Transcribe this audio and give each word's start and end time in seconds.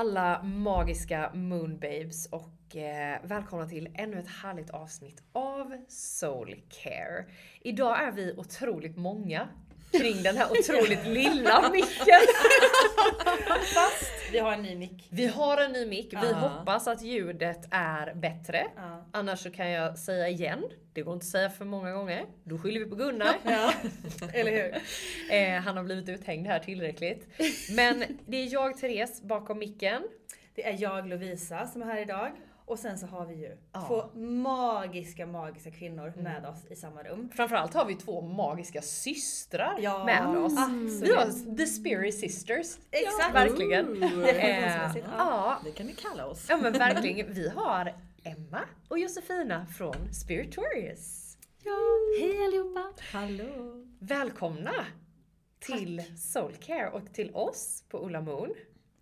Alla 0.00 0.42
magiska 0.42 1.30
moonbabes 1.34 2.26
och 2.26 2.76
eh, 2.76 3.18
välkomna 3.22 3.68
till 3.68 3.88
ännu 3.94 4.18
ett 4.18 4.28
härligt 4.42 4.70
avsnitt 4.70 5.22
av 5.32 5.76
Soul 5.88 6.62
Care. 6.68 7.24
Idag 7.60 8.02
är 8.02 8.12
vi 8.12 8.34
otroligt 8.36 8.96
många 8.96 9.48
kring 9.92 10.22
den 10.22 10.36
här 10.36 10.46
otroligt 10.50 11.06
lilla 11.06 11.70
micken. 11.70 12.20
Fast 13.74 14.12
vi 14.32 14.38
har 14.38 14.52
en 14.52 14.62
ny 14.62 14.76
mick. 14.76 15.08
Vi 15.10 15.26
har 15.26 15.56
en 15.58 15.72
ny 15.72 15.86
mick. 15.86 16.12
Vi 16.12 16.16
Ja. 16.30 16.34
hoppas 16.34 16.88
att 16.88 17.02
ljudet 17.02 17.58
är 17.70 18.14
bättre. 18.14 18.66
Ja. 18.76 19.06
Annars 19.12 19.40
så 19.42 19.50
kan 19.50 19.70
jag 19.70 19.98
säga 19.98 20.28
igen, 20.28 20.62
det 20.92 21.02
går 21.02 21.14
inte 21.14 21.24
att 21.24 21.30
säga 21.30 21.50
för 21.50 21.64
många 21.64 21.92
gånger. 21.92 22.24
Då 22.44 22.58
skyller 22.58 22.80
vi 22.80 22.86
på 22.86 22.96
Gunnar. 22.96 23.34
Ja, 23.44 23.72
eller 24.32 24.50
hur? 24.52 24.76
Eh, 25.36 25.60
han 25.62 25.76
har 25.76 25.84
blivit 25.84 26.08
uthängd 26.08 26.46
här 26.46 26.58
tillräckligt. 26.58 27.26
Men 27.70 28.04
det 28.26 28.36
är 28.36 28.52
jag, 28.52 28.78
Therese, 28.78 29.22
bakom 29.22 29.58
micken. 29.58 30.02
Det 30.54 30.66
är 30.68 30.76
jag 30.82 31.08
Lovisa 31.08 31.66
som 31.66 31.82
är 31.82 31.86
här 31.86 32.00
idag. 32.02 32.30
Och 32.70 32.78
sen 32.78 32.98
så 32.98 33.06
har 33.06 33.26
vi 33.26 33.34
ju 33.34 33.56
Ja. 33.72 33.80
två 33.86 34.18
magiska, 34.20 35.26
magiska 35.26 35.70
kvinnor 35.70 36.12
med 36.16 36.46
oss 36.46 36.66
i 36.70 36.76
samma 36.76 37.02
rum. 37.02 37.30
Framförallt 37.34 37.74
har 37.74 37.84
vi 37.84 37.94
två 37.94 38.20
magiska 38.20 38.82
systrar 38.82 39.76
Ja, 39.80 40.04
med 40.04 40.36
oss. 40.38 40.52
absolut. 40.58 41.02
Vi 41.02 41.14
har 41.14 41.56
The 41.56 41.66
Spirit 41.66 42.14
Sisters. 42.18 42.78
Exakt. 42.90 43.34
Verkligen. 43.34 43.96
Ja. 44.12 44.94
ja. 45.18 45.60
Det 45.64 45.70
kan 45.70 45.86
ni 45.86 45.92
kalla 45.92 46.26
oss. 46.26 46.46
ja 46.48 46.56
men 46.56 46.72
verkligen. 46.72 47.32
Vi 47.34 47.48
har 47.48 47.94
Emma 48.24 48.60
och 48.88 48.98
Josefina 48.98 49.66
från 49.78 50.14
Spiritorius. 50.14 51.36
Hej 52.20 52.44
allihopa! 52.44 52.84
Hallå! 53.12 53.84
Välkomna 53.98 54.72
till 55.60 56.02
Soulcare 56.18 56.90
och 56.90 57.12
till 57.12 57.30
oss 57.34 57.84
på 57.88 57.98
Ulla 58.06 58.20
Moon. 58.20 58.54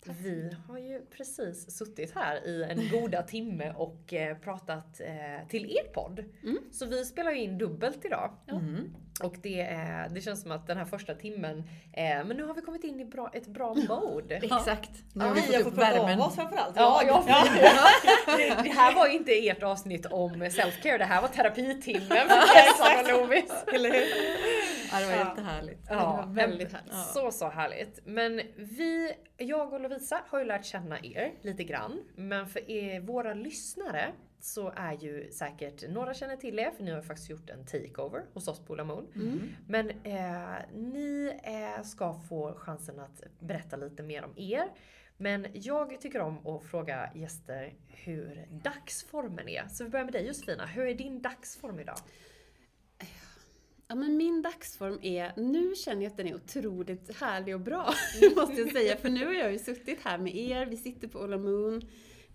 Vi 0.07 0.57
har 0.67 0.79
ju 0.79 1.01
precis 1.11 1.71
suttit 1.71 2.15
här 2.15 2.47
i 2.47 2.63
en 2.63 2.89
goda 3.01 3.23
timme 3.29 3.73
och 3.77 4.15
eh, 4.15 4.39
pratat 4.39 5.01
eh, 5.01 5.49
till 5.49 5.65
er 5.65 5.93
podd. 5.93 6.25
Så 6.73 6.87
vi 6.87 7.05
spelar 7.05 7.33
ju 7.33 7.41
in 7.41 7.59
dubbelt 7.59 8.05
idag. 8.05 8.31
Mm. 8.49 8.95
Och 9.23 9.35
det, 9.43 9.61
är, 9.61 10.09
det 10.09 10.21
känns 10.21 10.43
som 10.43 10.51
att 10.53 10.67
den 10.67 10.77
här 10.79 10.85
första 10.85 11.15
timmen, 11.15 11.59
eh, 11.93 12.05
men 12.25 12.29
nu 12.29 12.45
har 12.45 12.55
vi 12.55 12.61
kommit 12.61 12.85
in 12.85 13.01
i 13.01 13.05
bra, 13.05 13.31
ett 13.33 13.47
bra 13.47 13.75
mode. 13.89 14.35
Exakt. 14.43 14.91
Nu 15.13 15.25
har 15.25 15.35
vi 15.35 15.41
vi 15.49 15.55
har 15.57 15.63
fått 15.63 15.73
upp 15.73 15.79
värmen. 15.79 16.21
oss 16.21 16.35
framförallt. 16.35 16.77
Ja, 16.77 17.03
ja, 17.07 17.25
det, 18.27 18.63
det 18.63 18.71
här 18.71 18.95
var 18.95 19.07
inte 19.07 19.49
ert 19.49 19.63
avsnitt 19.63 20.07
om 20.07 20.43
self-care, 20.43 20.99
det 20.99 21.05
här 21.05 21.23
var 21.23 21.29
terapitimmen 21.29 22.29
för 22.29 22.55
Kajsan 22.55 23.15
och 23.15 23.21
Lovis. 23.21 23.53
Eller 23.73 23.91
hur? 23.93 24.07
Ja, 24.93 25.01
det 25.01 25.07
var 25.07 25.13
Ja. 25.13 25.19
jättehärligt. 25.19 25.81
Ja, 25.89 25.95
det 25.95 26.27
var 26.27 26.35
väldigt 26.35 26.73
härligt. 26.73 26.93
Ja. 26.93 27.03
Så, 27.15 27.31
så 27.31 27.49
härligt. 27.49 28.01
Men 28.07 28.37
vi, 28.57 29.13
jag 29.37 29.73
och 29.73 29.81
Lovisa 29.81 30.21
har 30.29 30.39
ju 30.39 30.45
lärt 30.45 30.65
känna 30.65 30.99
er 30.99 31.33
lite 31.43 31.65
grann. 31.65 32.01
Men 32.17 32.47
för 32.49 32.71
er, 32.71 33.01
våra 33.01 33.35
lyssnare 33.35 34.09
så 34.41 34.73
är 34.77 34.93
ju 34.93 35.31
säkert, 35.31 35.89
några 35.89 36.15
känner 36.15 36.37
till 36.37 36.59
er 36.59 36.71
för 36.71 36.85
ni 36.85 36.91
har 36.91 37.03
faktiskt 37.03 37.31
gjort 37.31 37.51
en 37.51 37.65
takeover 37.65 38.25
hos 38.35 38.49
oss 38.49 38.61
på 38.61 38.73
Ulla 38.73 38.85
Moon. 38.85 39.07
Mm. 39.15 39.41
Men 39.67 39.91
eh, 39.91 40.59
ni 40.75 41.39
eh, 41.43 41.83
ska 41.83 42.21
få 42.29 42.55
chansen 42.55 43.01
att 43.01 43.23
berätta 43.41 43.77
lite 43.77 44.03
mer 44.03 44.25
om 44.25 44.33
er. 44.37 44.69
Men 45.17 45.47
jag 45.53 46.01
tycker 46.01 46.21
om 46.21 46.47
att 46.47 46.65
fråga 46.65 47.11
gäster 47.15 47.75
hur 47.87 48.47
dagsformen 48.51 49.49
är. 49.49 49.69
Så 49.69 49.85
vi 49.85 49.91
börjar 49.91 50.05
med 50.05 50.15
dig 50.15 50.27
Josefina, 50.27 50.67
hur 50.67 50.87
är 50.87 50.95
din 50.95 51.23
dagsform 51.23 51.81
idag? 51.81 51.99
Ja, 53.89 53.95
men 53.95 54.17
min 54.17 54.43
dagsform 54.43 54.99
är, 55.03 55.33
nu 55.37 55.75
känner 55.75 56.03
jag 56.03 56.11
att 56.11 56.17
den 56.17 56.27
är 56.27 56.35
otroligt 56.35 57.17
härlig 57.21 57.55
och 57.55 57.61
bra, 57.61 57.95
måste 58.37 58.61
jag 58.61 58.73
säga. 58.73 58.97
För 58.97 59.09
nu 59.09 59.27
har 59.27 59.35
jag 59.35 59.53
ju 59.53 59.59
suttit 59.59 59.99
här 60.05 60.19
med 60.19 60.37
er, 60.37 60.67
vi 60.67 60.77
sitter 60.77 61.09
på 61.09 61.19
Ola 61.19 61.39
Moon, 61.39 61.83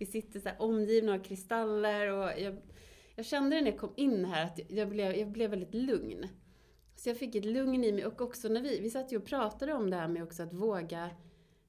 vi 0.03 0.07
sitter 0.11 0.39
så 0.39 0.49
här 0.49 0.61
omgivna 0.61 1.13
av 1.13 1.19
kristaller 1.19 2.11
och 2.11 2.29
jag, 2.39 2.55
jag 3.15 3.25
kände 3.25 3.61
när 3.61 3.71
jag 3.71 3.79
kom 3.79 3.93
in 3.95 4.25
här 4.25 4.45
att 4.45 4.59
jag 4.69 4.89
blev, 4.89 5.15
jag 5.15 5.31
blev 5.31 5.49
väldigt 5.49 5.73
lugn. 5.73 6.27
Så 6.95 7.09
jag 7.09 7.17
fick 7.17 7.35
ett 7.35 7.45
lugn 7.45 7.83
i 7.83 7.91
mig 7.91 8.05
och 8.05 8.21
också 8.21 8.47
när 8.47 8.61
vi, 8.61 8.79
vi 8.79 8.89
satt 8.89 9.11
ju 9.11 9.17
och 9.17 9.25
pratade 9.25 9.73
om 9.73 9.89
det 9.89 9.95
här 9.95 10.07
med 10.07 10.23
också 10.23 10.43
att 10.43 10.53
våga 10.53 11.09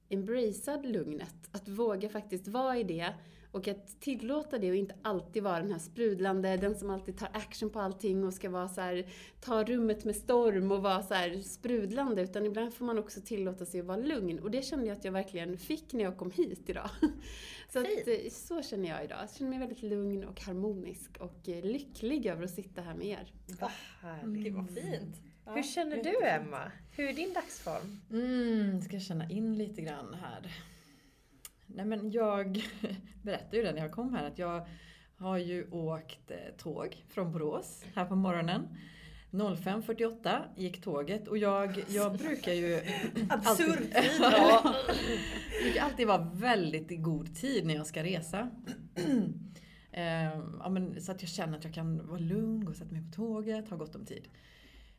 embracea 0.09 0.77
lugnet. 0.77 1.49
Att 1.53 1.69
våga 1.69 2.09
faktiskt 2.09 2.49
vara 2.49 2.79
i 2.79 2.83
det 2.83 3.15
och 3.55 3.69
att 3.69 4.01
tillåta 4.01 4.59
det 4.59 4.71
och 4.71 4.77
inte 4.77 4.95
alltid 5.03 5.43
vara 5.43 5.61
den 5.61 5.73
här 5.73 5.79
sprudlande, 5.79 6.57
den 6.57 6.75
som 6.75 6.91
alltid 6.91 7.19
tar 7.19 7.29
action 7.33 7.71
på 7.71 7.81
allting 7.81 8.25
och 8.25 8.35
ska 8.35 8.51
vara 8.51 8.69
så 8.69 8.81
här, 8.81 9.07
ta 9.41 9.65
rummet 9.65 10.05
med 10.05 10.17
storm 10.17 10.73
och 10.73 10.83
vara 10.83 11.03
så 11.03 11.15
här 11.15 11.41
sprudlande. 11.41 12.23
Utan 12.23 12.47
ibland 12.47 12.75
får 12.75 12.85
man 12.85 12.99
också 12.99 13.21
tillåta 13.21 13.67
sig 13.67 13.81
att 13.81 13.87
vara 13.87 13.97
lugn. 13.97 14.39
Och 14.39 14.51
det 14.51 14.63
kände 14.63 14.87
jag 14.87 14.97
att 14.97 15.05
jag 15.05 15.13
verkligen 15.13 15.59
fick 15.59 15.93
när 15.93 16.05
jag 16.05 16.17
kom 16.17 16.31
hit 16.31 16.63
idag. 16.67 16.91
Så, 17.73 17.79
att, 17.79 17.87
eh, 17.87 18.31
så 18.31 18.63
känner 18.63 18.89
jag 18.89 19.05
idag. 19.05 19.19
Jag 19.23 19.31
känner 19.31 19.51
mig 19.51 19.59
väldigt 19.59 19.83
lugn 19.83 20.25
och 20.25 20.41
harmonisk 20.41 21.17
och 21.21 21.49
eh, 21.49 21.65
lycklig 21.65 22.27
över 22.27 22.45
att 22.45 22.51
sitta 22.51 22.83
här 22.83 22.95
med 22.95 23.07
er. 23.07 23.33
Vad 23.61 23.71
härligt. 24.01 24.45
Gud 24.45 24.55
vad 24.55 24.71
fint. 24.71 25.17
Hur 25.47 25.63
känner 25.63 26.03
du 26.03 26.27
Emma? 26.27 26.73
Hur 26.91 27.09
är 27.09 27.13
din 27.13 27.33
dagsform? 27.33 28.01
Mm, 28.11 28.83
ska 28.83 28.93
jag 28.93 29.03
känna 29.03 29.31
in 29.31 29.59
lite 29.59 29.83
grann 29.83 30.15
här. 30.15 30.51
Nej 31.67 31.87
men 31.87 32.11
jag 32.11 32.65
berättade 33.23 33.57
ju 33.57 33.63
det 33.63 33.73
när 33.73 33.81
jag 33.81 33.93
kom 33.93 34.15
här 34.15 34.27
att 34.27 34.39
jag 34.39 34.67
har 35.17 35.39
ju 35.39 35.71
åkt 35.71 36.31
eh, 36.31 36.37
tåg 36.59 37.05
från 37.09 37.33
Borås 37.33 37.85
här 37.95 38.05
på 38.05 38.17
morgonen. 38.17 38.69
05.48 39.31 40.41
gick 40.57 40.83
tåget 40.83 41.29
och 41.29 41.39
jag, 41.39 41.85
jag 41.89 42.19
brukar 42.19 42.53
ju 42.53 42.75
Absurd 43.29 43.79
tid. 43.79 43.93
ja, 44.21 44.75
brukar 45.63 45.83
alltid 45.83 46.07
vara 46.07 46.31
väldigt 46.35 46.93
i 46.93 46.97
god 46.97 47.37
tid 47.37 47.67
när 47.67 47.75
jag 47.75 47.87
ska 47.87 48.03
resa. 48.03 48.51
Ehm, 49.97 50.61
ja, 50.63 50.69
men, 50.69 51.03
så 51.03 51.13
att 51.13 51.23
jag 51.23 51.29
känner 51.29 51.59
att 51.59 51.65
jag 51.65 51.75
kan 51.75 52.07
vara 52.07 52.19
lugn, 52.19 52.69
och 52.69 52.77
sätta 52.77 52.93
mig 52.93 53.03
på 53.05 53.17
tåget, 53.17 53.69
ha 53.69 53.77
gott 53.77 53.95
om 53.95 54.07
tid. 54.07 54.29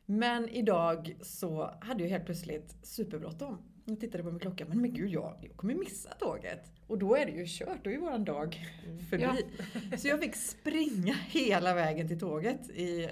Men 0.06 0.48
idag 0.48 1.16
så 1.22 1.70
hade 1.80 2.02
jag 2.02 2.10
helt 2.10 2.24
plötsligt 2.24 2.76
superbråttom. 2.82 3.58
Jag 3.88 4.00
tittade 4.00 4.24
på 4.24 4.30
min 4.30 4.40
klocka, 4.40 4.64
men 4.68 4.80
men 4.80 4.94
gud 4.94 5.10
jag, 5.10 5.34
jag 5.40 5.56
kommer 5.56 5.74
missa 5.74 6.10
tåget. 6.10 6.72
Och 6.86 6.98
då 6.98 7.16
är 7.16 7.26
det 7.26 7.32
ju 7.32 7.44
kört, 7.46 7.84
då 7.84 7.90
är 7.90 7.94
ju 7.94 8.00
våran 8.00 8.24
dag 8.24 8.58
förbi. 9.10 9.46
Så 9.98 10.08
jag 10.08 10.20
fick 10.20 10.36
springa 10.36 11.14
hela 11.14 11.74
vägen 11.74 12.08
till 12.08 12.20
tåget 12.20 12.70
i 12.70 13.08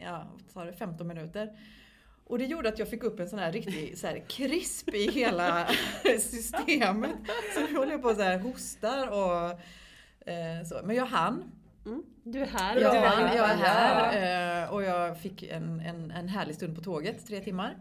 ja, 0.00 0.26
sa 0.48 0.64
det, 0.64 0.72
15 0.72 1.06
minuter. 1.06 1.58
Och 2.24 2.38
det 2.38 2.44
gjorde 2.44 2.68
att 2.68 2.78
jag 2.78 2.88
fick 2.88 3.02
upp 3.02 3.20
en 3.20 3.28
sån 3.28 3.38
här 3.38 3.52
riktig 3.52 3.98
så 3.98 4.06
här, 4.06 4.24
krisp 4.28 4.94
i 4.94 5.10
hela 5.10 5.68
systemet. 6.20 7.16
Så 7.54 7.60
nu 7.60 7.76
håller 7.76 7.92
jag 7.92 8.02
på 8.02 8.08
och 8.08 8.16
så 8.16 8.22
här 8.22 8.38
hostar 8.38 9.08
och 9.08 9.60
eh, 10.30 10.64
så. 10.64 10.80
Men 10.84 10.96
jag 10.96 11.06
hann. 11.06 11.50
Du 12.24 12.40
är 12.40 12.46
här. 12.46 12.80
Jag, 12.80 12.92
du 12.92 12.98
är 12.98 13.06
här. 13.06 13.36
jag 13.36 13.50
är 13.50 13.56
här 13.56 14.62
eh, 14.62 14.72
och 14.72 14.82
jag 14.82 15.18
fick 15.18 15.42
en, 15.42 15.80
en, 15.80 16.10
en 16.10 16.28
härlig 16.28 16.54
stund 16.54 16.76
på 16.76 16.82
tåget, 16.82 17.26
tre 17.26 17.40
timmar. 17.40 17.76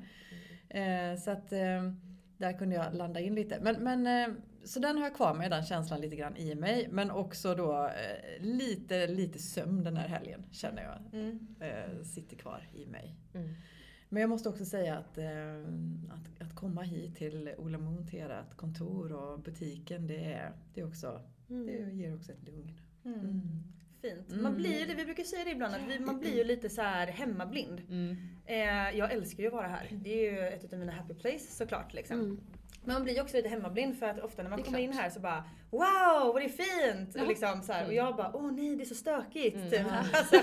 Eh, 0.69 1.19
så 1.24 1.31
att 1.31 1.51
eh, 1.51 1.92
där 2.41 2.53
kunde 2.53 2.75
jag 2.75 2.93
landa 2.95 3.19
in 3.19 3.35
lite. 3.35 3.59
Men, 3.61 3.83
men, 3.83 4.07
eh, 4.07 4.35
så 4.63 4.79
den 4.79 4.97
har 4.97 5.03
jag 5.03 5.15
kvar 5.15 5.33
med, 5.33 5.51
den 5.51 5.63
känslan 5.63 6.01
lite 6.01 6.15
grann 6.15 6.38
i 6.38 6.55
mig. 6.55 6.88
Men 6.91 7.11
också 7.11 7.55
då 7.55 7.85
eh, 7.85 8.43
lite, 8.43 9.07
lite 9.07 9.39
sömn 9.39 9.83
den 9.83 9.97
här 9.97 10.07
helgen 10.07 10.43
känner 10.51 10.83
jag. 10.83 11.23
Eh, 11.69 12.03
sitter 12.03 12.35
kvar 12.38 12.69
i 12.73 12.85
mig. 12.85 13.15
Mm. 13.33 13.49
Men 14.09 14.21
jag 14.21 14.29
måste 14.29 14.49
också 14.49 14.65
säga 14.65 14.97
att, 14.97 15.17
att, 16.09 16.41
att 16.41 16.55
komma 16.55 16.81
hit 16.81 17.15
till 17.15 17.53
Ola 17.57 17.77
Moon, 17.77 18.07
till 18.07 18.21
ert 18.21 18.55
kontor 18.55 19.11
och 19.11 19.39
butiken, 19.39 20.07
det, 20.07 20.33
är, 20.33 20.51
det, 20.73 20.81
är 20.81 20.88
också, 20.88 21.21
det 21.47 21.93
ger 21.93 22.15
också 22.15 22.31
ett 22.31 22.43
lugn. 22.43 22.71
Mm. 24.03 24.15
Fint. 24.15 24.31
Mm. 24.31 24.44
Man 24.44 24.56
blir 24.56 24.86
det, 24.86 24.94
vi 24.94 25.06
brukar 25.06 25.24
säga 25.24 25.44
det 25.44 25.51
ibland, 25.51 25.75
att 25.75 25.81
vi, 25.88 26.00
man 26.00 26.19
blir 26.19 26.36
ju 26.38 26.44
lite 26.44 26.69
så 26.69 26.81
här 26.81 27.07
hemmablind. 27.07 27.81
Eh, 28.45 28.98
jag 28.98 29.12
älskar 29.12 29.44
ju 29.44 29.48
att 29.48 29.53
vara 29.53 29.68
här. 29.68 29.89
Det 29.92 30.27
är 30.27 30.31
ju 30.31 30.48
ett 30.48 30.74
av 30.74 30.80
mina 30.80 30.92
happy 30.92 31.13
place 31.13 31.56
såklart. 31.56 31.94
Liksom. 31.94 32.19
Mm. 32.19 32.39
Men 32.83 32.94
man 32.94 33.03
blir 33.03 33.13
ju 33.13 33.21
också 33.21 33.38
lite 33.38 33.50
hemmablind 33.50 34.00
för 34.00 34.06
att 34.06 34.19
ofta 34.19 34.44
när 34.44 34.50
man 34.50 34.63
kommer 34.63 34.80
in 34.80 34.92
klart. 34.92 35.03
här 35.03 35.09
så 35.09 35.19
bara 35.19 35.44
Wow, 35.71 36.33
vad 36.33 36.41
det 36.41 36.45
är 36.45 36.50
fint! 36.94 37.15
Och, 37.15 37.27
liksom 37.27 37.62
så 37.62 37.73
här, 37.73 37.85
och 37.85 37.94
jag 37.94 38.15
bara 38.15 38.31
Åh 38.33 38.51
nej, 38.51 38.75
det 38.75 38.83
är 38.83 38.85
så 38.85 38.95
stökigt. 38.95 39.56
Mm. 39.56 39.69
Typ. 39.69 39.81
Alltså, 40.13 40.35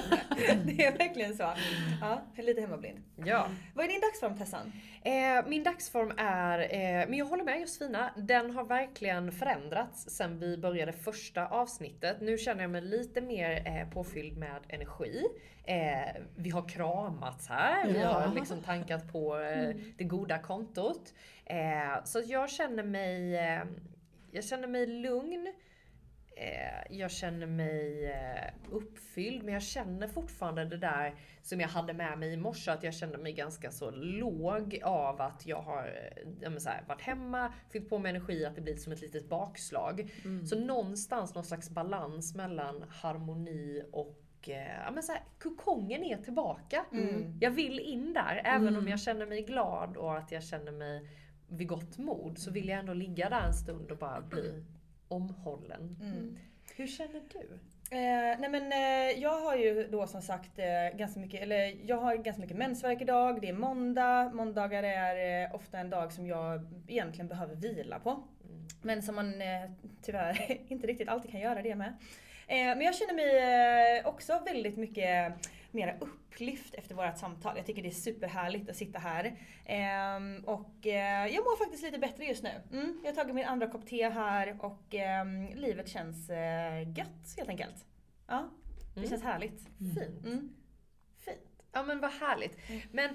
det 0.64 0.84
är 0.84 0.98
verkligen 0.98 1.36
så. 1.36 1.52
Ja, 2.00 2.22
lite 2.36 2.60
hemmablind. 2.60 2.98
Ja. 3.16 3.48
Vad 3.74 3.84
är 3.84 3.88
din 3.88 4.00
dagsform 4.00 4.38
Tessan? 4.38 4.72
Eh, 5.02 5.46
min 5.48 5.62
dagsform 5.64 6.12
är, 6.16 6.58
eh, 6.58 7.08
men 7.08 7.14
jag 7.14 7.26
håller 7.26 7.44
med 7.44 7.60
Josefina, 7.60 8.10
den 8.16 8.50
har 8.50 8.64
verkligen 8.64 9.32
förändrats 9.32 10.10
sen 10.10 10.38
vi 10.38 10.56
började 10.58 10.92
första 10.92 11.46
avsnittet. 11.46 12.16
Nu 12.20 12.38
känner 12.38 12.62
jag 12.62 12.70
mig 12.70 12.82
lite 12.82 13.20
mer 13.20 13.62
eh, 13.66 13.90
påfylld 13.90 14.38
med 14.38 14.60
energi. 14.68 15.24
Eh, 15.64 16.22
vi 16.36 16.50
har 16.50 16.68
kramats 16.68 17.48
här, 17.48 17.88
vi 17.88 18.00
Ja. 18.00 18.08
har 18.08 18.34
liksom 18.34 18.60
tankat 18.62 19.12
på 19.12 19.38
eh, 19.38 19.74
det 19.98 20.04
goda 20.04 20.38
kontot. 20.38 21.14
Eh, 21.44 22.04
så 22.04 22.22
jag 22.26 22.50
känner 22.50 22.82
mig, 22.82 23.36
eh, 23.36 23.62
jag 24.30 24.44
känner 24.44 24.68
mig 24.68 24.86
lugn. 24.86 25.52
Eh, 26.40 26.96
jag 26.98 27.10
känner 27.10 27.46
mig 27.46 28.04
eh, 28.06 28.70
uppfylld 28.70 29.44
men 29.44 29.54
jag 29.54 29.62
känner 29.62 30.08
fortfarande 30.08 30.64
det 30.64 30.76
där 30.76 31.14
som 31.42 31.60
jag 31.60 31.68
hade 31.68 31.92
med 31.92 32.18
mig 32.18 32.32
i 32.32 32.36
morse 32.36 32.70
att 32.70 32.82
jag 32.82 32.94
känner 32.94 33.18
mig 33.18 33.32
ganska 33.32 33.70
så 33.70 33.90
låg 33.90 34.80
av 34.84 35.20
att 35.20 35.46
jag 35.46 35.62
har 35.62 35.86
eh, 35.86 36.28
ja, 36.40 36.50
men 36.50 36.60
så 36.60 36.68
här, 36.68 36.84
varit 36.88 37.02
hemma, 37.02 37.52
fyllt 37.72 37.88
på 37.88 37.98
med 37.98 38.10
energi, 38.10 38.44
att 38.44 38.54
det 38.54 38.60
blir 38.60 38.76
som 38.76 38.92
ett 38.92 39.00
litet 39.00 39.28
bakslag. 39.28 40.10
Så 40.46 40.58
någonstans 40.58 41.34
någon 41.34 41.44
slags 41.44 41.70
balans 41.70 42.34
mellan 42.34 42.84
harmoni 42.88 43.82
och 43.92 44.24
Ja, 44.84 44.90
men 44.94 45.02
så 45.02 45.12
här, 45.12 45.22
kokongen 45.38 46.04
är 46.04 46.16
tillbaka. 46.16 46.84
Jag 47.40 47.50
vill 47.50 47.80
in 47.80 48.12
där, 48.12 48.42
även 48.44 48.76
om 48.76 48.88
jag 48.88 49.00
känner 49.00 49.26
mig 49.26 49.42
glad 49.42 49.96
och 49.96 50.16
att 50.16 50.32
jag 50.32 50.42
känner 50.42 50.72
mig 50.72 51.08
vid 51.48 51.68
gott 51.68 51.98
mod 51.98 52.38
så 52.38 52.50
vill 52.50 52.68
jag 52.68 52.78
ändå 52.78 52.94
ligga 52.94 53.28
där 53.28 53.46
en 53.46 53.54
stund 53.54 53.90
och 53.90 53.98
bara 53.98 54.20
bli 54.20 54.62
omhållen. 55.08 55.96
Hur 56.76 56.86
känner 56.86 57.22
du? 57.32 57.58
Eh, 57.90 58.38
nej 58.38 58.50
men 58.50 58.72
eh, 58.72 59.20
jag 59.22 59.40
har 59.40 59.56
ju 59.56 59.88
då 59.90 60.06
som 60.06 60.22
sagt 60.22 60.58
eh, 60.58 60.98
ganska 60.98 61.20
mycket, 61.20 61.42
eller 61.42 61.76
jag 61.84 61.96
har 61.96 62.16
ganska 62.16 62.40
mycket 62.40 62.56
mensvärk 62.56 63.00
idag. 63.00 63.40
Det 63.40 63.48
är 63.48 63.52
måndag. 63.52 64.30
Måndagar 64.34 64.82
är 64.82 65.44
eh, 65.44 65.54
ofta 65.54 65.78
en 65.78 65.90
dag 65.90 66.12
som 66.12 66.26
jag 66.26 66.66
egentligen 66.88 67.28
behöver 67.28 67.54
vila 67.54 67.98
på. 67.98 68.22
Men 68.82 69.02
som 69.02 69.14
man 69.14 69.42
eh, 69.42 69.70
tyvärr 70.02 70.58
inte 70.68 70.86
riktigt 70.86 71.08
alltid 71.08 71.30
kan 71.30 71.40
göra 71.40 71.62
det 71.62 71.74
med. 71.74 71.88
Eh, 72.46 72.56
men 72.56 72.80
jag 72.80 72.94
känner 72.94 73.14
mig 73.14 74.04
också 74.04 74.42
väldigt 74.46 74.76
mycket 74.76 75.32
mera 75.78 75.98
upplyft 75.98 76.74
efter 76.74 76.94
vårt 76.94 77.18
samtal. 77.18 77.56
Jag 77.56 77.66
tycker 77.66 77.82
det 77.82 77.88
är 77.88 77.90
superhärligt 77.90 78.70
att 78.70 78.76
sitta 78.76 78.98
här. 78.98 79.38
Ehm, 79.66 80.44
och 80.46 80.86
eh, 80.86 81.26
jag 81.34 81.44
mår 81.44 81.56
faktiskt 81.56 81.82
lite 81.82 81.98
bättre 81.98 82.24
just 82.24 82.42
nu. 82.42 82.50
Mm, 82.72 83.00
jag 83.04 83.10
har 83.10 83.16
tagit 83.16 83.34
min 83.34 83.44
andra 83.44 83.66
kopp 83.70 83.86
te 83.86 84.08
här 84.08 84.56
och 84.60 84.94
ehm, 84.94 85.46
livet 85.54 85.88
känns 85.88 86.30
eh, 86.30 86.82
gött 86.98 87.34
helt 87.36 87.48
enkelt. 87.48 87.84
Ja, 88.26 88.50
det 88.94 89.00
Mm. 89.00 89.10
känns 89.10 89.22
härligt. 89.22 89.60
Fint. 89.78 90.24
Mm. 90.26 90.54
Fint. 91.18 91.38
Ja 91.72 91.82
men 91.82 92.00
vad 92.00 92.10
härligt. 92.10 92.58
Men 92.92 93.10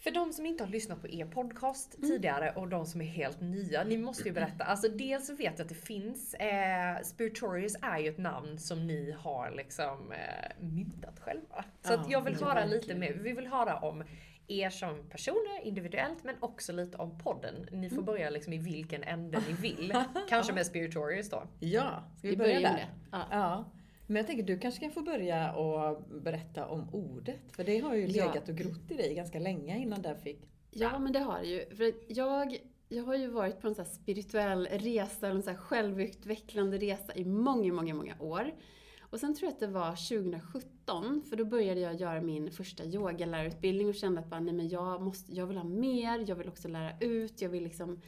för 0.00 0.10
de 0.10 0.32
som 0.32 0.46
inte 0.46 0.64
har 0.64 0.70
lyssnat 0.70 1.00
på 1.00 1.08
er 1.08 1.26
podcast 1.26 1.94
Mm. 1.98 2.10
tidigare 2.10 2.52
och 2.56 2.68
de 2.68 2.86
som 2.86 3.00
är 3.00 3.04
helt 3.06 3.40
nya, 3.40 3.84
ni 3.84 3.96
måste 3.98 4.28
ju 4.28 4.32
berätta. 4.34 4.64
Alltså 4.64 4.88
dels 4.88 5.30
vet 5.30 5.38
jag 5.40 5.60
att 5.60 5.68
det 5.68 5.74
finns, 5.74 6.34
eh, 6.34 7.02
Spiritorius 7.02 7.76
är 7.82 7.98
ju 7.98 8.08
ett 8.08 8.18
namn 8.18 8.58
som 8.58 8.86
ni 8.86 9.12
har 9.18 9.50
liksom 9.50 10.12
eh, 10.12 10.18
myntat 10.60 11.20
själva. 11.20 11.64
Så 11.82 11.92
Ja, 11.92 12.00
att 12.00 12.10
jag 12.10 12.20
vill 12.20 12.34
höra 12.34 12.64
lite 12.64 12.94
mer, 12.94 13.12
vi 13.12 13.32
vill 13.32 13.46
höra 13.46 13.76
om 13.78 14.04
er 14.48 14.70
som 14.70 15.02
personer 15.10 15.60
individuellt 15.62 16.24
men 16.24 16.34
också 16.40 16.72
lite 16.72 16.96
om 16.98 17.18
podden. 17.18 17.54
Ni 17.72 17.76
Mm. 17.86 17.90
får 17.90 18.02
börja 18.02 18.30
liksom 18.30 18.52
i 18.52 18.58
vilken 18.58 19.02
ände 19.02 19.38
ni 19.48 19.52
vill. 19.52 19.94
Kanske 20.28 20.52
med 20.52 20.66
Spiritorius 20.66 21.30
då. 21.30 21.42
Ja, 21.60 22.04
ska 22.18 22.28
vi, 22.28 22.30
Vi 22.30 22.36
börja 22.36 22.60
där? 22.60 22.86
Ja. 23.12 23.26
Ja. 23.30 23.64
Men 24.06 24.16
jag 24.16 24.26
tänker 24.26 24.42
du 24.44 24.58
kanske 24.58 24.80
kan 24.80 24.90
få 24.90 25.02
börja 25.02 25.52
och 25.52 26.02
berätta 26.20 26.66
om 26.66 26.88
ordet. 26.94 27.40
För 27.52 27.64
det 27.64 27.78
har 27.78 27.94
ju 27.94 28.06
Ja. 28.06 28.26
legat 28.26 28.48
och 28.48 28.56
grott 28.56 28.90
i 28.90 28.94
dig 28.94 29.14
ganska 29.14 29.38
länge 29.38 29.78
innan 29.78 30.02
det 30.02 30.16
fick... 30.22 30.40
Ja, 30.70 30.98
men 30.98 31.12
det 31.12 31.18
har 31.18 31.40
det 31.40 31.46
ju. 31.46 31.76
För 31.76 31.92
jag, 32.08 32.56
jag 32.88 33.04
har 33.04 33.14
ju 33.14 33.26
varit 33.26 33.60
på 33.60 33.68
en 33.68 33.74
sån 33.74 33.84
här 33.84 33.92
spirituell 33.92 34.66
resa, 34.66 35.28
en 35.28 35.42
här 35.46 35.54
självutvecklande 35.54 36.78
resa 36.78 37.14
i 37.14 37.24
många, 37.24 37.72
många, 37.72 37.94
många 37.94 38.14
år. 38.20 38.54
Och 39.00 39.20
sen 39.20 39.34
tror 39.34 39.46
jag 39.46 39.52
att 39.52 39.60
det 39.60 39.66
var 39.66 39.90
2017, 39.90 41.22
för 41.28 41.36
då 41.36 41.44
började 41.44 41.80
jag 41.80 42.00
göra 42.00 42.20
min 42.20 42.50
första 42.50 42.84
yogalärarutbildning 42.84 43.88
och 43.88 43.94
kände 43.94 44.20
att 44.20 44.30
bara, 44.30 44.40
nej 44.40 44.54
men 44.54 44.68
jag, 44.68 45.02
måste, 45.02 45.34
jag 45.34 45.46
vill 45.46 45.56
ha 45.56 45.64
mer, 45.64 46.24
jag 46.28 46.36
vill 46.36 46.48
också 46.48 46.68
lära 46.68 46.98
ut, 47.00 47.40
jag 47.42 47.48
vill 47.48 47.62
liksom 47.64 48.00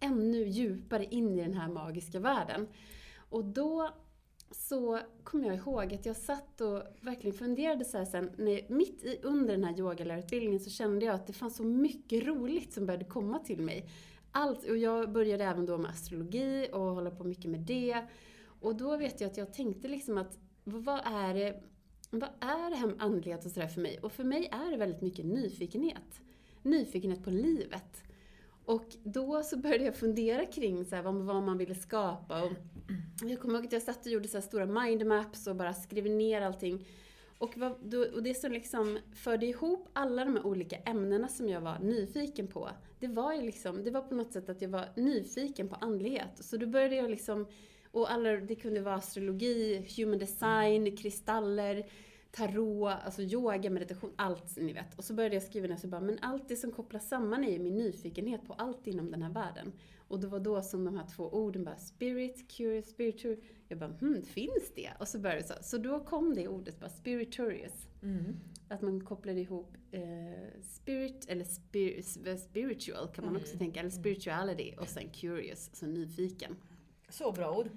ännu 0.00 0.48
djupare 0.48 1.04
in 1.04 1.38
i 1.38 1.42
den 1.42 1.54
här 1.54 1.68
magiska 1.68 2.18
världen. 2.20 2.68
Och 3.30 3.44
då 3.44 3.90
så 4.50 4.98
kom 5.24 5.44
jag 5.44 5.54
ihåg 5.54 5.94
att 5.94 6.06
jag 6.06 6.16
satt 6.16 6.60
och 6.60 6.82
verkligen 7.00 7.36
funderade 7.36 7.84
så 7.84 7.98
här 7.98 8.04
sen, 8.04 8.30
när, 8.36 8.74
mitt 8.74 9.04
i, 9.04 9.18
under 9.22 9.56
den 9.56 9.64
här 9.64 9.78
yogalärarutbildningen 9.78 10.60
så 10.60 10.70
kände 10.70 11.06
jag 11.06 11.14
att 11.14 11.26
det 11.26 11.32
fanns 11.32 11.56
så 11.56 11.64
mycket 11.64 12.26
roligt 12.26 12.72
som 12.72 12.86
började 12.86 13.04
komma 13.04 13.38
till 13.38 13.60
mig. 13.60 13.90
Allt, 14.32 14.64
och 14.64 14.76
jag 14.76 15.12
började 15.12 15.44
även 15.44 15.66
då 15.66 15.78
med 15.78 15.90
astrologi 15.90 16.68
och 16.72 16.80
hålla 16.80 17.10
på 17.10 17.24
mycket 17.24 17.50
med 17.50 17.60
det. 17.60 18.04
Och 18.60 18.76
då 18.76 18.96
vet 18.96 19.20
jag 19.20 19.30
att 19.30 19.36
jag 19.36 19.54
tänkte 19.54 19.88
liksom 19.88 20.18
att 20.18 20.38
vad 20.64 21.00
är 21.04 21.34
det 21.34 21.62
vad 22.10 22.30
är 22.40 22.70
det 22.70 22.76
här 22.76 22.86
med 22.86 23.02
andlighet 23.02 23.44
och 23.44 23.50
sådär 23.50 23.68
för 23.68 23.80
mig? 23.80 23.98
Och 23.98 24.12
för 24.12 24.24
mig 24.24 24.48
är 24.52 24.70
det 24.70 24.76
väldigt 24.76 25.02
mycket 25.02 25.24
nyfikenhet. 25.24 26.20
Nyfikenhet 26.62 27.24
på 27.24 27.30
livet. 27.30 28.02
Och 28.70 28.96
då 29.04 29.42
så 29.42 29.56
började 29.56 29.84
jag 29.84 29.94
fundera 29.94 30.46
kring 30.46 30.84
så 30.84 30.96
här, 30.96 31.02
vad, 31.02 31.14
vad 31.14 31.42
man 31.42 31.58
ville 31.58 31.74
skapa. 31.74 32.42
Och 32.42 32.52
jag 33.22 33.40
kommer 33.40 33.54
ihåg 33.54 33.66
att 33.66 33.72
jag 33.72 33.82
satt 33.82 34.06
och 34.06 34.12
gjorde 34.12 34.28
så 34.28 34.36
här 34.36 34.42
stora 34.42 34.66
mindmaps 34.66 35.46
och 35.46 35.56
bara 35.56 35.74
skrev 35.74 36.04
ner 36.04 36.40
allting. 36.40 36.86
Och, 37.38 37.56
vad, 37.56 37.74
då, 37.82 38.06
och 38.14 38.22
det 38.22 38.34
som 38.34 38.52
liksom 38.52 38.98
förde 39.14 39.46
ihop 39.46 39.88
alla 39.92 40.24
de 40.24 40.36
här 40.36 40.46
olika 40.46 40.76
ämnena 40.76 41.28
som 41.28 41.48
jag 41.48 41.60
var 41.60 41.78
nyfiken 41.78 42.46
på, 42.46 42.70
det 42.98 43.08
var 43.08 43.34
ju 43.34 43.42
liksom, 43.42 43.84
det 43.84 43.90
var 43.90 44.02
på 44.02 44.14
något 44.14 44.32
sätt 44.32 44.48
att 44.48 44.62
jag 44.62 44.68
var 44.68 44.88
nyfiken 44.96 45.68
på 45.68 45.74
andlighet. 45.74 46.44
Så 46.44 46.56
då 46.56 46.66
började 46.66 46.96
jag 46.96 47.10
liksom, 47.10 47.46
och 47.90 48.12
alla, 48.12 48.30
det 48.30 48.54
kunde 48.54 48.80
vara 48.80 48.94
astrologi, 48.94 49.86
human 49.96 50.18
design, 50.18 50.96
kristaller, 50.96 51.86
tarot, 52.30 52.92
alltså 53.04 53.22
yoga, 53.22 53.70
meditation, 53.70 54.12
allt 54.16 54.56
ni 54.56 54.72
vet. 54.72 54.94
Och 54.94 55.04
så 55.04 55.14
började 55.14 55.36
jag 55.36 55.42
skriva 55.42 55.66
ner 55.66 55.76
så 55.76 55.88
bara, 55.88 56.00
men 56.00 56.18
allt 56.22 56.48
det 56.48 56.56
som 56.56 56.72
kopplas 56.72 57.08
samman 57.08 57.44
är 57.44 57.52
ju 57.52 57.58
min 57.58 57.76
nyfikenhet 57.76 58.46
på 58.46 58.52
allt 58.52 58.86
inom 58.86 59.10
den 59.10 59.22
här 59.22 59.30
världen. 59.30 59.72
Och 60.08 60.20
det 60.20 60.26
var 60.26 60.40
då 60.40 60.62
som 60.62 60.84
de 60.84 60.96
här 60.96 61.06
två 61.16 61.24
orden 61.28 61.64
bara, 61.64 61.76
spirit, 61.76 62.50
curious, 62.50 62.90
spiritual. 62.90 63.36
Jag 63.68 63.78
bara, 63.78 63.90
hmm, 63.90 64.22
finns 64.22 64.72
det? 64.74 64.90
Och 65.00 65.08
så 65.08 65.18
började 65.18 65.40
det 65.40 65.46
så. 65.46 65.54
Så 65.62 65.78
då 65.78 66.04
kom 66.04 66.34
det 66.34 66.48
ordet 66.48 66.80
bara, 66.80 66.90
spiritorious. 66.90 67.86
Att 68.68 68.82
man 68.82 69.04
kopplar 69.04 69.34
ihop 69.34 69.76
eh, 69.90 70.00
spirit, 70.62 71.26
eller 71.28 71.44
spir, 71.44 72.02
spiritual 72.36 73.08
kan 73.08 73.24
man 73.24 73.36
också 73.36 73.58
tänka, 73.58 73.80
eller 73.80 73.90
spirituality 73.90 74.74
och 74.78 74.88
sen 74.88 75.08
curious, 75.08 75.68
alltså 75.68 75.86
nyfiken. 75.86 76.56
Så 77.08 77.32
bra 77.32 77.56
ord. 77.56 77.70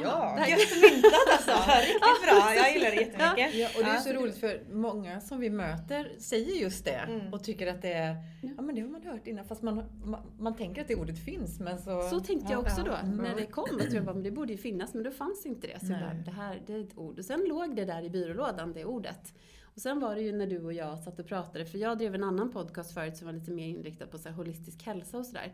Ja. 0.00 0.32
Det 0.36 0.40
här 0.40 0.46
är 0.46 0.60
jättemyntat 0.60 1.12
alltså. 1.32 1.70
Riktigt 1.80 2.22
bra. 2.24 2.54
Jag 2.54 2.72
gillar 2.72 2.90
det 2.90 2.96
jättemycket. 2.96 3.54
Ja, 3.54 3.68
och 3.76 3.84
det 3.84 3.90
är 3.90 4.00
så 4.00 4.12
roligt 4.12 4.38
för 4.38 4.62
många 4.72 5.20
som 5.20 5.40
vi 5.40 5.50
möter 5.50 6.12
säger 6.18 6.60
just 6.60 6.84
det 6.84 7.28
och 7.32 7.44
tycker 7.44 7.66
att 7.66 7.82
det 7.82 7.92
är, 7.92 8.16
ja 8.56 8.62
men 8.62 8.74
det 8.74 8.80
har 8.80 8.88
man 8.88 9.02
hört 9.02 9.26
innan 9.26 9.44
fast 9.44 9.62
man, 9.62 9.82
man, 10.04 10.20
man 10.38 10.56
tänker 10.56 10.82
att 10.82 10.88
det 10.88 10.94
ordet 10.94 11.24
finns 11.24 11.60
men 11.60 11.78
så... 11.78 12.02
Så 12.02 12.20
tänkte 12.20 12.52
jag 12.52 12.60
också 12.60 12.82
då. 12.82 12.92
Mm. 12.92 13.16
När 13.16 13.36
det 13.36 13.46
kom, 13.46 13.80
att 13.80 13.92
jag 13.92 14.04
bara, 14.04 14.14
men 14.14 14.22
det 14.22 14.30
borde 14.30 14.52
ju 14.52 14.58
finnas, 14.58 14.94
men 14.94 15.02
då 15.02 15.10
fanns 15.10 15.46
inte 15.46 15.66
det. 15.66 15.86
Så 15.86 15.92
jag 15.92 16.00
bara, 16.00 16.14
det 16.14 16.30
här, 16.30 16.62
det 16.66 16.72
är 16.72 16.80
ett 16.80 16.98
ord. 16.98 17.18
Och 17.18 17.24
sen 17.24 17.44
låg 17.48 17.76
det 17.76 17.84
där 17.84 18.02
i 18.02 18.10
byrålådan, 18.10 18.72
det 18.72 18.84
ordet. 18.84 19.34
Och 19.74 19.80
sen 19.80 20.00
var 20.00 20.14
det 20.14 20.20
ju 20.20 20.32
när 20.32 20.46
du 20.46 20.60
och 20.64 20.72
jag 20.72 20.98
satt 20.98 21.18
och 21.18 21.26
pratade, 21.26 21.66
för 21.66 21.78
jag 21.78 21.98
drev 21.98 22.14
en 22.14 22.24
annan 22.24 22.52
podcast 22.52 22.94
förut 22.94 23.16
som 23.16 23.26
var 23.26 23.32
lite 23.34 23.50
mer 23.50 23.68
inriktad 23.68 24.06
på 24.06 24.18
så 24.18 24.28
här 24.28 24.36
holistisk 24.36 24.82
hälsa 24.82 25.18
och 25.18 25.26
sådär. 25.26 25.52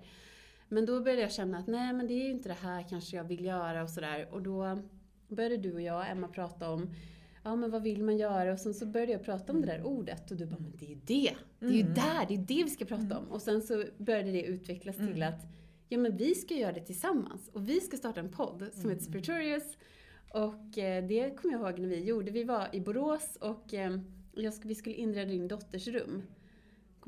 Men 0.69 0.87
då 0.87 1.01
började 1.01 1.23
jag 1.23 1.33
känna 1.33 1.59
att 1.59 1.67
nej 1.67 1.93
men 1.93 2.07
det 2.07 2.15
är 2.15 2.25
ju 2.25 2.31
inte 2.31 2.49
det 2.49 2.59
här 2.63 2.87
kanske 2.89 3.17
jag 3.17 3.25
vill 3.25 3.45
göra 3.45 3.83
och 3.83 3.91
sådär. 3.91 4.29
Och 4.33 4.43
då 4.43 4.79
började 5.29 5.57
du 5.57 5.75
och 5.75 5.83
jag, 5.83 6.11
Emma, 6.11 6.29
prata 6.29 6.71
om 6.71 6.95
Ja 7.43 7.57
men 7.57 7.71
vad 7.71 7.83
vill 7.83 8.03
man 8.03 8.19
göra? 8.19 8.53
Och 8.53 8.59
sen 8.59 8.75
så 8.75 8.87
började 8.87 9.13
jag 9.13 9.23
prata 9.25 9.53
om 9.53 9.61
det 9.61 9.67
där 9.67 9.83
ordet 9.83 10.31
och 10.31 10.37
du 10.37 10.47
bara, 10.47 10.61
men 10.61 10.73
det 10.79 10.85
är 10.85 10.89
ju 10.89 11.01
det! 11.05 11.35
Det 11.59 11.67
är 11.67 11.71
ju 11.71 11.83
där, 11.83 12.27
det 12.29 12.35
är 12.35 12.39
det 12.39 12.65
vi 12.65 12.71
ska 12.71 12.85
prata 12.85 13.19
om. 13.19 13.25
Och 13.31 13.43
sen 13.43 13.63
så 13.63 13.85
började 13.99 14.33
det 14.33 14.43
utvecklas 14.43 14.97
till 14.97 15.23
att 15.23 15.47
ja 15.89 15.99
men 15.99 16.17
vi 16.17 16.35
ska 16.35 16.55
göra 16.55 16.73
det 16.73 16.81
tillsammans. 16.81 17.51
Och 17.53 17.69
vi 17.69 17.81
ska 17.81 17.97
starta 17.97 18.21
en 18.21 18.31
podd 18.31 18.69
som 18.73 18.91
heter 18.91 19.05
Spiritorious. 19.05 19.77
Och 20.31 20.79
eh, 20.79 21.07
det 21.07 21.37
kommer 21.37 21.55
jag 21.55 21.63
ihåg 21.63 21.79
när 21.79 21.89
vi 21.89 22.05
gjorde. 22.05 22.31
Vi 22.31 22.45
var 22.45 22.69
i 22.73 22.81
Borås 22.81 23.39
och 23.41 23.75
eh, 23.75 23.99
jag 24.35 24.53
vi 24.63 24.75
skulle 24.75 24.95
inreda 24.95 25.31
din 25.31 25.49
dotters 25.49 25.89
rum. 25.89 26.23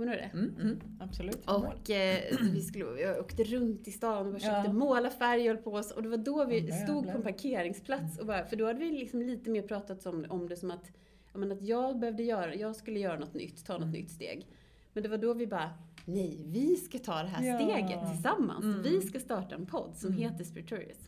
Kommer 0.01 0.13
du 0.13 0.19
ihåg 0.19 0.31
det? 0.33 0.39
Mm, 0.39 0.55
mm, 0.61 0.81
absolut. 1.01 1.47
Och 1.47 1.91
eh, 1.91 2.19
vi 2.53 2.61
skulle, 2.63 2.85
jag 3.01 3.19
åkte 3.21 3.45
runt 3.45 3.89
i 3.89 3.91
stan 3.91 4.27
och 4.27 4.33
bara 4.33 4.39
köpte 4.41 4.63
Ja. 4.67 4.73
målarfärg 4.73 5.41
och 5.51 5.55
höll 5.55 5.65
på 5.65 5.73
oss. 5.73 5.91
Och 5.91 6.03
det 6.03 6.09
var 6.09 6.17
då 6.17 6.45
vi 6.45 6.59
Jävlar, 6.59 6.77
stod 6.77 7.05
på 7.05 7.11
en 7.11 7.23
parkeringsplats. 7.23 8.19
Och 8.19 8.27
bara, 8.27 8.45
för 8.45 8.57
då 8.57 8.67
hade 8.67 8.79
vi 8.79 8.91
liksom 8.91 9.23
lite 9.23 9.51
mer 9.51 9.63
pratat 9.63 10.07
om, 10.07 10.27
om 10.29 10.49
det 10.49 10.57
som 10.57 10.71
att, 10.71 10.91
ja, 11.33 11.39
men 11.39 11.53
att 11.53 11.63
jag 11.63 11.99
behövde 11.99 12.23
göra, 12.23 12.55
jag 12.55 12.77
skulle 12.77 12.99
göra 12.99 13.19
något 13.19 13.35
nytt, 13.35 13.65
ta 13.67 13.73
något 13.73 13.83
Mm. 13.83 13.93
nytt 13.93 14.11
steg. 14.11 14.47
Men 14.93 15.03
det 15.03 15.09
var 15.09 15.19
då 15.19 15.35
vi 15.35 15.47
bara, 15.47 15.71
nej, 16.05 16.41
vi 16.47 16.77
ska 16.77 16.99
ta 16.99 17.23
det 17.23 17.29
här 17.29 17.47
Ja. 17.47 17.59
steget 17.59 18.11
tillsammans. 18.13 18.65
Mm. 18.65 18.83
Vi 18.83 19.01
ska 19.01 19.21
starta 19.21 19.55
en 19.55 19.67
podd 19.67 19.91
som 19.97 20.13
heter 20.13 20.45
Spiritorious. 20.45 20.99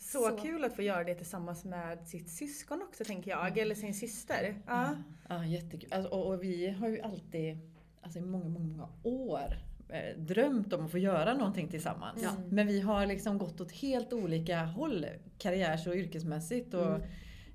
Mm. 0.00 0.36
Så, 0.36 0.42
kul 0.42 0.64
att 0.64 0.76
få 0.76 0.82
göra 0.82 1.04
det 1.04 1.14
tillsammans 1.14 1.64
med 1.64 2.08
sitt 2.08 2.30
syskon 2.30 2.82
också 2.82 3.04
tänker 3.04 3.30
jag. 3.30 3.58
Eller 3.58 3.74
sin 3.74 3.94
syster. 3.94 4.62
Ja. 4.66 4.96
Ja, 5.28 5.44
jättekul. 5.44 5.92
Alltså, 5.92 6.10
och, 6.10 6.26
och 6.34 6.42
vi 6.42 6.70
har 6.70 6.88
ju 6.88 7.00
alltid, 7.00 7.58
alltså 8.00 8.18
i 8.18 8.22
många, 8.22 8.48
många, 8.48 8.68
många 8.68 8.88
år 9.02 9.58
eh, 9.88 10.18
drömt 10.18 10.72
om 10.72 10.84
att 10.84 10.90
få 10.90 10.98
göra 10.98 11.34
någonting 11.34 11.68
tillsammans. 11.68 12.22
Ja. 12.22 12.30
Men 12.50 12.66
vi 12.66 12.80
har 12.80 13.06
liksom 13.06 13.38
gått 13.38 13.60
åt 13.60 13.72
helt 13.72 14.12
olika 14.12 14.62
håll, 14.64 15.06
karriärs 15.38 15.86
och 15.86 15.94
yrkesmässigt 15.94 16.74
och 16.74 16.86
Mm. 16.94 17.02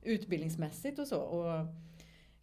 utbildningsmässigt 0.04 1.00
och 1.00 1.08
så. 1.08 1.20
Och 1.22 1.66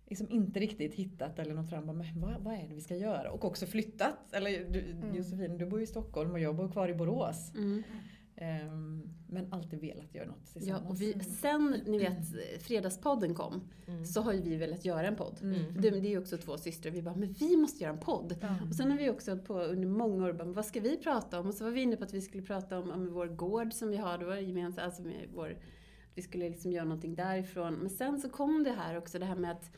liksom 0.06 0.30
inte 0.30 0.60
riktigt 0.60 0.94
hittat 0.94 1.38
eller 1.38 1.54
nått 1.54 1.70
fram, 1.70 1.86
men 1.86 2.20
vad, 2.20 2.40
vad 2.40 2.54
är 2.54 2.68
det 2.68 2.74
vi 2.74 2.80
ska 2.80 2.96
göra? 2.96 3.30
Och 3.30 3.44
också 3.44 3.66
flyttat. 3.66 4.14
Eller 4.32 4.50
du, 4.70 4.94
Josefin, 5.16 5.58
du 5.58 5.66
bor 5.66 5.82
i 5.82 5.86
Stockholm 5.86 6.30
och 6.30 6.40
jag 6.40 6.56
bor 6.56 6.68
kvar 6.72 6.88
i 6.88 6.94
Borås. 6.94 7.52
Mm. 7.54 7.82
Ehm, 8.36 9.02
men 9.28 9.52
alltid 9.52 9.80
velat 9.80 10.14
göra 10.14 10.26
något 10.26 10.36
Ja, 10.54 10.60
tillsammans. 10.60 10.90
och 10.90 11.00
vi, 11.00 11.20
sen 11.24 11.80
ni 11.86 11.98
vet 11.98 12.18
Fredagspodden 12.62 13.34
kom 13.34 13.60
så 14.06 14.20
har 14.20 14.32
ju 14.32 14.40
vi 14.40 14.56
velat 14.56 14.84
göra 14.84 15.06
en 15.06 15.16
podd. 15.16 15.38
Mm. 15.42 15.58
Det, 15.78 15.90
det 15.90 16.08
är 16.08 16.10
ju 16.10 16.18
också 16.18 16.36
två 16.36 16.58
systrar. 16.58 16.92
Vi 16.92 17.02
bara, 17.02 17.14
men 17.16 17.32
vi 17.32 17.56
måste 17.56 17.82
göra 17.84 17.92
en 17.92 18.00
podd. 18.00 18.36
Och 18.68 18.74
sen 18.74 18.90
har 18.90 18.98
vi 18.98 19.10
också 19.10 19.36
på 19.38 19.60
under 19.60 19.88
många 19.88 20.24
år, 20.26 20.32
bara, 20.32 20.44
men 20.44 20.52
vad 20.52 20.66
ska 20.66 20.80
vi 20.80 20.96
prata 20.96 21.40
om? 21.40 21.46
Och 21.46 21.54
så 21.54 21.64
var 21.64 21.70
vi 21.70 21.82
inne 21.82 21.96
på 21.96 22.04
att 22.04 22.14
vi 22.14 22.20
skulle 22.20 22.42
prata 22.42 22.78
om, 22.78 22.90
om 22.90 23.12
vår 23.12 23.26
gård 23.26 23.72
som 23.72 23.88
vi 23.88 23.96
har 23.96 24.18
då 24.18 24.34
gemensamt, 24.36 24.84
alltså 24.84 25.02
med 25.02 25.28
vår, 25.34 25.50
att 25.50 26.10
vi 26.14 26.22
skulle 26.22 26.48
liksom 26.48 26.72
göra 26.72 26.84
någonting 26.84 27.14
därifrån. 27.14 27.74
Men 27.74 27.90
sen 27.90 28.20
så 28.20 28.28
kom 28.28 28.64
det 28.64 28.70
här 28.72 28.98
också, 28.98 29.18
det 29.18 29.26
här 29.26 29.36
med 29.36 29.50
att 29.50 29.70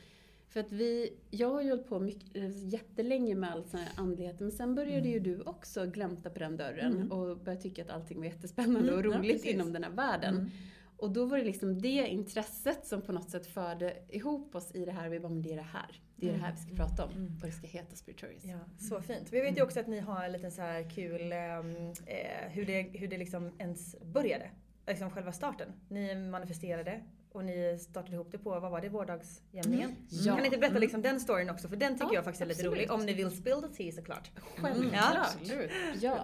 för 0.54 0.60
att 0.60 0.72
vi, 0.72 1.12
jag 1.30 1.50
har 1.50 1.62
ju 1.62 1.70
hållit 1.70 1.88
på 1.88 2.00
mycket, 2.00 2.36
eh, 2.36 2.68
jättelänge 2.68 3.34
med 3.34 3.52
all 3.52 3.64
sån 3.64 3.80
här 3.80 3.88
andlighet, 3.96 4.40
men 4.40 4.52
sen 4.52 4.74
började 4.74 5.08
ju 5.08 5.20
du 5.20 5.40
också 5.40 5.86
glänta 5.86 6.30
på 6.30 6.38
den 6.38 6.56
dörren 6.56 7.12
och 7.12 7.38
började 7.38 7.62
tycka 7.62 7.82
att 7.82 7.90
allting 7.90 8.18
var 8.18 8.24
jättespännande 8.24 8.92
och 8.92 8.98
Mm, 9.00 9.10
ja, 9.12 9.18
roligt 9.18 9.32
precis. 9.32 9.54
inom 9.54 9.72
den 9.72 9.84
här 9.84 9.90
världen. 9.90 10.50
Och 10.96 11.10
då 11.10 11.24
var 11.24 11.38
det 11.38 11.44
liksom 11.44 11.82
det 11.82 12.06
intresset 12.08 12.86
som 12.86 13.02
på 13.02 13.12
något 13.12 13.30
sätt 13.30 13.46
förde 13.46 13.96
ihop 14.08 14.54
oss 14.54 14.74
i 14.74 14.84
det 14.84 14.92
här. 14.92 15.08
Vi 15.08 15.20
bara, 15.20 15.28
men 15.28 15.42
det 15.42 15.52
är 15.52 15.56
det 15.56 15.62
här. 15.62 16.00
Det 16.16 16.28
är 16.28 16.32
det 16.32 16.38
här 16.38 16.52
vi 16.52 16.58
ska 16.58 16.74
prata 16.84 17.04
om. 17.04 17.38
Och 17.40 17.46
det 17.46 17.52
ska 17.52 17.66
heta 17.66 17.96
Spiritorious. 17.96 18.44
Ja, 18.44 18.58
så 18.78 19.00
fint. 19.00 19.32
Vi 19.32 19.40
vet 19.40 19.58
ju 19.58 19.62
också 19.62 19.80
att 19.80 19.86
ni 19.86 19.98
har 20.00 20.24
en 20.24 20.32
liten 20.32 20.52
så 20.52 20.62
här 20.62 20.90
kul 20.90 21.32
ehm, 21.32 21.76
eh, 22.06 22.50
hur 22.50 22.66
det, 22.66 22.82
hur 22.82 23.08
det 23.08 23.18
liksom 23.18 23.50
ens 23.58 23.96
började. 24.02 24.50
Liksom 24.86 25.10
själva 25.10 25.32
starten. 25.32 25.72
Ni 25.88 26.14
manifesterade 26.14 27.02
och 27.34 27.44
ni 27.44 27.78
startade 27.80 28.14
ihop 28.14 28.32
det 28.32 28.38
på, 28.38 28.50
vad 28.60 28.70
var 28.70 28.80
det, 28.80 28.88
vårdagsjämningen? 28.88 29.96
Ja. 30.10 30.32
Kan 30.32 30.40
ni 30.40 30.46
inte 30.46 30.58
berätta 30.58 30.78
liksom 30.78 31.02
den 31.02 31.20
storyn 31.20 31.50
också? 31.50 31.68
För 31.68 31.76
den 31.76 31.92
tycker 31.94 32.06
Ja, 32.06 32.14
jag 32.14 32.24
faktiskt 32.24 32.42
är 32.42 32.46
lite 32.46 32.60
absolut. 32.60 32.74
rolig. 32.78 32.90
Om 32.90 33.06
ni 33.06 33.12
vill 33.14 33.30
spill 33.30 33.62
the 33.62 33.68
tea 33.68 33.92
såklart. 33.92 34.30
Självklart. 34.56 34.92
Ja, 34.92 35.26
absolut. 35.40 35.70
Ja. 36.00 36.18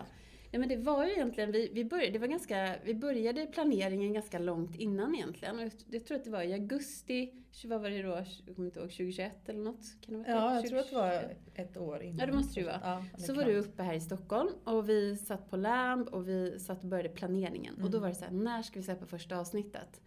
Nej, 0.52 0.60
men 0.60 0.68
det 0.68 0.76
var 0.76 1.04
ju 1.06 1.12
egentligen, 1.12 1.52
vi, 1.52 1.70
vi, 1.74 1.84
började, 1.84 2.12
det 2.12 2.18
var 2.18 2.26
ganska, 2.26 2.76
vi 2.84 2.94
började 2.94 3.46
planeringen 3.46 4.12
ganska 4.12 4.38
långt 4.38 4.76
innan 4.76 5.14
egentligen. 5.14 5.56
Och 5.58 5.62
jag, 5.62 5.72
jag 5.90 6.06
tror 6.06 6.16
att 6.18 6.24
det 6.24 6.30
var 6.30 6.42
i 6.42 6.52
augusti, 6.52 7.32
vad 7.64 7.80
var 7.80 7.90
det 7.90 8.02
då, 8.02 8.08
jag 8.46 8.56
kommer 8.56 8.68
inte 8.68 8.80
ihåg, 8.80 8.88
2021 8.90 9.48
eller 9.48 9.58
något? 9.60 9.84
Kan 10.00 10.14
det 10.14 10.18
vara 10.18 10.28
Ja, 10.40 10.54
jag 10.54 10.62
20? 10.62 10.68
tror 10.68 10.78
att 10.80 10.90
det 10.90 10.96
var 10.96 11.34
ett 11.54 11.76
år 11.76 12.02
innan. 12.02 12.18
Ja, 12.18 12.26
det 12.26 12.32
måste 12.32 12.54
det 12.54 12.60
ju 12.60 12.66
vara. 12.66 12.80
Ja, 12.82 13.04
det 13.16 13.22
Så 13.22 13.34
var 13.34 13.44
du 13.44 13.56
uppe 13.56 13.82
här 13.82 13.94
i 13.94 14.00
Stockholm 14.00 14.50
och 14.64 14.88
vi 14.88 15.16
satt 15.16 15.50
på 15.50 15.56
LAMB 15.56 16.08
och 16.08 16.28
vi 16.28 16.58
satt 16.58 16.82
och 16.82 16.88
började 16.88 17.08
planeringen. 17.08 17.74
Och 17.74 17.90
då 17.90 17.98
Mm. 17.98 18.00
var 18.00 18.08
det 18.08 18.14
så 18.14 18.24
här, 18.24 18.32
när 18.32 18.62
ska 18.62 18.78
vi 18.78 18.84
släppa 18.84 19.06
första 19.06 19.36
avsnittet? 19.38 20.00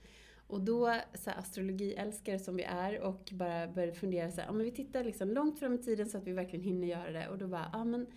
Och 0.47 0.61
då, 0.61 0.95
så 1.13 1.29
här, 1.29 1.39
astrologiälskare 1.39 2.39
som 2.39 2.55
vi 2.55 2.63
är 2.63 2.99
och 2.99 3.29
bara 3.31 3.67
började 3.67 3.93
fundera 3.93 4.31
så 4.31 4.41
här, 4.41 4.47
ja 4.47 4.53
men 4.53 4.65
vi 4.65 4.71
tittar 4.71 5.03
liksom 5.03 5.31
långt 5.31 5.59
fram 5.59 5.73
i 5.73 5.77
tiden 5.77 6.09
så 6.09 6.17
att 6.17 6.27
vi 6.27 6.31
verkligen 6.31 6.65
hinner 6.65 6.87
göra 6.87 7.11
det. 7.11 7.27
Och 7.29 7.37
då 7.37 7.47
bara, 7.47 7.69
ja 7.73 7.83
men 7.83 8.07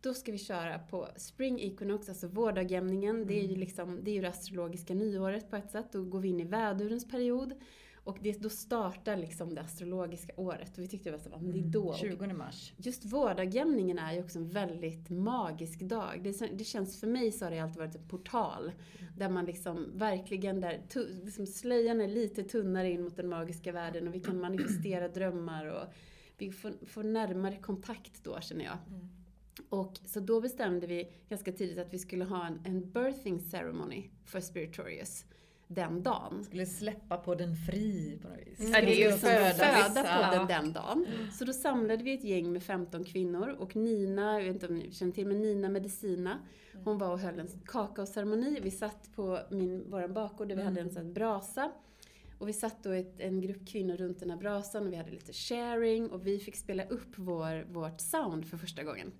då 0.00 0.14
ska 0.14 0.32
vi 0.32 0.38
köra 0.38 0.78
på 0.78 1.08
Spring 1.16 1.60
Equinox, 1.60 2.08
alltså 2.08 2.28
vårdagjämningen. 2.28 3.26
Det 3.26 3.34
är 3.34 3.38
Mm. 3.40 3.50
ju 3.50 3.56
liksom, 3.56 4.00
det 4.04 4.10
är 4.10 4.14
ju 4.14 4.20
det 4.20 4.28
astrologiska 4.28 4.94
nyåret 4.94 5.50
på 5.50 5.56
ett 5.56 5.70
sätt. 5.70 5.92
Då 5.92 6.04
går 6.04 6.20
vi 6.20 6.28
in 6.28 6.40
i 6.40 6.44
vädurens 6.44 7.08
period. 7.08 7.54
Och 8.04 8.18
det, 8.20 8.42
då 8.42 8.48
startar 8.48 9.16
liksom 9.16 9.54
det 9.54 9.60
astrologiska 9.60 10.32
året. 10.36 10.78
Och 10.78 10.82
vi 10.82 10.88
tyckte 10.88 11.10
det 11.10 11.16
var 11.16 11.22
så, 11.22 11.30
men 11.30 11.52
det 11.52 11.58
är 11.58 11.62
då. 11.62 11.88
Och 11.88 11.96
20 11.96 12.26
mars. 12.26 12.72
Just 12.76 13.04
vårdagjämningen 13.04 13.98
är 13.98 14.12
ju 14.12 14.20
också 14.20 14.38
en 14.38 14.48
väldigt 14.48 15.10
magisk 15.10 15.80
dag. 15.80 16.20
Det, 16.22 16.50
det 16.52 16.64
känns, 16.64 17.00
för 17.00 17.06
mig 17.06 17.32
så 17.32 17.44
har 17.44 17.50
det 17.50 17.58
alltid 17.58 17.78
varit 17.78 17.94
en 17.94 18.08
portal. 18.08 18.72
Där 19.16 19.28
man 19.28 19.44
liksom 19.44 19.98
verkligen, 19.98 20.60
där 20.60 20.82
tu, 20.88 21.24
liksom 21.24 21.46
slöjan 21.46 22.00
är 22.00 22.08
lite 22.08 22.42
tunnare 22.42 22.90
in 22.90 23.02
mot 23.02 23.16
den 23.16 23.28
magiska 23.28 23.72
världen 23.72 24.08
och 24.08 24.14
vi 24.14 24.20
kan 24.20 24.40
manifestera 24.40 25.08
drömmar 25.08 25.66
och 25.66 25.84
vi 26.38 26.52
får, 26.52 26.86
får 26.86 27.02
närmare 27.02 27.56
kontakt 27.56 28.24
då 28.24 28.40
känner 28.40 28.64
jag. 28.64 28.78
Och 29.68 29.98
så 30.04 30.20
då 30.20 30.40
bestämde 30.40 30.86
vi 30.86 31.12
ganska 31.28 31.52
tidigt 31.52 31.78
att 31.78 31.94
vi 31.94 31.98
skulle 31.98 32.24
ha 32.24 32.46
en, 32.46 32.60
en 32.64 32.90
birthing 32.90 33.40
ceremony 33.40 34.10
för 34.24 34.40
Spiritorious 34.40 35.24
den 35.68 36.02
dagen. 36.02 36.44
Skulle 36.44 36.66
släppa 36.66 37.16
på 37.16 37.34
den 37.34 37.56
fri 37.56 38.18
på 38.22 38.28
något 38.28 38.38
vis. 38.38 38.70
Ja, 38.72 38.80
det 38.80 39.02
är 39.02 39.10
ju 39.12 39.16
föda, 39.18 39.50
föda 39.54 39.88
vissa- 39.88 40.30
podden 40.30 40.46
den 40.48 40.72
dagen. 40.72 41.06
Så 41.38 41.44
då 41.44 41.52
samlade 41.52 42.04
vi 42.04 42.14
ett 42.14 42.24
gäng 42.24 42.52
med 42.52 42.62
15 42.62 43.04
kvinnor 43.04 43.56
och 43.58 43.76
Nina, 43.76 44.32
jag 44.40 44.44
vet 44.44 44.54
inte 44.54 44.66
om 44.68 44.74
ni 44.74 44.92
känner 44.92 45.12
till, 45.12 45.26
men 45.26 45.42
Nina 45.42 45.68
Medicina, 45.68 46.38
hon 46.84 46.98
var 46.98 47.12
och 47.12 47.18
höll 47.18 47.38
en 47.40 47.48
kakaoceremoni. 47.66 48.58
Vi 48.62 48.70
satt 48.70 49.10
på 49.16 49.38
min, 49.50 49.90
våran 49.90 50.14
bakgård 50.14 50.48
där 50.48 50.56
vi 50.56 50.62
hade 50.62 50.80
en 50.80 50.90
sån 50.90 51.12
brasa. 51.12 51.72
Och 52.44 52.48
vi 52.48 52.52
satt 52.52 52.82
då 52.82 52.90
ett, 52.90 53.20
en 53.20 53.40
grupp 53.40 53.66
kvinnor 53.66 53.96
runt 53.96 54.20
den 54.20 54.30
här 54.30 54.36
brasan 54.36 54.86
och 54.86 54.92
vi 54.92 54.96
hade 54.96 55.10
lite 55.10 55.32
sharing 55.32 56.10
och 56.10 56.26
vi 56.26 56.38
fick 56.38 56.56
spela 56.56 56.84
upp 56.84 57.12
vår, 57.16 57.72
vårt 57.72 58.00
sound 58.00 58.46
för 58.46 58.56
första 58.56 58.82
gången. 58.82 59.12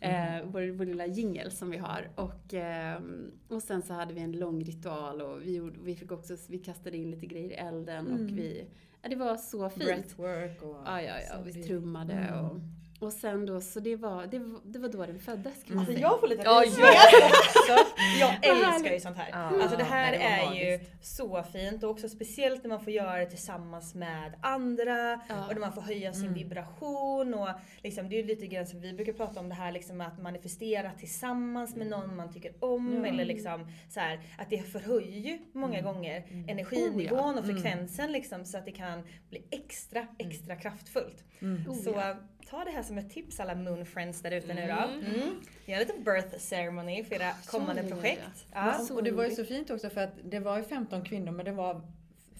Eh, 0.00 0.44
vår, 0.44 0.72
vår 0.72 0.84
lilla 0.84 1.06
jingle 1.06 1.50
som 1.50 1.70
vi 1.70 1.76
har. 1.76 2.10
Och, 2.14 2.54
ehm, 2.54 3.30
och 3.48 3.62
sen 3.62 3.82
så 3.82 3.94
hade 3.94 4.14
vi 4.14 4.20
en 4.20 4.32
lång 4.32 4.64
ritual 4.64 5.22
och 5.22 5.42
vi, 5.42 5.54
gjorde, 5.56 5.78
vi 5.82 5.96
fick 5.96 6.12
också, 6.12 6.36
vi 6.48 6.58
kastade 6.58 6.96
in 6.96 7.10
lite 7.10 7.26
grejer 7.26 7.50
i 7.50 7.54
elden 7.54 8.06
och 8.12 8.38
vi, 8.38 8.66
ja, 9.02 9.08
det 9.08 9.16
var 9.16 9.36
så 9.36 9.70
fint. 9.70 9.86
Breathwork 9.86 10.62
och... 10.62 10.76
Ja, 10.86 11.02
ja, 11.02 11.14
ja. 11.30 11.36
så 11.36 11.42
Vi 11.42 11.52
trummade 11.52 12.12
Mm. 12.12 12.44
och, 12.44 12.56
och 13.04 13.12
sen 13.12 13.46
då, 13.46 13.60
så 13.60 13.80
det 13.80 13.96
var, 13.96 14.26
det, 14.26 14.38
var- 14.38 14.60
det 14.64 14.78
var 14.78 14.88
då 14.88 15.06
den 15.06 15.18
föddes 15.18 15.64
kan 15.64 15.74
man 15.76 15.78
Alltså 15.78 15.92
säga. 15.94 16.06
jag 16.08 16.20
får 16.20 16.28
lite 16.28 16.42
Ja, 16.42 16.62
rysningar 16.64 16.88
också. 16.90 17.94
Jag 18.20 18.46
älskar 18.46 18.92
ju 18.92 19.00
sånt 19.00 19.16
här. 19.16 19.28
Ja. 19.32 19.62
Alltså 19.62 19.76
det 19.76 19.84
här 19.84 20.10
Nej, 20.10 20.18
det 20.18 20.24
är 20.24 20.64
ju 20.70 20.78
magiskt. 20.78 21.04
så 21.06 21.42
fint 21.52 21.82
och 21.82 21.90
också 21.90 22.08
speciellt 22.08 22.62
när 22.62 22.68
man 22.70 22.80
får 22.84 22.92
göra 22.92 23.16
det 23.18 23.26
tillsammans 23.26 23.94
med 23.94 24.34
andra 24.40 25.20
Ja. 25.28 25.46
och 25.46 25.52
när 25.54 25.60
man 25.60 25.72
får 25.72 25.80
höja 25.82 26.12
sin 26.12 26.22
Mm. 26.22 26.34
vibration 26.34 27.34
och 27.34 27.48
liksom, 27.82 28.08
det 28.08 28.16
är 28.16 28.20
ju 28.20 28.26
lite 28.26 28.46
grann 28.46 28.66
som 28.66 28.80
vi 28.80 28.92
brukar 28.92 29.12
prata 29.12 29.40
om 29.40 29.48
det 29.48 29.54
här 29.54 29.72
liksom 29.72 30.00
att 30.00 30.22
manifestera 30.22 30.90
tillsammans 30.98 31.76
med 31.76 31.86
någon 31.86 32.16
man 32.16 32.32
tycker 32.32 32.52
om 32.60 32.94
Ja. 33.04 33.06
eller 33.06 33.24
liksom 33.24 33.66
så 33.90 34.00
här, 34.00 34.20
att 34.38 34.50
det 34.50 34.58
förhöjer 34.62 35.20
ju 35.20 35.38
många 35.52 35.80
gånger 35.80 36.24
energinivån 36.48 37.20
Oh, 37.20 37.34
ja. 37.34 37.38
och 37.40 37.46
frekvensen 37.46 38.12
liksom 38.12 38.44
så 38.44 38.58
att 38.58 38.64
det 38.64 38.72
kan 38.72 39.02
bli 39.30 39.44
extra, 39.50 40.06
extra 40.18 40.56
kraftfullt. 40.56 41.24
Mm. 41.40 41.70
Oh, 41.70 41.74
Så 41.76 41.90
ja. 41.90 42.16
Ta 42.50 42.64
det 42.64 42.70
här 42.70 42.82
som 42.82 42.98
ett 42.98 43.10
tips 43.10 43.40
alla 43.40 43.54
moon 43.54 43.86
friends 43.86 44.22
där 44.22 44.30
ute 44.30 44.54
nu 44.54 44.66
då. 44.66 45.06
Mm. 45.06 45.40
Gör 45.66 45.78
lite 45.78 45.92
birth 45.98 46.38
ceremony 46.38 47.04
för 47.04 47.14
era 47.14 47.30
kommande 47.46 47.82
jag. 47.82 47.90
projekt. 47.90 48.46
Ja, 48.52 48.66
Ja. 48.66 48.72
Så 48.84 48.94
och 48.94 49.04
det 49.04 49.10
var 49.10 49.24
ju 49.24 49.30
så 49.30 49.44
fint 49.44 49.70
också 49.70 49.90
för 49.90 50.00
att 50.00 50.12
det 50.24 50.40
var 50.40 50.56
ju 50.56 50.62
15 50.64 51.04
kvinnor 51.04 51.32
men 51.32 51.44
det 51.44 51.52
var 51.52 51.80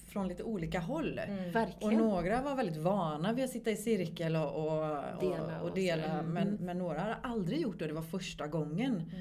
från 0.07 0.27
lite 0.27 0.43
olika 0.43 0.79
håll. 0.79 1.19
Mm. 1.19 1.67
Och 1.81 1.93
några 1.93 2.41
var 2.41 2.55
väldigt 2.55 2.77
vana 2.77 3.33
vid 3.33 3.45
att 3.45 3.51
sitta 3.51 3.71
i 3.71 3.75
cirkel 3.75 4.35
och, 4.35 4.55
och 4.55 5.03
Dela 5.21 5.41
och, 5.43 5.61
och 5.61 5.69
och 5.69 5.75
dela 5.75 6.03
sådär. 6.03 6.21
men, 6.23 6.57
men 6.61 6.77
några 6.77 6.99
hade 6.99 7.15
aldrig 7.15 7.59
gjort 7.61 7.79
det 7.79 7.85
och 7.85 7.89
det 7.89 7.95
var 7.95 8.01
första 8.01 8.47
gången. 8.47 9.11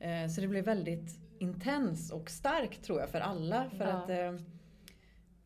Eh, 0.00 0.28
så 0.30 0.40
det 0.40 0.48
blev 0.48 0.64
väldigt 0.64 1.20
intens 1.38 2.12
och 2.12 2.30
starkt 2.30 2.84
tror 2.84 3.00
jag 3.00 3.08
för 3.10 3.20
alla. 3.20 3.70
För 3.78 3.84
Ja. 3.84 3.90
att, 3.92 4.10
eh, 4.10 4.32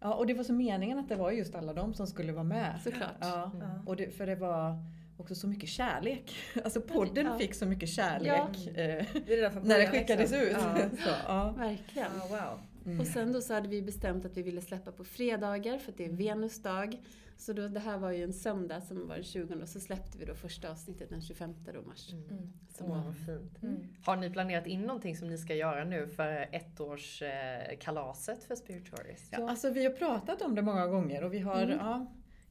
ja, 0.00 0.14
och 0.14 0.26
det 0.26 0.34
var 0.34 0.44
så 0.44 0.52
meningen 0.52 0.98
att 0.98 1.08
det 1.08 1.16
var 1.16 1.30
just 1.30 1.54
alla 1.54 1.72
de 1.72 1.94
som 1.94 2.06
skulle 2.06 2.32
vara 2.32 2.44
med. 2.44 2.80
Såklart. 2.84 3.14
Ja, 3.20 3.50
Ja. 3.60 3.82
och 3.86 3.96
det, 3.96 4.10
för 4.10 4.26
det 4.26 4.34
var 4.34 4.76
också 5.16 5.34
så 5.34 5.46
mycket 5.48 5.68
kärlek. 5.68 6.36
Alltså 6.64 6.80
podden 6.80 7.26
Ja. 7.26 7.38
fick 7.38 7.54
så 7.54 7.66
mycket 7.66 7.88
kärlek 7.88 8.66
eh, 8.66 8.74
när 8.74 9.26
det 9.26 9.60
början, 9.64 9.92
skickades 9.92 10.30
liksom. 10.30 10.40
ut. 10.40 10.52
Ja. 10.52 10.76
Så, 11.04 11.10
ja. 11.28 11.54
Verkligen. 11.58 12.10
Wow. 12.30 12.60
Mm. 12.86 13.00
Och 13.00 13.06
sen 13.06 13.32
då 13.32 13.40
så 13.40 13.54
hade 13.54 13.68
vi 13.68 13.82
bestämt 13.82 14.24
att 14.24 14.36
vi 14.36 14.42
ville 14.42 14.60
släppa 14.60 14.92
på 14.92 15.04
fredagar 15.04 15.78
för 15.78 15.92
att 15.92 15.98
det 15.98 16.04
är 16.04 16.10
Venusdag. 16.12 16.96
Så 17.38 17.52
då, 17.52 17.68
det 17.68 17.80
här 17.80 17.98
var 17.98 18.10
ju 18.10 18.24
en 18.24 18.32
söndag 18.32 18.80
som 18.80 19.08
var 19.08 19.14
den 19.14 19.24
20 19.24 19.54
och 19.62 19.68
så 19.68 19.80
släppte 19.80 20.18
vi 20.18 20.24
då 20.24 20.34
första 20.34 20.70
avsnittet 20.70 21.10
den 21.10 21.20
25 21.20 21.54
då 21.74 21.82
mars. 21.82 22.12
Mm. 22.12 22.52
Så, 22.68 22.84
Åh, 22.84 23.04
vad 23.06 23.16
fint. 23.16 23.62
Mm. 23.62 23.84
Har 24.04 24.16
ni 24.16 24.30
planerat 24.30 24.66
in 24.66 24.82
någonting 24.82 25.16
som 25.16 25.28
ni 25.28 25.38
ska 25.38 25.54
göra 25.54 25.84
nu 25.84 26.06
för 26.06 26.48
ettårskalaset 26.52 27.80
kalaset 27.80 28.44
för 28.44 28.54
Spiritualist? 28.54 29.28
Ja, 29.30 29.50
alltså 29.50 29.70
vi 29.70 29.84
har 29.84 29.92
pratat 29.92 30.42
om 30.42 30.54
det 30.54 30.62
många 30.62 30.86
gånger 30.86 31.24
och 31.24 31.34
vi 31.34 31.38
har 31.38 31.62
Mm. 31.62 31.78
ja, 31.78 32.06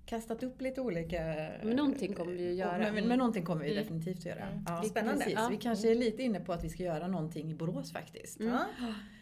kastat 0.08 0.44
upp 0.44 0.62
lite 0.62 0.82
olika... 0.82 1.18
Men 1.64 1.76
någonting 1.76 2.14
kommer 2.14 2.32
vi 2.32 2.44
ju 2.44 2.54
göra. 2.54 2.92
Men, 2.92 3.08
men 3.08 3.18
någonting 3.20 3.44
kommer 3.46 3.64
vi 3.64 3.72
Mm. 3.72 3.84
definitivt 3.84 4.26
göra. 4.26 4.40
Mm. 4.48 4.64
Ja, 4.68 4.80
Det 4.82 4.88
är 4.88 4.90
spännande. 4.90 5.20
Precis. 5.20 5.34
Ja. 5.40 5.48
Vi 5.52 5.58
kanske 5.58 5.92
är 5.92 5.96
lite 5.96 6.24
inne 6.24 6.40
på 6.40 6.54
att 6.54 6.64
vi 6.64 6.70
ska 6.70 6.84
göra 6.84 7.08
någonting 7.08 7.52
i 7.52 7.54
Borås 7.56 7.92
faktiskt. 7.94 8.40
Mm. 8.40 8.54
Ja. 8.54 8.66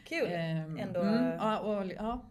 Kul. 0.08 0.28
Ehm, 0.32 0.78
Ändå- 0.80 1.00
mm, 1.02 1.26
ja, 1.26 1.60
och, 1.60 1.92
ja. 1.98 2.26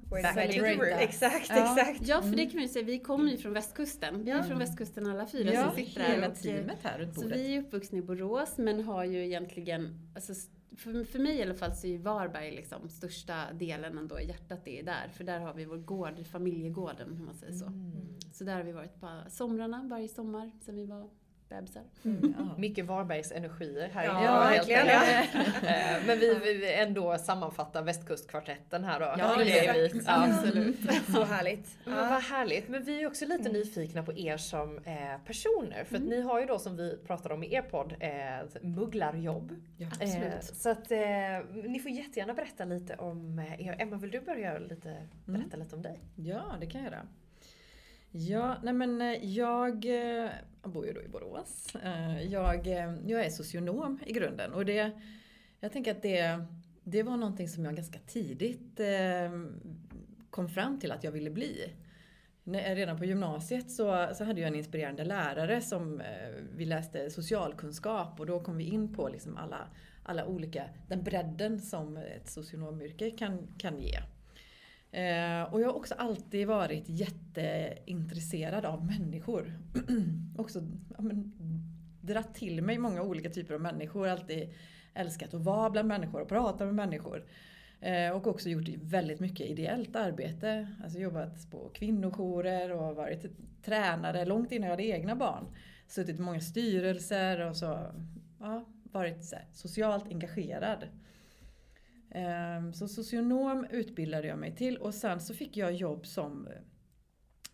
Exakt, 1.01 1.47
Ja. 1.51 1.79
exakt. 1.81 2.09
Ja, 2.09 2.23
för 2.23 2.31
det 2.37 2.45
kan 2.47 2.55
man 2.55 2.63
ju 2.63 2.69
säga, 2.69 2.85
vi 2.85 2.99
kommer 2.99 3.31
ju 3.31 3.37
från 3.39 3.53
västkusten. 3.53 4.25
Vi 4.25 4.31
är 4.31 4.43
från 4.43 4.59
västkusten 4.59 5.07
alla 5.07 5.27
fyra 5.27 5.53
ja, 5.55 5.63
som 5.65 5.75
sitter 5.77 6.01
här. 6.01 6.15
hela 6.15 6.27
eh, 6.27 6.33
teamet 6.33 6.79
här 6.83 6.99
runt 6.99 7.15
Så 7.15 7.21
bordet. 7.21 7.39
vi 7.39 7.57
är 7.57 7.61
uppvuxna 7.61 7.99
i 7.99 8.03
Borås 8.03 8.59
men 8.59 8.85
har 8.85 9.05
ju 9.05 9.25
egentligen, 9.25 9.99
alltså, 10.15 10.33
för, 10.77 11.05
för 11.05 11.19
mig 11.19 11.37
i 11.37 11.43
alla 11.43 11.55
fall 11.55 11.75
så 11.75 11.87
är 11.87 11.99
Varberg 11.99 12.51
liksom 12.51 12.89
största 12.89 13.53
delen 13.53 13.99
ändå, 13.99 14.21
hjärtat 14.21 14.69
är 14.69 14.83
där. 14.83 15.09
För 15.09 15.25
där 15.25 15.41
har 15.41 15.55
vi 15.55 15.65
vår 15.65 15.77
gård, 15.77 16.27
familjegården 16.27 17.13
om 17.13 17.25
man 17.25 17.35
säger 17.35 17.53
så. 17.53 17.73
Så 18.33 18.45
där 18.45 18.57
har 18.57 18.63
vi 18.63 18.73
varit 18.73 19.01
på 19.01 19.23
somrarna 19.29 19.83
varje 19.91 20.09
sommar 20.09 20.51
sen 20.61 20.75
vi 20.75 20.87
var 20.87 21.11
bebisar. 21.57 21.83
Mm, 22.05 22.35
ja. 22.39 22.55
Mycket 22.59 22.85
Varbergs 22.85 23.33
energier 23.33 23.89
här 23.95 24.05
Ja, 24.05 24.11
inne. 24.21 24.55
helt 24.55 24.69
verkligen. 24.69 25.47
Eh, 25.65 26.07
Men 26.07 26.19
vi 26.19 26.35
vi 26.43 26.75
ändå 26.75 27.19
sammanfattar 27.19 27.83
västkustkvartetten 27.83 28.85
här 28.85 29.01
då. 29.01 29.07
Ja, 29.19 29.37
Det 29.39 29.59
är 29.67 29.73
vi. 29.73 30.03
Ja. 30.07 30.25
Absolut. 30.25 30.77
Så 31.13 31.25
härligt. 31.25 31.79
Men 31.85 31.97
vad 32.09 32.23
härligt. 32.23 32.69
Men 32.69 32.83
vi 32.85 33.03
är 33.03 33.07
också 33.07 33.27
lite 33.27 33.49
nyfikna 33.53 34.03
på 34.03 34.13
er 34.19 34.37
som 34.37 34.79
eh, 34.79 34.93
personer. 35.27 35.85
För 35.85 35.97
att 35.97 36.03
ni 36.03 36.21
har 36.21 36.41
ju 36.41 36.47
då 36.47 36.59
som 36.59 36.77
vi 36.77 36.99
pratade 37.07 37.35
om 37.35 37.43
i 37.45 37.55
er 37.55 37.63
podd, 37.63 37.95
eh, 38.01 38.11
mugglarjobb. 38.63 39.53
Ja, 39.77 39.89
Eh, 40.01 40.41
så 40.41 40.71
att 40.71 40.91
eh, 40.93 40.99
ni 41.65 41.79
får 41.83 41.91
jättegärna 41.91 42.35
berätta 42.35 42.65
lite 42.65 42.95
om 42.95 43.39
er. 43.59 43.77
Emma, 43.79 43.97
vill 43.97 44.11
du 44.11 44.21
börja 44.21 44.59
lite, 44.59 44.97
berätta 45.25 45.57
lite 45.57 45.77
om 45.77 45.83
dig? 45.83 45.99
Ja, 46.17 46.43
det 46.61 46.67
kan 46.67 46.83
jag 46.83 46.93
göra. 46.93 47.03
Ja, 48.17 48.57
nej 48.63 48.75
men 48.75 49.01
eh, 49.01 49.25
jag, 49.25 49.85
jag 50.63 50.73
bor 50.73 50.87
ju 50.87 50.93
då 50.93 51.03
i 51.03 51.09
Borås. 51.09 51.77
Eh, 51.85 52.23
jag, 52.23 52.67
jag 53.07 53.25
är 53.25 53.31
socionom 53.31 53.99
i 54.07 54.13
grunden 54.13 54.53
och 54.53 54.65
det, 54.65 54.91
jag 55.61 55.73
tänker 55.73 55.91
att 55.91 56.03
det, 56.03 56.45
det 56.85 57.03
var 57.03 57.17
någonting 57.17 57.49
som 57.49 57.65
jag 57.65 57.77
ganska 57.77 57.99
tidigt 57.99 58.81
kom 60.31 60.49
fram 60.49 60.81
till 60.81 60.93
att 60.93 61.05
jag 61.05 61.13
ville 61.13 61.31
bli. 61.31 61.73
Redan 62.45 62.99
på 62.99 63.05
gymnasiet 63.05 63.71
så, 63.71 64.09
så 64.15 64.25
hade 64.25 64.41
jag 64.41 64.49
en 64.49 64.55
inspirerande 64.55 65.05
lärare 65.05 65.61
som 65.61 66.03
vi 66.57 66.65
läste 66.65 67.11
socialkunskap 67.11 68.21
och 68.21 68.27
då 68.27 68.41
kom 68.41 68.57
vi 68.57 68.65
in 68.65 68.95
på 68.95 69.09
liksom 69.09 69.37
alla, 69.37 69.69
alla 70.03 70.27
olika, 70.27 70.65
den 70.89 71.03
bredden 71.03 71.61
som 71.61 71.97
ett 71.97 72.31
socionomyrke 72.31 73.11
kan, 73.11 73.49
kan 73.59 73.79
ge. 73.79 73.99
Eh, 74.95 75.43
och 75.53 75.61
jag 75.61 75.67
har 75.67 75.75
också 75.75 75.95
alltid 75.95 76.47
varit 76.47 76.85
jätteintresserad 76.87 78.65
av 78.65 78.87
människor. 78.87 79.59
också 80.39 80.63
ja, 80.97 81.03
men, 81.03 81.33
dratt 82.01 82.35
till 82.35 82.63
mig 82.63 82.79
många 82.79 83.03
olika 83.03 83.31
typer 83.31 83.55
av 83.55 83.61
människor. 83.61 84.09
Alltid 84.09 84.55
älskat 84.95 85.35
att 85.35 85.45
vara 85.45 85.71
bland 85.71 85.89
människor 85.89 86.21
och 86.21 86.29
prata 86.29 86.65
med 86.65 86.75
människor. 86.75 87.25
Eh, 87.81 88.11
och 88.11 88.27
också 88.27 88.49
gjort 88.49 88.69
väldigt 88.83 89.21
mycket 89.21 89.47
ideellt 89.47 89.97
arbete. 89.97 90.69
Alltså 90.83 90.99
jobbat 90.99 91.51
på 91.51 91.71
kvinnojourer 91.75 92.73
och 92.73 92.97
varit 92.97 93.27
tränare 93.63 94.25
långt 94.25 94.53
innan 94.53 94.65
jag 94.65 94.73
hade 94.73 94.87
egna 94.87 95.17
barn. 95.17 95.45
Suttit 95.87 96.19
i 96.19 96.23
många 96.23 96.41
styrelser 96.41 97.49
och 97.49 97.57
så, 97.57 97.93
ja, 98.41 98.65
varit 98.83 99.25
så 99.25 99.37
här, 99.37 99.47
socialt 99.53 100.07
engagerad. 100.07 100.85
Ehm, 102.15 102.73
så 102.73 102.89
socionom 102.89 103.67
utbildade 103.71 104.29
jag 104.29 104.39
mig 104.39 104.57
till 104.57 104.77
och 104.77 104.95
sen 104.95 105.21
så 105.21 105.35
fick 105.35 105.57
jag 105.57 105.75
jobb 105.75 106.07
som, 106.07 106.49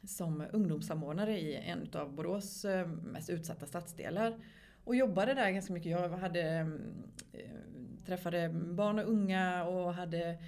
som 0.05 0.45
ungdomssamordnare 0.53 1.41
i 1.41 1.57
en 1.57 1.89
av 1.95 2.15
Borås 2.15 2.65
eh, 2.65 2.87
mest 2.87 3.31
utsatta 3.31 3.67
stadsdelar. 3.67 4.45
Och 4.85 4.97
jobbade 4.97 5.35
där 5.35 5.51
ganska 5.51 5.73
mycket. 5.73 5.93
Jag 5.93 6.09
hade, 6.09 6.43
ehm, 6.43 6.81
eh, 7.33 8.05
träffade 8.07 8.49
barn 8.49 8.99
och 8.99 9.09
unga 9.09 9.65
och 9.65 9.95
hade, 9.95 10.39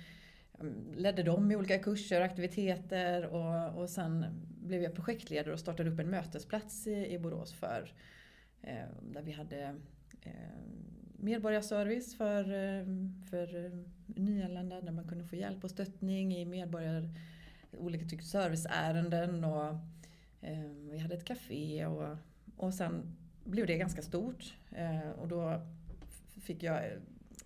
ehm, 0.58 0.94
ledde 0.94 1.22
dem 1.22 1.50
i 1.50 1.56
olika 1.56 1.78
kurser 1.78 2.20
och 2.20 2.26
aktiviteter. 2.26 3.26
Och, 3.26 3.80
och 3.80 3.90
sen 3.90 4.26
blev 4.62 4.82
jag 4.82 4.94
projektledare 4.94 5.52
och 5.52 5.60
startade 5.60 5.90
upp 5.90 5.98
en 5.98 6.10
mötesplats 6.10 6.86
i, 6.86 7.14
i 7.14 7.18
Borås 7.18 7.52
för 7.52 7.92
eh, 8.62 8.88
där 9.02 9.22
vi 9.22 9.32
hade 9.32 9.76
medborgarservice 11.22 12.16
för, 12.16 12.40
eh, 12.40 12.86
för 13.30 13.64
eh, 13.64 13.70
nyanlända 14.06 14.80
där 14.80 14.92
man 14.92 15.08
kunde 15.08 15.24
få 15.24 15.36
hjälp 15.36 15.64
och 15.64 15.70
stöttning 15.70 16.34
i 16.34 16.44
medborgar, 16.44 17.08
olika 17.70 18.04
typer 18.04 18.24
av 18.24 18.26
serviceärenden 18.26 19.44
och 19.44 19.68
eh, 20.40 20.70
vi 20.90 20.98
hade 20.98 21.14
ett 21.14 21.24
café 21.24 21.86
och, 21.86 22.16
och 22.56 22.74
sen 22.74 23.16
blev 23.44 23.66
det 23.66 23.76
ganska 23.76 24.02
stort 24.02 24.54
eh, 24.70 25.10
och 25.10 25.28
då 25.28 25.66
fick 26.40 26.62
jag 26.62 26.84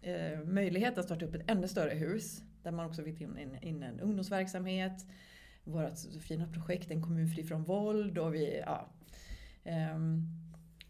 eh, 0.03 0.41
möjlighet 0.45 0.99
att 0.99 1.05
starta 1.05 1.25
upp 1.25 1.35
ett 1.35 1.51
ännu 1.51 1.69
större 1.69 1.95
hus 1.95 2.43
där 2.63 2.71
man 2.71 2.87
också 2.87 3.03
fick 3.03 3.21
in, 3.21 3.39
in, 3.39 3.59
in 3.63 3.83
en 3.83 4.01
ungdomsverksamhet, 4.01 5.07
vårt 5.65 5.99
fina 6.23 6.47
projekt 6.47 6.91
En 6.91 7.03
kommun 7.03 7.29
fri 7.29 7.45
från 7.45 7.63
våld 7.63 8.19
och 8.19 8.35
vi, 8.35 8.63
ja. 8.67 8.89
Ehm, 9.65 10.23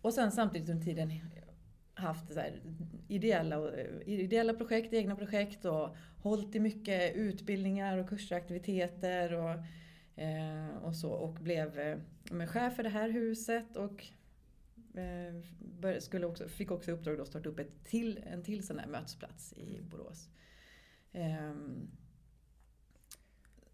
och 0.00 0.14
sen 0.14 0.32
samtidigt 0.32 0.68
under 0.68 0.84
tiden 0.84 1.10
haft 1.96 2.32
så 2.32 2.40
här 2.40 2.60
ideella, 3.08 3.72
ideella 4.06 4.54
projekt, 4.54 4.92
egna 4.94 5.16
projekt 5.16 5.64
och 5.64 5.96
hållit 6.22 6.54
i 6.54 6.60
mycket 6.60 7.14
utbildningar 7.16 7.98
och 7.98 8.08
kurser 8.08 9.32
och 9.34 9.54
eh, 10.22 10.76
och 10.82 10.96
så 10.96 11.10
och 11.12 11.34
blev 11.34 11.78
eh, 11.78 12.46
chef 12.46 12.76
för 12.76 12.82
det 12.82 12.88
här 12.88 13.08
huset 13.08 13.76
och 13.76 14.06
eh, 14.94 15.34
bör- 15.80 16.00
skulle 16.00 16.26
också, 16.26 16.48
fick 16.48 16.70
också 16.70 16.92
uppdrag 16.92 17.20
att 17.20 17.28
starta 17.28 17.48
upp 17.48 17.58
ett 17.58 17.84
till, 17.84 18.20
en 18.26 18.42
till 18.42 18.66
sån 18.66 18.78
här 18.78 18.86
mötesplats 18.86 19.52
i 19.52 19.82
Borås. 19.82 20.28
Ehm, 21.12 21.88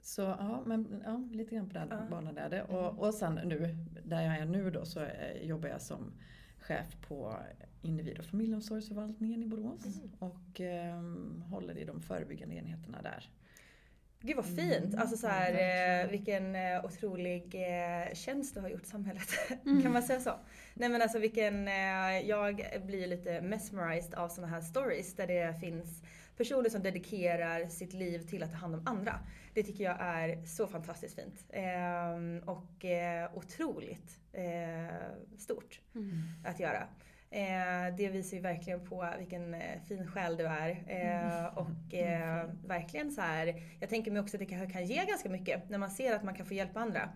Så 0.00 0.22
ja, 0.22 0.62
men 0.66 1.02
ja, 1.04 1.28
lite 1.32 1.54
grann 1.54 1.68
på 1.68 1.74
den 1.74 1.88
Ja. 1.90 2.06
banan 2.10 2.38
är 2.38 2.50
det. 2.50 2.62
Och, 2.62 2.98
och 3.06 3.14
sen 3.14 3.34
nu, 3.44 3.76
där 4.04 4.22
jag 4.22 4.36
är 4.38 4.44
nu 4.46 4.70
då, 4.70 4.84
så 4.84 5.00
eh, 5.00 5.42
jobbar 5.42 5.68
jag 5.68 5.82
som 5.82 6.12
chef 6.62 6.96
på 7.08 7.36
individ 7.82 8.18
och 8.18 8.24
familjeomsorgsförvaltningen 8.24 9.42
i 9.42 9.46
Borås. 9.46 9.80
Och 10.18 10.60
ehm, 10.60 11.42
håller 11.50 11.78
i 11.78 11.84
de 11.84 12.00
förebyggande 12.00 12.54
enheterna 12.54 13.02
där. 13.02 13.30
Gud 14.24 14.36
vad 14.36 14.46
fint! 14.46 14.94
Alltså 14.94 15.16
så 15.16 15.26
här, 15.26 15.52
eh, 16.04 16.10
vilken 16.10 16.56
eh, 16.56 16.84
otrolig 16.84 17.54
eh, 17.54 18.14
tjänst 18.14 18.54
du 18.54 18.60
har 18.60 18.68
gjort 18.68 18.86
samhället. 18.86 19.28
kan 19.82 19.92
man 19.92 20.02
säga 20.02 20.20
så? 20.20 20.38
Nej 20.74 20.88
men 20.88 21.02
alltså 21.02 21.18
vilken, 21.18 21.68
eh, 21.68 22.20
jag 22.28 22.66
blir 22.86 23.06
lite 23.06 23.40
mesmerized 23.40 24.14
av 24.14 24.28
såna 24.28 24.46
här 24.46 24.60
stories 24.60 25.16
där 25.16 25.26
det 25.26 25.60
finns 25.60 26.02
personer 26.42 26.70
som 26.70 26.82
dedikerar 26.82 27.68
sitt 27.68 27.92
liv 27.92 28.18
till 28.18 28.42
att 28.42 28.50
ta 28.50 28.56
hand 28.56 28.74
om 28.74 28.82
andra. 28.86 29.18
Det 29.54 29.62
tycker 29.62 29.84
jag 29.84 29.96
är 30.00 30.44
så 30.44 30.66
fantastiskt 30.66 31.14
fint. 31.14 31.44
Eh, 31.48 32.48
och 32.48 32.84
eh, 32.84 33.30
otroligt 33.34 34.20
eh, 34.32 34.94
stort 35.38 35.80
att 36.44 36.60
göra. 36.60 36.88
Eh, 37.30 37.96
det 37.96 38.08
visar 38.08 38.36
ju 38.36 38.42
verkligen 38.42 38.86
på 38.86 39.08
vilken 39.18 39.54
eh, 39.54 39.82
fin 39.88 40.06
själ 40.06 40.36
du 40.36 40.46
är. 40.46 40.70
Eh, 40.86 41.58
och 41.58 41.94
eh, 41.94 42.50
verkligen 42.66 43.10
så 43.10 43.20
här, 43.20 43.62
jag 43.80 43.88
tänker 43.88 44.10
mig 44.10 44.22
också 44.22 44.36
att 44.36 44.40
det 44.40 44.46
kan, 44.46 44.70
kan 44.70 44.84
ge 44.84 45.04
ganska 45.04 45.28
mycket 45.28 45.70
när 45.70 45.78
man 45.78 45.90
ser 45.90 46.14
att 46.14 46.24
man 46.24 46.34
kan 46.34 46.46
få 46.46 46.54
hjälpa 46.54 46.80
andra. 46.80 47.08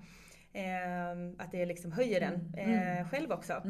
Eh, 0.53 1.11
att 1.39 1.53
det 1.53 1.67
liksom 1.67 1.93
höjer 1.93 2.21
den 2.21 2.55
eh, 2.55 3.09
själv 3.09 3.33
också. 3.33 3.63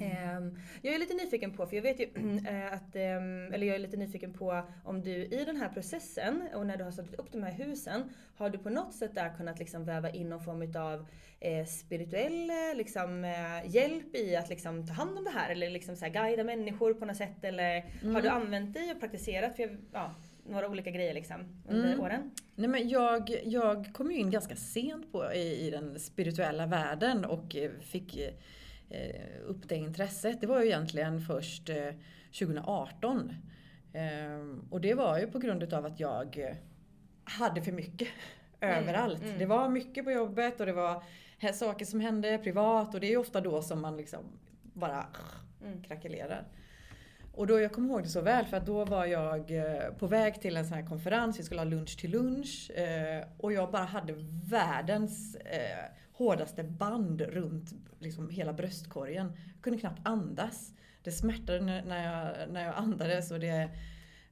Ehm, 0.00 0.58
Jag 0.82 0.94
är 0.94 0.98
lite 0.98 1.14
nyfiken 1.14 1.52
på, 1.56 1.66
för 1.66 1.76
jag 1.76 1.82
vet 1.82 2.00
ju 2.00 2.04
eh, 2.48 2.72
att, 2.72 2.96
ehm, 2.96 3.52
eller 3.52 3.66
jag 3.66 3.74
är 3.76 3.78
lite 3.78 3.96
nyfiken 3.96 4.32
på 4.32 4.62
om 4.84 5.02
du 5.02 5.10
i 5.10 5.42
den 5.46 5.56
här 5.56 5.68
processen 5.68 6.42
och 6.54 6.66
när 6.66 6.76
du 6.76 6.84
har 6.84 6.90
satt 6.90 7.14
upp 7.14 7.32
de 7.32 7.42
här 7.42 7.52
husen, 7.52 8.02
har 8.36 8.50
du 8.50 8.58
på 8.58 8.70
något 8.70 8.94
sätt 8.94 9.14
där 9.14 9.34
kunnat 9.36 9.58
liksom 9.58 9.84
väva 9.84 10.10
in 10.10 10.28
någon 10.28 10.44
form 10.44 10.82
av 10.82 11.06
eh, 11.40 11.66
spirituell 11.66 12.50
eh, 12.50 12.76
liksom, 12.76 13.34
hjälp 13.64 14.14
i 14.16 14.36
att 14.36 14.48
liksom 14.48 14.86
ta 14.86 14.92
hand 14.92 15.18
om 15.18 15.24
det 15.24 15.30
här 15.30 15.50
eller 15.50 15.70
liksom 15.70 15.96
så 15.96 16.04
här 16.04 16.12
guida 16.12 16.44
människor 16.44 16.94
på 16.94 17.04
något 17.04 17.16
sätt 17.16 17.44
eller 17.44 17.84
har 18.14 18.22
du 18.22 18.28
använt 18.28 18.74
dig 18.74 18.90
och 18.92 19.00
praktiserat 19.00 19.56
för, 19.56 19.78
ja, 19.92 20.14
några 20.46 20.68
olika 20.68 20.90
grejer 20.90 21.14
liksom 21.14 21.62
under 21.68 21.88
Mm. 21.88 22.00
åren? 22.00 22.30
Nej, 22.54 22.68
men 22.68 22.88
jag, 22.88 23.30
jag 23.44 23.90
kom 23.94 24.10
ju 24.10 24.18
in 24.18 24.30
ganska 24.30 24.56
sent 24.56 25.12
på, 25.12 25.32
i, 25.32 25.66
i 25.66 25.70
den 25.70 25.98
spirituella 26.00 26.66
världen 26.66 27.24
och 27.24 27.56
fick 27.80 28.18
upp 29.46 29.68
det 29.68 29.76
intresset. 29.76 30.40
Det 30.40 30.46
var 30.46 30.60
ju 30.60 30.66
egentligen 30.66 31.20
först 31.20 31.68
eh, 31.68 31.94
2018. 32.38 33.32
Ehm, 33.92 34.66
och 34.70 34.80
det 34.80 34.94
var 34.94 35.18
ju 35.18 35.26
på 35.26 35.38
grund 35.38 35.62
utav 35.62 35.86
att 35.86 36.00
jag 36.00 36.38
eh, 36.38 36.56
hade 37.24 37.62
för 37.62 37.72
mycket 37.72 38.08
överallt. 38.60 39.22
Det 39.38 39.46
var 39.46 39.68
mycket 39.68 40.04
på 40.04 40.10
jobbet 40.10 40.60
och 40.60 40.66
det 40.66 40.72
var 40.72 41.02
saker 41.52 41.84
som 41.84 42.00
hände 42.00 42.38
privat 42.38 42.94
och 42.94 43.00
det 43.00 43.06
är 43.06 43.10
ju 43.10 43.16
ofta 43.16 43.40
då 43.40 43.62
som 43.62 43.80
man 43.80 43.96
liksom 43.96 44.24
bara 44.62 45.06
krackelerar. 45.86 46.46
Och 47.32 47.46
då, 47.46 47.60
jag 47.60 47.72
kommer 47.72 47.88
ihåg 47.88 48.02
det 48.02 48.08
så 48.08 48.20
väl 48.20 48.46
för 48.46 48.56
att 48.56 48.66
då 48.66 48.84
var 48.84 49.06
jag 49.06 49.50
eh, 49.50 49.92
på 49.98 50.06
väg 50.06 50.40
till 50.40 50.56
en 50.56 50.66
sån 50.66 50.76
här 50.76 50.86
konferens, 50.86 51.38
vi 51.38 51.42
skulle 51.42 51.60
ha 51.60 51.64
lunch 51.64 51.98
till 51.98 52.10
lunch 52.10 52.70
eh, 52.70 53.24
och 53.38 53.52
jag 53.52 53.70
bara 53.70 53.84
hade 53.84 54.14
världens 54.50 55.34
eh, 55.36 55.84
hårdaste 56.20 56.64
band 56.64 57.20
runt 57.20 57.74
liksom, 57.98 58.30
hela 58.30 58.52
bröstkorgen. 58.52 59.32
Jag 59.54 59.62
kunde 59.62 59.78
knappt 59.78 60.00
andas. 60.02 60.72
Det 61.02 61.12
smärtade 61.12 61.60
när, 61.60 62.04
jag, 62.04 62.52
när 62.52 62.64
jag 62.64 62.74
andades 62.74 63.30
och 63.30 63.40
det, 63.40 63.70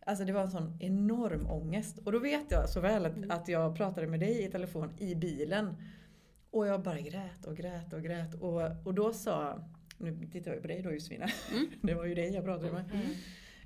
alltså 0.07 0.24
det 0.24 0.33
var 0.33 0.42
en 0.42 0.51
sån 0.51 0.77
enorm 0.81 1.46
ångest. 1.51 1.98
Och 1.98 2.12
då 2.12 2.18
vet 2.18 2.51
jag 2.51 2.68
så 2.68 2.81
väl 2.81 3.07
att, 3.07 3.31
att 3.31 3.48
jag 3.48 3.77
pratade 3.77 4.07
med 4.07 4.20
dig 4.20 4.44
i 4.44 4.51
telefon 4.51 4.98
i 4.98 5.14
bilen 5.14 5.77
och 6.51 6.66
jag 6.66 6.83
bara 6.83 7.01
grät 7.01 7.46
och 7.46 7.57
grät 7.57 7.92
och 7.92 8.03
grät 8.03 8.35
och, 8.35 8.87
och 8.87 8.94
då 8.94 9.12
sa 9.12 9.64
nu 9.98 10.29
tittar 10.33 10.53
jag 10.53 10.62
på 10.62 10.68
dig 10.68 10.83
då 10.83 10.92
Josefina. 10.92 11.27
Det 11.83 11.94
var 11.94 12.05
ju 12.05 12.14
dig 12.14 12.35
jag 12.35 12.44
pratade 12.44 12.72
med. 12.72 12.85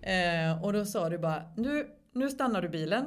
Eh, 0.02 0.64
och 0.64 0.72
då 0.72 0.84
sa 0.84 1.08
du 1.08 1.18
bara, 1.18 1.52
nu, 1.56 1.88
nu 2.12 2.30
stannar 2.30 2.62
du 2.62 2.68
bilen 2.68 3.04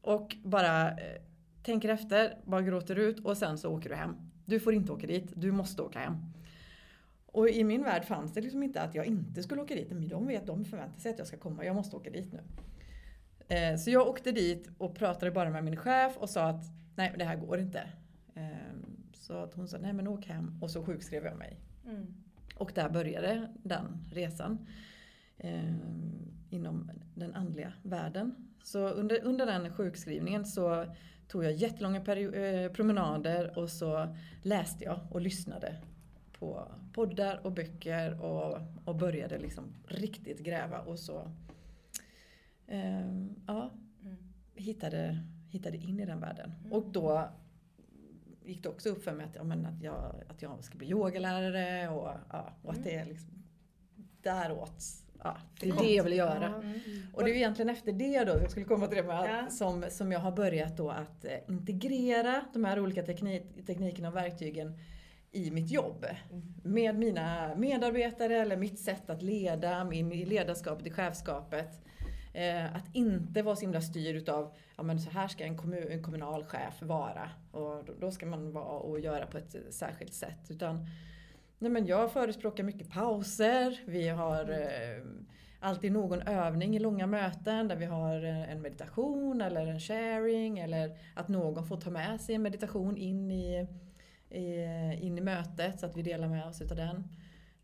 och 0.00 0.36
bara 0.44 0.90
eh, 0.90 1.22
tänker 1.62 1.88
efter, 1.88 2.36
bara 2.44 2.62
gråter 2.62 2.96
ut 2.96 3.24
och 3.24 3.36
sen 3.36 3.58
så 3.58 3.72
åker 3.72 3.88
du 3.88 3.94
hem. 3.94 4.29
Du 4.50 4.60
får 4.60 4.74
inte 4.74 4.92
åka 4.92 5.06
dit, 5.06 5.32
du 5.34 5.52
måste 5.52 5.82
åka 5.82 5.98
hem. 5.98 6.16
Och 7.26 7.48
i 7.48 7.64
min 7.64 7.82
värld 7.82 8.04
fanns 8.04 8.32
det 8.34 8.40
liksom 8.40 8.62
inte 8.62 8.82
att 8.82 8.94
jag 8.94 9.06
inte 9.06 9.42
skulle 9.42 9.62
åka 9.62 9.74
dit. 9.74 9.90
Men 9.90 10.08
de 10.08 10.26
vet, 10.26 10.46
de 10.46 10.64
förväntar 10.64 11.00
sig 11.00 11.12
att 11.12 11.18
jag 11.18 11.26
ska 11.26 11.36
komma. 11.36 11.64
Jag 11.64 11.76
måste 11.76 11.96
åka 11.96 12.10
dit 12.10 12.32
nu. 12.32 12.40
Eh, 13.56 13.76
så 13.76 13.90
jag 13.90 14.08
åkte 14.08 14.32
dit 14.32 14.70
och 14.78 14.94
pratade 14.94 15.30
bara 15.30 15.50
med 15.50 15.64
min 15.64 15.76
chef 15.76 16.16
och 16.16 16.30
sa 16.30 16.44
att 16.44 16.64
nej, 16.96 17.14
det 17.18 17.24
här 17.24 17.36
går 17.36 17.58
inte. 17.58 17.82
Eh, 18.34 18.76
så 19.12 19.32
att 19.32 19.54
hon 19.54 19.68
sa 19.68 19.78
nej 19.78 19.92
men 19.92 20.08
åk 20.08 20.26
hem 20.26 20.58
och 20.62 20.70
så 20.70 20.84
sjukskrev 20.84 21.24
jag 21.24 21.38
mig. 21.38 21.56
Och 22.56 22.72
där 22.74 22.88
började 22.88 23.50
den 23.62 24.06
resan. 24.12 24.66
Eh, 25.38 25.74
inom 26.50 26.90
den 27.14 27.34
andliga 27.34 27.72
världen. 27.82 28.34
Så 28.62 28.88
under, 28.88 29.24
under 29.24 29.46
den 29.46 29.72
sjukskrivningen 29.72 30.44
så 30.44 30.86
tog 31.30 31.44
jag 31.44 31.52
jättelånga 31.52 31.98
eh, 31.98 32.72
promenader 32.72 33.58
och 33.58 33.70
så 33.70 34.16
läste 34.42 34.84
jag 34.84 35.00
och 35.10 35.20
lyssnade 35.20 35.76
på 36.38 36.68
poddar 36.92 37.46
och 37.46 37.52
böcker 37.52 38.22
och, 38.24 38.58
och 38.84 38.96
började 38.96 39.38
liksom 39.38 39.64
riktigt 39.86 40.38
gräva 40.38 40.80
och 40.80 40.98
så 40.98 41.30
eh, 42.66 43.24
ja, 43.46 43.70
hittade, 44.54 45.18
hittade 45.50 45.76
in 45.76 46.00
i 46.00 46.06
den 46.06 46.20
världen. 46.20 46.52
Och 46.70 46.90
då 46.92 47.28
gick 48.44 48.62
det 48.62 48.68
också 48.68 48.88
upp 48.88 49.04
för 49.04 49.12
mig 49.12 49.26
att, 49.26 49.36
ja, 49.36 49.44
men 49.44 49.66
att, 49.66 49.82
jag, 49.82 50.14
att 50.28 50.42
jag 50.42 50.64
ska 50.64 50.78
bli 50.78 50.90
yogalärare 50.90 51.88
och, 51.88 52.10
ja, 52.30 52.52
och 52.62 52.72
att 52.72 52.84
det 52.84 52.94
är 52.94 53.06
liksom 53.06 53.42
däråt. 54.22 54.84
Ja, 55.24 55.36
det 55.60 55.68
är 55.68 55.76
det 55.76 55.94
jag 55.94 56.04
vill 56.04 56.16
göra. 56.16 56.62
Och 57.14 57.24
det 57.24 57.30
är 57.30 57.32
ju 57.32 57.38
egentligen 57.38 57.68
efter 57.68 57.92
det 57.92 58.24
då, 58.24 58.32
jag 58.32 58.50
skulle 58.50 58.66
komma 58.66 58.86
till 58.86 58.96
det 58.96 59.02
med, 59.02 59.44
Ja. 59.44 59.50
som, 59.50 59.84
som 59.90 60.12
jag 60.12 60.20
har 60.20 60.32
börjat 60.32 60.76
då 60.76 60.90
att 60.90 61.24
eh, 61.24 61.30
integrera 61.48 62.40
de 62.52 62.64
här 62.64 62.80
olika 62.80 63.02
teknik, 63.02 63.66
teknikerna 63.66 64.08
och 64.08 64.16
verktygen 64.16 64.78
i 65.32 65.50
mitt 65.50 65.70
jobb. 65.70 66.06
Med 66.62 66.98
mina 66.98 67.54
medarbetare 67.56 68.36
eller 68.40 68.56
mitt 68.56 68.78
sätt 68.78 69.10
att 69.10 69.22
leda, 69.22 69.84
min 69.84 70.12
i 70.12 70.24
ledarskapet, 70.24 70.86
i 70.86 70.90
chefskapet. 70.90 71.80
Eh, 72.34 72.76
att 72.76 72.84
inte 72.94 73.42
vara 73.42 73.56
så 73.56 73.60
himla 73.60 73.80
styrd 73.80 74.16
utav, 74.16 74.54
ja 74.76 74.82
men 74.82 75.00
så 75.00 75.10
här 75.10 75.28
ska 75.28 75.44
en, 75.44 75.56
kommun, 75.56 75.88
en 75.90 76.02
kommunal 76.02 76.44
chef 76.44 76.82
vara. 76.82 77.30
Och 77.52 77.84
då, 77.84 77.92
då 78.00 78.10
ska 78.10 78.26
man 78.26 78.52
vara 78.52 78.64
och 78.78 79.00
göra 79.00 79.26
på 79.26 79.38
ett 79.38 79.56
särskilt 79.70 80.14
sätt. 80.14 80.50
Utan 80.50 80.86
Nej, 81.62 81.70
men 81.70 81.86
jag 81.86 82.12
förespråkar 82.12 82.64
mycket 82.64 82.90
pauser. 82.90 83.80
Vi 83.86 84.08
har 84.08 84.50
eh, 84.50 85.02
alltid 85.60 85.92
någon 85.92 86.22
övning 86.22 86.76
i 86.76 86.78
långa 86.78 87.06
möten 87.06 87.68
där 87.68 87.76
vi 87.76 87.84
har 87.84 88.24
eh, 88.24 88.52
en 88.52 88.62
meditation 88.62 89.40
eller 89.40 89.66
en 89.66 89.80
sharing 89.80 90.58
eller 90.58 90.98
att 91.14 91.28
någon 91.28 91.66
får 91.66 91.76
ta 91.76 91.90
med 91.90 92.20
sig 92.20 92.34
en 92.34 92.42
meditation 92.42 92.96
in 92.96 93.30
i, 93.30 93.66
i, 94.30 94.56
eh, 94.56 95.04
in 95.04 95.18
i 95.18 95.20
mötet 95.20 95.80
så 95.80 95.86
att 95.86 95.96
vi 95.96 96.02
delar 96.02 96.28
med 96.28 96.46
oss 96.46 96.62
utav 96.62 96.76
den. 96.76 97.08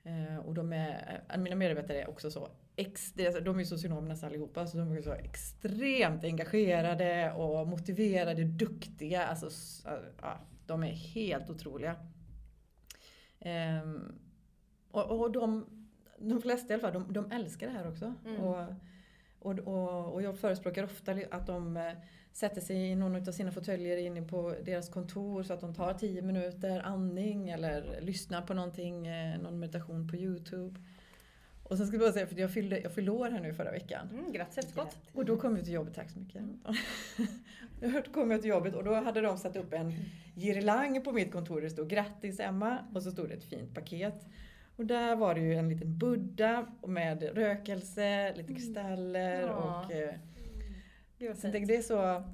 Eh, 0.05 0.39
och 0.39 0.55
de 0.55 0.73
är, 0.73 1.23
eh, 1.33 1.39
mina 1.39 1.57
medarbetare 1.57 2.03
är 2.03 2.11
också 2.11 2.31
så 2.31 2.49
ex, 2.77 3.15
alltså, 3.27 3.41
de 3.41 3.61
är 3.61 3.65
socionomer 3.65 4.09
nästan 4.09 4.29
allihopa, 4.29 4.67
så 4.67 4.79
de 4.79 4.93
är 4.93 5.03
så 5.03 5.13
extremt 5.13 6.25
engagerade 6.25 7.33
och 7.33 7.69
motiverade, 7.69 8.45
duktiga. 8.45 9.27
Alltså, 9.27 9.51
ja, 10.23 10.41
de 10.67 10.83
är 10.83 10.93
helt 10.93 11.51
otroliga. 11.51 11.97
Ehm, 13.41 14.19
och 14.91 15.21
och 15.21 15.33
de, 15.33 15.67
de 16.19 16.41
flesta 16.41 16.73
i 16.73 16.75
alla 16.75 16.81
fall, 16.81 16.93
de, 16.93 17.13
de 17.13 17.33
älskar 17.33 17.67
det 17.67 17.73
här 17.73 17.89
också. 17.89 18.15
Och, 18.41 18.57
och, 19.39 19.59
och, 19.59 20.13
och 20.13 20.23
jag 20.23 20.39
förespråkar 20.39 20.85
ofta 20.85 21.13
att 21.31 21.47
de 21.47 21.77
eh, 21.77 21.93
sätter 22.33 22.61
sig 22.61 22.77
i 22.77 22.95
någon 22.95 23.29
av 23.29 23.33
sina 23.33 23.53
fåtöljer 23.53 23.97
inne 23.97 24.23
på 24.23 24.55
deras 24.65 24.89
kontor 24.89 25.43
så 25.43 25.53
att 25.53 25.61
de 25.61 25.75
tar 25.75 25.95
10 25.95 26.23
minuter 26.23 26.81
andning 26.81 27.49
eller 27.51 28.01
lyssnar 28.01 28.43
på 28.43 28.55
någonting, 28.55 29.07
eh, 29.07 29.39
någon 29.41 29.59
meditation 29.59 30.09
på 30.09 30.17
Youtube. 30.17 30.81
Och 31.69 31.77
sen 31.77 31.87
ska 31.87 31.97
jag 31.97 32.01
bara 32.01 32.13
säga, 32.13 32.27
för 32.27 32.41
jag 32.41 32.51
fyllde, 32.51 32.81
jag 32.81 32.93
fyllde 32.93 33.11
år 33.11 33.31
här 33.31 33.41
nu 33.41 33.53
förra 33.55 33.71
veckan. 33.71 34.09
Mm, 34.13 34.33
grattis 34.33 34.59
efterskott. 34.59 34.97
Och 35.13 35.25
då 35.25 35.37
kom 35.37 35.57
jag 35.57 35.65
till 35.65 35.75
jobbet, 35.75 35.95
tack 35.95 36.11
så 36.11 36.19
mycket. 36.19 36.43
då 38.05 38.13
kom 38.13 38.31
jag 38.31 38.41
till 38.41 38.51
jobbet 38.51 38.75
och 38.75 38.85
då 38.85 38.95
hade 38.95 39.21
de 39.21 39.39
satt 39.39 39.57
upp 39.57 39.73
en 39.73 39.93
girlang 40.35 41.03
på 41.05 41.13
mitt 41.13 41.33
kontor 41.33 41.61
det 41.61 41.71
stod 41.71 41.89
grattis 41.89 42.41
Emma 42.41 42.79
och 42.95 43.03
så 43.03 43.11
stod 43.11 43.29
det 43.29 43.35
ett 43.35 43.45
fint 43.45 43.75
paket. 43.75 44.27
Och 44.77 44.87
där 44.87 45.17
var 45.17 45.35
det 45.35 45.41
ju 45.41 45.55
en 45.55 45.69
liten 45.69 45.99
buddha 45.99 46.67
med 46.87 47.23
rökelse, 47.23 48.35
lite 48.37 48.55
kristaller 48.55 49.41
Ja. 49.41 49.85
och 49.87 49.93
eh, 49.93 50.15
Gud 51.19 51.37
fint. 51.37 51.53
tänkte, 51.53 51.73
det 51.73 51.77
är 51.79 51.83
så, 51.83 52.25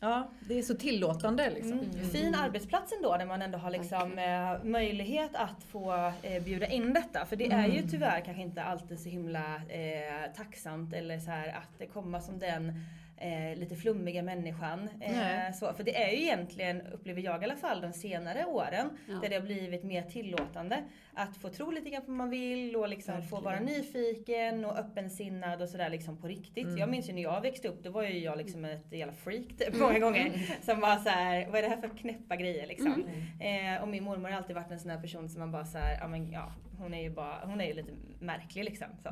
ja, 0.00 0.30
det 0.40 0.58
är 0.58 0.62
så 0.62 0.74
tillåtande 0.74 1.50
liksom. 1.50 1.72
Mm. 1.78 2.10
Fin 2.12 2.34
arbetsplats 2.34 2.92
ändå 2.92 3.16
när 3.18 3.26
man 3.26 3.42
ändå 3.42 3.58
har 3.58 3.70
liksom, 3.70 4.18
eh, 4.18 4.64
möjlighet 4.64 5.30
att 5.34 5.62
få 5.64 6.12
eh, 6.22 6.42
bjuda 6.42 6.66
in 6.66 6.92
detta. 6.92 7.26
För 7.26 7.36
det 7.36 7.52
är 7.52 7.66
ju 7.66 7.82
tyvärr 7.88 8.20
kanske 8.20 8.42
inte 8.42 8.62
alltid 8.62 9.00
så 9.00 9.08
himla 9.08 9.54
eh, 9.68 10.32
tacksamt 10.36 10.94
eller 10.94 11.18
så 11.18 11.30
här 11.30 11.48
att 11.48 11.78
det 11.78 11.86
kommer 11.86 12.20
som 12.20 12.38
den 12.38 12.68
eh, 13.16 13.58
lite 13.58 13.76
flummiga 13.76 14.22
människan. 14.22 14.88
Eh, 15.00 15.54
så, 15.54 15.72
för 15.72 15.84
det 15.84 16.02
är 16.04 16.10
ju 16.10 16.22
egentligen, 16.22 16.82
upplever 16.82 17.22
jag 17.22 17.42
i 17.42 17.44
alla 17.44 17.56
fall, 17.56 17.80
de 17.80 17.92
senare 17.92 18.44
åren 18.44 18.90
Ja. 19.08 19.14
där 19.22 19.28
det 19.28 19.34
har 19.34 19.42
blivit 19.42 19.84
mer 19.84 20.02
tillåtande. 20.02 20.82
Att 21.18 21.36
få 21.36 21.48
tro 21.48 21.70
lite 21.70 21.90
grann 21.90 22.02
på 22.02 22.08
vad 22.08 22.16
man 22.16 22.30
vill 22.30 22.76
och 22.76 22.88
liksom 22.88 23.22
få 23.22 23.40
vara 23.40 23.60
nyfiken 23.60 24.64
och 24.64 24.78
öppensinnad 24.78 25.62
och 25.62 25.68
sådär 25.68 25.90
liksom 25.90 26.16
på 26.16 26.28
riktigt. 26.28 26.64
Mm. 26.64 26.78
Jag 26.78 26.88
minns 26.88 27.08
ju 27.08 27.12
när 27.12 27.22
jag 27.22 27.40
växte 27.40 27.68
upp, 27.68 27.82
då 27.82 27.90
var 27.90 28.02
ju 28.02 28.18
jag 28.18 28.38
liksom 28.38 28.64
ett 28.64 28.92
jävla 28.92 29.12
freak 29.12 29.48
typ, 29.58 29.80
många 29.80 29.98
gånger. 29.98 30.32
Som 30.62 30.80
var 30.80 30.96
så 30.96 31.08
här, 31.08 31.46
vad 31.46 31.58
är 31.58 31.62
det 31.62 31.68
här 31.68 31.80
för 31.80 31.88
knäppa 31.88 32.36
grejer 32.36 32.66
liksom. 32.66 33.04
Eh, 33.40 33.82
och 33.82 33.88
min 33.88 34.04
mormor 34.04 34.28
har 34.28 34.36
alltid 34.36 34.56
varit 34.56 34.70
en 34.70 34.80
sån 34.80 34.90
här 34.90 35.00
person 35.00 35.28
som 35.28 35.40
man 35.40 35.52
bara 35.52 35.64
så 35.64 35.78
här, 35.78 35.98
ja 36.00 36.08
men 36.08 36.30
ja, 36.30 36.52
hon 36.78 36.94
är 36.94 37.02
ju 37.02 37.10
bara, 37.10 37.44
hon 37.44 37.60
är 37.60 37.66
ju 37.66 37.74
lite 37.74 37.92
märklig 38.20 38.64
liksom. 38.64 38.86
Så. 39.02 39.08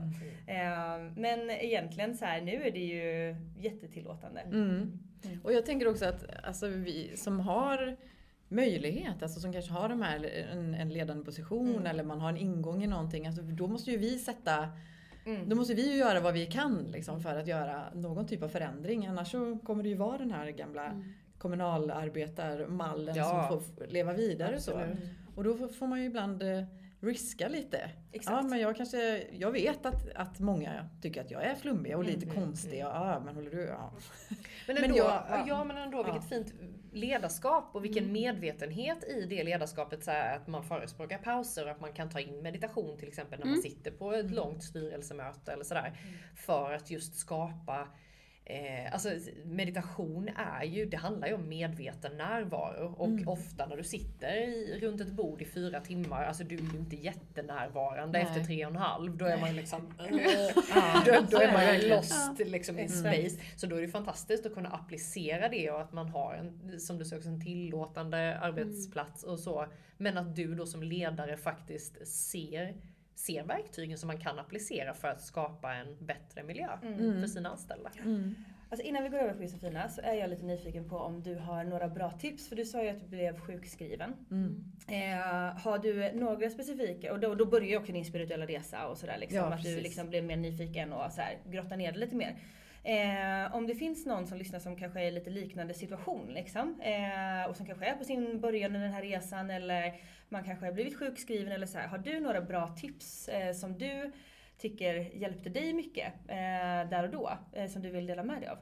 Eh, 0.52 0.98
men 1.16 1.50
egentligen 1.50 2.16
så 2.16 2.24
här, 2.24 2.40
nu 2.40 2.62
är 2.62 2.70
det 2.70 2.84
ju 2.84 3.36
jättetillåtande. 3.58 4.40
Mm. 4.40 4.98
Och 5.42 5.52
jag 5.52 5.66
tänker 5.66 5.88
också 5.88 6.04
att 6.04 6.24
alltså, 6.44 6.68
vi 6.68 7.16
som 7.16 7.40
har 7.40 7.96
möjlighet, 8.48 9.22
alltså 9.22 9.40
som 9.40 9.52
kanske 9.52 9.72
har 9.72 9.88
de 9.88 10.02
här, 10.02 10.30
en, 10.52 10.74
en 10.74 10.88
ledande 10.88 11.24
position 11.24 11.68
Mm. 11.70 11.86
eller 11.86 12.04
man 12.04 12.20
har 12.20 12.28
en 12.28 12.36
ingång 12.36 12.84
i 12.84 12.86
någonting, 12.86 13.26
alltså, 13.26 13.42
då 13.42 13.66
måste 13.66 13.90
ju 13.90 13.96
vi 13.96 14.18
sätta 14.18 14.68
Mm. 15.26 15.48
Då 15.48 15.56
måste 15.56 15.74
vi 15.74 15.90
ju 15.92 15.96
göra 15.98 16.20
vad 16.20 16.34
vi 16.34 16.46
kan 16.46 16.84
liksom, 16.92 17.20
för 17.22 17.34
att 17.36 17.46
göra 17.46 17.82
någon 17.94 18.26
typ 18.26 18.42
av 18.42 18.48
förändring. 18.48 19.06
Annars 19.06 19.30
så 19.30 19.58
kommer 19.64 19.82
det 19.82 19.88
ju 19.88 19.94
vara 19.94 20.18
den 20.18 20.30
här 20.30 20.50
gamla 20.50 20.84
Mm. 20.86 21.04
kommunalarbetarmallen 21.38 23.14
Ja. 23.16 23.46
som 23.50 23.60
får 23.60 23.86
leva 23.86 24.12
vidare. 24.12 24.60
Så. 24.60 24.80
Och 25.34 25.44
då 25.44 25.54
får- 25.56 25.68
får 25.68 25.86
man 25.86 26.00
ju 26.00 26.06
ibland 26.06 26.42
eh, 26.42 26.62
riska 27.00 27.48
lite. 27.48 27.90
Exakt. 28.12 28.36
Ja, 28.36 28.42
men 28.42 28.58
jag 28.60 28.76
kanske, 28.76 29.24
jag 29.32 29.50
vet 29.52 29.86
att, 29.86 30.08
att 30.14 30.40
många 30.40 30.88
tycker 31.02 31.20
att 31.20 31.30
jag 31.30 31.42
är 31.44 31.54
flummig 31.54 31.96
och 31.96 32.04
lite 32.04 32.24
Mm, 32.26 32.34
konstig. 32.34 32.78
Ja, 32.78 33.22
men 33.24 33.34
håller 33.34 33.50
du? 33.50 33.62
Ja. 33.64 33.92
Men 34.66 34.74
Men 34.74 34.84
ändå, 34.84 34.96
jag- 34.96 35.22
ja. 35.28 35.44
ja. 35.48 35.64
men 35.64 35.76
ändå 35.76 36.02
vilket 36.02 36.22
Ja. 36.22 36.28
fint 36.36 36.54
ledarskap 36.92 37.70
och 37.74 37.84
vilken 37.84 38.12
medvetenhet 38.12 39.04
i 39.04 39.26
det 39.26 39.44
ledarskapet. 39.44 40.04
Så 40.04 40.10
här, 40.10 40.36
att 40.36 40.46
man 40.46 40.64
förespråkar 40.64 41.18
pauser 41.18 41.64
och 41.64 41.70
att 41.70 41.80
man 41.80 41.92
kan 41.92 42.08
ta 42.10 42.20
in 42.20 42.42
meditation 42.42 42.98
till 42.98 43.08
exempel 43.08 43.38
när 43.38 43.46
man 43.46 43.62
sitter 43.62 43.90
på 43.90 44.12
ett 44.12 44.30
långt 44.30 44.62
styrelsemöte 44.64 45.52
eller 45.52 45.64
sådär. 45.64 45.98
För 46.36 46.72
att 46.72 46.90
just 46.90 47.14
skapa 47.14 47.88
Eh, 48.48 48.92
alltså 48.92 49.08
meditation 49.44 50.28
är 50.36 50.64
ju, 50.64 50.86
det 50.86 50.96
handlar 50.96 51.28
ju 51.28 51.34
om 51.34 51.48
medveten 51.48 52.16
närvaro 52.16 52.94
och 52.98 53.32
ofta 53.32 53.66
när 53.66 53.76
du 53.76 53.84
sitter 53.84 54.32
i, 54.32 54.78
runt 54.82 55.00
ett 55.00 55.12
bord 55.12 55.42
i 55.42 55.44
fyra 55.44 55.80
timmar, 55.80 56.24
alltså 56.24 56.44
du 56.44 56.54
är 56.54 56.60
ju 56.60 56.78
inte 56.78 56.96
jättenärvarande 56.96 58.18
Nej. 58.18 58.28
efter 58.28 58.44
tre 58.44 58.64
och 58.64 58.70
en 58.70 58.76
halv. 58.76 59.16
Då 59.16 59.24
är 59.24 59.40
man 59.40 59.56
liksom, 59.56 59.94
då, 61.06 61.26
då 61.30 61.38
är 61.38 61.52
man 61.52 61.80
ju 61.80 61.88
lost 61.88 62.38
liksom 62.38 62.78
in 62.78 62.88
space. 62.88 63.40
Så 63.56 63.66
då 63.66 63.76
är 63.76 63.80
det 63.80 63.88
fantastiskt 63.88 64.46
att 64.46 64.54
kunna 64.54 64.68
applicera 64.68 65.48
det 65.48 65.70
och 65.70 65.80
att 65.80 65.92
man 65.92 66.08
har 66.08 66.34
en, 66.34 66.80
som 66.80 66.98
du 66.98 67.16
också, 67.16 67.28
en 67.28 67.44
tillåtande 67.44 68.38
arbetsplats 68.38 69.22
och 69.22 69.38
så. 69.38 69.66
Men 69.96 70.18
att 70.18 70.36
du 70.36 70.54
då 70.54 70.66
som 70.66 70.82
ledare 70.82 71.36
faktiskt 71.36 72.06
ser, 72.06 72.74
ser 73.16 73.42
verktygen 73.42 73.98
som 73.98 74.06
man 74.06 74.18
kan 74.18 74.38
applicera 74.38 74.94
för 74.94 75.08
att 75.08 75.22
skapa 75.22 75.74
en 75.74 75.96
bättre 76.06 76.42
miljö 76.42 76.68
för 77.20 77.26
sina 77.26 77.48
anställda. 77.48 77.90
Alltså 78.70 78.86
innan 78.86 79.02
vi 79.02 79.08
går 79.08 79.18
över 79.18 79.34
på 79.34 79.42
Josefina 79.42 79.88
så 79.88 80.00
är 80.00 80.14
jag 80.14 80.30
lite 80.30 80.44
nyfiken 80.44 80.88
på 80.88 80.96
om 80.96 81.22
du 81.22 81.34
har 81.34 81.64
några 81.64 81.88
bra 81.88 82.10
tips. 82.10 82.48
För 82.48 82.56
du 82.56 82.64
sa 82.64 82.82
ju 82.82 82.88
att 82.88 83.00
du 83.00 83.06
blev 83.06 83.40
sjukskriven. 83.40 84.14
Mm. 84.30 84.64
Eh, 84.88 85.58
har 85.58 85.78
du 85.78 86.12
några 86.12 86.50
specifika, 86.50 87.12
och 87.12 87.20
då, 87.20 87.34
då 87.34 87.46
börjar 87.46 87.68
ju 87.68 87.76
också 87.76 87.92
din 87.92 88.04
spirituella 88.04 88.46
resa 88.46 88.86
och 88.86 88.98
sådär 88.98 89.18
liksom. 89.18 89.38
Ja, 89.38 89.54
att 89.54 89.62
du 89.62 89.80
liksom 89.80 90.08
blev 90.08 90.24
mer 90.24 90.36
nyfiken 90.36 90.92
och 90.92 91.12
så 91.12 91.20
här, 91.20 91.38
grotta 91.46 91.76
ner 91.76 91.92
det 91.92 91.98
lite 91.98 92.16
mer. 92.16 92.36
Eh, 92.86 93.54
om 93.54 93.66
det 93.66 93.74
finns 93.74 94.06
någon 94.06 94.26
som 94.26 94.38
lyssnar 94.38 94.58
som 94.58 94.76
kanske 94.76 95.00
är 95.00 95.04
i 95.04 95.10
lite 95.10 95.30
liknande 95.30 95.74
situation 95.74 96.26
liksom. 96.34 96.80
Eh, 96.80 97.50
och 97.50 97.56
som 97.56 97.66
kanske 97.66 97.86
är 97.86 97.96
på 97.96 98.04
sin 98.04 98.40
början 98.40 98.76
i 98.76 98.78
den 98.78 98.92
här 98.92 99.02
resan 99.02 99.50
eller 99.50 100.00
man 100.28 100.44
kanske 100.44 100.66
har 100.66 100.72
blivit 100.72 100.98
sjukskriven 100.98 101.52
eller 101.52 101.66
så 101.66 101.78
här. 101.78 101.88
Har 101.88 101.98
du 101.98 102.20
några 102.20 102.40
bra 102.40 102.68
tips 102.68 103.28
eh, 103.28 103.52
som 103.52 103.78
du 103.78 104.12
tycker 104.58 104.94
hjälpte 104.94 105.48
dig 105.48 105.72
mycket 105.72 106.12
eh, 106.28 106.90
där 106.90 107.02
och 107.02 107.10
då? 107.10 107.38
Eh, 107.52 107.70
som 107.70 107.82
du 107.82 107.90
vill 107.90 108.06
dela 108.06 108.22
med 108.22 108.40
dig 108.40 108.48
av? 108.48 108.58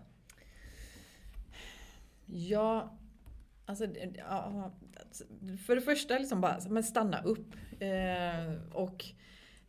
Ja, 2.26 2.98
alltså 3.66 3.86
ja, 4.16 4.72
alltså, 5.00 5.24
för 5.66 5.74
det 5.74 5.82
första 5.82 6.18
liksom 6.18 6.40
bara 6.40 6.58
men 6.68 6.84
stanna 6.84 7.22
upp. 7.22 7.54
Eh, 7.80 8.72
och 8.72 9.04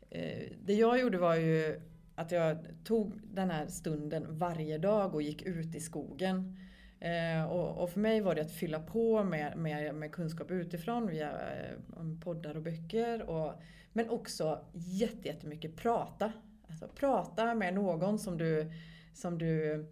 eh, 0.10 0.52
det 0.64 0.74
jag 0.74 1.00
gjorde 1.00 1.18
var 1.18 1.36
ju 1.36 1.82
att 2.16 2.32
jag 2.32 2.58
tog 2.84 3.20
den 3.24 3.50
här 3.52 3.68
stunden 3.68 4.38
varje 4.38 4.78
dag 4.78 5.16
och 5.16 5.22
gick 5.22 5.42
ut 5.42 5.76
i 5.76 5.80
skogen. 5.80 6.58
Eh, 7.00 7.46
och, 7.52 7.84
och 7.84 7.90
för 7.90 8.00
mig 8.00 8.22
var 8.22 8.36
det 8.36 8.42
att 8.42 8.52
fylla 8.52 8.80
på 8.80 9.24
med, 9.24 9.58
med, 9.58 9.96
med 9.96 10.12
kunskap 10.12 10.52
utifrån 10.52 11.08
via 11.08 11.32
eh, 11.32 12.20
poddar 12.24 12.56
och 12.56 12.64
böcker. 12.64 13.30
Och, 13.30 13.54
men 13.94 14.10
också 14.10 14.60
jätte- 14.74 15.28
jättemycket 15.28 15.76
prata. 15.76 16.32
Alltså 16.68 16.88
prata 16.88 17.56
med 17.56 17.74
någon 17.74 18.20
som 18.20 18.38
du, 18.38 18.72
som 19.14 19.38
du 19.38 19.86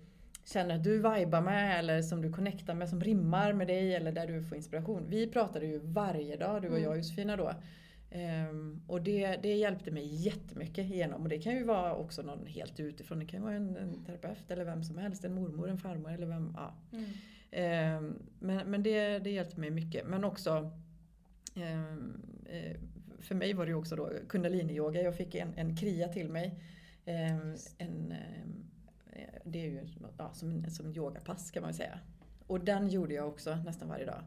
känner 0.45 0.75
att 0.75 0.83
du 0.83 0.97
vibar 0.97 1.41
med 1.41 1.79
eller 1.79 2.01
som 2.01 2.21
du 2.21 2.33
connectar 2.33 2.73
med, 2.73 2.89
som 2.89 3.01
rimmar 3.01 3.53
med 3.53 3.67
dig 3.67 3.95
eller 3.95 4.11
där 4.11 4.27
du 4.27 4.43
får 4.43 4.57
inspiration. 4.57 5.05
Vi 5.09 5.27
pratade 5.27 5.65
ju 5.65 5.79
varje 5.83 6.35
dag, 6.37 6.61
du 6.61 6.69
och 6.69 6.79
jag 6.79 6.91
och 6.91 6.97
Josefina 6.97 7.37
då. 7.37 7.53
Ehm, 8.15 8.81
och 8.87 9.01
det, 9.01 9.35
det 9.35 9.53
hjälpte 9.53 9.91
mig 9.91 10.05
jättemycket 10.05 10.85
igenom. 10.85 11.21
Och 11.21 11.29
det 11.29 11.39
kan 11.39 11.53
ju 11.53 11.63
vara 11.63 11.95
också 11.95 12.21
någon 12.21 12.45
helt 12.45 12.79
utifrån. 12.79 13.19
Det 13.19 13.25
kan 13.25 13.39
ju 13.39 13.43
vara 13.43 13.55
en, 13.55 13.77
en 13.77 14.05
terapeut 14.05 14.51
eller 14.51 14.65
vem 14.65 14.83
som 14.83 14.97
helst. 14.97 15.23
En 15.23 15.33
mormor, 15.33 15.69
en 15.69 15.77
farmor 15.77 16.11
eller 16.11 16.27
vem. 16.27 16.53
Ja. 16.55 16.73
Ehm, 17.51 18.19
men 18.39 18.71
men 18.71 18.83
det, 18.83 19.19
det 19.19 19.29
hjälpte 19.29 19.59
mig 19.59 19.69
mycket. 19.69 20.07
Men 20.07 20.23
också 20.23 20.71
ehm, 21.55 22.21
eh, 22.45 22.77
för 23.19 23.35
mig 23.35 23.53
var 23.53 23.65
det 23.65 23.69
ju 23.69 23.75
också 23.75 23.95
då 23.95 24.09
kundalini-yoga. 24.29 25.01
Jag 25.01 25.15
fick 25.17 25.35
en, 25.35 25.53
en 25.55 25.77
kria 25.77 26.07
till 26.07 26.29
mig. 26.29 26.59
En, 27.05 28.11
eh, 28.11 29.23
det 29.45 29.59
är 29.59 29.65
ju 29.65 29.87
ja, 30.17 30.33
som, 30.33 30.65
som 30.69 30.95
yogapass 30.95 31.51
kan 31.51 31.63
man 31.63 31.73
säga. 31.73 31.99
Och 32.47 32.59
den 32.59 32.89
gjorde 32.89 33.13
jag 33.13 33.27
också 33.27 33.55
nästan 33.55 33.87
varje 33.87 34.05
dag. 34.05 34.23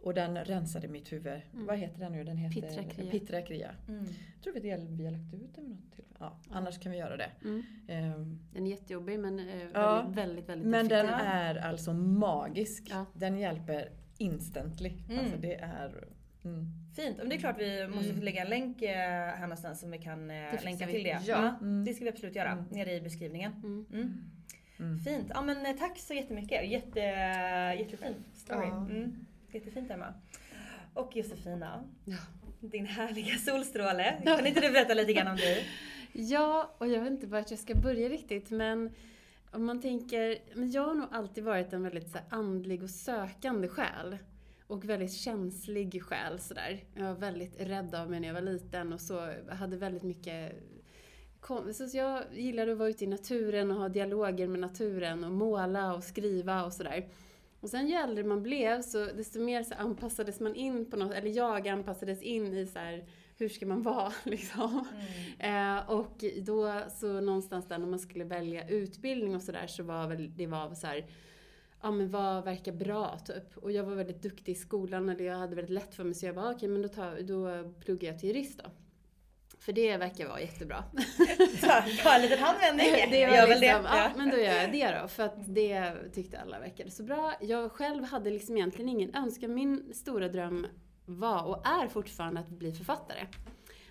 Och 0.00 0.14
den 0.14 0.44
rensade 0.44 0.88
mitt 0.88 1.12
huvud. 1.12 1.40
Vad 1.52 1.78
heter 1.78 1.98
den 1.98 2.12
nu? 2.12 2.24
Den 2.24 2.36
heter 2.36 2.60
Pittra 2.60 2.84
Kriya. 2.84 3.10
Pittra 3.10 3.42
Kriya. 3.42 3.70
Mm. 3.88 4.04
Jag 4.34 4.42
tror 4.42 4.54
vi, 4.54 4.86
vi 4.96 5.04
har 5.04 5.12
lagt 5.12 5.34
ut 5.34 5.54
den 5.54 5.64
vid 5.64 5.76
något 5.76 5.92
tillfälle. 5.94 6.16
Ja, 6.18 6.38
annars 6.50 6.78
kan 6.80 6.92
vi 6.92 6.98
göra 6.98 7.16
det. 7.16 7.30
Mm. 7.44 7.62
Ehm, 7.88 8.38
Den 8.52 8.66
är 8.66 8.70
jättejobbig 8.70 9.20
men 9.20 9.38
eh, 9.38 9.44
väldigt, 9.46 9.70
Ja, 9.74 10.06
väldigt, 10.14 10.48
väldigt 10.48 10.68
men 10.68 10.88
den 10.88 11.06
är 11.08 11.54
alltså 11.54 11.92
magisk. 11.92 12.88
Ja. 12.90 13.06
Den 13.14 13.38
hjälper 13.38 13.90
instantly. 14.18 14.92
Mm. 15.08 15.18
Alltså 15.18 15.36
det 15.36 15.54
är... 15.54 16.04
Mm. 16.44 16.66
Fint, 16.96 17.20
om 17.20 17.28
det 17.28 17.34
är 17.34 17.38
klart 17.38 17.58
vi 17.58 17.88
måste 17.88 18.12
lägga 18.12 18.42
en 18.42 18.50
länk 18.50 18.82
eh, 18.82 18.96
här 18.96 19.40
någonstans 19.40 19.80
som 19.80 19.90
vi 19.90 19.98
kan 19.98 20.30
eh, 20.30 20.50
fixar 20.50 20.64
länka 20.64 20.86
vi. 20.86 20.92
till 20.92 21.04
det. 21.04 21.20
Ja. 21.26 21.56
Mm. 21.60 21.84
Det 21.84 21.94
ska 21.94 22.04
vi 22.04 22.10
absolut 22.10 22.34
göra, 22.34 22.64
nere 22.70 22.92
i 22.92 23.00
beskrivningen. 23.00 23.52
Mm. 23.52 23.86
Mm. 23.92 24.30
Mm. 24.78 24.98
Fint, 24.98 25.30
ja 25.34 25.42
men 25.42 25.78
tack 25.78 25.98
så 25.98 26.14
jättemycket. 26.14 26.70
Jätte, 26.70 27.00
jättefin 27.78 28.14
story. 28.34 28.66
Ja. 28.66 28.86
Jättefint 29.52 29.90
Emma. 29.90 30.14
Och 30.94 31.16
Josefina, 31.16 31.84
Ja. 32.04 32.16
din 32.60 32.86
härliga 32.86 33.38
solstråle. 33.38 34.20
Kan 34.24 34.46
inte 34.46 34.60
du 34.60 34.70
berätta 34.72 34.94
lite 34.94 35.12
grann 35.12 35.28
om 35.28 35.36
dig? 35.36 35.66
Ja, 36.18 36.74
och 36.78 36.88
jag 36.88 37.00
vet 37.00 37.10
inte 37.10 37.26
vart 37.26 37.50
jag 37.50 37.60
ska 37.60 37.74
börja 37.74 38.08
riktigt 38.08 38.50
men 38.50 38.90
om 39.50 39.64
man 39.64 39.80
tänker, 39.82 40.38
men 40.54 40.70
jag 40.70 40.82
har 40.82 40.94
nog 40.94 41.08
alltid 41.12 41.44
varit 41.44 41.72
en 41.72 41.82
väldigt 41.82 42.10
så 42.10 42.18
andlig 42.30 42.82
och 42.82 42.90
sökande 42.90 43.68
själ. 43.68 44.18
Och 44.66 44.84
väldigt 44.84 45.12
känslig 45.12 46.02
själ 46.02 46.38
sådär. 46.40 46.84
Jag 46.94 47.04
var 47.04 47.14
väldigt 47.14 47.60
rädd 47.60 47.94
av 47.94 48.10
mig 48.10 48.20
när 48.20 48.28
jag 48.28 48.34
var 48.34 48.40
liten 48.40 48.92
och 48.92 49.00
så 49.00 49.32
hade 49.50 49.76
väldigt 49.76 50.02
mycket 50.02 50.52
så 51.74 51.96
jag 51.96 52.22
gillade 52.32 52.72
att 52.72 52.78
vara 52.78 52.88
ute 52.88 53.04
i 53.04 53.06
naturen 53.06 53.70
och 53.70 53.76
ha 53.76 53.88
dialoger 53.88 54.48
med 54.48 54.60
naturen 54.60 55.24
och 55.24 55.32
måla 55.32 55.94
och 55.94 56.04
skriva 56.04 56.64
och 56.64 56.72
sådär. 56.72 57.06
Och 57.60 57.70
sen 57.70 57.88
ju 57.88 57.94
äldre 57.94 58.24
man 58.24 58.42
blev 58.42 58.82
så 58.82 59.04
desto 59.04 59.40
mer 59.40 59.62
så 59.62 59.74
anpassades 59.74 60.40
man 60.40 60.54
in 60.54 60.90
på 60.90 60.96
något, 60.96 61.14
eller 61.14 61.30
jag 61.30 61.68
anpassades 61.68 62.22
in 62.22 62.54
i 62.54 62.66
så 62.66 62.78
här, 62.78 63.04
hur 63.36 63.48
ska 63.48 63.66
man 63.66 63.82
vara 63.82 64.12
liksom. 64.24 64.86
Eh, 65.38 65.90
och 65.90 66.24
då 66.42 66.82
så 66.88 67.20
någonstans 67.20 67.68
där 67.68 67.78
när 67.78 67.86
man 67.86 67.98
skulle 67.98 68.24
välja 68.24 68.68
utbildning 68.68 69.34
och 69.34 69.42
sådär 69.42 69.66
så 69.66 69.82
var 69.82 70.08
väl 70.08 70.36
det 70.36 70.46
var 70.46 70.74
så 70.74 70.86
här, 70.86 71.06
ja 71.82 71.90
men 71.90 72.10
vad 72.10 72.44
verkar 72.44 72.72
bra 72.72 73.18
typ. 73.18 73.56
Och 73.56 73.72
jag 73.72 73.84
var 73.84 73.94
väldigt 73.94 74.22
duktig 74.22 74.52
i 74.52 74.54
skolan 74.54 75.08
eller 75.08 75.24
jag 75.24 75.36
hade 75.36 75.56
väldigt 75.56 75.74
lätt 75.74 75.94
för 75.94 76.04
mig 76.04 76.14
så 76.14 76.26
jag 76.26 76.34
bara 76.34 76.50
okej 76.50 76.68
men 76.68 76.82
då, 76.82 76.88
tar, 76.88 77.20
då 77.20 77.72
pluggar 77.80 78.08
jag 78.12 78.18
till 78.18 78.28
jurist 78.28 78.60
då. 78.64 78.70
För 79.66 79.72
det 79.72 79.96
verkar 79.96 80.28
vara 80.28 80.40
jättebra. 80.40 80.84
Så, 81.60 81.66
ta 82.02 82.14
en 82.14 82.22
liten 82.22 82.38
handvändning. 82.38 82.86
det 83.10 83.18
Jag 83.18 83.30
var 83.30 83.36
gör 83.36 83.46
liksom, 83.48 83.82
det. 83.82 83.88
ja, 83.88 84.10
men 84.16 84.30
då 84.30 84.36
gör 84.36 84.54
jag 84.54 84.72
det 84.72 85.00
då. 85.02 85.08
För 85.08 85.22
att 85.22 85.54
det 85.54 85.92
tyckte 86.14 86.40
alla 86.40 86.58
verkade 86.58 86.90
så 86.90 87.02
bra. 87.02 87.34
Jag 87.40 87.72
själv 87.72 88.04
hade 88.04 88.30
liksom 88.30 88.56
egentligen 88.56 88.88
ingen 88.88 89.14
önskan. 89.14 89.54
Min 89.54 89.94
stora 89.94 90.28
dröm 90.28 90.66
var 91.06 91.44
och 91.44 91.66
är 91.66 91.88
fortfarande 91.88 92.40
att 92.40 92.48
bli 92.48 92.72
författare. 92.72 93.26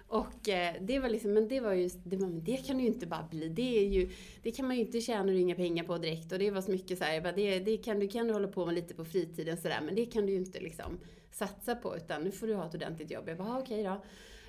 Och 0.07 0.49
eh, 0.49 0.75
det 0.81 0.99
var 0.99 1.09
liksom, 1.09 1.33
men 1.33 1.47
det 1.47 1.59
var 1.59 1.73
ju, 1.73 1.89
det, 2.03 2.17
var, 2.17 2.27
men 2.27 2.43
det 2.43 2.57
kan 2.57 2.77
du 2.77 2.83
ju 2.83 2.89
inte 2.89 3.07
bara 3.07 3.27
bli. 3.31 3.49
Det 3.49 3.79
är 3.79 3.87
ju, 3.87 4.09
det 4.43 4.51
kan 4.51 4.67
man 4.67 4.75
ju 4.75 4.81
inte 4.81 5.01
tjäna 5.01 5.33
inga 5.33 5.55
pengar 5.55 5.83
på 5.83 5.97
direkt. 5.97 6.31
Och 6.31 6.39
det 6.39 6.51
var 6.51 6.61
så 6.61 6.71
mycket 6.71 6.97
så 6.97 7.03
här, 7.03 7.13
jag 7.13 7.23
bara, 7.23 7.33
det, 7.33 7.59
det 7.59 7.77
kan, 7.77 7.99
du 7.99 8.07
kan 8.07 8.27
du 8.27 8.33
hålla 8.33 8.47
på 8.47 8.65
med 8.65 8.75
lite 8.75 8.93
på 8.93 9.05
fritiden 9.05 9.57
sådär, 9.57 9.79
men 9.85 9.95
det 9.95 10.05
kan 10.05 10.25
du 10.25 10.31
ju 10.31 10.37
inte 10.37 10.59
liksom 10.59 10.99
satsa 11.31 11.75
på, 11.75 11.97
utan 11.97 12.21
nu 12.21 12.31
får 12.31 12.47
du 12.47 12.55
ha 12.55 12.67
ett 12.67 12.75
ordentligt 12.75 13.11
jobb. 13.11 13.29
Jag 13.29 13.37
bara, 13.37 13.49
ah, 13.49 13.59
okej 13.59 13.83
då. 13.83 14.01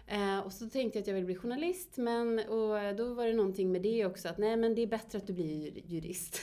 Eh, 0.09 0.39
och 0.39 0.53
så 0.53 0.69
tänkte 0.69 0.99
jag 0.99 1.03
att 1.03 1.07
jag 1.07 1.15
ville 1.15 1.27
bli 1.27 1.35
journalist, 1.35 1.97
men 1.97 2.39
och 2.39 2.97
då 2.97 3.15
var 3.15 3.27
det 3.27 3.33
någonting 3.33 3.73
med 3.73 3.83
det 3.83 4.07
också, 4.07 4.29
att 4.29 4.39
nej 4.39 4.57
men 4.57 4.75
det 4.75 4.83
är 4.83 4.87
bättre 4.87 5.19
att 5.19 5.27
du 5.27 5.33
blir 5.33 5.73
jurist. 5.87 6.41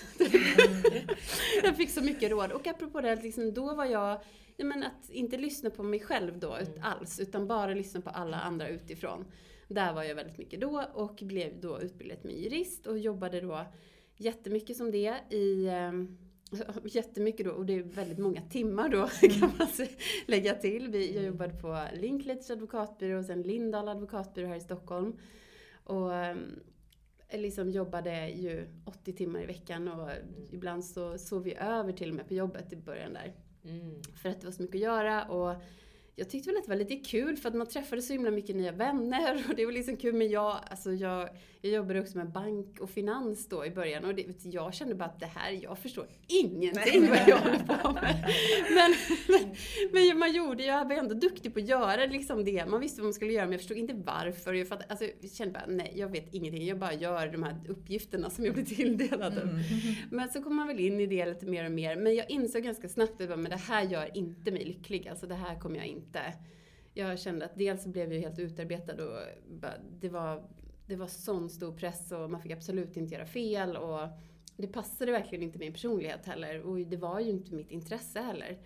jag 1.64 1.78
fick 1.78 1.90
så 1.90 2.02
mycket 2.02 2.32
råd. 2.32 2.52
Och 2.52 2.68
apropå 2.68 3.02
det, 3.02 3.16
liksom, 3.16 3.54
då 3.54 3.76
var 3.76 3.86
jag, 3.86 4.20
ja, 4.58 4.66
men 4.66 4.84
att 4.84 5.10
inte 5.10 5.38
lyssna 5.38 5.70
på 5.70 5.84
mig 5.84 6.00
själv 6.00 6.40
då 6.40 6.58
ut, 6.62 6.78
alls, 6.82 7.20
utan 7.20 7.48
bara 7.48 7.74
lyssna 7.74 8.02
på 8.02 8.10
alla 8.10 8.40
andra 8.40 8.68
utifrån. 8.68 9.26
Där 9.68 9.94
var 9.94 10.04
jag 10.04 10.16
väldigt 10.16 10.38
mycket 10.38 10.62
då 10.62 10.86
och 10.94 11.20
blev 11.22 11.62
då 11.62 11.82
utbildad 11.82 12.22
till 12.22 12.44
jurist 12.44 12.88
och 12.88 13.00
jobbade 13.00 13.42
då 13.42 13.66
jättemycket 14.18 14.78
som 14.78 14.92
det 14.92 15.16
i 15.30 15.68
ehm, 15.68 16.18
Jättemycket 16.84 17.46
då, 17.46 17.52
och 17.52 17.66
det 17.66 17.74
är 17.74 17.84
väldigt 17.84 18.18
många 18.18 18.42
timmar 18.42 18.90
då 18.90 19.08
kan 19.40 19.52
man 19.58 19.68
lägga 20.26 20.56
till. 20.56 21.14
Jag 21.16 21.24
jobbade 21.24 21.54
på 21.54 21.84
Linklater 21.94 22.54
advokatbyrå 22.54 23.20
och 23.20 23.26
sen 23.26 23.42
Lindahl 23.42 23.88
advokatbyrå 23.88 24.48
här 24.48 24.56
i 24.56 24.62
Stockholm. 24.62 25.18
Och 25.84 26.16
ehm, 26.16 26.60
liksom 27.32 27.70
jobbade 27.70 28.30
ju 28.30 28.68
80 28.86 29.14
timmar 29.14 29.44
i 29.44 29.46
veckan 29.46 29.88
och 29.88 30.10
ibland 30.52 30.86
så 30.86 31.18
sov 31.18 31.44
vi 31.44 31.56
över 31.56 31.92
till 31.92 32.10
och 32.10 32.16
med 32.16 32.28
på 32.28 32.34
jobbet 32.34 32.74
i 32.74 32.76
början 32.76 33.14
där. 33.14 33.34
Mm. 33.66 34.02
För 34.16 34.30
att 34.30 34.42
det 34.42 34.48
var 34.48 34.52
så 34.52 34.62
mycket 34.62 34.76
att 34.76 34.82
göra 34.82 35.24
och 35.24 35.56
jag 36.16 36.30
tyckte 36.30 36.50
väl 36.50 36.58
att 36.58 36.64
det 36.64 36.70
var 36.70 36.78
lite 36.78 36.96
kul 36.96 37.38
för 37.38 37.50
att 37.50 37.56
man 37.56 37.68
träffade 37.68 38.02
så 38.02 38.14
himla 38.14 38.32
mycket 38.32 38.56
nya 38.56 38.72
vänner 38.72 39.44
och 39.50 39.56
det 39.56 39.66
var 39.66 39.72
liksom 39.72 39.98
kul. 39.98 40.14
Men 40.16 40.30
jag, 40.30 40.60
alltså 40.70 40.92
jag, 40.92 41.30
jag 41.62 41.74
jobbade 41.74 42.02
också 42.02 42.18
med 42.18 42.32
bank 42.32 42.80
och 42.80 42.90
finans 42.90 43.48
då 43.50 43.66
i 43.66 43.72
början 43.72 44.06
och 44.06 44.16
det, 44.16 44.26
jag 44.44 44.74
kände 44.74 44.96
bara 44.96 45.06
att 45.06 45.20
det 45.20 45.26
här, 45.26 45.52
jag 45.52 45.78
förstår 45.78 46.08
ingenting 46.28 47.10
vad 47.10 47.20
jag 47.28 47.38
håller 47.38 47.60
på 47.60 47.94
med. 47.94 48.26
Men, 48.76 48.96
men, 49.28 49.56
men, 49.92 50.20
man 50.20 50.34
gjorde, 50.34 50.64
jag 50.64 50.88
var 50.88 50.96
ändå 50.96 51.14
duktig 51.14 51.54
på 51.54 51.60
att 51.60 51.68
göra 51.68 52.06
liksom 52.06 52.46
det. 52.46 52.66
Man 52.66 52.80
visste 52.80 53.02
vad 53.02 53.06
man 53.06 53.14
skulle 53.14 53.32
göra 53.32 53.46
men 53.46 53.52
jag 53.52 53.62
förstod 53.62 53.78
inte 53.78 53.94
varför. 53.94 54.54
Jag, 54.54 54.68
fattade, 54.68 54.90
alltså, 54.90 55.06
jag 55.22 55.32
kände 55.32 55.54
bara, 55.54 55.66
nej 55.68 55.94
jag 55.96 56.08
vet 56.08 56.34
ingenting. 56.34 56.66
Jag 56.66 56.80
bara 56.80 56.94
gör 56.94 57.28
de 57.28 57.44
här 57.44 57.56
uppgifterna 57.70 58.30
som 58.30 58.46
jag 58.46 58.54
blir 58.54 58.66
tilldelad. 58.66 59.38
Mm. 59.38 59.56
Men 60.12 60.30
så 60.30 60.44
kom 60.44 60.56
man 60.56 60.68
väl 60.68 60.80
in 60.80 61.00
i 61.00 61.06
det 61.06 61.26
lite 61.26 61.46
mer 61.46 61.66
och 61.66 61.72
mer. 61.72 61.96
Men 61.96 62.16
jag 62.16 62.30
insåg 62.30 62.64
ganska 62.64 62.90
snabbt 62.90 63.22
att 63.22 63.50
det 63.50 63.56
här 63.56 63.84
gör 63.84 64.18
inte 64.18 64.52
mig 64.52 64.66
lycklig. 64.66 65.08
Alltså 65.08 65.28
det 65.28 65.36
här 65.36 65.60
kommer 65.60 65.78
jag 65.78 65.86
inte 65.86 66.03
inte. 66.06 66.34
Jag 66.94 67.20
kände 67.20 67.46
att 67.46 67.58
dels 67.58 67.88
blev 67.88 68.14
jag 68.14 68.22
helt 68.22 68.40
utarbetad 68.40 69.04
och 69.04 69.20
det 70.00 70.10
var, 70.10 70.44
det 70.88 70.96
var 70.96 71.08
sån 71.08 71.50
stor 71.50 71.72
press 71.72 72.12
och 72.12 72.32
man 72.32 72.42
fick 72.42 72.52
absolut 72.52 72.98
inte 72.98 73.16
göra 73.16 73.26
fel. 73.26 73.78
Och 73.78 74.08
det 74.58 74.68
passade 74.68 75.12
verkligen 75.12 75.44
inte 75.44 75.60
min 75.60 75.74
personlighet 75.74 76.26
heller 76.26 76.62
och 76.62 76.80
det 76.80 76.98
var 76.98 77.20
ju 77.20 77.30
inte 77.30 77.54
mitt 77.54 77.72
intresse 77.72 78.20
heller. 78.20 78.58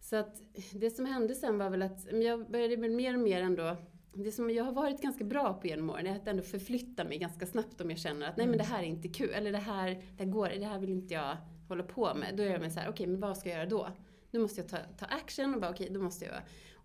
Så 0.00 0.16
att 0.16 0.42
det 0.72 0.90
som 0.90 1.06
hände 1.06 1.34
sen 1.34 1.58
var 1.58 1.70
väl 1.70 1.82
att 1.82 2.12
jag 2.12 2.50
började 2.50 2.76
mer 2.76 3.14
och 3.14 3.20
mer 3.20 3.42
ändå 3.42 3.76
det 4.24 4.32
som 4.32 4.50
jag 4.50 4.64
har 4.64 4.72
varit 4.72 5.02
ganska 5.02 5.24
bra 5.24 5.54
på 5.54 5.66
genom 5.66 5.90
åren 5.90 6.06
är 6.06 6.16
att 6.16 6.28
ändå 6.28 6.42
förflytta 6.42 7.04
mig 7.04 7.18
ganska 7.18 7.46
snabbt 7.46 7.80
om 7.80 7.90
jag 7.90 7.98
känner 7.98 8.28
att 8.28 8.36
nej 8.36 8.46
men 8.46 8.58
det 8.58 8.64
här 8.64 8.82
är 8.82 8.86
inte 8.86 9.08
kul, 9.08 9.30
eller 9.34 9.52
det 9.52 9.58
här, 9.58 10.02
det 10.16 10.24
här 10.24 10.30
går, 10.30 10.48
det 10.48 10.64
här 10.64 10.78
vill 10.78 10.90
inte 10.90 11.14
jag 11.14 11.36
hålla 11.68 11.82
på 11.82 12.14
med. 12.14 12.36
Då 12.36 12.42
är 12.42 12.50
jag 12.50 12.60
med 12.60 12.72
så 12.72 12.80
här, 12.80 12.86
okej 12.86 12.92
okay, 12.92 13.06
men 13.06 13.20
vad 13.20 13.38
ska 13.38 13.48
jag 13.48 13.58
göra 13.58 13.68
då? 13.68 13.88
Nu 14.30 14.38
måste 14.38 14.60
jag 14.60 14.68
ta, 14.68 14.76
ta 14.98 15.06
action 15.06 15.54
och 15.54 15.60
bara 15.60 15.70
okej, 15.70 15.84
okay, 15.84 15.94
då 15.94 16.02
måste 16.02 16.24
jag 16.24 16.34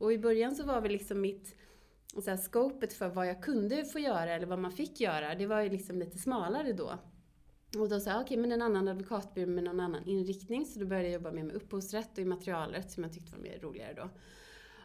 och 0.04 0.14
i 0.14 0.18
början 0.18 0.56
så 0.56 0.64
var 0.64 0.82
väl 0.82 0.92
liksom 0.92 1.22
mitt 1.22 1.56
så 2.24 2.30
här, 2.30 2.38
scopet 2.38 2.94
för 2.94 3.10
vad 3.10 3.28
jag 3.28 3.44
kunde 3.44 3.86
få 3.86 4.00
göra 4.00 4.34
eller 4.34 4.46
vad 4.46 4.60
man 4.60 4.72
fick 4.72 5.02
göra, 5.02 5.36
det 5.36 5.46
var 5.46 5.62
ju 5.62 5.70
liksom 5.70 6.00
lite 6.00 6.18
smalare 6.18 6.74
då. 6.74 7.00
Och 7.80 7.90
då 7.90 8.00
sa 8.00 8.10
jag, 8.10 8.22
okej 8.22 8.26
okay, 8.26 8.38
men 8.38 8.52
en 8.52 8.62
annan 8.62 8.88
advokatbyrå 8.88 9.50
med 9.50 9.64
någon 9.64 9.80
annan 9.80 10.06
inriktning. 10.06 10.66
Så 10.66 10.80
då 10.80 10.86
började 10.86 11.08
jag 11.08 11.14
jobba 11.14 11.32
mer 11.32 11.44
med 11.44 11.56
upphovsrätt 11.56 12.12
och 12.12 12.20
immaterialrätt 12.20 12.92
som 12.92 13.04
jag 13.04 13.14
tyckte 13.14 13.32
var 13.32 13.44
mer 13.44 13.60
roligare 13.60 13.94
då. 13.94 14.10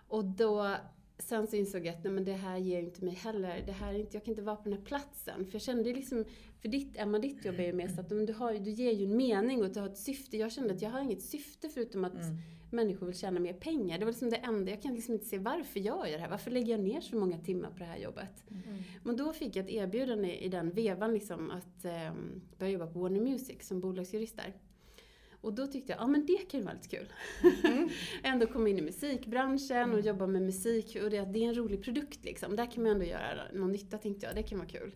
Och 0.08 0.24
då, 0.24 0.76
sen 1.18 1.46
så 1.46 1.56
insåg 1.56 1.86
jag 1.86 1.94
att 1.94 2.04
nej, 2.04 2.12
men 2.12 2.24
det 2.24 2.32
här 2.32 2.56
ger 2.56 2.80
ju 2.80 2.84
inte 2.84 3.04
mig 3.04 3.14
heller, 3.14 3.62
det 3.66 3.72
här 3.72 3.92
inte, 3.92 4.16
jag 4.16 4.24
kan 4.24 4.32
inte 4.32 4.42
vara 4.42 4.56
på 4.56 4.64
den 4.64 4.72
här 4.72 4.84
platsen. 4.84 5.44
För 5.44 5.52
jag 5.52 5.62
kände 5.62 5.92
liksom, 5.92 6.24
för 6.60 6.68
ditt, 6.68 6.96
Emma, 6.96 7.18
ditt 7.18 7.44
jobb 7.44 7.60
är 7.60 7.66
ju 7.66 7.72
mer 7.72 7.88
så 7.88 8.00
att 8.00 8.08
du, 8.08 8.32
har, 8.32 8.54
du 8.54 8.70
ger 8.70 8.92
ju 8.92 9.04
en 9.04 9.16
mening 9.16 9.62
och 9.62 9.70
du 9.70 9.80
har 9.80 9.88
ett 9.88 9.98
syfte. 9.98 10.36
Jag 10.36 10.52
kände 10.52 10.74
att 10.74 10.82
jag 10.82 10.90
har 10.90 11.00
inget 11.00 11.22
syfte 11.22 11.68
förutom 11.68 12.04
att 12.04 12.14
mm 12.14 12.38
människor 12.70 13.06
vill 13.06 13.18
tjäna 13.18 13.40
mer 13.40 13.52
pengar. 13.52 13.98
Det 13.98 14.04
var 14.04 14.12
liksom 14.12 14.30
det 14.30 14.36
enda. 14.36 14.70
Jag 14.70 14.82
kan 14.82 14.94
liksom 14.94 15.14
inte 15.14 15.26
se 15.26 15.38
varför 15.38 15.80
gör 15.80 16.06
jag 16.06 16.14
det 16.14 16.22
här? 16.22 16.30
Varför 16.30 16.50
lägger 16.50 16.72
jag 16.72 16.80
ner 16.80 17.00
så 17.00 17.16
många 17.16 17.38
timmar 17.38 17.70
på 17.70 17.78
det 17.78 17.84
här 17.84 17.98
jobbet? 17.98 18.44
Mm. 18.50 18.82
Men 19.04 19.16
då 19.16 19.32
fick 19.32 19.56
jag 19.56 19.64
ett 19.64 19.70
erbjudande 19.70 20.36
i 20.36 20.48
den 20.48 20.70
vevan 20.70 21.14
liksom 21.14 21.50
att 21.50 21.84
eh, 21.84 22.12
börja 22.58 22.72
jobba 22.72 22.86
på 22.86 22.98
Warner 22.98 23.20
Music 23.20 23.66
som 23.68 23.80
bolagsjurist 23.80 24.36
där. 24.36 24.54
Och 25.40 25.52
då 25.52 25.66
tyckte 25.66 25.92
jag, 25.92 26.00
ja 26.00 26.06
men 26.06 26.26
det 26.26 26.50
kan 26.50 26.60
ju 26.60 26.66
vara 26.66 26.74
lite 26.74 26.88
kul. 26.88 27.12
Mm. 27.64 27.88
ändå 28.22 28.46
komma 28.46 28.68
in 28.68 28.78
i 28.78 28.82
musikbranschen 28.82 29.92
och 29.92 30.00
jobba 30.00 30.26
med 30.26 30.42
musik 30.42 30.96
och 31.02 31.10
det, 31.10 31.24
det 31.24 31.44
är 31.44 31.48
en 31.48 31.54
rolig 31.54 31.82
produkt 31.84 32.24
liksom. 32.24 32.56
Där 32.56 32.70
kan 32.70 32.82
man 32.82 32.92
ändå 32.92 33.04
göra 33.04 33.42
någon 33.54 33.72
nytta 33.72 33.98
tänkte 33.98 34.26
jag, 34.26 34.34
det 34.34 34.42
kan 34.42 34.58
vara 34.58 34.68
kul. 34.68 34.92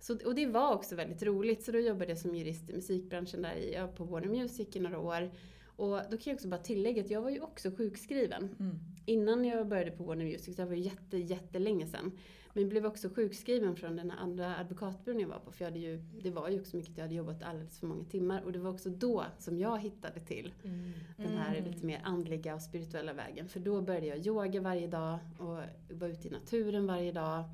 Så, 0.00 0.18
och 0.24 0.34
det 0.34 0.46
var 0.46 0.74
också 0.74 0.96
väldigt 0.96 1.22
roligt, 1.22 1.62
så 1.62 1.72
då 1.72 1.78
jobbade 1.78 2.10
jag 2.10 2.18
som 2.18 2.34
jurist 2.34 2.70
i 2.70 2.72
musikbranschen 2.72 3.42
där 3.42 3.54
i, 3.54 3.88
på 3.96 4.04
Warner 4.04 4.28
Music 4.28 4.76
i 4.76 4.80
några 4.80 4.98
år. 4.98 5.30
Och 5.76 6.00
då 6.10 6.16
kan 6.16 6.20
jag 6.24 6.34
också 6.34 6.48
bara 6.48 6.60
tillägga 6.60 7.02
att 7.02 7.10
jag 7.10 7.22
var 7.22 7.30
ju 7.30 7.40
också 7.40 7.70
sjukskriven. 7.70 8.48
Mm. 8.60 8.78
Innan 9.06 9.44
jag 9.44 9.68
började 9.68 9.90
på 9.90 10.04
Warner 10.04 10.24
Music, 10.24 10.56
det 10.56 10.64
var 10.64 10.74
ju 10.74 10.82
jätte, 10.82 11.18
jättelänge 11.18 11.86
sedan. 11.86 12.12
Men 12.52 12.62
jag 12.62 12.70
blev 12.70 12.86
också 12.86 13.08
sjukskriven 13.08 13.76
från 13.76 13.96
den 13.96 14.10
andra 14.10 14.56
advokatbyrån 14.56 15.20
jag 15.20 15.28
var 15.28 15.38
på. 15.38 15.52
För 15.52 15.64
jag 15.64 15.70
hade 15.70 15.80
ju, 15.80 16.02
det 16.22 16.30
var 16.30 16.48
ju 16.48 16.60
också 16.60 16.76
mycket 16.76 16.92
att 16.92 16.96
jag 16.98 17.04
hade 17.04 17.14
jobbat 17.14 17.42
alldeles 17.42 17.78
för 17.78 17.86
många 17.86 18.04
timmar. 18.04 18.42
Och 18.42 18.52
det 18.52 18.58
var 18.58 18.70
också 18.70 18.90
då 18.90 19.24
som 19.38 19.58
jag 19.58 19.78
hittade 19.78 20.20
till 20.20 20.52
mm. 20.64 20.92
den 21.16 21.36
här 21.36 21.56
mm. 21.56 21.70
lite 21.70 21.86
mer 21.86 22.00
andliga 22.04 22.54
och 22.54 22.62
spirituella 22.62 23.12
vägen. 23.12 23.48
För 23.48 23.60
då 23.60 23.80
började 23.80 24.06
jag 24.06 24.26
yoga 24.26 24.60
varje 24.60 24.86
dag 24.86 25.18
och 25.38 25.58
var 25.90 26.08
ute 26.08 26.28
i 26.28 26.30
naturen 26.30 26.86
varje 26.86 27.12
dag 27.12 27.44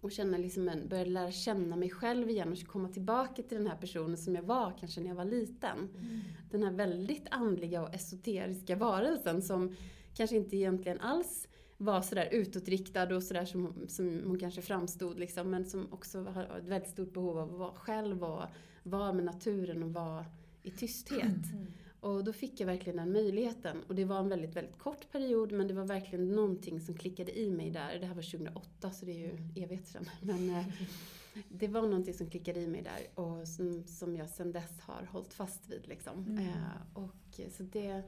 och 0.00 0.12
känna 0.12 0.38
liksom 0.38 0.68
en, 0.68 0.88
började 0.88 1.10
lära 1.10 1.30
känna 1.30 1.76
mig 1.76 1.90
själv 1.90 2.30
igen 2.30 2.52
och 2.52 2.66
komma 2.66 2.88
tillbaka 2.88 3.42
till 3.42 3.58
den 3.58 3.66
här 3.66 3.76
personen 3.76 4.16
som 4.16 4.34
jag 4.34 4.42
var 4.42 4.72
kanske 4.80 5.00
när 5.00 5.08
jag 5.08 5.16
var 5.16 5.24
liten. 5.24 5.78
Mm. 5.78 6.20
Den 6.50 6.62
här 6.62 6.72
väldigt 6.72 7.26
andliga 7.30 7.82
och 7.82 7.94
esoteriska 7.94 8.76
varelsen 8.76 9.42
som 9.42 9.76
kanske 10.14 10.36
inte 10.36 10.56
egentligen 10.56 11.00
alls 11.00 11.48
var 11.76 12.02
sådär 12.02 12.28
utåtriktad 12.32 13.16
och 13.16 13.22
sådär 13.22 13.44
som, 13.44 13.74
som 13.88 14.22
hon 14.26 14.38
kanske 14.38 14.62
framstod 14.62 15.18
liksom, 15.18 15.50
men 15.50 15.64
som 15.64 15.92
också 15.92 16.24
har 16.24 16.42
ett 16.42 16.68
väldigt 16.68 16.90
stort 16.90 17.12
behov 17.12 17.38
av 17.38 17.52
att 17.52 17.58
vara 17.58 17.74
själv 17.74 18.24
och 18.24 18.42
vara 18.82 19.12
med 19.12 19.24
naturen 19.24 19.82
och 19.82 19.92
vara 19.92 20.24
i 20.62 20.70
tysthet. 20.70 21.52
Mm. 21.52 21.66
Och 22.06 22.24
då 22.24 22.32
fick 22.32 22.60
jag 22.60 22.66
verkligen 22.66 22.96
den 22.96 23.12
möjligheten. 23.12 23.82
Och 23.88 23.94
det 23.94 24.04
var 24.04 24.18
en 24.18 24.28
väldigt, 24.28 24.56
väldigt 24.56 24.78
kort 24.78 25.12
period 25.12 25.52
men 25.52 25.68
det 25.68 25.74
var 25.74 25.84
verkligen 25.84 26.28
någonting 26.28 26.80
som 26.80 26.94
klickade 26.94 27.38
i 27.38 27.50
mig 27.50 27.70
där. 27.70 27.98
Det 28.00 28.06
här 28.06 28.14
var 28.14 28.22
2008 28.22 28.90
så 28.90 29.06
det 29.06 29.12
är 29.12 29.18
ju 29.18 29.30
mm. 29.30 29.50
evigt 29.56 29.88
sedan. 29.88 30.10
Men 30.20 30.50
eh, 30.50 30.66
det 31.48 31.68
var 31.68 31.82
någonting 31.82 32.14
som 32.14 32.30
klickade 32.30 32.60
i 32.60 32.66
mig 32.66 32.82
där 32.82 33.24
och 33.24 33.48
som, 33.48 33.84
som 33.86 34.16
jag 34.16 34.28
sedan 34.28 34.52
dess 34.52 34.80
har 34.80 35.08
hållit 35.12 35.34
fast 35.34 35.68
vid. 35.68 35.88
Liksom. 35.88 36.24
Mm. 36.24 36.38
Eh, 36.38 36.54
och 36.94 37.40
så 37.56 37.62
det, 37.62 38.02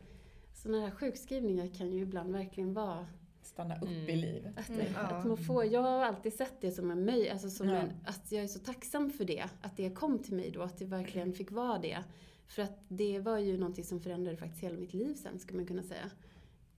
sådana 0.55 0.81
här 0.81 0.91
sjukskrivningar 0.91 1.67
kan 1.67 1.93
ju 1.93 2.03
ibland 2.03 2.33
verkligen 2.33 2.75
vara 2.75 3.07
stanna 3.43 3.77
upp 3.77 3.89
mm. 3.89 4.09
i 4.09 4.17
livet. 4.17 4.59
Att, 4.59 4.69
mm. 4.69 4.87
att, 4.97 5.27
man 5.27 5.37
får, 5.37 5.65
jag 5.65 5.83
har 5.83 6.05
alltid 6.05 6.33
sett 6.33 6.61
det 6.61 6.71
som 6.71 6.91
en 6.91 7.05
möjlighet, 7.05 7.33
alltså 7.33 7.51
som 7.51 7.69
ja. 7.69 7.77
en, 7.77 7.91
att 8.05 8.33
jag 8.33 8.43
är 8.43 8.49
så 8.49 8.59
tacksam 8.59 9.11
för 9.11 9.25
det. 9.25 9.45
Att 9.63 9.77
det 9.77 9.91
kom 9.91 10.19
till 10.19 10.35
mig 10.35 10.51
då, 10.51 10.63
att 10.63 10.79
det 10.79 10.85
verkligen 10.85 11.33
fick 11.33 11.51
vara 11.51 11.79
det. 11.79 12.05
För 12.49 12.63
att 12.63 12.85
det 12.89 13.19
var 13.19 13.39
ju 13.39 13.59
någonting 13.59 13.85
som 13.85 14.01
förändrade 14.01 14.37
faktiskt 14.37 14.65
hela 14.65 14.77
mitt 14.77 14.95
liv 14.95 15.15
sen, 15.15 15.39
skulle 15.39 15.57
man 15.57 15.67
kunna 15.67 15.83
säga. 15.83 16.11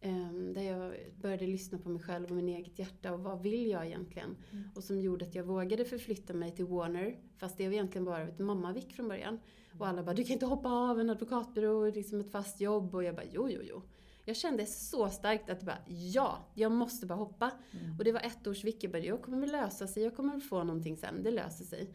Um, 0.02 0.52
där 0.52 0.62
jag 0.62 0.94
började 1.20 1.46
lyssna 1.46 1.78
på 1.78 1.88
mig 1.88 2.02
själv 2.02 2.24
och 2.24 2.36
min 2.36 2.48
eget 2.48 2.78
hjärta 2.78 3.12
och 3.12 3.20
vad 3.20 3.42
vill 3.42 3.66
jag 3.66 3.86
egentligen? 3.86 4.36
Mm. 4.50 4.70
Och 4.74 4.84
som 4.84 5.00
gjorde 5.00 5.24
att 5.24 5.34
jag 5.34 5.44
vågade 5.44 5.84
förflytta 5.84 6.34
mig 6.34 6.50
till 6.50 6.64
Warner, 6.64 7.18
fast 7.36 7.58
det 7.58 7.66
var 7.66 7.72
egentligen 7.72 8.04
bara 8.04 8.22
ett 8.22 8.38
mammavik 8.38 8.92
från 8.92 9.08
början. 9.08 9.40
Och 9.78 9.88
alla 9.88 10.02
bara, 10.02 10.14
du 10.14 10.24
kan 10.24 10.32
inte 10.32 10.46
hoppa 10.46 10.68
av 10.68 11.00
en 11.00 11.10
advokatbyrå, 11.10 11.90
liksom 11.90 12.20
ett 12.20 12.30
fast 12.30 12.60
jobb. 12.60 12.94
Och 12.94 13.04
jag 13.04 13.14
bara, 13.14 13.26
jo, 13.32 13.48
jo, 13.50 13.60
jo. 13.64 13.82
Jag 14.24 14.36
kände 14.36 14.66
så 14.66 15.08
starkt 15.08 15.50
att 15.50 15.62
bara, 15.62 15.78
ja, 15.86 16.48
jag 16.54 16.72
måste 16.72 17.06
bara 17.06 17.18
hoppa. 17.18 17.50
Mm. 17.70 17.98
Och 17.98 18.04
det 18.04 18.12
var 18.12 18.20
ett 18.20 18.46
års 18.46 18.64
jag 18.64 18.92
bara, 18.92 18.98
jag 18.98 19.22
kommer 19.22 19.40
väl 19.40 19.52
lösa 19.52 19.86
sig, 19.86 20.02
jag 20.02 20.16
kommer 20.16 20.32
väl 20.32 20.40
få 20.40 20.64
någonting 20.64 20.96
sen, 20.96 21.22
det 21.22 21.30
löser 21.30 21.64
sig. 21.64 21.90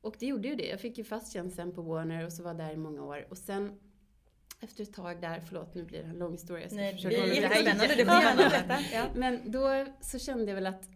Och 0.00 0.16
det 0.18 0.26
gjorde 0.26 0.48
ju 0.48 0.54
det. 0.54 0.66
Jag 0.66 0.80
fick 0.80 0.98
ju 0.98 1.04
fast 1.04 1.32
tjänst 1.32 1.56
sen 1.56 1.72
på 1.72 1.82
Warner 1.82 2.26
och 2.26 2.32
så 2.32 2.42
var 2.42 2.54
där 2.54 2.72
i 2.72 2.76
många 2.76 3.04
år. 3.04 3.26
Och 3.30 3.38
sen 3.38 3.78
efter 4.60 4.82
ett 4.82 4.92
tag 4.92 5.20
där, 5.20 5.40
förlåt 5.48 5.74
nu 5.74 5.84
blir 5.84 6.02
det 6.02 6.08
en 6.08 6.18
lång 6.18 6.32
historia. 6.32 6.64
Jag 6.64 6.72
Nej, 6.72 6.98
det 7.02 7.16
är 7.16 7.64
jättespännande, 7.64 8.64
det. 8.68 8.80
Ja. 8.92 9.06
Men 9.14 9.50
då 9.50 9.86
så 10.00 10.18
kände 10.18 10.44
jag 10.44 10.54
väl 10.54 10.66
att 10.66 10.88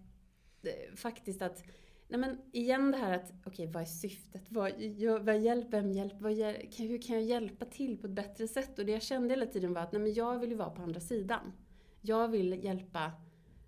eh, 0.62 0.94
faktiskt 0.96 1.42
att 1.42 1.64
Nej 2.08 2.20
men 2.20 2.38
igen 2.52 2.90
det 2.90 2.98
här 2.98 3.12
att, 3.12 3.32
okej 3.40 3.52
okay, 3.52 3.66
vad 3.66 3.82
är 3.82 3.86
syftet? 3.86 4.42
Vad, 4.48 4.80
jag, 4.80 5.20
vad 5.20 5.38
hjälp, 5.38 5.66
vem 5.70 5.92
hjälper? 5.92 6.18
Vad, 6.18 6.32
hur 6.78 7.02
kan 7.02 7.16
jag 7.16 7.24
hjälpa 7.24 7.64
till 7.64 7.98
på 7.98 8.06
ett 8.06 8.12
bättre 8.12 8.48
sätt? 8.48 8.78
Och 8.78 8.86
det 8.86 8.92
jag 8.92 9.02
kände 9.02 9.34
hela 9.34 9.46
tiden 9.46 9.74
var 9.74 9.82
att, 9.82 9.92
nej 9.92 10.02
men 10.02 10.14
jag 10.14 10.38
vill 10.38 10.50
ju 10.50 10.56
vara 10.56 10.70
på 10.70 10.82
andra 10.82 11.00
sidan. 11.00 11.52
Jag 12.00 12.28
vill 12.28 12.64
hjälpa 12.64 13.12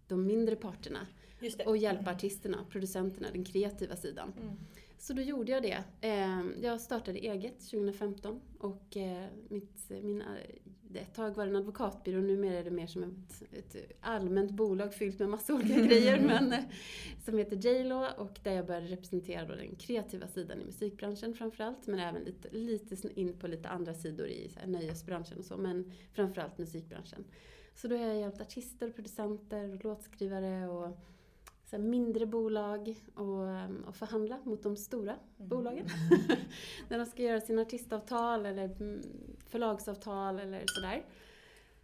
de 0.09 0.27
mindre 0.27 0.57
parterna. 0.57 1.07
Och 1.67 1.77
hjälpa 1.77 2.11
artisterna, 2.11 2.67
producenterna, 2.71 3.29
den 3.33 3.45
kreativa 3.45 3.97
sidan. 3.97 4.33
Så 5.07 5.13
då 5.13 5.23
gjorde 5.23 5.53
jag 5.53 5.63
det. 5.63 5.85
Eh, 6.01 6.43
Jag 6.63 6.81
startade 6.81 7.19
eget 7.19 7.61
2015 7.61 8.41
och 8.59 8.97
eh, 8.97 9.27
mitt, 9.49 9.91
min, 9.91 10.23
eh, 10.23 11.01
ett 11.03 11.15
tag 11.15 11.37
var 11.37 11.45
det 11.45 11.51
en 11.51 11.57
advokatbyrå, 11.57 12.21
numera 12.21 12.59
är 12.59 12.65
det 12.65 12.71
mer 12.71 12.87
som 12.87 13.03
ett, 13.03 13.43
ett 13.53 13.93
allmänt 14.01 14.51
bolag 14.51 14.95
fyllt 14.95 15.19
med 15.19 15.29
massa 15.29 15.55
olika 15.55 15.81
grejer, 15.87 16.21
men 16.21 16.53
eh, 16.53 16.65
som 17.25 17.39
heter 17.39 17.57
J.Lo 17.57 18.07
och 18.17 18.39
där 18.43 18.53
jag 18.53 18.67
började 18.67 18.87
representera 18.87 19.47
då 19.47 19.55
den 19.55 19.77
kreativa 19.77 20.27
sidan 20.27 20.61
i 20.61 20.65
musikbranschen 20.65 21.35
framförallt, 21.35 21.87
men 21.87 21.99
även 21.99 22.23
lite, 22.23 22.49
lite 22.53 23.21
in 23.21 23.39
på 23.39 23.47
lite 23.47 23.69
andra 23.69 23.95
sidor 23.95 24.27
i 24.27 24.49
så 24.49 24.61
här, 24.61 24.67
nöjesbranschen 24.67 25.39
och 25.39 25.45
så, 25.45 25.57
men 25.57 25.93
framförallt 26.13 26.59
musikbranschen. 26.59 27.25
Så 27.75 27.89
då 27.89 27.97
har 27.97 28.07
jag 28.07 28.21
hjälpt 28.21 28.41
artister, 28.41 28.91
producenter 28.91 29.75
och 29.75 29.85
låtskrivare 29.85 30.69
och 30.69 30.99
så 31.71 31.79
mindre 31.79 32.27
bolag 32.27 32.95
och, 33.15 33.49
ehm, 33.49 33.85
och 33.89 33.97
förhandla 33.97 34.39
mot 34.45 34.63
de 34.63 34.77
stora 34.77 35.15
bolagen. 35.37 35.87
När 36.89 36.99
de 36.99 37.07
ska 37.07 37.23
göra 37.23 37.41
sina 37.41 37.63
artistavtal 37.63 38.47
eller 38.47 38.65
mm, 38.65 39.01
förlagsavtal 39.47 40.39
eller 40.39 40.63
sådär. 40.67 41.05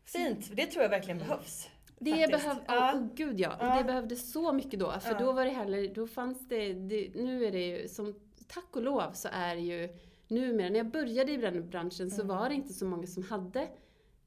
Fint, 0.05 0.51
det 0.57 0.67
tror 0.67 0.83
jag 0.83 0.91
verkligen 0.91 1.19
behövs. 1.19 1.69
Det 1.99 2.11
behövde, 2.13 2.41
Ja. 2.67 2.95
oh, 2.95 3.07
gud 3.15 3.41
ja. 3.41 3.57
Ja. 3.61 3.79
det 3.79 3.85
behövdes 3.85 4.33
så 4.33 4.53
mycket 4.53 4.81
då. 4.81 4.93
För 5.01 5.11
Ja. 5.13 5.19
då 5.19 5.33
var 5.33 5.45
det 5.45 5.51
heller, 5.51 5.95
då 5.95 6.07
fanns 6.07 6.49
det, 6.49 6.73
det, 6.73 7.11
nu 7.15 7.45
är 7.45 7.53
det 7.53 7.67
ju 7.67 7.89
som, 7.89 8.15
tack 8.47 8.77
och 8.77 8.83
lov 8.83 9.13
så 9.13 9.29
är 9.33 9.55
det 9.55 9.61
ju 9.63 9.89
numera, 10.29 10.69
när 10.69 10.77
jag 10.77 10.91
började 10.91 11.33
i 11.33 11.61
branschen 11.63 12.11
så 12.11 12.23
Mm. 12.23 12.37
var 12.37 12.49
det 12.49 12.55
inte 12.55 12.73
så 12.73 12.85
många 12.87 13.07
som 13.07 13.23
hade 13.23 13.69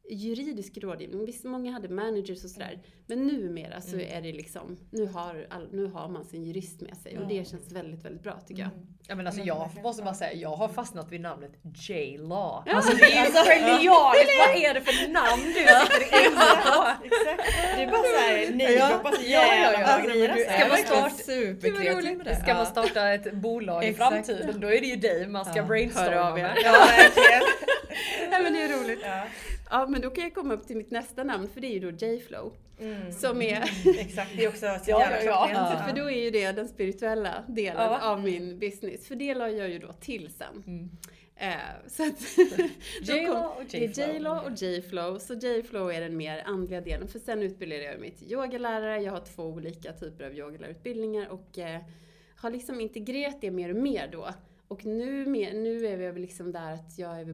juridisk 0.09 0.77
rådgivning. 0.77 1.25
Visst, 1.25 1.43
många 1.43 1.71
hade 1.71 1.89
managers 1.89 2.43
och 2.43 2.49
sådär. 2.49 2.79
Men 3.07 3.27
numera 3.27 3.81
så 3.81 3.95
Mm. 3.95 4.07
är 4.17 4.21
det 4.21 4.31
liksom, 4.37 4.77
nu 4.91 5.05
har, 5.05 5.47
all, 5.49 5.67
nu 5.71 5.85
har 5.85 6.07
man 6.09 6.25
sin 6.25 6.43
jurist 6.43 6.81
med 6.81 6.97
sig 6.97 7.17
och 7.19 7.27
det 7.27 7.47
känns 7.47 7.71
väldigt, 7.71 8.05
väldigt 8.05 8.23
bra 8.23 8.39
tycker 8.47 8.61
jag. 8.61 8.71
Ja 9.07 9.15
men 9.15 9.27
alltså 9.27 9.41
jag 9.41 9.69
måste 9.83 10.03
bara 10.03 10.13
säga, 10.13 10.33
jag 10.33 10.49
har 10.55 10.67
fastnat 10.67 11.11
vid 11.11 11.21
namnet 11.21 11.51
J-Law. 11.75 12.63
Ja. 12.65 12.73
Alltså 12.75 12.95
det 12.97 13.03
är 13.03 13.25
ju 13.25 13.31
genialiskt, 13.31 14.37
vad 14.39 14.55
är 14.63 14.73
det 14.73 14.81
för 14.81 15.07
namn 15.11 15.43
du 15.43 15.53
sitter 15.53 16.25
inne 16.25 16.35
på? 16.35 17.05
Exakt. 17.05 17.55
Det 17.75 17.83
är 17.83 17.87
bara 17.91 18.03
såhär, 18.03 18.51
ni 18.51 18.65
droppar 18.77 19.11
så 19.11 19.21
jävla. 19.21 20.03
Ska 20.57 20.67
man 20.69 20.77
starta, 20.77 21.09
superkreativ 21.09 22.33
ska 22.43 22.53
man 22.53 22.65
starta 22.65 23.13
ett 23.13 23.33
bolag 23.33 23.83
i 23.83 23.87
Exakt. 23.87 24.13
framtiden 24.27 24.59
då 24.59 24.67
är 24.67 24.81
det 24.81 24.87
ju 24.87 24.95
dig 24.95 25.27
man 25.27 25.45
ska 25.45 25.63
brainstorma 25.63 26.39
er. 26.39 26.43
med. 26.43 26.57
Ja, 26.63 26.71
verkligen. 26.71 27.43
Nej 28.31 28.43
men 28.43 28.53
det 28.53 28.61
är 28.61 28.69
roligt. 28.83 28.99
Ja. 29.69 29.87
Men 29.89 30.01
då 30.01 30.09
kan 30.09 30.23
jag 30.23 30.33
komma 30.33 30.53
upp 30.53 30.67
till 30.67 30.77
mitt 30.77 30.91
nästa 30.91 31.23
namn 31.23 31.47
för 31.47 31.61
det 31.61 31.67
är 31.67 31.73
ju 31.79 31.91
då 31.91 32.05
J-Flow. 32.05 32.53
Mm. 32.79 33.11
Som 33.11 33.41
är, 33.41 33.63
Exakt, 33.99 34.31
det 34.37 34.43
är 34.43 34.47
också 34.47 34.59
så 34.59 34.65
Ja, 34.91 35.07
ja, 35.25 35.49
ja. 35.53 35.83
för 35.87 35.95
då 35.95 36.11
är 36.11 36.23
ju 36.23 36.29
det 36.31 36.51
den 36.51 36.67
spirituella 36.67 37.43
delen 37.47 37.83
Ja. 37.83 38.11
av 38.11 38.23
min 38.23 38.59
business. 38.59 39.07
För 39.07 39.15
det 39.15 39.33
la 39.33 39.49
jag 39.49 39.69
ju 39.69 39.79
då 39.79 39.93
till 39.93 40.29
sen. 40.33 40.89
Eh, 41.35 41.53
så 41.87 42.03
att 42.03 42.37
J-Lo 43.01 43.33
och 43.33 43.63
Det 43.71 43.97
J-Flow. 43.97 44.37
och 44.45 44.51
J-Flow. 44.61 45.19
Så 45.19 45.33
J-Flow 45.33 45.91
är 45.91 46.01
den 46.01 46.17
mer 46.17 46.43
andliga 46.45 46.81
delen. 46.81 47.07
För 47.07 47.19
sen 47.19 47.43
utbildade 47.43 47.83
jag 47.83 47.99
mig 47.99 48.11
till 48.11 48.31
yogalärare. 48.31 49.01
Jag 49.01 49.11
har 49.11 49.19
två 49.35 49.43
olika 49.43 49.93
typer 49.93 50.25
av 50.25 50.33
yogalärarutbildningar 50.37 51.27
och 51.29 51.57
eh, 51.59 51.81
har 52.37 52.49
liksom 52.51 52.81
integrerat 52.81 53.41
det 53.41 53.51
mer 53.51 53.69
och 53.69 53.75
mer 53.81 54.09
då. 54.11 54.29
Och 54.67 54.85
nu, 54.85 55.25
nu 55.25 55.87
är 55.87 55.97
vi 55.97 56.05
väl 56.11 56.21
liksom 56.21 56.51
där 56.51 56.73
att 56.73 56.97
jag 56.99 57.19
är 57.19 57.33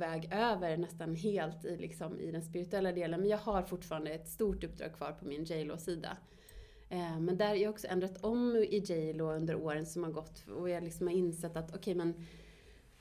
På 0.00 0.06
väg 0.06 0.28
över 0.32 0.76
nästan 0.76 1.14
helt 1.14 1.64
i, 1.64 1.76
liksom, 1.76 2.20
i 2.20 2.30
den 2.30 2.42
spirituella 2.42 2.92
delen. 2.92 3.20
Men 3.20 3.28
jag 3.28 3.38
har 3.38 3.62
fortfarande 3.62 4.10
ett 4.10 4.28
stort 4.28 4.64
uppdrag 4.64 4.94
kvar 4.94 5.12
på 5.12 5.24
min 5.24 5.44
J.Lo-sida. 5.44 6.16
Eh, 6.88 7.20
men 7.20 7.36
där 7.36 7.48
har 7.48 7.54
jag 7.54 7.70
också 7.70 7.86
ändrat 7.86 8.24
om 8.24 8.56
i 8.56 8.78
J.Lo 8.78 9.32
under 9.32 9.54
åren 9.54 9.86
som 9.86 10.04
har 10.04 10.10
gått 10.10 10.48
och 10.48 10.70
jag 10.70 10.82
liksom 10.82 11.06
har 11.06 11.14
insett 11.14 11.56
att 11.56 11.74
okej 11.74 11.94
men 11.94 12.14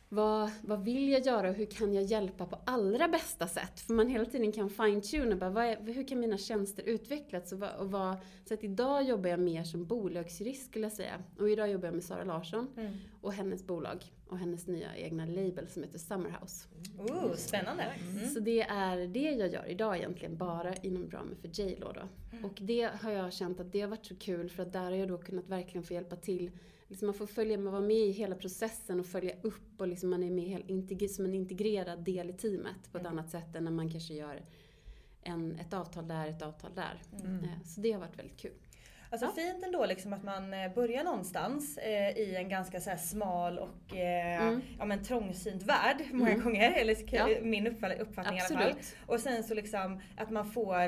vad, 0.09 0.51
vad 0.61 0.83
vill 0.83 1.09
jag 1.09 1.25
göra 1.25 1.49
och 1.49 1.55
hur 1.55 1.65
kan 1.65 1.93
jag 1.93 2.03
hjälpa 2.03 2.45
på 2.45 2.57
allra 2.65 3.07
bästa 3.07 3.47
sätt? 3.47 3.79
För 3.79 3.93
man 3.93 4.07
hela 4.07 4.25
tiden 4.25 4.51
kan 4.51 4.69
fine-tuna, 4.69 5.35
bara, 5.35 5.49
vad 5.49 5.65
är, 5.65 5.77
hur 5.93 6.07
kan 6.07 6.19
mina 6.19 6.37
tjänster 6.37 6.83
utvecklas? 6.83 7.51
Och 7.51 7.59
vad, 7.59 7.75
och 7.75 7.91
vad, 7.91 8.15
så 8.45 8.53
att 8.53 8.63
idag 8.63 9.03
jobbar 9.03 9.29
jag 9.29 9.39
mer 9.39 9.63
som 9.63 9.85
bolagsjurist 9.85 10.65
skulle 10.69 10.85
jag 10.85 10.91
säga. 10.93 11.23
Och 11.39 11.49
idag 11.49 11.71
jobbar 11.71 11.85
jag 11.87 11.93
med 11.95 12.03
Sara 12.03 12.23
Larsson 12.23 12.67
Mm. 12.77 12.93
och 13.21 13.33
hennes 13.33 13.67
bolag 13.67 14.03
och 14.29 14.37
hennes 14.37 14.67
nya 14.67 14.95
egna 14.95 15.25
label 15.25 15.67
som 15.67 15.83
heter 15.83 15.99
Summerhouse. 15.99 16.67
Oh, 16.97 17.35
spännande. 17.35 17.83
Mm. 17.83 18.29
Så 18.29 18.39
det 18.39 18.61
är 18.61 19.07
det 19.07 19.31
jag 19.31 19.49
gör 19.53 19.65
idag 19.69 19.97
egentligen, 19.97 20.37
bara 20.37 20.73
inom 20.75 21.11
ramen 21.11 21.35
för 21.41 21.47
J-Lo 21.61 21.91
då. 21.91 22.01
Mm. 22.31 22.45
Och 22.45 22.57
det 22.61 22.89
har 23.01 23.11
jag 23.11 23.33
känt 23.33 23.59
att 23.59 23.71
det 23.71 23.81
har 23.81 23.87
varit 23.87 24.05
så 24.05 24.15
kul 24.15 24.49
för 24.49 24.63
att 24.63 24.73
där 24.73 24.83
har 24.83 24.91
jag 24.91 25.07
då 25.07 25.17
kunnat 25.17 25.47
verkligen 25.49 25.83
få 25.83 25.93
hjälpa 25.93 26.15
till. 26.15 26.51
Liksom 26.89 27.05
man 27.05 27.13
får 27.13 27.25
följa 27.25 27.57
med, 27.57 27.71
vara 27.71 27.81
med 27.81 27.97
i 27.97 28.11
hela 28.11 28.35
processen 28.35 28.99
och 28.99 29.05
följa 29.05 29.35
upp 29.41 29.81
och 29.81 29.87
liksom 29.87 30.09
man 30.09 30.23
är 30.23 30.31
med 30.31 31.11
som 31.11 31.25
en 31.25 31.33
integrerad 31.33 32.03
del 32.03 32.29
i 32.29 32.33
teamet 32.33 32.91
på 32.91 32.97
ett 32.97 33.05
annat 33.05 33.29
sätt 33.29 33.55
än 33.55 33.63
när 33.63 33.71
man 33.71 33.91
kanske 33.91 34.13
gör 34.13 34.45
en, 35.21 35.55
ett 35.55 35.73
avtal 35.73 36.07
där, 36.07 36.27
ett 36.27 36.41
avtal 36.41 36.71
där. 36.75 37.01
Mm. 37.23 37.43
Eh, 37.43 37.63
Så 37.65 37.81
det 37.81 37.91
har 37.91 37.99
varit 37.99 38.19
väldigt 38.19 38.37
kul. 38.37 38.53
Alltså 39.11 39.31
fint 39.31 39.65
ändå 39.65 39.85
liksom 39.85 40.13
att 40.13 40.23
man 40.23 40.53
eh, 40.53 40.73
börjar 40.73 41.03
någonstans 41.03 41.77
eh, 41.77 42.09
i 42.17 42.35
en 42.35 42.49
ganska 42.49 42.79
så 42.79 42.91
smal 42.97 43.59
och 43.59 43.95
eh, 43.95 44.41
Mm. 44.47 44.61
ja, 44.79 44.85
men 44.85 45.03
trångsynt 45.03 45.63
värld 45.63 45.97
många 46.11 46.31
Mm. 46.31 46.43
gånger. 46.43 46.71
Eller 46.71 46.95
Ja. 47.15 47.27
min 47.41 47.67
uppfatt- 47.67 47.99
uppfattning 47.99 48.37
i 48.37 48.41
alla 48.41 48.59
Absolut. 48.59 48.85
fall. 48.85 48.97
Och 49.15 49.19
sen 49.19 49.43
så 49.43 49.53
liksom 49.53 50.01
att 50.17 50.29
man 50.29 50.51
får, 50.51 50.87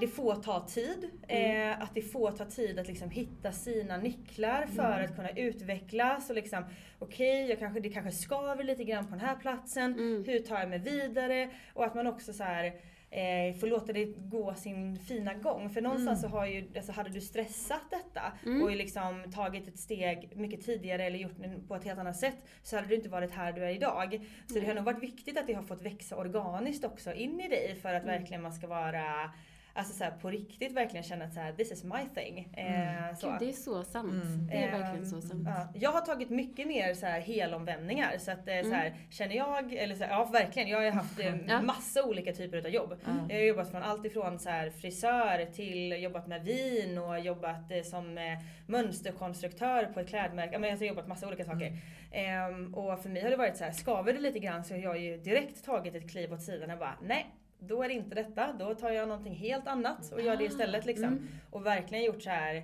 det 0.00 0.06
får 0.08 0.34
ta 0.34 0.66
tid. 0.66 1.10
Mm. 1.28 1.70
Eh, 1.70 1.82
att 1.82 1.94
det 1.94 2.02
får 2.02 2.30
ta 2.32 2.44
tid 2.44 2.78
att 2.78 2.88
liksom 2.88 3.10
hitta 3.10 3.52
sina 3.52 3.96
nycklar 3.96 4.66
för 4.66 4.92
Mm. 4.92 5.04
att 5.04 5.16
kunna 5.16 5.30
utvecklas. 5.30 6.30
Och 6.30 6.36
liksom, 6.36 6.64
okej, 6.98 7.48
jag 7.48 7.58
kanske, 7.58 7.80
det 7.80 7.88
kanske 7.88 8.10
skaver 8.12 8.64
lite 8.64 8.84
grann 8.84 9.04
på 9.04 9.10
den 9.10 9.20
här 9.20 9.36
platsen. 9.36 9.92
Mm. 9.92 10.24
Hur 10.26 10.38
tar 10.38 10.58
jag 10.60 10.68
mig 10.68 10.78
vidare? 10.78 11.50
Och 11.74 11.84
att 11.84 11.94
man 11.94 12.06
också 12.06 12.32
så 12.32 12.44
här 12.44 12.72
eh, 13.14 13.54
får 13.54 13.66
låta 13.66 13.92
det 13.92 14.04
gå 14.04 14.54
sin 14.54 14.98
fina 14.98 15.34
gång. 15.34 15.70
För 15.70 15.80
någonstans 15.80 16.20
så 16.20 16.28
har 16.28 16.46
ju, 16.46 16.68
alltså 16.76 16.92
hade 16.92 17.10
du 17.10 17.20
stressat 17.20 17.82
detta 17.90 18.32
Mm. 18.46 18.62
och 18.62 18.70
liksom 18.76 19.24
tagit 19.34 19.68
ett 19.68 19.78
steg 19.78 20.32
mycket 20.36 20.64
tidigare 20.64 21.04
eller 21.04 21.18
gjort 21.18 21.36
det 21.38 21.68
på 21.68 21.74
ett 21.74 21.84
helt 21.84 21.98
annat 21.98 22.16
sätt 22.16 22.36
så 22.62 22.76
hade 22.76 22.88
du 22.88 22.94
inte 22.94 23.08
varit 23.08 23.30
här 23.30 23.52
du 23.52 23.64
är 23.64 23.68
idag. 23.70 24.26
Så 24.46 24.54
det 24.58 24.66
har 24.66 24.74
nog 24.74 24.84
varit 24.84 25.02
viktigt 25.02 25.38
att 25.38 25.46
det 25.46 25.52
har 25.52 25.62
fått 25.62 25.82
växa 25.82 26.16
organiskt 26.16 26.84
också 26.84 27.12
in 27.12 27.40
i 27.40 27.48
dig 27.48 27.74
för 27.82 27.94
att 27.94 28.02
Mm. 28.02 28.18
verkligen 28.18 28.42
man 28.42 28.52
ska 28.52 28.66
vara 28.66 29.30
Alltså 29.76 29.94
så 29.94 30.04
här, 30.04 30.10
på 30.10 30.30
riktigt 30.30 30.72
verkligen 30.72 31.02
känna 31.04 31.24
att 31.24 31.34
så 31.34 31.40
här, 31.40 31.52
this 31.52 31.72
is 31.72 31.84
my 31.84 32.00
thing. 32.14 32.54
Eh, 32.56 33.14
så. 33.16 33.30
Gud, 33.30 33.36
det 33.40 33.48
är 33.48 33.52
så 33.52 33.84
sant. 33.84 34.24
Det 34.50 34.56
är 34.56 34.78
verkligen 34.80 35.06
så 35.06 35.20
sant. 35.20 35.42
Ja, 35.46 35.68
jag 35.74 35.90
har 35.92 36.00
tagit 36.00 36.30
mycket 36.30 36.66
mer 36.66 36.94
så 36.94 37.06
här 37.06 37.20
helomvändningar. 37.20 38.18
Så 38.18 38.30
att 38.30 38.48
eh, 38.48 38.62
så 38.62 38.70
här, 38.72 38.86
Mm. 38.86 38.98
känner 39.10 39.34
jag, 39.36 39.72
eller 39.72 39.94
så 39.94 40.04
här, 40.04 40.10
ja 40.10 40.24
verkligen, 40.24 40.68
jag 40.68 40.78
har 40.78 40.90
haft 40.90 41.20
eh, 41.20 41.34
Ja. 41.48 41.62
massa 41.62 42.04
olika 42.04 42.32
typer 42.32 42.58
av 42.58 42.68
jobb. 42.68 42.94
Jag 43.28 43.36
har 43.36 43.42
jobbat 43.44 43.70
från 43.70 43.82
allt 43.82 44.04
ifrån 44.06 44.38
så 44.38 44.48
här, 44.50 44.70
frisör 44.70 45.46
till 45.46 46.02
jobbat 46.02 46.26
med 46.26 46.44
vin 46.44 46.98
och 46.98 47.20
jobbat 47.20 47.70
eh, 47.70 47.82
som 47.82 48.18
eh, 48.18 48.24
mönsterkonstruktör 48.66 49.84
på 49.86 50.00
ett 50.00 50.08
klädmärke. 50.08 50.58
Men 50.58 50.70
jag 50.70 50.76
har 50.78 50.84
jobbat 50.86 51.08
massa 51.08 51.26
olika 51.28 51.44
saker. 51.44 51.72
Ehm, 52.12 52.74
och 52.74 53.02
för 53.02 53.08
mig 53.08 53.22
har 53.22 53.30
det 53.30 53.36
varit 53.36 53.56
så 53.56 53.64
här, 53.64 53.72
skaver 53.72 54.12
det 54.12 54.20
lite 54.20 54.38
grann 54.38 54.64
så 54.64 54.74
har 54.74 54.80
jag 54.80 54.98
ju 54.98 55.16
direkt 55.16 55.64
tagit 55.64 55.94
ett 55.94 56.10
kliv 56.10 56.32
åt 56.32 56.42
sidan 56.42 56.70
och 56.70 56.78
bara 56.78 56.94
nej. 57.02 57.26
Då 57.68 57.82
är 57.82 57.88
det 57.88 57.94
inte 57.94 58.14
detta, 58.14 58.52
då 58.52 58.74
tar 58.74 58.90
jag 58.90 59.08
någonting 59.08 59.34
helt 59.34 59.66
annat 59.66 60.12
och 60.12 60.22
gör 60.22 60.36
det 60.36 60.44
istället 60.44 60.86
liksom. 60.86 61.04
Mm. 61.04 61.28
Och 61.50 61.66
verkligen 61.66 62.04
gjort 62.04 62.22
så 62.22 62.30
här 62.30 62.62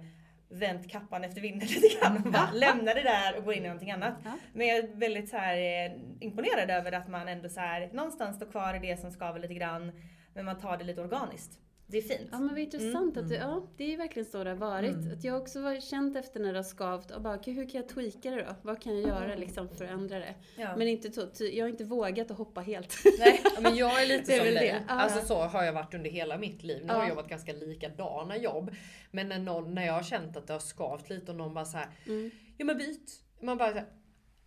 vänt 0.49 0.91
kappan 0.91 1.25
efter 1.25 1.41
vinden 1.41 1.69
lite 1.75 1.99
grann 2.01 2.17
och 2.17 2.33
bara 2.33 2.51
lämna 2.55 2.95
det 2.95 3.03
där 3.03 3.39
och 3.39 3.45
gå 3.45 3.53
in 3.53 3.65
i 3.65 3.69
någonting 3.69 3.91
annat. 3.91 4.15
Ja. 4.25 4.39
Men 4.53 4.67
jag 4.67 4.79
är 4.79 4.97
väldigt 4.97 5.29
så 5.29 5.37
här, 5.37 5.57
eh, 5.57 5.93
imponerad 6.21 6.71
över 6.71 6.93
att 6.93 7.09
man 7.09 7.29
ändå 7.29 7.49
så 7.49 7.61
här, 7.61 7.91
någonstans 7.93 8.37
står 8.37 8.47
kvar 8.47 8.75
i 8.75 8.79
det 8.79 9.01
som 9.01 9.11
skaver 9.11 9.41
lite 9.41 9.55
grann. 9.55 9.93
Men 10.35 10.45
man 10.45 10.59
tar 10.59 10.77
det 10.77 10.85
lite 10.85 11.01
organiskt. 11.01 11.59
Det 11.91 11.99
är 11.99 12.03
fint. 12.03 12.29
Ja 12.33 12.39
men 12.39 12.49
vad 12.49 12.59
intressant 12.59 13.17
att 13.17 13.29
du, 13.29 13.35
ja 13.35 13.67
det 13.77 13.95
är 13.95 13.97
verkligen 13.99 14.27
så 14.27 14.45
det 14.45 14.51
har 14.51 14.57
varit. 14.57 15.13
Att 15.13 15.25
jag 15.25 15.43
också 15.43 15.61
har 15.61 15.81
känt 15.81 16.17
efter 16.17 16.41
när 16.41 16.53
det 16.53 16.59
har 16.59 16.65
skavt 16.65 17.11
och 17.11 17.23
bara, 17.23 17.35
okej, 17.37 17.55
hur 17.55 17.69
kan 17.69 17.81
jag 17.81 17.89
tweaka 17.89 18.31
det 18.31 18.43
då? 18.43 18.55
Vad 18.63 18.83
kan 18.83 19.01
jag 19.01 19.09
göra 19.09 19.35
liksom 19.37 19.69
för 19.69 19.85
att 19.85 19.91
ändra 19.91 20.19
det? 20.19 20.35
Ja. 20.57 20.77
Men 20.77 20.89
inte 20.89 21.13
så, 21.13 21.27
jag 21.53 21.65
har 21.65 21.71
inte 21.71 21.85
vågat 21.85 22.31
att 22.31 22.39
hoppa 22.39 22.61
helt. 22.61 22.95
Nej. 23.19 23.41
Men 23.61 23.77
jag 23.77 24.03
är 24.03 24.07
lite 24.09 24.25
Det 24.27 24.35
är 24.35 24.45
som 24.45 24.55
dig. 24.55 24.69
det. 24.69 24.83
Alltså 24.93 25.27
så 25.27 25.35
har 25.43 25.65
jag 25.65 25.73
varit 25.73 25.95
under 25.95 26.11
hela 26.11 26.39
mitt 26.39 26.63
liv. 26.63 26.83
Nu 26.85 26.89
har 26.93 26.95
Ja. 26.99 27.03
jag 27.03 27.09
jobbat 27.09 27.29
ganska 27.29 27.53
likadana 27.53 28.37
jobb. 28.37 28.71
Men 29.11 29.29
när, 29.29 29.39
någon, 29.39 29.75
när 29.75 29.87
jag 29.87 29.93
har 29.93 30.03
känt 30.03 30.37
att 30.37 30.47
det 30.47 30.53
har 30.53 30.61
skavt 30.61 31.11
lite 31.11 31.31
och 31.33 31.37
någon 31.39 31.55
bara 31.55 31.65
så 31.65 31.77
här, 31.77 31.89
Mm. 32.07 32.31
ja 32.59 32.65
men 32.65 32.79
byt. 32.79 33.23
Man 33.43 33.59
bara 33.59 33.83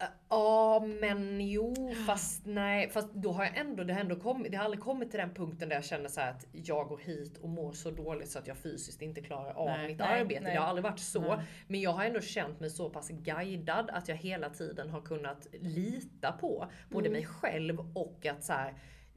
så 0.04 0.10
här, 0.10 0.12
"Äh, 0.12 0.18
Ja 0.30 0.80
men 1.02 1.42
jo 1.50 1.94
fast 2.08 2.46
nej. 2.46 2.90
Fast 2.90 3.14
då 3.14 3.32
har 3.32 3.44
jag 3.44 3.58
ändå, 3.58 3.84
det 3.84 3.94
har 3.94 4.02
ändå 4.02 4.16
kommit, 4.16 4.52
det 4.52 4.58
har 4.58 4.66
aldrig 4.66 4.84
kommit 4.84 5.12
till 5.12 5.20
den 5.20 5.34
punkten 5.34 5.70
där 5.70 5.76
jag 5.76 5.84
känner 5.86 6.10
så 6.10 6.22
att 6.22 6.46
jag 6.52 6.88
går 6.88 6.98
hit 6.98 7.38
och 7.38 7.50
mår 7.50 7.72
så 7.74 7.92
dåligt 7.92 8.30
så 8.30 8.40
att 8.40 8.48
jag 8.48 8.58
fysiskt 8.58 9.02
inte 9.02 9.22
klarar 9.22 9.54
av 9.54 9.66
Nej. 9.68 9.88
mitt 9.88 10.00
Nej, 10.00 10.22
arbete. 10.22 10.42
nej. 10.44 10.54
Det 10.54 10.60
har 10.60 10.68
aldrig 10.68 10.84
varit 10.84 11.00
så. 11.00 11.42
Men 11.68 11.82
jag 11.82 11.92
har 11.92 12.06
ändå 12.06 12.22
känt 12.22 12.60
mig 12.60 12.70
så 12.70 12.90
pass 12.90 13.10
guidad 13.10 13.90
att 13.90 14.08
jag 14.08 14.16
hela 14.16 14.50
tiden 14.50 14.90
har 14.90 15.02
kunnat 15.02 15.48
lita 15.62 16.32
på 16.32 16.68
både 16.90 17.10
mig 17.10 17.26
själv 17.26 17.80
och 17.94 18.26
att 18.26 18.44
så 18.44 18.54
här, 18.54 18.74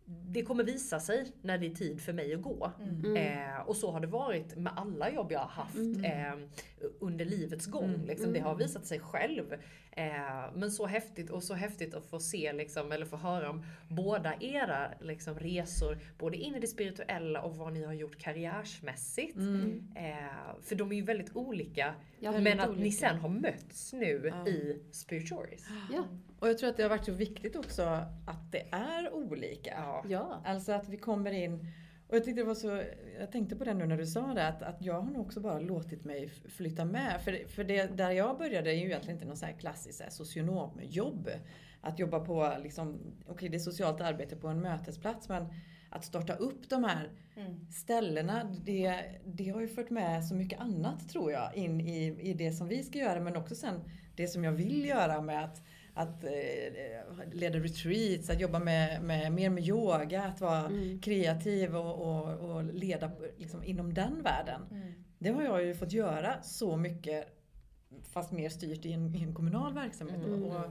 det 0.07 0.43
kommer 0.43 0.65
visa 0.65 1.01
sig 1.01 1.33
när 1.43 1.59
det 1.59 1.67
är 1.67 1.75
tid 1.75 2.01
för 2.01 2.13
mig 2.13 2.35
att 2.35 2.43
gå. 2.43 2.73
Mm. 2.81 3.17
Eh, 3.17 3.61
och 3.67 3.77
så 3.77 3.91
har 3.91 4.01
det 4.01 4.07
varit 4.07 4.57
med 4.57 4.73
alla 4.77 5.11
jobb 5.13 5.33
jag 5.33 5.39
har 5.39 5.49
haft 5.49 5.77
eh, 6.05 6.49
under 7.01 7.25
livets 7.25 7.67
gång. 7.67 7.95
Mm. 7.95 8.07
Liksom, 8.07 8.33
det 8.33 8.41
har 8.41 8.55
visat 8.55 8.87
sig 8.87 9.01
själv. 9.01 9.53
Eh, 9.91 10.53
men 10.55 10.71
så 10.71 10.87
häftigt 10.87 11.31
och 11.31 11.43
så 11.43 11.55
häftigt 11.55 11.95
att 11.95 12.07
få 12.07 12.21
se 12.21 12.53
liksom, 12.53 12.93
eller 12.93 13.07
få 13.07 13.17
höra 13.17 13.51
om 13.51 13.65
båda 13.89 14.35
era 14.41 14.91
liksom, 15.01 15.39
resor. 15.39 15.99
Både 16.19 16.37
in 16.37 16.55
i 16.55 16.61
det 16.61 16.67
spirituella 16.67 17.43
och 17.43 17.57
vad 17.57 17.73
ni 17.73 17.85
har 17.85 17.93
gjort 17.93 18.19
karriärsmässigt. 18.19 19.37
Mm. 19.37 19.89
Eh, 19.97 20.63
för 20.63 20.75
de 20.75 20.93
är 20.93 20.97
ju 20.97 21.03
väldigt 21.03 21.37
olika. 21.37 21.95
Ja, 22.21 22.33
men 22.41 22.61
att 22.61 22.71
ni 22.71 22.77
olika. 22.77 22.97
sen 22.97 23.19
har 23.19 23.29
mötts 23.29 23.93
nu 23.93 24.33
Ja. 24.35 24.49
i 24.49 24.83
Spiritualis. 24.93 25.67
Ja. 25.93 26.05
Och 26.39 26.49
jag 26.49 26.59
tror 26.59 26.71
att 26.71 26.77
det 26.77 26.83
har 26.83 26.91
varit 26.91 27.05
så 27.05 27.13
viktigt 27.13 27.57
också 27.57 27.83
att 28.27 28.53
det 28.53 28.67
är 28.71 29.15
olika. 29.15 29.75
Ja. 29.77 30.05
Ja. 30.09 30.43
Alltså 30.45 30.73
att 30.73 30.89
vi 30.89 30.97
kommer 30.97 31.33
in 31.33 31.73
och 32.09 32.17
jag 32.17 32.25
tyckte 32.25 32.41
det 32.41 32.47
var 32.47 32.55
så, 32.55 32.83
jag 33.19 33.33
tänkte 33.33 33.57
på 33.57 33.65
det 33.65 33.75
nu 33.75 33.87
när 33.87 33.97
du 33.97 34.07
sa 34.07 34.35
det, 34.35 34.49
att, 34.49 34.63
att 34.63 34.83
jag 34.83 35.01
har 35.01 35.11
nog 35.11 35.27
också 35.27 35.41
bara 35.41 35.59
låtit 35.59 36.05
mig 36.05 36.29
flytta 36.29 36.85
med. 36.85 37.21
För, 37.25 37.49
för 37.49 37.65
det, 37.65 37.87
där 37.87 38.11
jag 38.11 38.39
började 38.39 38.71
är 38.71 38.75
ju 38.75 38.87
egentligen 38.87 39.17
inte 39.17 39.27
någon 39.27 39.37
så 39.37 39.47
här 39.47 39.53
klassiskt 39.53 39.99
så 39.99 40.05
här 40.05 40.11
socionomjobb. 40.11 41.31
Att 41.81 41.99
jobba 41.99 42.21
på, 42.21 42.57
liksom, 42.63 42.99
okej 43.27 43.49
det 43.49 43.57
är 43.57 43.59
socialt 43.59 44.01
arbete 44.01 44.37
på 44.37 44.49
en 44.49 44.61
mötesplats 44.61 45.29
men 45.29 45.47
att 45.91 46.05
starta 46.05 46.35
upp 46.35 46.71
de 46.71 46.85
här 46.85 47.11
Mm. 47.39 47.67
ställena, 47.71 48.57
det, 48.65 49.05
det 49.25 49.49
har 49.49 49.61
ju 49.61 49.69
fört 49.69 49.91
med 49.91 50.25
så 50.25 50.35
mycket 50.35 50.61
annat 50.61 51.09
tror 51.09 51.33
jag 51.33 51.55
in 51.55 51.81
i, 51.81 52.07
i 52.21 52.35
det 52.35 52.53
som 52.53 52.69
vi 52.69 52.83
ska 52.83 52.99
göra 52.99 53.21
men 53.21 53.37
också 53.37 53.55
sen 53.55 53.81
det 54.15 54.29
som 54.29 54.45
jag 54.45 54.53
vill 54.53 54.85
göra 54.85 55.21
med 55.21 55.45
att 55.45 55.63
att 55.97 56.25
eh, 56.25 56.31
leda 57.33 57.59
retreats, 57.59 58.31
att 58.31 58.41
jobba 58.41 58.59
med, 58.59 59.03
med, 59.03 59.33
mer 59.33 59.51
med 59.51 59.65
yoga, 59.65 60.23
att 60.23 60.41
vara 60.41 60.67
Mm. 60.67 61.01
kreativ 61.01 61.77
och, 61.77 61.95
och, 61.95 62.51
och 62.51 62.65
leda 62.65 63.11
liksom, 63.37 63.65
inom 63.65 63.95
den 63.95 64.23
världen. 64.23 64.61
Det 65.19 65.31
har 65.31 65.43
jag 65.43 65.65
ju 65.65 65.75
fått 65.75 65.93
göra 65.93 66.43
så 66.43 66.77
mycket 66.77 67.27
fast 68.03 68.33
mer 68.33 68.49
styrt 68.49 68.85
i 68.87 68.93
en, 68.93 69.15
i 69.15 69.23
en 69.23 69.35
kommunal 69.35 69.75
verksamhet. 69.75 70.17
Mm. 70.27 70.43
Och, 70.45 70.71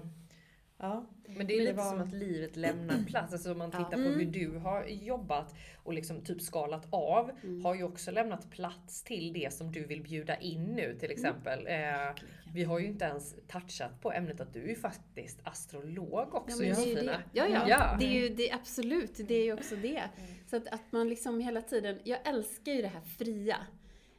ja. 0.77 1.05
Men 1.27 1.33
det 1.33 1.33
är 1.33 1.37
Men 1.37 1.47
det 1.47 1.59
lite 1.59 1.73
var- 1.73 1.89
som 1.89 2.01
att 2.01 2.13
livet 2.13 2.55
lämnar 2.55 3.03
plats. 3.07 3.33
Alltså 3.33 3.51
om 3.51 3.57
man 3.57 3.69
Ja. 3.73 3.77
tittar 3.77 3.91
på 4.03 4.09
Mm. 4.09 4.19
hur 4.19 4.25
du 4.25 4.57
har 4.57 4.85
jobbat 4.85 5.55
och 5.83 5.93
liksom 5.93 6.21
typ 6.21 6.41
skalat 6.41 6.87
av. 6.89 7.31
Mm. 7.43 7.65
Har 7.65 7.75
ju 7.75 7.83
också 7.83 8.11
lämnat 8.11 8.51
plats 8.51 9.03
till 9.03 9.33
det 9.33 9.53
som 9.53 9.71
du 9.71 9.85
vill 9.85 10.01
bjuda 10.03 10.35
in 10.39 10.63
nu 10.63 10.95
till 10.99 11.11
exempel. 11.11 11.67
Eh, 11.67 12.23
vi 12.53 12.63
har 12.63 12.79
ju 12.79 12.85
inte 12.85 13.05
ens 13.05 13.35
touchat 13.47 14.01
på 14.01 14.11
ämnet 14.11 14.41
att 14.41 14.53
du 14.53 14.63
är 14.63 14.67
ju 14.67 14.75
faktiskt 14.75 15.39
astrolog 15.43 16.09
Ja, 16.11 16.27
också 16.31 16.57
det 16.59 16.63
ju 16.63 16.69
Josefina. 16.69 17.11
det. 17.11 17.21
Ja, 17.33 17.47
ja. 17.47 17.65
Ja. 17.69 17.97
Det 17.99 18.05
är 18.05 18.21
ju 18.21 18.29
det, 18.29 18.51
absolut. 18.51 19.27
Det 19.27 19.35
är 19.35 19.43
ju 19.43 19.53
också 19.53 19.75
det. 19.75 20.03
Så 20.49 20.55
att, 20.57 20.67
att 20.67 20.91
man 20.91 21.09
liksom 21.09 21.39
hela 21.39 21.61
tiden, 21.61 21.99
jag 22.03 22.27
älskar 22.27 22.71
ju 22.71 22.81
det 22.81 22.87
här 22.87 23.01
fria. 23.01 23.57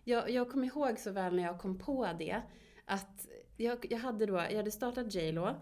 Jag, 0.04 0.30
jag 0.30 0.50
kommer 0.50 0.66
ihåg 0.66 0.98
så 0.98 1.10
väl 1.10 1.36
när 1.36 1.42
jag 1.42 1.58
kom 1.58 1.78
på 1.78 2.08
det, 2.18 2.42
att 2.84 3.26
jag, 3.56 3.86
jag 3.90 3.98
hade 3.98 4.26
då, 4.26 4.34
jag 4.34 4.56
hade 4.56 4.70
startat 4.70 5.14
J.Lo. 5.14 5.54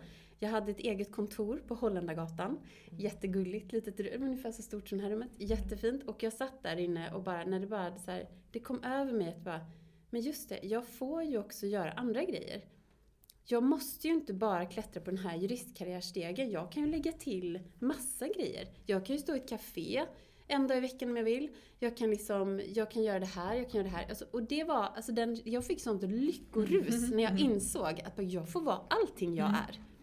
Jag 0.45 0.51
hade 0.51 0.71
ett 0.71 0.81
eget 0.81 1.13
kontor 1.13 1.63
på 1.67 1.75
Holländargatan. 1.75 2.59
Jättegulligt, 2.91 3.73
litet 3.73 4.01
rum, 4.01 4.23
ungefär 4.23 4.53
så 4.53 4.63
stort 4.63 4.89
som 4.89 4.99
det 4.99 5.05
här 5.05 5.11
rummet. 5.11 5.31
Jättefint. 5.39 6.05
Och 6.05 6.23
jag 6.23 6.33
satt 6.33 6.63
där 6.63 6.77
inne 6.77 7.13
och 7.15 7.23
bara, 7.23 7.45
när 7.45 7.61
det 7.61 7.67
bara 7.67 7.99
så 7.99 8.11
här, 8.11 8.29
det 8.51 8.61
kom 8.61 8.85
över 8.85 9.13
mig 9.13 9.29
att 9.29 9.45
bara, 9.45 9.61
men 10.11 10.21
just 10.21 10.49
det, 10.49 10.61
jag 10.63 10.87
får 10.87 11.23
ju 11.23 11.39
också 11.39 11.67
göra 11.67 11.93
andra 11.93 12.25
grejer. 12.25 12.65
Jag 13.45 13.63
måste 13.63 14.09
ju 14.09 14.15
inte 14.15 14.35
bara 14.35 14.67
klättra 14.67 15.03
på 15.03 15.11
den 15.11 15.19
här 15.19 15.37
juristkarriärstegen. 15.37 16.51
Jag 16.51 16.73
kan 16.73 16.83
ju 16.83 16.91
lägga 16.91 17.13
till 17.13 17.61
massa 17.79 18.29
grejer. 18.29 18.69
Jag 18.87 19.07
kan 19.07 19.17
ju 19.17 19.23
stå 19.23 19.35
i 19.35 19.39
ett 19.39 19.49
café 19.49 20.05
en 20.49 20.67
dag 20.67 20.77
i 20.77 20.81
veckan 20.81 21.11
om 21.11 21.17
jag 21.17 21.25
vill. 21.25 21.51
Jag 21.79 21.97
kan 21.97 22.11
liksom, 22.11 22.61
jag 22.75 22.91
kan 22.91 23.03
göra 23.03 23.19
det 23.19 23.27
här, 23.27 23.55
jag 23.55 23.71
kan 23.71 23.81
göra 23.81 23.91
det 23.91 23.97
här. 23.97 24.09
Alltså, 24.09 24.25
och 24.31 24.43
det 24.43 24.65
var, 24.65 24.85
alltså 24.85 25.13
den, 25.13 25.41
jag 25.45 25.65
fick 25.65 25.81
sånt 25.81 26.03
lyckorus 26.03 27.11
när 27.13 27.23
jag 27.23 27.41
insåg 27.41 28.03
att 28.05 28.33
jag 28.33 28.49
får 28.49 28.61
vara 28.61 28.81
allting 28.89 29.37
jag 29.37 29.49
är. 29.49 29.94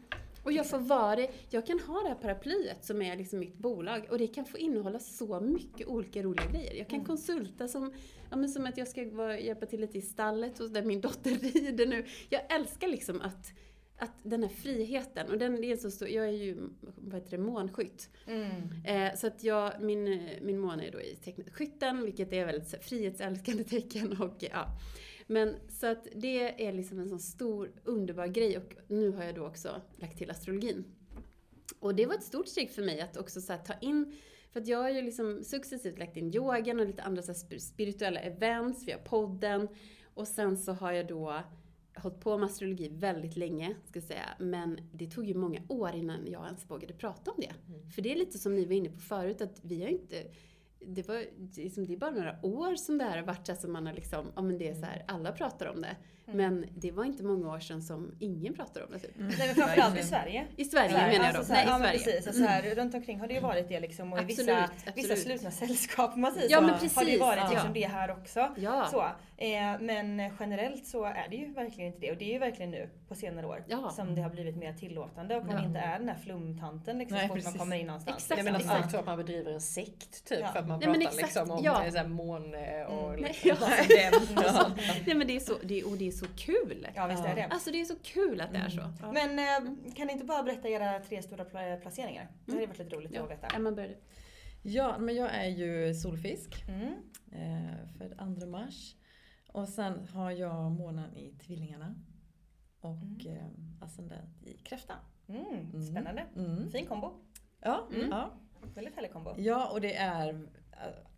Och 0.43 0.51
jag 0.51 0.69
får 0.69 0.79
vara 0.79 1.15
det. 1.15 1.27
Jag 1.49 1.65
kan 1.65 1.79
ha 1.79 2.01
det 2.01 2.07
här 2.07 2.15
paraplyet 2.15 2.85
som 2.85 3.01
är 3.01 3.17
liksom 3.17 3.39
mitt 3.39 3.57
bolag 3.57 4.07
och 4.09 4.17
det 4.17 4.27
kan 4.27 4.45
få 4.45 4.57
innehålla 4.57 4.99
så 4.99 5.39
mycket 5.39 5.87
olika 5.87 6.21
roliga 6.23 6.45
grejer. 6.51 6.73
Jag 6.73 6.87
kan 6.87 6.95
Mm. 6.99 7.07
konsulta 7.07 7.67
som, 7.67 7.93
ja, 8.29 8.35
men 8.35 8.49
som 8.49 8.65
att 8.65 8.77
jag 8.77 8.87
ska 8.87 9.09
vara, 9.09 9.39
hjälpa 9.39 9.65
till 9.65 9.81
lite 9.81 9.97
i 9.97 10.01
stallet 10.01 10.59
och 10.59 10.69
där 10.69 10.83
min 10.83 11.01
dotter 11.01 11.31
rider 11.61 11.85
nu. 11.85 12.05
Jag 12.29 12.41
älskar 12.55 12.87
liksom 12.87 13.21
att 13.21 13.53
att 14.01 14.11
den 14.23 14.43
här 14.43 14.49
friheten, 14.49 15.31
och 15.31 15.37
den 15.37 15.63
är 15.63 15.75
så 15.75 15.91
stor, 15.91 16.07
jag 16.07 16.27
är 16.27 16.31
ju, 16.31 16.57
vad 16.81 17.15
heter 17.15 17.37
det, 17.37 17.43
månskytt. 17.43 18.09
Mm. 18.27 18.51
Eh, 18.85 19.15
så 19.15 19.27
att 19.27 19.43
jag, 19.43 19.81
min, 19.81 20.29
min 20.41 20.59
måne 20.59 20.87
är 20.87 20.91
då 20.91 21.01
i 21.01 21.15
tecknet 21.15 21.49
skytten, 21.49 22.05
vilket 22.05 22.33
är 22.33 22.45
väldigt 22.45 22.67
så 22.67 22.77
frihetsälskande 22.77 23.63
tecken 23.63 24.17
och 24.21 24.35
ja. 24.39 24.67
Men 25.27 25.55
så 25.69 25.87
att 25.87 26.07
det 26.15 26.67
är 26.67 26.73
liksom 26.73 26.99
en 26.99 27.09
sån 27.09 27.19
stor, 27.19 27.71
underbar 27.83 28.27
grej 28.27 28.57
och 28.57 28.75
nu 28.87 29.11
har 29.11 29.23
jag 29.23 29.35
då 29.35 29.47
också 29.47 29.81
lagt 29.95 30.17
till 30.17 30.31
astrologin. 30.31 30.85
Och 31.79 31.95
det 31.95 32.05
var 32.05 32.13
ett 32.13 32.23
stort 32.23 32.47
steg 32.47 32.71
för 32.71 32.81
mig 32.81 33.01
att 33.01 33.17
också 33.17 33.41
så 33.41 33.53
här 33.53 33.59
ta 33.59 33.73
in 33.81 34.15
för 34.51 34.59
att 34.59 34.67
jag 34.67 34.77
har 34.77 34.89
ju 34.89 35.01
liksom 35.01 35.43
successivt 35.43 35.99
lagt 35.99 36.17
in 36.17 36.35
yogan 36.35 36.79
och 36.79 36.85
lite 36.85 37.03
andra 37.03 37.21
så 37.21 37.31
här 37.31 37.39
sp- 37.39 37.59
spirituella 37.59 38.19
events, 38.19 38.87
vi 38.87 38.91
har 38.91 38.99
podden. 38.99 39.67
Och 40.13 40.27
sen 40.27 40.57
så 40.57 40.73
har 40.73 40.91
jag 40.91 41.07
då 41.07 41.43
hållit 41.95 42.19
på 42.19 42.37
med 42.37 42.45
astrologi 42.45 42.89
väldigt 42.89 43.35
länge, 43.35 43.75
ska 43.85 43.99
jag 43.99 44.07
säga. 44.07 44.29
Men 44.39 44.79
det 44.91 45.07
tog 45.07 45.25
ju 45.25 45.33
många 45.33 45.61
år 45.67 45.95
innan 45.95 46.27
jag 46.27 46.45
ens 46.45 46.69
vågade 46.69 46.93
prata 46.93 47.31
om 47.31 47.37
det. 47.37 47.53
För 47.95 48.01
det 48.01 48.11
är 48.11 48.15
lite 48.15 48.37
som 48.37 48.55
ni 48.55 48.65
var 48.65 48.73
inne 48.73 48.89
på 48.89 48.99
förut, 48.99 49.41
att 49.41 49.59
vi 49.61 49.81
har 49.81 49.89
inte 49.89 50.23
det, 50.85 51.07
var, 51.07 51.25
liksom, 51.57 51.85
det 51.85 51.93
är 51.93 51.97
bara 51.97 52.11
några 52.11 52.39
år 52.41 52.75
som 52.75 52.97
det 52.97 53.03
här 53.03 53.17
har 53.17 53.25
varit 53.25 53.45
så 53.45 53.51
här 53.51 53.59
som 53.59 53.73
man 53.73 53.87
har 53.87 53.93
liksom, 53.93 54.31
ja 54.35 54.41
men 54.41 54.57
det 54.57 54.67
är 54.67 54.75
så 54.75 54.85
här, 54.85 55.03
alla 55.07 55.31
pratar 55.31 55.65
om 55.65 55.81
det. 55.81 55.95
Men 56.25 56.65
det 56.75 56.91
var 56.91 57.03
inte 57.05 57.23
många 57.23 57.51
år 57.53 57.59
sedan 57.59 57.81
som 57.81 58.15
ingen 58.19 58.53
pratade 58.53 58.85
om 58.85 58.91
det 58.91 58.99
typ. 58.99 59.11
Nej 59.17 59.35
men 59.47 59.55
framförallt 59.55 59.99
i 59.99 60.03
Sverige. 60.03 60.47
I 60.55 60.65
Sverige 60.65 60.89
här, 60.89 61.11
menar 61.11 61.25
jag 61.25 61.33
då. 61.33 61.37
alltså 61.37 61.53
här, 61.53 61.65
Nej, 61.65 61.67
i 61.67 61.71
ja, 61.71 61.79
Sverige. 61.79 61.97
precis. 62.15 62.27
Alltså 62.27 62.43
här, 62.43 62.75
runt 62.75 62.93
omkring 62.95 63.19
har 63.19 63.27
det 63.27 63.33
ju 63.33 63.39
varit 63.39 63.69
det 63.69 63.79
liksom 63.79 64.13
och 64.13 64.21
i 64.21 64.25
vissa, 64.25 64.41
Absolut, 64.41 64.95
vissa 64.97 65.13
absolut. 65.13 65.19
slutna 65.19 65.51
sällskap 65.51 66.15
man 66.15 66.31
säger 66.33 66.49
Ja, 66.51 66.57
så, 66.57 66.61
men 66.63 66.69
har 66.73 66.79
det 66.79 66.85
ju 66.85 66.89
precis. 66.89 67.19
varit 67.19 67.39
Ja. 67.43 67.49
liksom 67.49 67.73
det 67.73 67.87
här 67.87 68.11
också. 68.11 68.49
Ja. 68.57 68.87
Så, 68.91 69.01
eh, 69.37 69.79
men 69.81 70.31
generellt 70.39 70.85
så 70.85 71.03
är 71.05 71.27
det 71.29 71.35
ju 71.35 71.53
verkligen 71.53 71.87
inte 71.93 71.99
det 72.05 72.11
och 72.11 72.17
det 72.17 72.25
är 72.25 72.33
ju 72.33 72.39
verkligen 72.39 72.71
nu 72.71 72.89
på 73.07 73.15
senare 73.15 73.45
år 73.47 73.63
som 73.91 74.15
det 74.15 74.21
har 74.21 74.29
blivit 74.29 74.55
mer 74.55 74.73
tillåtande 74.73 75.35
och 75.37 75.45
man 75.45 75.55
Ja. 75.55 75.65
inte 75.65 75.79
är 75.79 75.99
den 75.99 76.09
här 76.09 76.17
flumtanten 76.23 76.97
liksom, 76.97 77.17
Nej, 77.17 77.27
så 77.27 77.33
fort 77.33 77.43
man 77.43 77.43
precis. 77.43 77.59
kommer 77.59 77.75
in 77.75 77.87
någonstans. 77.87 78.17
Exakt. 78.17 78.43
Nej, 78.43 78.51
men 78.53 78.55
att 78.55 78.77
folk 78.77 78.89
tror 78.89 78.99
att 78.99 79.05
man 79.05 79.17
bedriver 79.17 79.51
en 79.51 79.61
sekt 79.61 80.25
typ 80.27 80.39
Ja. 80.41 80.47
för 80.47 80.59
att 80.59 80.67
man 80.67 80.79
Nej, 80.79 80.87
pratar 80.99 81.17
liksom 81.17 81.51
om 81.51 81.63
ja. 81.63 81.83
ja. 81.93 82.03
måne 82.07 82.85
och 82.85 83.13
Mm. 83.13 83.23
liksom 83.23 83.49
Ja. 83.49 83.55
och 84.37 84.43
Ja. 84.45 84.71
Nej 85.05 85.15
men 85.15 85.27
det 85.27 85.35
är 85.35 85.39
så, 85.39 85.53
det, 85.63 85.83
och 85.83 85.97
det 85.97 86.10
är 86.11 86.17
så 86.17 86.25
kul. 86.35 86.87
Ja, 86.95 87.07
visst 87.07 87.25
är 87.25 87.35
det. 87.35 87.45
Alltså 87.45 87.71
det 87.71 87.81
är 87.81 87.85
så 87.85 87.95
kul 88.03 88.41
att 88.41 88.51
det 88.53 88.57
är 88.57 88.69
så. 88.69 88.93
Ja. 89.01 89.11
Men 89.11 89.39
eh, 89.39 89.73
kan 89.95 90.07
ni 90.07 90.13
inte 90.13 90.25
bara 90.25 90.43
berätta 90.43 90.69
era 90.69 90.99
tre 90.99 91.21
stora 91.21 91.43
pla- 91.43 91.81
placeringar? 91.81 92.27
Det 92.45 92.51
hade 92.53 92.65
varit 92.67 92.79
lite 92.79 92.95
roligt 92.95 93.11
Ja. 93.13 93.23
att 93.23 93.31
veta. 93.31 93.47
Emma 93.47 93.71
började. 93.71 93.95
Ja, 94.63 94.97
men 94.99 95.15
jag 95.15 95.29
är 95.35 95.47
ju 95.47 95.93
solfisk. 95.93 96.63
Mm. 96.67 96.93
Eh, 97.31 97.87
för 97.97 98.35
2 98.39 98.47
mars. 98.47 98.95
Och 99.47 99.67
sen 99.69 100.07
har 100.07 100.31
jag 100.31 100.71
månen 100.71 101.15
i 101.15 101.33
Tvillingarna. 101.45 101.95
Och 102.81 103.25
eh, 103.25 103.47
ascendent 103.81 104.43
i 104.43 104.53
Kräftan. 104.53 104.97
Mm, 105.29 105.83
spännande. 105.83 106.25
Mm. 106.35 106.71
Fin 106.71 106.85
kombo. 106.85 107.11
Ja, 107.61 107.87
Mm. 107.95 108.09
ja. 108.09 108.33
Väldigt 108.75 108.95
härlig 108.95 109.11
kombo. 109.13 109.33
Ja, 109.37 109.69
och 109.69 109.81
det 109.81 109.95
är 109.95 110.29
eh, 110.29 110.39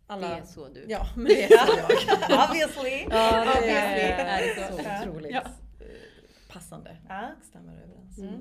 alla... 0.06 0.28
Det 0.28 0.34
är 0.34 0.44
så 0.44 0.68
du. 0.68 0.84
Ja, 0.88 1.06
men 1.16 1.24
det 1.24 1.44
är 1.44 1.48
så 1.66 1.78
jag. 1.78 2.48
Obviously. 2.50 3.06
Ja, 3.10 3.44
det 3.44 3.50
Obviously. 3.58 3.70
är 4.10 4.72
så 4.72 4.82
Ja. 4.84 5.00
otroligt 5.08 5.32
Ja. 5.32 5.40
eh, 5.80 5.86
passande. 6.48 6.96
Ja. 7.08 7.30
Stämmer 7.42 7.72
överens. 7.82 8.18
Mm. 8.18 8.40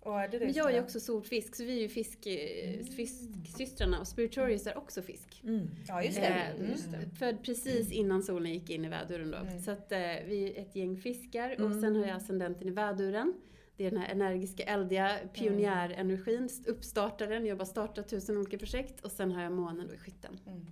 Och 0.00 0.20
är 0.20 0.28
det 0.28 0.38
Men 0.38 0.52
jag 0.52 0.74
är 0.74 0.82
också 0.82 1.00
solfisk, 1.00 1.56
så 1.56 1.64
vi 1.64 1.76
är 1.78 1.82
ju 1.82 1.88
fisk, 1.88 2.26
eh, 2.26 2.84
fisksystrarna 2.96 4.00
och 4.00 4.08
Spiritorius 4.08 4.66
är 4.66 4.78
också 4.78 5.02
fisk. 5.02 5.40
Mm. 5.44 5.70
Ja, 5.88 6.02
just 6.02 6.16
det. 6.20 6.26
Eh, 6.26 6.50
Mm. 6.60 7.10
Född 7.18 7.42
precis 7.44 7.92
innan 7.92 8.22
solen 8.22 8.52
gick 8.52 8.70
in 8.70 8.84
i 8.84 8.88
väduren 8.88 9.30
då. 9.30 9.36
Mm. 9.38 9.60
Så 9.60 9.70
att 9.70 9.86
vi 10.26 10.52
är 10.56 10.62
ett 10.62 10.76
gäng 10.76 10.96
fiskar 10.96 11.50
och 11.54 11.66
Mm. 11.66 11.80
sen 11.80 11.96
har 11.96 12.06
jag 12.06 12.16
ascendenten 12.16 12.68
i 12.68 12.70
väduren. 12.70 13.34
Det 13.76 13.86
är 13.86 13.90
den 13.90 14.00
här 14.00 14.08
energiska, 14.12 14.62
eldiga 14.62 15.16
pionjärenergin, 15.34 16.48
uppstartaren. 16.66 17.46
Jag 17.46 17.58
bara 17.58 17.66
startar 17.66 18.02
tusen 18.02 18.36
olika 18.36 18.58
projekt 18.58 19.00
och 19.00 19.12
sen 19.12 19.32
har 19.32 19.42
jag 19.42 19.52
månen 19.52 19.88
då 19.88 19.94
i 19.94 19.98
skytten. 19.98 20.40
Mm. 20.46 20.66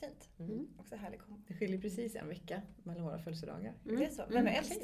Fint. 0.00 0.28
Mm. 0.38 0.68
Också 0.78 0.96
härlig. 0.96 1.20
Det 1.48 1.54
skiljer 1.54 1.80
precis 1.80 2.16
en 2.16 2.28
vecka 2.28 2.62
mellan 2.82 3.04
våra 3.04 3.18
födelsedagar. 3.18 3.72
Mm. 3.84 3.98
Det 4.00 4.04
är 4.06 4.10
så. 4.10 4.22
Vem 4.28 4.46
är 4.46 4.50
äldst? 4.58 4.80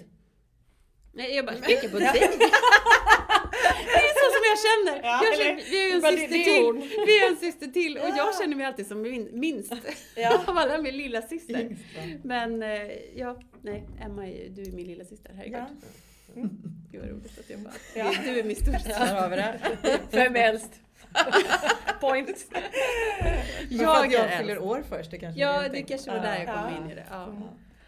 Nej, 1.12 1.34
jag 1.36 1.46
bara 1.46 1.56
pekar 1.56 1.88
på 1.88 1.98
dig. 1.98 2.10
det 3.86 4.00
är 4.00 4.14
så 4.20 4.26
som 4.34 4.42
jag 4.50 4.58
känner. 4.66 5.08
Ja, 5.08 5.24
jag 5.24 5.38
känner 5.38 5.54
vi 5.70 5.84
är 5.84 5.88
ju 5.88 5.94
en 5.94 6.00
det- 6.00 6.08
syster 6.10 6.38
det 6.38 6.44
till. 6.44 7.04
Vi 7.06 7.24
är 7.24 7.30
en 7.30 7.36
syster 7.36 7.66
till 7.66 7.96
och 7.98 8.08
jag 8.08 8.38
känner 8.40 8.56
mig 8.56 8.66
alltid 8.66 8.86
som 8.86 9.02
min, 9.02 9.28
minst 9.32 9.72
Ja. 10.16 10.42
av 10.46 10.56
alla 10.58 10.78
min 10.82 10.96
lilla 10.96 11.22
syster. 11.22 11.76
Men 12.24 12.62
eh, 12.62 12.90
ja, 13.16 13.40
nej, 13.62 13.86
Emma 14.04 14.26
är 14.28 14.48
du 14.48 14.62
är 14.62 14.72
min 14.72 14.86
lilla 14.86 15.04
syster. 15.04 15.32
herregud. 15.36 15.58
Ja. 15.58 15.66
Gud 16.90 17.00
vad 17.00 17.10
roligt 17.10 17.38
att 17.38 17.50
jag 17.50 17.60
bara, 17.60 17.72
Ja. 17.96 18.12
du 18.24 18.40
är 18.40 18.44
min 18.44 18.56
storsyster. 18.56 18.90
Där 19.06 19.14
har 19.20 19.28
vi 19.28 19.36
det. 19.36 19.60
Vem 20.10 20.36
är 20.36 20.40
äldst? 20.40 20.80
Point. 22.00 22.46
Jag, 23.70 23.82
Jag 23.82 24.06
att 24.06 24.12
jag 24.12 24.38
fyller 24.38 24.58
år 24.62 24.82
först, 24.88 25.10
det 25.10 25.18
kanske 25.18 25.40
Ja, 25.40 25.68
det 25.68 25.82
kanske 25.82 26.10
var 26.10 26.18
där 26.20 26.38
jag 26.38 26.46
kom 26.46 26.74
Ja. 26.74 26.84
in 26.84 26.90
i 26.90 26.94
det. 26.94 27.04
Ja. 27.10 27.28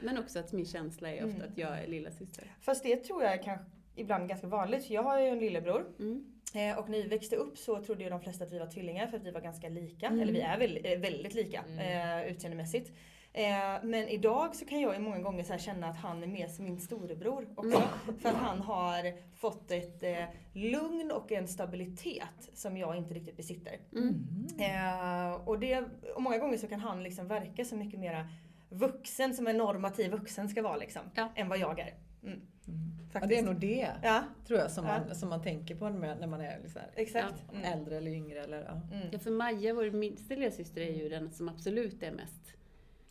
Men 0.01 0.19
också 0.19 0.39
att 0.39 0.53
min 0.53 0.67
känsla 0.67 1.11
är 1.11 1.25
ofta 1.27 1.45
att 1.45 1.59
jag 1.59 1.79
är 1.79 1.87
lilla 1.87 2.11
syster. 2.11 2.45
Fast 2.61 2.83
det 2.83 2.97
tror 2.97 3.23
jag 3.23 3.33
är 3.33 3.43
kanske 3.43 3.67
ibland 3.97 4.29
ganska 4.29 4.47
vanligt. 4.47 4.91
Jag 4.91 5.03
har 5.03 5.21
ju 5.21 5.27
en 5.29 5.39
lillebror. 5.39 5.87
Mm. 5.99 6.25
Eh, 6.55 6.79
och 6.79 6.89
när 6.89 6.99
vi 7.03 7.09
växte 7.09 7.37
upp 7.37 7.59
så 7.59 7.83
trodde 7.83 8.05
ju 8.05 8.11
de 8.11 8.21
flesta 8.21 8.45
att 8.45 8.53
vi 8.53 8.59
var 8.59 8.67
tvillingar 8.67 9.07
för 9.07 9.17
att 9.17 9.23
vi 9.25 9.31
var 9.31 9.41
ganska 9.41 9.69
lika. 9.69 10.07
Mm. 10.07 10.21
Eller 10.21 10.33
vi 10.33 10.41
är 10.41 10.59
väldigt, 10.59 10.87
eh, 10.87 10.99
väldigt 10.99 11.35
lika 11.35 11.65
eh, 11.81 12.33
utseendemässigt. 12.33 12.91
Eh, 13.35 13.83
men 13.83 14.09
idag 14.09 14.57
så 14.57 14.65
kan 14.65 14.81
jag 14.81 14.95
ju 14.95 15.01
många 15.01 15.19
gånger 15.19 15.45
så 15.45 15.53
här 15.53 15.61
känna 15.61 15.87
att 15.87 15.97
han 15.97 16.23
är 16.23 16.27
mer 16.27 16.49
som 16.49 16.65
min 16.65 16.81
storebror 16.81 17.49
också. 17.55 17.83
För 18.21 18.29
att 18.29 18.35
han 18.35 18.61
har 18.61 19.35
fått 19.37 19.71
ett 19.71 20.03
eh, 20.03 20.25
lugn 20.53 21.11
och 21.13 21.33
en 21.33 21.49
stabilitet 21.49 22.51
som 22.55 22.77
jag 22.77 22.97
inte 22.97 23.15
riktigt 23.15 23.37
besitter. 23.37 23.77
Mm. 23.93 24.47
Eh, 24.59 25.35
och, 25.49 25.59
det, 25.59 25.85
och 26.15 26.23
många 26.23 26.39
gånger 26.39 26.57
så 26.57 26.67
kan 26.69 26.81
han 26.81 27.03
liksom 27.03 27.29
verka 27.29 27.65
så 27.65 27.77
mycket 27.77 28.01
mera 28.01 28.29
vuxen, 28.69 29.35
som 29.35 29.47
en 29.47 29.57
normativ 29.57 30.11
vuxen 30.11 30.49
ska 30.49 30.63
vara 30.63 30.77
liksom. 30.77 31.03
Ja. 31.15 31.33
Än 31.35 31.49
vad 31.49 31.59
jag 31.59 31.79
är. 31.81 31.95
Mm. 32.25 32.41
Ja, 32.67 33.21
Faktiskt. 33.21 33.29
det 33.31 33.39
är 33.39 33.43
nog 33.43 33.61
det, 33.61 33.89
Ja, 34.03 34.25
tror 34.47 34.59
jag, 34.59 34.71
som, 34.71 34.87
Ja. 34.87 34.99
man, 35.07 35.15
som 35.15 35.29
man 35.29 35.43
tänker 35.43 35.75
på 35.75 35.89
när 35.89 36.27
man 36.27 36.41
är 36.41 36.59
liksom 36.63 36.81
exakt. 36.95 37.45
Mm. 37.53 37.65
äldre 37.65 37.97
eller 37.97 38.11
yngre. 38.11 38.41
Eller, 38.43 38.63
ja. 38.63 38.97
Mm. 38.97 39.09
Ja, 39.13 39.19
för 39.19 39.31
Maja, 39.31 39.75
vår 39.75 39.91
minsta 39.91 40.35
lilla 40.35 40.51
syster, 40.51 40.81
är 40.81 40.93
ju 40.93 41.09
den 41.09 41.31
som 41.31 41.49
absolut 41.49 42.03
är 42.03 42.13
mest 42.13 42.55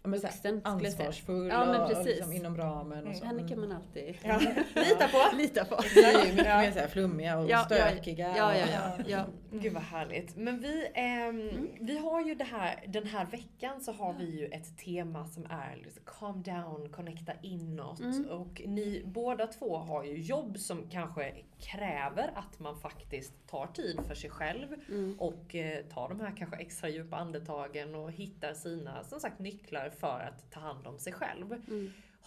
vuxen, 0.03 0.61
ansvarsfull 0.63 1.47
Ja, 1.47 1.65
men 1.65 1.81
och, 1.81 2.05
liksom 2.05 2.33
inom 2.33 2.57
ramen 2.57 3.07
och 3.07 3.15
så. 3.15 3.25
Henne 3.25 3.47
kan 3.47 3.59
man 3.59 3.71
alltid 3.71 4.15
Ja. 4.23 4.39
Lita 4.75 5.07
på. 5.07 5.35
lita 5.37 5.65
på. 5.65 5.79
Vi 5.95 6.03
är 6.03 6.11
ju 6.25 6.31
mycket 6.31 6.45
mer 6.45 6.71
så 6.71 6.79
här 6.79 6.87
flummiga 6.87 7.37
och 7.37 7.49
Ja, 7.49 7.57
ja, 7.69 7.75
stökiga. 7.75 8.33
ja, 8.37 8.55
ja, 8.57 8.65
och- 8.99 9.09
ja, 9.09 9.25
ja. 9.51 9.59
Gud 9.59 9.73
vad 9.73 9.83
härligt. 9.83 10.35
Men 10.35 10.59
vi, 10.59 10.87
ehm, 10.93 11.67
vi 11.81 11.97
har 11.97 12.21
ju 12.21 12.35
det 12.35 12.43
här, 12.43 12.83
den 12.87 13.05
här 13.05 13.25
veckan 13.25 13.81
så 13.81 13.91
har 13.91 14.13
vi 14.13 14.39
ju 14.39 14.45
ett 14.45 14.77
tema 14.77 15.27
som 15.27 15.45
är 15.49 15.75
liksom 15.83 16.03
calm 16.05 16.43
down, 16.43 16.89
connecta 16.89 17.33
inåt. 17.41 17.99
Mm. 17.99 18.25
Och 18.29 18.61
ni 18.65 19.01
båda 19.05 19.47
två 19.47 19.77
har 19.77 20.03
ju 20.03 20.17
jobb 20.21 20.57
som 20.59 20.89
kanske 20.89 21.33
kräver 21.59 22.31
att 22.35 22.59
man 22.59 22.79
faktiskt 22.79 23.47
tar 23.47 23.67
tid 23.67 23.99
för 24.07 24.15
sig 24.15 24.29
själv 24.29 24.67
Mm. 24.89 25.15
och 25.19 25.55
eh, 25.55 25.85
tar 25.85 26.09
de 26.09 26.19
här 26.19 26.35
kanske 26.37 26.55
extra 26.57 26.89
djupa 26.89 27.17
andetagen 27.17 27.95
och 27.95 28.11
hittar 28.11 28.53
sina 28.53 29.03
som 29.03 29.19
sagt 29.19 29.39
nycklar 29.39 29.89
för 29.89 30.19
att 30.19 30.51
ta 30.51 30.59
hand 30.59 30.87
om 30.87 30.99
sig 30.99 31.13
själv. 31.13 31.61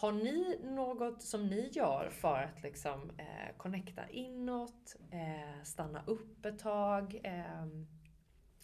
Mm. 0.03 0.17
Har 0.17 0.23
ni 0.25 0.59
något 0.63 1.23
som 1.23 1.47
ni 1.47 1.69
gör 1.73 2.11
för 2.11 2.43
att 2.43 2.63
liksom 2.63 3.11
eh, 3.19 3.57
connecta 3.57 4.09
inåt, 4.09 4.97
eh, 5.11 5.63
stanna 5.65 6.03
upp 6.07 6.47
ett 6.47 6.59
tag? 6.59 7.21
ehm, 7.25 7.87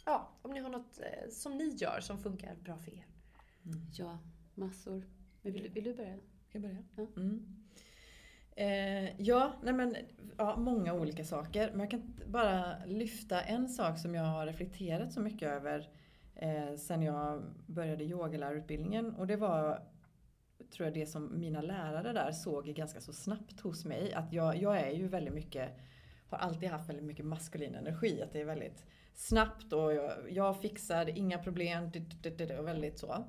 ja, 0.07 0.29
om 0.43 0.51
ni 0.51 0.61
har 0.61 0.71
något 0.71 1.01
eh, 1.01 1.29
som 1.31 1.57
ni 1.59 1.69
gör 1.69 2.01
som 2.01 2.19
funkar 2.19 2.55
bra 2.55 2.77
för 2.79 2.91
er. 2.95 3.07
Ja, 3.93 4.19
massor. 4.55 5.05
Men 5.43 5.53
vill, 5.53 5.63
du- 5.63 5.69
vill 5.69 5.85
du 5.85 5.95
börja? 5.95 6.17
Ska 6.49 6.59
jag 6.59 6.63
börja? 6.63 6.79
Ja. 6.97 7.07
Mm. 7.17 7.57
Eh, 8.57 9.21
ja, 9.21 9.53
nej 9.63 9.73
men, 9.75 9.97
ja, 10.39 10.57
många 10.57 10.95
olika 10.95 11.25
saker. 11.25 11.71
Men 11.71 11.81
jag 11.81 11.91
kan 11.91 12.15
bara 12.27 12.85
lyfta 12.87 13.43
en 13.43 13.69
sak 13.69 13.99
som 13.99 14.15
jag 14.15 14.23
har 14.25 14.47
reflekterat 14.47 15.13
så 15.13 15.21
mycket 15.21 15.49
över 15.49 15.89
eh, 16.37 16.75
sen 16.77 17.03
jag 17.03 17.43
började 17.67 18.05
yogalärarutbildningen. 18.05 19.15
Och 19.15 19.27
det 19.27 19.37
var, 19.37 19.83
tror 20.71 20.87
jag, 20.87 20.95
det 20.95 21.07
som 21.07 21.41
mina 21.41 21.61
lärare 21.61 22.13
där 22.13 22.33
såg 22.33 22.67
ganska 22.67 23.01
så 23.01 23.13
snabbt 23.13 23.61
hos 23.61 23.85
mig. 23.85 24.15
Att 24.15 24.33
jag, 24.33 24.57
jag 24.57 24.81
är 24.81 24.91
ju 24.91 25.09
väldigt 25.09 25.35
mycket, 25.35 25.71
har 26.29 26.39
alltid 26.39 26.69
haft 26.69 26.89
väldigt 26.89 27.05
mycket 27.05 27.25
maskulin 27.25 27.75
energi. 27.75 28.23
Att 28.23 28.33
det 28.33 28.41
är 28.41 28.45
väldigt 28.45 28.85
snabbt 29.15 29.73
och 29.73 29.95
jag, 29.95 30.13
jag 30.31 30.61
fixar, 30.61 31.19
inga 31.19 31.39
problem, 31.39 31.91
och 32.59 32.69
väldigt 32.69 32.99
så. 32.99 33.25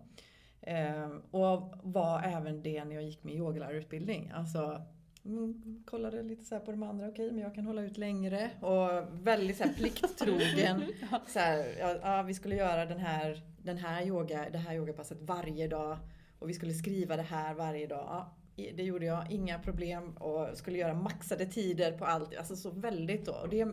Eh, 0.61 1.09
och 1.31 1.73
var 1.83 2.21
även 2.23 2.63
det 2.63 2.85
när 2.85 2.95
jag 2.95 3.03
gick 3.03 3.23
min 3.23 3.37
yogalärarutbildning. 3.37 4.31
Alltså 4.35 4.85
Mm, 5.25 5.83
kollade 5.85 6.23
lite 6.23 6.43
så 6.43 6.59
på 6.59 6.71
de 6.71 6.83
andra, 6.83 7.07
okej 7.07 7.31
men 7.31 7.43
jag 7.43 7.55
kan 7.55 7.65
hålla 7.65 7.81
ut 7.81 7.97
längre. 7.97 8.49
Och 8.61 8.89
väldigt 9.11 9.57
så 9.57 9.63
här 9.63 9.73
plikttrogen. 9.73 10.83
så 11.27 11.39
här, 11.39 11.75
ja, 11.79 11.97
ja, 12.01 12.21
vi 12.21 12.33
skulle 12.33 12.55
göra 12.55 12.85
den 12.85 12.99
här, 12.99 13.41
den 13.57 13.77
här 13.77 14.05
yoga, 14.07 14.49
det 14.51 14.57
här 14.57 14.75
yogapasset 14.75 15.17
varje 15.21 15.67
dag. 15.67 15.97
Och 16.41 16.49
vi 16.49 16.53
skulle 16.53 16.73
skriva 16.73 17.15
det 17.15 17.21
här 17.21 17.53
varje 17.53 17.87
dag. 17.87 18.05
Ja, 18.07 18.33
det 18.75 18.83
gjorde 18.83 19.05
jag, 19.05 19.31
inga 19.31 19.59
problem. 19.59 20.17
Och 20.17 20.57
skulle 20.57 20.77
göra 20.77 20.93
maxade 20.93 21.45
tider 21.45 21.91
på 21.91 22.05
allt. 22.05 22.37
Alltså 22.37 22.55
så 22.55 22.69
väldigt 22.69 23.25
då. 23.25 23.33
Och 23.33 23.49
det, 23.49 23.67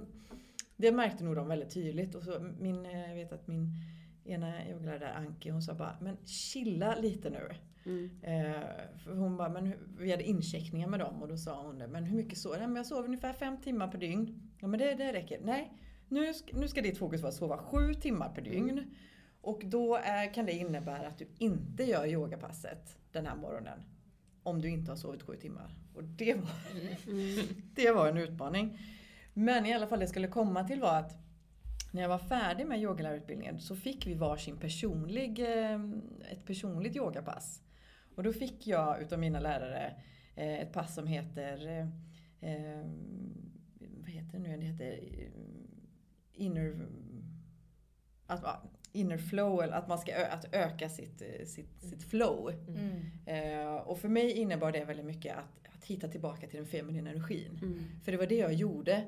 det 0.76 0.92
märkte 0.92 1.24
nog 1.24 1.36
de 1.36 1.48
väldigt 1.48 1.74
tydligt. 1.74 2.14
Och 2.14 2.22
så 2.22 2.52
min, 2.58 2.84
jag 2.84 3.14
vet 3.14 3.32
att 3.32 3.46
min 3.46 3.72
ena 4.24 4.68
yogalärare 4.68 5.12
Anki, 5.12 5.50
hon 5.50 5.62
sa 5.62 5.74
bara, 5.74 5.96
men 6.00 6.16
chilla 6.24 6.94
lite 6.94 7.30
nu. 7.30 7.50
Mm. 7.86 8.10
Eh, 8.22 8.62
för 9.04 9.14
hon 9.14 9.36
bara, 9.36 9.48
men 9.48 9.72
vi 9.98 10.10
hade 10.10 10.24
incheckningar 10.24 10.88
med 10.88 11.00
dem 11.00 11.22
och 11.22 11.28
då 11.28 11.36
sa 11.36 11.62
hon 11.62 11.78
det, 11.78 11.88
men 11.88 12.04
hur 12.04 12.16
mycket 12.16 12.38
sover 12.38 12.60
jag? 12.60 12.76
jag 12.76 12.86
sover 12.86 13.04
ungefär 13.04 13.32
fem 13.32 13.56
timmar 13.60 13.88
per 13.88 13.98
dygn. 13.98 14.50
Ja 14.60 14.68
men 14.68 14.80
det, 14.80 14.94
det 14.94 15.12
räcker. 15.12 15.40
Nej, 15.42 15.72
nu 16.08 16.34
ska, 16.34 16.56
nu 16.56 16.68
ska 16.68 16.80
ditt 16.82 16.98
fokus 16.98 17.20
vara 17.20 17.28
att 17.28 17.34
sova 17.34 17.58
sju 17.58 17.94
timmar 17.94 18.28
per 18.28 18.42
dygn. 18.42 18.94
Och 19.40 19.62
då 19.64 19.96
är, 19.96 20.34
kan 20.34 20.46
det 20.46 20.52
innebära 20.52 21.08
att 21.08 21.18
du 21.18 21.26
inte 21.38 21.84
gör 21.84 22.06
yogapasset 22.06 22.98
den 23.12 23.26
här 23.26 23.36
morgonen. 23.36 23.82
Om 24.42 24.60
du 24.60 24.68
inte 24.68 24.90
har 24.90 24.96
sovit 24.96 25.22
sju 25.22 25.36
timmar. 25.36 25.74
Och 25.94 26.04
det 26.04 26.34
var, 26.34 26.50
mm. 27.06 27.44
det 27.74 27.90
var 27.90 28.08
en 28.08 28.16
utmaning. 28.16 28.78
Men 29.34 29.66
i 29.66 29.74
alla 29.74 29.86
fall 29.86 30.00
det 30.00 30.08
skulle 30.08 30.28
komma 30.28 30.64
till 30.64 30.80
var 30.80 30.98
att 30.98 31.16
när 31.92 32.02
jag 32.02 32.08
var 32.08 32.18
färdig 32.18 32.66
med 32.66 32.80
yogalärarutbildningen 32.80 33.60
så 33.60 33.76
fick 33.76 34.06
vi 34.06 34.14
varsin 34.14 34.56
personlig, 34.56 35.38
eh, 35.38 35.80
ett 36.30 36.46
personligt 36.46 36.96
yogapass. 36.96 37.62
Och 38.14 38.22
då 38.22 38.32
fick 38.32 38.66
jag 38.66 39.02
utav 39.02 39.18
mina 39.18 39.40
lärare 39.40 40.02
eh, 40.34 40.58
ett 40.58 40.72
pass 40.72 40.94
som 40.94 41.06
heter 41.06 41.68
eh, 42.40 42.86
vad 43.80 44.10
heter 44.10 44.32
det 44.32 44.38
nu? 44.38 44.56
Det 44.56 44.64
heter 44.64 45.00
inner, 46.32 46.86
att, 48.26 48.44
inner 48.98 49.18
flow, 49.18 49.62
eller 49.62 49.72
att 49.72 49.88
man 49.88 49.98
ska 49.98 50.26
att 50.26 50.54
öka 50.54 50.88
sitt, 50.88 51.22
sitt, 51.44 51.82
sitt 51.82 52.02
flow. 52.02 52.52
Mm. 52.68 53.02
Eh, 53.26 53.74
och 53.74 53.98
för 53.98 54.08
mig 54.08 54.32
innebar 54.32 54.72
det 54.72 54.84
väldigt 54.84 55.06
mycket 55.06 55.36
att, 55.36 55.74
att 55.76 55.84
hitta 55.84 56.08
tillbaka 56.08 56.46
till 56.46 56.56
den 56.56 56.66
feminina 56.66 57.10
energin. 57.10 57.58
Mm. 57.62 57.84
För 58.04 58.12
det 58.12 58.18
var 58.18 58.26
det 58.26 58.36
jag 58.36 58.52
gjorde 58.52 59.04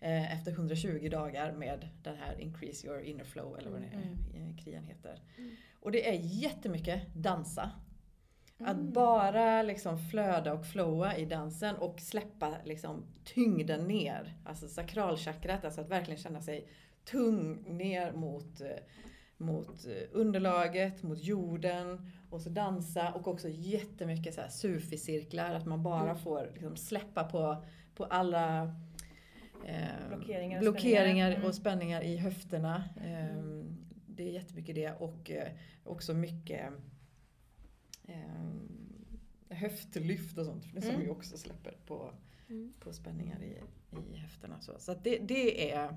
eh, 0.00 0.32
efter 0.32 0.52
120 0.52 1.08
dagar 1.10 1.52
med 1.52 1.88
den 2.02 2.16
här 2.16 2.40
Increase 2.40 2.86
your 2.86 3.00
inner 3.00 3.24
flow 3.24 3.58
eller 3.58 3.70
vad 3.70 3.82
mm. 3.82 3.92
mm. 4.36 4.56
krian 4.56 4.84
heter. 4.84 5.22
Och 5.80 5.92
det 5.92 6.08
är 6.08 6.20
jättemycket 6.22 7.14
dansa. 7.14 7.70
Att 8.58 8.76
mm. 8.76 8.92
bara 8.92 9.62
liksom 9.62 9.98
flöda 9.98 10.52
och 10.52 10.66
flowa 10.66 11.16
i 11.16 11.24
dansen 11.24 11.76
och 11.76 12.00
släppa 12.00 12.56
liksom 12.64 13.04
tyngden 13.24 13.88
ner. 13.88 14.34
Alltså 14.44 14.68
sakralchakrat, 14.68 15.64
alltså 15.64 15.80
att 15.80 15.88
verkligen 15.88 16.20
känna 16.20 16.40
sig 16.40 16.68
tung 17.04 17.64
ner 17.76 18.12
mot, 18.12 18.60
eh, 18.60 18.68
mot 19.42 19.86
eh, 19.86 20.08
underlaget, 20.12 21.02
mot 21.02 21.24
jorden. 21.24 22.10
Och 22.30 22.40
så 22.40 22.48
dansa 22.48 23.12
och 23.12 23.28
också 23.28 23.48
jättemycket 23.48 24.34
så 24.34 24.40
här 24.40 24.48
sufi-cirklar. 24.48 25.54
Att 25.54 25.66
man 25.66 25.82
bara 25.82 26.10
mm. 26.10 26.18
får 26.18 26.50
liksom 26.52 26.76
släppa 26.76 27.24
på, 27.24 27.64
på 27.94 28.04
alla 28.04 28.62
eh, 29.64 30.08
blockeringar, 30.08 30.58
och, 30.58 30.62
blockeringar 30.62 31.30
spänningar. 31.30 31.48
och 31.48 31.54
spänningar 31.54 32.02
i 32.02 32.16
höfterna. 32.16 32.84
Eh, 32.96 33.64
det 34.06 34.28
är 34.28 34.32
jättemycket 34.32 34.74
det 34.74 34.92
och 34.92 35.30
eh, 35.30 35.48
också 35.84 36.14
mycket 36.14 36.72
eh, 38.04 38.52
höftlyft 39.48 40.38
och 40.38 40.46
sånt. 40.46 40.64
Som 40.64 40.90
mm. 40.90 41.00
vi 41.00 41.08
också 41.08 41.36
släpper 41.36 41.76
på, 41.86 42.12
mm. 42.48 42.72
på 42.80 42.92
spänningar 42.92 43.42
i, 43.42 43.58
i 44.12 44.16
höfterna. 44.16 44.60
Så, 44.60 44.72
så 44.78 44.94
det, 44.94 45.18
det 45.18 45.72
är 45.72 45.96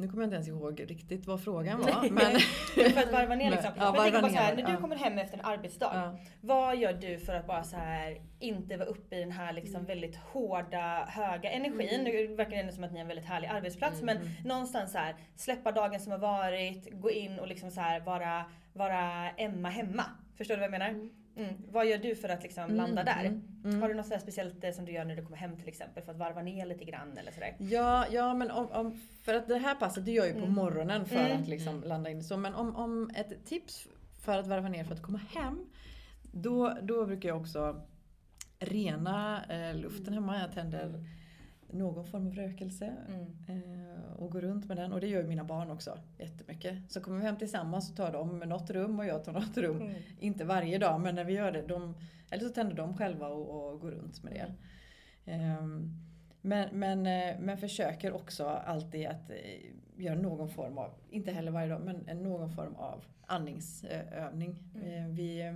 nu 0.00 0.08
kommer 0.08 0.22
jag 0.22 0.26
inte 0.26 0.34
ens 0.34 0.48
ihåg 0.48 0.84
riktigt 0.88 1.26
vad 1.26 1.44
frågan 1.44 1.80
var. 1.80 2.10
men 2.10 2.40
för 2.92 3.00
att 3.00 3.12
varva 3.12 3.34
ner 3.34 3.50
liksom. 3.50 3.70
Ja, 3.76 3.92
men 3.92 4.12
bara 4.12 4.30
så 4.30 4.36
här, 4.36 4.56
när 4.56 4.70
du 4.70 4.76
kommer 4.76 4.96
hem 4.96 5.18
efter 5.18 5.38
en 5.38 5.44
arbetsdag. 5.44 5.90
Ja. 5.94 6.18
Vad 6.40 6.76
gör 6.76 6.92
du 6.92 7.18
för 7.18 7.34
att 7.34 7.46
bara 7.46 7.62
så 7.62 7.76
här 7.76 8.20
inte 8.38 8.76
vara 8.76 8.88
uppe 8.88 9.16
i 9.16 9.20
den 9.20 9.32
här 9.32 9.52
liksom 9.52 9.74
mm. 9.74 9.86
väldigt 9.86 10.16
hårda, 10.16 11.04
höga 11.08 11.50
energin? 11.50 12.00
Mm. 12.00 12.28
Det 12.28 12.36
verkar 12.36 12.56
ändå 12.56 12.72
som 12.72 12.84
att 12.84 12.92
ni 12.92 12.98
har 12.98 13.02
en 13.02 13.08
väldigt 13.08 13.26
härlig 13.26 13.48
arbetsplats. 13.48 14.02
Mm. 14.02 14.16
Men 14.16 14.30
någonstans 14.44 14.92
så 14.92 14.98
här, 14.98 15.16
släppa 15.36 15.72
dagen 15.72 16.00
som 16.00 16.12
har 16.12 16.18
varit, 16.18 17.00
gå 17.00 17.10
in 17.10 17.38
och 17.38 17.48
liksom 17.48 17.70
så 17.70 17.80
här, 17.80 18.00
vara, 18.00 18.44
vara 18.72 19.30
Emma 19.30 19.68
hemma. 19.68 20.04
Förstår 20.36 20.54
du 20.54 20.60
vad 20.60 20.72
jag 20.72 20.78
menar? 20.78 21.10
Mm. 21.40 21.54
Vad 21.70 21.86
gör 21.86 21.98
du 21.98 22.14
för 22.14 22.28
att 22.28 22.42
liksom 22.42 22.64
mm, 22.64 22.76
landa 22.76 23.04
där? 23.04 23.24
Mm, 23.24 23.42
mm. 23.64 23.82
Har 23.82 23.88
du 23.88 23.94
något 23.94 24.06
speciellt 24.06 24.64
eh, 24.64 24.72
som 24.72 24.84
du 24.84 24.92
gör 24.92 25.04
när 25.04 25.16
du 25.16 25.22
kommer 25.22 25.36
hem 25.36 25.56
till 25.56 25.68
exempel 25.68 26.02
för 26.02 26.12
att 26.12 26.18
varva 26.18 26.42
ner 26.42 26.66
lite 26.66 26.84
grann 26.84 27.18
eller 27.18 27.32
sådär? 27.32 27.56
Ja, 27.58 28.06
ja 28.10 28.34
men 28.34 28.50
om, 28.50 28.70
om 28.70 29.00
för 29.22 29.34
att 29.34 29.48
det 29.48 29.58
här 29.58 29.74
passet 29.74 30.04
det 30.04 30.12
gör 30.12 30.24
jag 30.24 30.34
ju 30.34 30.40
på 30.40 30.46
mm. 30.46 30.54
morgonen 30.54 31.04
för 31.04 31.16
mm. 31.16 31.42
att 31.42 31.48
liksom 31.48 31.82
landa 31.84 32.10
in 32.10 32.24
så. 32.24 32.36
Men 32.36 32.54
om, 32.54 32.76
om 32.76 33.10
ett 33.14 33.46
tips 33.46 33.88
för 34.24 34.38
att 34.38 34.46
varva 34.46 34.68
ner 34.68 34.84
för 34.84 34.94
att 34.94 35.02
komma 35.02 35.20
hem. 35.34 35.66
Då, 36.32 36.76
då 36.82 37.06
brukar 37.06 37.28
jag 37.28 37.40
också 37.40 37.82
rena 38.58 39.44
eh, 39.48 39.76
luften 39.76 40.14
hemma. 40.14 40.40
Jag 40.40 40.52
tänder 40.52 41.04
någon 41.72 42.06
form 42.06 42.26
av 42.26 42.34
rökelse 42.34 42.94
eh, 43.48 44.12
och 44.16 44.30
går 44.30 44.40
runt 44.40 44.66
med 44.68 44.76
den. 44.76 44.92
Och 44.92 45.00
det 45.00 45.06
gör 45.06 45.22
mina 45.22 45.44
barn 45.44 45.70
också 45.70 45.98
jättemycket. 46.18 46.92
Så 46.92 47.00
kommer 47.00 47.18
vi 47.18 47.24
hem 47.24 47.36
tillsammans 47.36 47.88
så 47.88 47.94
tar 47.94 48.12
de 48.12 48.38
något 48.38 48.70
rum 48.70 48.98
och 48.98 49.06
jag 49.06 49.24
tar 49.24 49.32
något 49.32 49.56
rum. 49.56 49.76
Mm. 49.76 49.94
Inte 50.18 50.44
varje 50.44 50.78
dag 50.78 51.00
men 51.00 51.14
när 51.14 51.24
vi 51.24 51.32
gör 51.32 51.52
det. 51.52 51.62
De, 51.62 51.94
eller 52.30 52.44
så 52.44 52.54
tänder 52.54 52.76
de 52.76 52.96
själva 52.96 53.28
och, 53.28 53.72
och 53.72 53.80
går 53.80 53.90
runt 53.90 54.22
med 54.22 54.32
det. 54.32 54.54
Mm. 55.32 55.90
men, 56.40 56.68
men, 56.72 57.06
eh, 57.06 57.40
men 57.40 57.58
försöker 57.58 58.12
också 58.12 58.46
alltid 58.46 59.06
att 59.06 59.30
eh, 59.30 59.36
göra 59.96 60.18
någon 60.18 60.48
form 60.48 60.78
av, 60.78 60.90
inte 61.10 61.32
heller 61.32 61.52
varje 61.52 61.68
dag, 61.68 61.80
men 61.80 62.22
någon 62.22 62.50
form 62.50 62.74
av 62.74 63.04
andningsövning. 63.26 64.62
Mm. 64.74 65.14
Vi, 65.14 65.54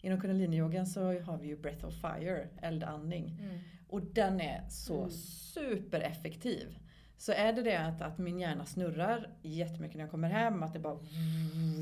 inom 0.00 0.20
kundaliniyogan 0.20 0.86
så 0.86 1.20
har 1.20 1.38
vi 1.38 1.48
ju 1.48 1.56
breath 1.56 1.86
of 1.86 1.94
fire, 1.94 2.48
eldandning. 2.62 3.38
Mm. 3.40 3.58
Och 3.88 4.02
den 4.02 4.40
är 4.40 4.68
så 4.68 4.98
mm. 4.98 5.10
supereffektiv. 5.10 6.78
Så 7.18 7.32
är 7.32 7.52
det 7.52 7.62
det 7.62 7.76
att, 7.76 8.02
att 8.02 8.18
min 8.18 8.38
hjärna 8.38 8.66
snurrar 8.66 9.36
jättemycket 9.42 9.96
när 9.96 10.04
jag 10.04 10.10
kommer 10.10 10.28
hem, 10.28 10.62
att 10.62 10.72
det 10.72 10.78
bara 10.78 10.98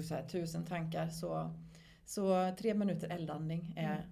så 0.09 0.15
här, 0.15 0.29
tusen 0.29 0.65
tankar. 0.65 1.09
Så, 1.09 1.55
så 2.05 2.55
tre 2.59 2.75
minuter 2.75 3.09
eldandning 3.09 3.75
är 3.77 4.09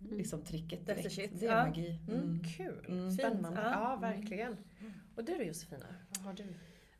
mm. 0.00 0.18
liksom 0.18 0.42
tricket 0.44 0.86
direkt. 0.86 1.40
Det 1.40 1.46
är 1.46 1.50
ja. 1.50 1.66
magi. 1.66 1.98
Mm. 2.08 2.22
mm. 2.22 2.44
Kul, 2.56 2.86
mm. 2.88 3.10
spännande. 3.10 3.60
Ja, 3.60 3.70
ja 3.70 3.96
verkligen. 4.00 4.56
Och 5.16 5.24
du 5.24 5.36
då 5.36 5.42
Josefina, 5.42 5.86
vad 6.08 6.24
har 6.24 6.32
du? 6.32 6.44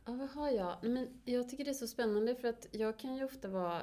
Ja, 0.04 0.12
vad 0.12 0.28
har 0.28 0.50
jag? 0.50 0.76
Men 0.82 1.08
jag 1.24 1.48
tycker 1.48 1.64
det 1.64 1.70
är 1.70 1.74
så 1.74 1.86
spännande 1.86 2.34
för 2.34 2.48
att 2.48 2.66
jag 2.72 2.98
kan 2.98 3.16
ju 3.16 3.24
ofta 3.24 3.48
vara 3.48 3.82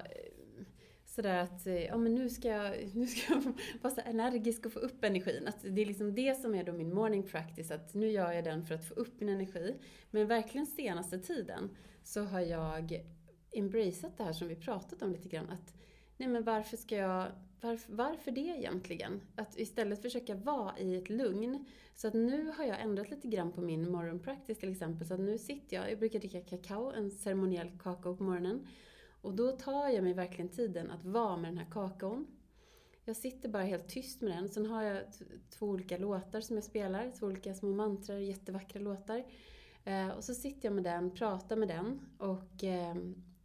sådär 1.10 1.43
att 1.43 1.68
eh, 1.68 1.86
ja, 1.86 1.97
men 1.97 2.16
nu, 2.16 2.30
ska 2.30 2.47
jag, 2.47 2.89
nu 2.93 3.07
ska 3.07 3.34
jag 3.34 3.53
vara 3.82 3.93
så 3.93 4.01
energisk 4.05 4.66
och 4.66 4.74
få 4.74 4.80
upp 4.80 5.03
energin. 5.03 5.47
Att 5.47 5.62
det 5.62 5.82
är 5.82 5.86
liksom 5.86 6.16
det 6.16 6.41
som 6.41 6.55
är 6.55 6.64
då 6.64 6.74
min 6.74 6.93
morning 6.93 7.24
practice, 7.24 7.72
att 7.72 7.93
nu 7.93 8.12
gör 8.12 8.32
jag 8.32 8.43
den 8.43 8.66
för 8.66 8.76
att 8.76 8.86
få 8.86 8.93
upp 8.93 9.20
min 9.20 9.30
energi. 9.30 9.76
Men 10.12 10.28
verkligen 10.28 10.66
senaste 10.66 11.20
tiden 11.20 11.70
så 12.03 12.24
har 12.24 12.39
jag 12.39 13.01
embraceat 13.51 14.18
det 14.18 14.24
här 14.24 14.34
som 14.34 14.47
vi 14.47 14.55
pratat 14.55 15.01
om 15.01 15.12
lite 15.12 15.30
grann. 15.30 15.49
Att 15.49 15.74
nej 16.18 16.30
men 16.30 16.43
varför 16.43 16.78
ska 16.78 16.95
jag, 16.95 17.28
varför, 17.62 17.93
varför 17.93 18.32
det 18.32 18.41
egentligen? 18.41 19.22
Att 19.36 19.60
istället 19.60 20.01
försöka 20.01 20.36
vara 20.36 20.80
i 20.80 20.95
ett 20.95 21.10
lugn. 21.10 21.66
Så 21.95 22.07
att 22.07 22.14
nu 22.14 22.51
har 22.57 22.66
jag 22.66 22.82
ändrat 22.82 23.10
lite 23.10 23.28
grann 23.28 23.51
på 23.51 23.62
min 23.62 23.91
morgon 23.91 24.20
practice 24.20 24.57
till 24.57 24.72
exempel. 24.72 25.07
Så 25.07 25.14
att 25.14 25.20
nu 25.20 25.38
sitter 25.38 25.76
jag, 25.76 25.91
jag 25.91 25.99
brukar 25.99 26.20
dricka 26.20 26.41
kakao, 26.41 26.91
en 26.91 27.12
ceremoniell 27.12 27.72
kakao 27.80 28.16
på 28.16 28.24
morgonen. 28.24 28.68
Och 29.22 29.34
då 29.34 29.51
tar 29.51 29.89
jag 29.89 30.03
mig 30.03 30.13
verkligen 30.13 30.49
tiden 30.49 30.91
att 30.91 31.05
vara 31.05 31.38
med 31.38 31.51
den 31.51 31.57
här 31.57 31.72
kakaon. 31.72 32.28
Jag 33.05 33.15
sitter 33.15 33.49
bara 33.49 33.63
helt 33.63 33.88
tyst 33.88 34.22
med 34.22 34.32
den. 34.32 34.49
Sen 34.49 34.65
har 34.65 34.84
jag 34.84 35.03
två 35.49 35.65
olika 35.65 35.97
låtar 35.97 36.41
som 36.41 36.55
jag 36.55 36.63
spelar. 36.63 37.11
Två 37.20 37.26
olika 37.26 37.53
små 37.53 37.70
mantrar, 37.70 38.17
jättevackra 38.17 38.82
låtar. 38.82 39.24
Eh, 39.84 40.09
och 40.09 40.24
så 40.24 40.34
sitter 40.34 40.67
jag 40.67 40.74
med 40.76 40.84
den, 40.84 41.11
pratar 41.11 41.55
med 41.55 41.67
den 41.67 41.99
och 42.17 42.63
eh, 42.63 42.95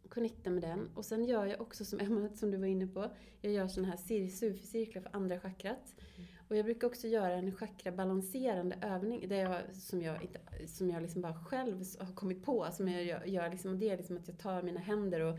connectar 0.09 0.51
med 0.51 0.63
den. 0.63 0.89
Och 0.95 1.05
sen 1.05 1.25
gör 1.25 1.45
jag 1.45 1.61
också 1.61 1.85
som 1.85 1.99
Emma, 1.99 2.29
som 2.29 2.51
du 2.51 2.57
var 2.57 2.67
inne 2.67 2.87
på, 2.87 3.09
jag 3.41 3.53
gör 3.53 3.67
sådana 3.67 3.89
här 3.89 3.97
sufi-cirklar 4.29 5.01
för 5.01 5.15
andra 5.15 5.39
chakrat. 5.39 5.93
Mm. 6.17 6.27
Och 6.47 6.55
jag 6.55 6.65
brukar 6.65 6.87
också 6.87 7.07
göra 7.07 7.33
en 7.33 7.51
chakra-balanserande 7.51 8.77
övning, 8.81 9.29
det 9.29 9.37
jag, 9.37 9.75
som 9.75 10.01
jag, 10.01 10.21
inte, 10.21 10.39
som 10.67 10.89
jag 10.89 11.01
liksom 11.01 11.21
bara 11.21 11.43
själv 11.43 11.83
har 11.99 12.15
kommit 12.15 12.43
på. 12.43 12.67
Som 12.71 12.87
jag 12.87 13.03
gör, 13.03 13.25
gör 13.25 13.49
liksom, 13.49 13.79
det 13.79 13.89
är 13.89 13.97
liksom 13.97 14.17
att 14.17 14.27
jag 14.27 14.37
tar 14.37 14.61
mina 14.61 14.79
händer 14.79 15.19
och 15.19 15.37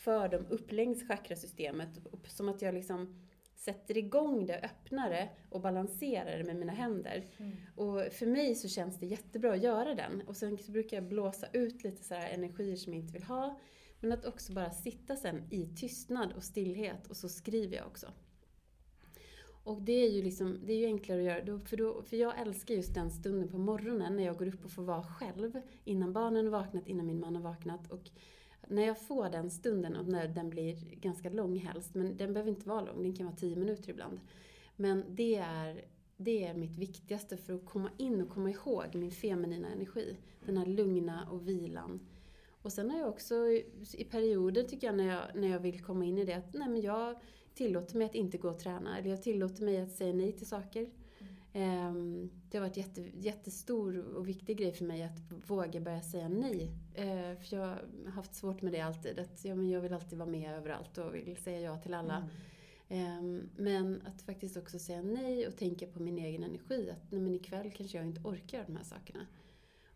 för 0.00 0.28
dem 0.28 0.46
upp 0.50 0.72
längs 0.72 1.08
chakrasystemet. 1.08 1.88
Som 2.26 2.48
att 2.48 2.62
jag 2.62 2.74
liksom 2.74 3.20
sätter 3.54 3.98
igång 3.98 4.46
det, 4.46 4.60
öppnar 4.60 5.10
det 5.10 5.28
och 5.50 5.60
balanserar 5.60 6.38
det 6.38 6.44
med 6.44 6.56
mina 6.56 6.72
händer. 6.72 7.26
Mm. 7.36 7.56
Och 7.76 8.12
för 8.12 8.26
mig 8.26 8.54
så 8.54 8.68
känns 8.68 9.00
det 9.00 9.06
jättebra 9.06 9.52
att 9.52 9.62
göra 9.62 9.94
den. 9.94 10.22
Och 10.26 10.36
sen 10.36 10.58
så 10.58 10.72
brukar 10.72 10.96
jag 10.96 11.08
blåsa 11.08 11.46
ut 11.52 11.84
lite 11.84 12.04
så 12.04 12.14
energier 12.14 12.76
som 12.76 12.92
jag 12.92 13.02
inte 13.02 13.12
vill 13.12 13.22
ha. 13.22 13.60
Men 14.00 14.12
att 14.12 14.24
också 14.24 14.52
bara 14.52 14.70
sitta 14.70 15.16
sen 15.16 15.42
i 15.50 15.66
tystnad 15.76 16.32
och 16.32 16.44
stillhet 16.44 17.06
och 17.06 17.16
så 17.16 17.28
skriver 17.28 17.76
jag 17.76 17.86
också. 17.86 18.06
Och 19.64 19.82
det 19.82 19.92
är 19.92 20.10
ju 20.10 20.22
liksom, 20.22 20.58
det 20.66 20.72
är 20.72 20.78
ju 20.78 20.86
enklare 20.86 21.18
att 21.18 21.24
göra, 21.24 21.44
då, 21.44 21.58
för, 21.58 21.76
då, 21.76 22.02
för 22.02 22.16
jag 22.16 22.40
älskar 22.40 22.74
just 22.74 22.94
den 22.94 23.10
stunden 23.10 23.48
på 23.48 23.58
morgonen 23.58 24.16
när 24.16 24.24
jag 24.24 24.38
går 24.38 24.48
upp 24.48 24.64
och 24.64 24.70
får 24.70 24.82
vara 24.82 25.02
själv. 25.02 25.60
Innan 25.84 26.12
barnen 26.12 26.44
har 26.44 26.52
vaknat, 26.52 26.88
innan 26.88 27.06
min 27.06 27.20
man 27.20 27.36
har 27.36 27.42
vaknat. 27.42 27.90
Och 27.90 28.10
när 28.70 28.86
jag 28.86 29.00
får 29.00 29.28
den 29.28 29.50
stunden, 29.50 29.96
och 29.96 30.08
när 30.08 30.28
den 30.28 30.50
blir 30.50 30.76
ganska 31.00 31.30
lång 31.30 31.56
helst, 31.56 31.94
men 31.94 32.16
den 32.16 32.32
behöver 32.32 32.50
inte 32.50 32.68
vara 32.68 32.80
lång, 32.80 33.02
den 33.02 33.16
kan 33.16 33.26
vara 33.26 33.36
tio 33.36 33.56
minuter 33.56 33.90
ibland. 33.90 34.20
Men 34.76 35.04
det 35.08 35.34
är, 35.34 35.84
det 36.16 36.44
är 36.44 36.54
mitt 36.54 36.78
viktigaste 36.78 37.36
för 37.36 37.54
att 37.54 37.64
komma 37.64 37.90
in 37.96 38.22
och 38.22 38.28
komma 38.28 38.50
ihåg 38.50 38.84
min 38.94 39.10
feminina 39.10 39.68
energi. 39.68 40.16
Den 40.46 40.56
här 40.56 40.66
lugna 40.66 41.28
och 41.30 41.48
vilan. 41.48 42.00
Och 42.62 42.72
sen 42.72 42.90
har 42.90 42.98
jag 42.98 43.08
också 43.08 43.34
i 43.94 44.06
perioder 44.10 44.62
tycker 44.62 44.86
jag 44.86 44.96
när 44.96 45.06
jag, 45.06 45.22
när 45.34 45.48
jag 45.48 45.60
vill 45.60 45.82
komma 45.82 46.04
in 46.04 46.18
i 46.18 46.24
det 46.24 46.34
att 46.34 46.54
nej 46.54 46.68
men 46.68 46.80
jag 46.80 47.20
tillåter 47.54 47.96
mig 47.96 48.04
att 48.04 48.14
inte 48.14 48.38
gå 48.38 48.48
och 48.48 48.58
träna. 48.58 48.98
Eller 48.98 49.10
jag 49.10 49.22
tillåter 49.22 49.64
mig 49.64 49.80
att 49.80 49.92
säga 49.92 50.12
nej 50.12 50.32
till 50.32 50.48
saker. 50.48 50.90
Mm. 51.52 52.30
Det 52.50 52.58
har 52.58 52.66
varit 52.66 52.76
jätte, 52.76 53.04
jättestor 53.14 53.98
och 53.98 54.28
viktig 54.28 54.58
grej 54.58 54.72
för 54.72 54.84
mig 54.84 55.02
att 55.02 55.48
våga 55.48 55.80
börja 55.80 56.02
säga 56.02 56.28
nej. 56.28 56.70
Eh, 56.94 57.38
för 57.38 57.56
jag 57.56 57.66
har 57.66 58.10
haft 58.10 58.34
svårt 58.34 58.62
med 58.62 58.72
det 58.72 58.80
alltid. 58.80 59.18
Att 59.18 59.44
ja, 59.44 59.54
men 59.54 59.70
jag 59.70 59.80
vill 59.80 59.92
alltid 59.92 60.18
vara 60.18 60.30
med 60.30 60.54
överallt 60.54 60.98
och 60.98 61.14
vill 61.14 61.36
säga 61.36 61.60
ja 61.60 61.78
till 61.78 61.94
alla. 61.94 62.16
Mm. 62.16 63.48
Men 63.56 64.02
att 64.06 64.22
faktiskt 64.22 64.56
också 64.56 64.78
säga 64.78 65.02
nej 65.02 65.46
och 65.46 65.56
tänka 65.56 65.86
på 65.86 66.02
min 66.02 66.18
egen 66.18 66.44
energi. 66.44 66.90
Att 66.90 67.12
nej, 67.12 67.20
men 67.20 67.34
ikväll 67.34 67.70
kanske 67.76 67.98
jag 67.98 68.06
inte 68.06 68.20
orkar 68.20 68.64
de 68.66 68.76
här 68.76 68.84
sakerna. 68.84 69.26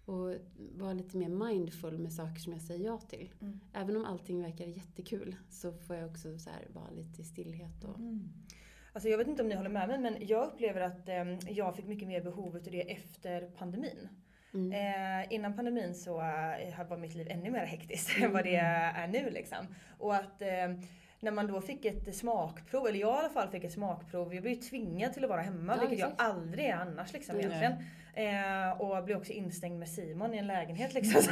Och 0.04 0.34
vara 0.56 0.92
lite 0.92 1.16
mer 1.16 1.28
mindful 1.28 1.98
med 1.98 2.12
saker 2.12 2.40
som 2.40 2.52
jag 2.52 2.62
säger 2.62 2.84
ja 2.84 2.98
till. 2.98 3.30
Mm. 3.40 3.60
Även 3.72 3.96
om 3.96 4.04
allting 4.04 4.42
verkar 4.42 4.66
jättekul 4.66 5.36
så 5.50 5.72
får 5.72 5.96
jag 5.96 6.10
också 6.10 6.38
så 6.38 6.50
här 6.50 6.68
vara 6.72 6.90
lite 6.90 7.22
i 7.22 7.24
stillhet. 7.24 7.84
Och... 7.84 7.98
Mm. 7.98 8.28
Alltså 8.94 9.08
jag 9.08 9.18
vet 9.18 9.28
inte 9.28 9.42
om 9.42 9.48
ni 9.48 9.54
håller 9.54 9.70
med 9.70 9.88
mig 9.88 9.98
men 9.98 10.16
jag 10.20 10.46
upplever 10.46 10.80
att 10.80 11.08
eh, 11.08 11.24
jag 11.48 11.76
fick 11.76 11.86
mycket 11.86 12.08
mer 12.08 12.20
behov 12.20 12.56
av 12.56 12.62
det 12.62 12.92
efter 12.92 13.40
pandemin. 13.40 14.08
Mm. 14.54 14.72
Eh, 14.72 15.32
innan 15.32 15.56
pandemin 15.56 15.94
så 15.94 16.20
eh, 16.20 16.88
var 16.88 16.96
mitt 16.96 17.14
liv 17.14 17.26
ännu 17.30 17.50
mer 17.50 17.64
hektiskt 17.64 18.22
än 18.22 18.32
vad 18.32 18.44
det 18.44 18.56
mm. 18.56 18.96
är 18.96 19.22
nu 19.22 19.30
liksom. 19.30 19.66
Och 19.98 20.14
att 20.14 20.42
eh, 20.42 20.68
när 21.20 21.30
man 21.30 21.46
då 21.46 21.60
fick 21.60 21.84
ett 21.84 22.16
smakprov, 22.16 22.86
eller 22.86 22.98
jag 22.98 23.16
i 23.16 23.18
alla 23.18 23.28
fall 23.28 23.48
fick 23.48 23.64
ett 23.64 23.72
smakprov. 23.72 24.34
Jag 24.34 24.42
blev 24.42 24.54
ju 24.54 24.60
tvingad 24.60 25.12
till 25.12 25.24
att 25.24 25.30
vara 25.30 25.40
hemma, 25.40 25.74
ja, 25.74 25.80
vilket 25.80 25.98
jag 25.98 26.12
aldrig 26.18 26.66
är 26.66 26.74
annars 26.74 27.12
liksom 27.12 27.34
mm. 27.38 27.46
egentligen. 27.46 27.84
Eh, 28.14 28.80
och 28.80 29.04
blev 29.04 29.16
också 29.18 29.32
instängd 29.32 29.78
med 29.78 29.88
Simon 29.88 30.34
i 30.34 30.38
en 30.38 30.46
lägenhet 30.46 30.94
liksom. 31.00 31.22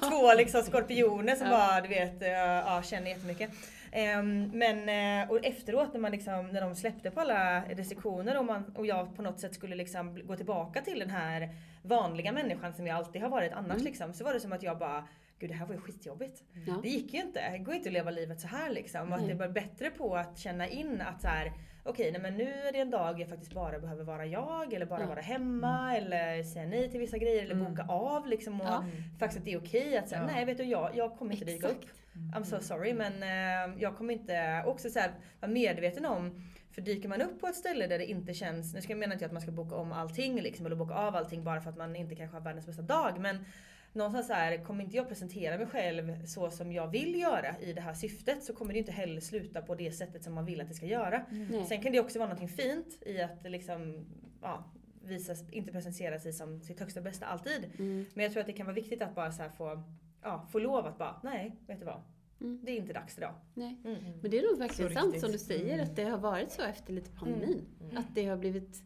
Två 0.10 0.34
liksom 0.34 0.62
skorpioner 0.62 1.36
som 1.36 1.46
ja. 1.46 1.52
bara 1.52 1.80
du 1.80 1.88
vet, 1.88 2.22
uh, 2.22 2.28
ja, 2.28 2.82
känner 2.84 3.08
jättemycket. 3.08 3.50
Eh, 3.92 4.22
men 4.52 4.88
eh, 5.22 5.30
och 5.30 5.44
efteråt 5.44 5.92
när 5.92 6.00
man 6.00 6.12
liksom, 6.12 6.48
när 6.48 6.60
de 6.60 6.74
släppte 6.74 7.10
på 7.10 7.20
alla 7.20 7.64
restriktioner 7.64 8.38
och, 8.38 8.44
man, 8.44 8.74
och 8.76 8.86
jag 8.86 9.16
på 9.16 9.22
något 9.22 9.40
sätt 9.40 9.54
skulle 9.54 9.76
liksom 9.76 10.26
gå 10.26 10.36
tillbaka 10.36 10.80
till 10.80 10.98
den 10.98 11.10
här 11.10 11.54
vanliga 11.82 12.32
människan 12.32 12.74
som 12.74 12.86
jag 12.86 12.96
alltid 12.96 13.22
har 13.22 13.28
varit 13.28 13.52
annars 13.52 13.72
mm. 13.72 13.84
liksom. 13.84 14.12
Så 14.12 14.24
var 14.24 14.34
det 14.34 14.40
som 14.40 14.52
att 14.52 14.62
jag 14.62 14.78
bara 14.78 15.04
Gud 15.40 15.50
det 15.50 15.54
här 15.54 15.66
var 15.66 15.74
ju 15.74 15.80
skitjobbigt. 15.80 16.42
Ja. 16.66 16.74
Det 16.82 16.88
gick 16.88 17.14
ju 17.14 17.20
inte. 17.20 17.50
Det 17.50 17.58
går 17.58 17.74
inte 17.74 17.88
att 17.88 17.92
leva 17.92 18.10
livet 18.10 18.40
så 18.40 18.48
här 18.48 18.70
liksom. 18.70 19.12
Och 19.12 19.18
att 19.18 19.28
det 19.28 19.34
var 19.34 19.48
bättre 19.48 19.90
på 19.90 20.16
att 20.16 20.38
känna 20.38 20.68
in 20.68 21.00
att 21.00 21.22
så 21.22 21.28
här, 21.28 21.52
okej, 21.84 22.12
nej 22.12 22.20
men 22.20 22.36
nu 22.36 22.52
är 22.52 22.72
det 22.72 22.78
en 22.78 22.90
dag 22.90 23.20
jag 23.20 23.28
faktiskt 23.28 23.52
bara 23.52 23.78
behöver 23.78 24.04
vara 24.04 24.26
jag 24.26 24.72
eller 24.72 24.86
bara 24.86 25.00
ja. 25.00 25.06
vara 25.06 25.20
hemma 25.20 25.96
mm. 25.96 26.02
eller 26.02 26.42
säga 26.42 26.66
nej 26.66 26.90
till 26.90 27.00
vissa 27.00 27.18
grejer 27.18 27.42
eller 27.42 27.54
mm. 27.54 27.74
boka 27.74 27.86
av 27.88 28.26
liksom. 28.26 28.60
Och 28.60 28.66
ja. 28.66 28.84
faktiskt 29.18 29.38
att 29.38 29.44
det 29.44 29.52
är 29.52 29.58
okej 29.58 29.98
att 29.98 30.08
säga 30.08 30.26
nej 30.26 30.44
vet 30.44 30.58
du 30.58 30.64
jag, 30.64 30.90
jag 30.94 31.18
kommer 31.18 31.32
inte 31.32 31.44
dyka 31.44 31.68
upp. 31.68 31.84
I'm 32.14 32.44
so 32.44 32.60
sorry 32.60 32.94
men 32.94 33.12
uh, 33.12 33.82
jag 33.82 33.96
kommer 33.96 34.14
inte, 34.14 34.62
också 34.66 34.90
så 34.90 34.98
här, 34.98 35.12
vara 35.40 35.52
medveten 35.52 36.06
om 36.06 36.40
för 36.70 36.82
dyker 36.82 37.08
man 37.08 37.22
upp 37.22 37.40
på 37.40 37.46
ett 37.46 37.56
ställe 37.56 37.86
där 37.86 37.98
det 37.98 38.06
inte 38.06 38.34
känns, 38.34 38.74
nu 38.74 38.80
ska 38.80 38.92
jag 38.92 38.98
mena 38.98 39.12
inte 39.12 39.26
att 39.26 39.32
man 39.32 39.42
ska 39.42 39.50
boka 39.50 39.76
om 39.76 39.92
allting 39.92 40.40
liksom, 40.40 40.66
eller 40.66 40.76
boka 40.76 40.94
av 40.94 41.16
allting 41.16 41.44
bara 41.44 41.60
för 41.60 41.70
att 41.70 41.76
man 41.76 41.96
inte 41.96 42.14
kanske 42.14 42.36
har 42.36 42.44
världens 42.44 42.66
bästa 42.66 42.82
dag. 42.82 43.20
Men 43.20 43.44
någonstans 43.92 44.26
så 44.26 44.32
här, 44.32 44.64
kommer 44.64 44.84
inte 44.84 44.96
jag 44.96 45.08
presentera 45.08 45.58
mig 45.58 45.66
själv 45.66 46.26
så 46.26 46.50
som 46.50 46.72
jag 46.72 46.88
vill 46.88 47.20
göra 47.20 47.58
i 47.60 47.72
det 47.72 47.80
här 47.80 47.94
syftet 47.94 48.44
så 48.44 48.54
kommer 48.54 48.72
det 48.72 48.78
inte 48.78 48.92
heller 48.92 49.20
sluta 49.20 49.62
på 49.62 49.74
det 49.74 49.92
sättet 49.92 50.24
som 50.24 50.34
man 50.34 50.44
vill 50.44 50.60
att 50.60 50.68
det 50.68 50.74
ska 50.74 50.86
göra. 50.86 51.26
Mm. 51.30 51.66
Sen 51.66 51.82
kan 51.82 51.92
det 51.92 52.00
också 52.00 52.18
vara 52.18 52.34
något 52.34 52.50
fint 52.50 53.02
i 53.06 53.22
att 53.22 53.50
liksom, 53.50 54.06
ja, 54.42 54.64
visa, 55.02 55.34
inte 55.50 55.72
presentera 55.72 56.20
sig 56.20 56.32
som 56.32 56.60
sitt 56.60 56.80
högsta 56.80 57.00
bästa 57.00 57.26
alltid. 57.26 57.70
Mm. 57.78 58.06
Men 58.14 58.22
jag 58.22 58.32
tror 58.32 58.40
att 58.40 58.46
det 58.46 58.52
kan 58.52 58.66
vara 58.66 58.74
viktigt 58.74 59.02
att 59.02 59.14
bara 59.14 59.32
så 59.32 59.42
få, 59.56 59.82
ja, 60.22 60.46
få 60.50 60.58
lov 60.58 60.86
att 60.86 60.98
bara, 60.98 61.20
nej, 61.22 61.56
vet 61.66 61.78
du 61.78 61.84
vad? 61.84 62.02
Mm. 62.40 62.60
Det 62.62 62.72
är 62.72 62.76
inte 62.76 62.92
dags 62.92 63.18
idag. 63.18 63.34
Nej. 63.54 63.80
Mm. 63.84 63.98
Men 64.22 64.30
det 64.30 64.38
är 64.38 64.50
nog 64.50 64.58
verkligen 64.58 64.94
sant 64.94 65.06
riktigt. 65.06 65.20
som 65.22 65.32
du 65.32 65.38
säger, 65.38 65.74
mm. 65.74 65.86
att 65.86 65.96
det 65.96 66.04
har 66.04 66.18
varit 66.18 66.50
så 66.50 66.62
efter 66.62 66.92
lite 66.92 67.10
pandemin. 67.10 67.66
Mm. 67.80 67.96
Att 67.96 68.14
det 68.14 68.26
har 68.26 68.36
blivit 68.36 68.82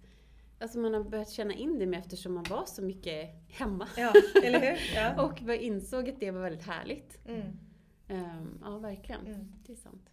Alltså 0.59 0.79
man 0.79 0.95
har 0.95 1.05
börjat 1.05 1.31
känna 1.31 1.55
in 1.55 1.79
det 1.79 1.87
med 1.87 1.99
eftersom 1.99 2.35
man 2.35 2.45
var 2.51 2.67
så 2.67 2.83
mycket 2.83 3.31
hemma. 3.49 3.89
Ja, 3.97 4.13
eller 4.45 4.61
hur? 4.61 4.79
Ja. 4.95 5.23
och 5.25 5.41
insåg 5.55 6.09
att 6.09 6.21
det 6.21 6.31
var 6.31 6.41
väldigt 6.41 6.67
härligt. 6.67 7.19
Mm. 7.27 7.43
Um, 8.09 8.59
ja, 8.63 8.79
verkligen. 8.79 9.27
Mm. 9.27 9.53
Det 9.67 9.73
är 9.73 9.77
sant. 9.77 10.11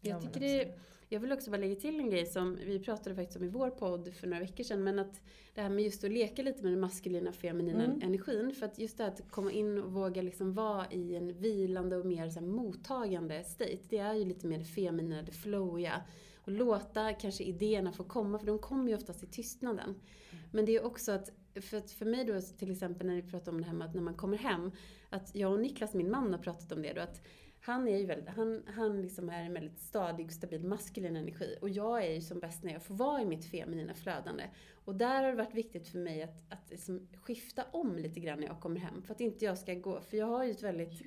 Jag, 0.00 0.22
tycker 0.22 0.40
det, 0.40 0.78
jag 1.08 1.20
vill 1.20 1.32
också 1.32 1.50
bara 1.50 1.56
lägga 1.56 1.76
till 1.76 2.00
en 2.00 2.10
grej 2.10 2.26
som 2.26 2.58
vi 2.66 2.78
pratade 2.78 3.16
faktiskt 3.16 3.36
om 3.36 3.44
i 3.44 3.48
vår 3.48 3.70
podd 3.70 4.14
för 4.14 4.26
några 4.26 4.40
veckor 4.42 4.64
sedan. 4.64 4.84
Men 4.84 4.98
att 4.98 5.20
det 5.54 5.60
här 5.60 5.70
med 5.70 5.84
just 5.84 6.04
att 6.04 6.10
leka 6.10 6.42
lite 6.42 6.62
med 6.62 6.72
den 6.72 6.80
maskulina 6.80 7.30
och 7.30 7.36
feminina 7.36 7.84
mm. 7.84 8.02
energin. 8.02 8.54
För 8.54 8.66
att 8.66 8.78
just 8.78 8.98
det 8.98 9.04
här 9.04 9.10
att 9.10 9.30
komma 9.30 9.52
in 9.52 9.78
och 9.78 9.92
våga 9.92 10.22
liksom 10.22 10.54
vara 10.54 10.86
i 10.90 11.16
en 11.16 11.32
vilande 11.32 11.96
och 11.96 12.06
mer 12.06 12.30
så 12.30 12.40
mottagande 12.40 13.44
state. 13.44 13.78
Det 13.88 13.98
är 13.98 14.14
ju 14.14 14.24
lite 14.24 14.46
mer 14.46 14.58
det 14.58 14.64
feminina, 14.64 15.22
det 15.22 15.32
flowiga 15.32 16.02
och 16.36 16.52
låta 16.52 17.12
kanske 17.12 17.44
idéerna 17.44 17.92
få 17.92 18.04
komma, 18.04 18.38
för 18.38 18.46
de 18.46 18.58
kommer 18.58 18.88
ju 18.88 18.96
oftast 18.96 19.22
i 19.22 19.26
tystnaden. 19.26 19.88
Mm. 19.88 20.44
Men 20.50 20.64
det 20.64 20.76
är 20.76 20.84
också 20.84 21.12
att, 21.12 21.32
för, 21.60 21.76
att 21.76 21.90
för 21.90 22.06
mig 22.06 22.24
då 22.24 22.40
till 22.40 22.70
exempel 22.70 23.06
när 23.06 23.14
vi 23.14 23.22
pratar 23.22 23.52
om 23.52 23.60
det 23.60 23.66
här 23.66 23.74
med 23.74 23.88
att 23.88 23.94
när 23.94 24.02
man 24.02 24.14
kommer 24.14 24.36
hem, 24.36 24.70
att 25.10 25.34
jag 25.34 25.52
och 25.52 25.60
Niklas, 25.60 25.94
min 25.94 26.10
man, 26.10 26.32
har 26.32 26.38
pratat 26.38 26.72
om 26.72 26.82
det 26.82 26.92
då, 26.92 27.00
att 27.00 27.22
han 27.68 27.88
är 27.88 27.98
ju 27.98 28.06
väldigt, 28.06 28.28
han, 28.28 28.62
han 28.66 29.02
liksom 29.02 29.28
är 29.28 29.42
en 29.42 29.52
väldigt 29.52 29.78
stadig 29.78 30.26
och 30.26 30.32
stabil 30.32 30.64
maskulin 30.64 31.16
energi. 31.16 31.56
Och 31.60 31.68
jag 31.68 32.04
är 32.04 32.10
ju 32.10 32.20
som 32.20 32.40
bäst 32.40 32.62
när 32.62 32.72
jag 32.72 32.82
får 32.82 32.94
vara 32.94 33.22
i 33.22 33.26
mitt 33.26 33.44
feminina 33.44 33.94
flödande. 33.94 34.44
Och 34.84 34.94
där 34.94 35.22
har 35.22 35.30
det 35.30 35.36
varit 35.36 35.54
viktigt 35.54 35.88
för 35.88 35.98
mig 35.98 36.22
att, 36.22 36.52
att 36.52 36.70
liksom 36.70 37.08
skifta 37.22 37.64
om 37.70 37.96
lite 37.96 38.20
grann 38.20 38.40
när 38.40 38.46
jag 38.46 38.60
kommer 38.60 38.80
hem. 38.80 39.02
För 39.02 39.14
att 39.14 39.20
inte 39.20 39.44
jag 39.44 39.58
ska 39.58 39.74
gå, 39.74 40.00
för 40.00 40.16
jag 40.16 40.26
har 40.26 40.44
ju 40.44 40.50
ett 40.50 40.62
väldigt 40.62 41.02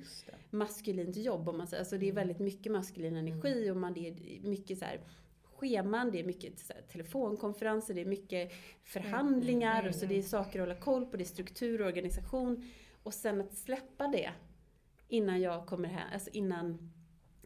maskulint 0.50 1.16
jobb 1.16 1.48
om 1.48 1.58
man 1.58 1.66
säger. 1.66 1.80
Alltså 1.80 1.98
det 1.98 2.06
är 2.06 2.10
mm. 2.10 2.26
väldigt 2.26 2.38
mycket 2.38 2.72
maskulin 2.72 3.16
energi 3.16 3.62
mm. 3.62 3.70
och 3.70 3.80
man, 3.80 3.94
det 3.94 4.08
är 4.08 4.40
mycket 4.48 4.78
så 4.78 4.84
här, 4.84 5.00
scheman, 5.56 6.10
det 6.10 6.20
är 6.20 6.24
mycket 6.24 6.68
här, 6.68 6.82
telefonkonferenser, 6.92 7.94
det 7.94 8.00
är 8.00 8.06
mycket 8.06 8.52
förhandlingar 8.84 9.72
mm, 9.72 9.84
mm, 9.84 9.92
så 9.92 10.06
det 10.06 10.18
är 10.18 10.22
saker 10.22 10.60
att 10.60 10.68
hålla 10.68 10.80
koll 10.80 11.06
på, 11.06 11.16
det 11.16 11.22
är 11.22 11.26
struktur 11.26 11.80
och 11.80 11.86
organisation. 11.86 12.70
Och 13.02 13.14
sen 13.14 13.40
att 13.40 13.54
släppa 13.54 14.08
det 14.08 14.30
innan 15.12 15.40
jag 15.40 15.66
kommer 15.66 15.88
hem, 15.88 16.08
alltså 16.12 16.30
innan, 16.30 16.92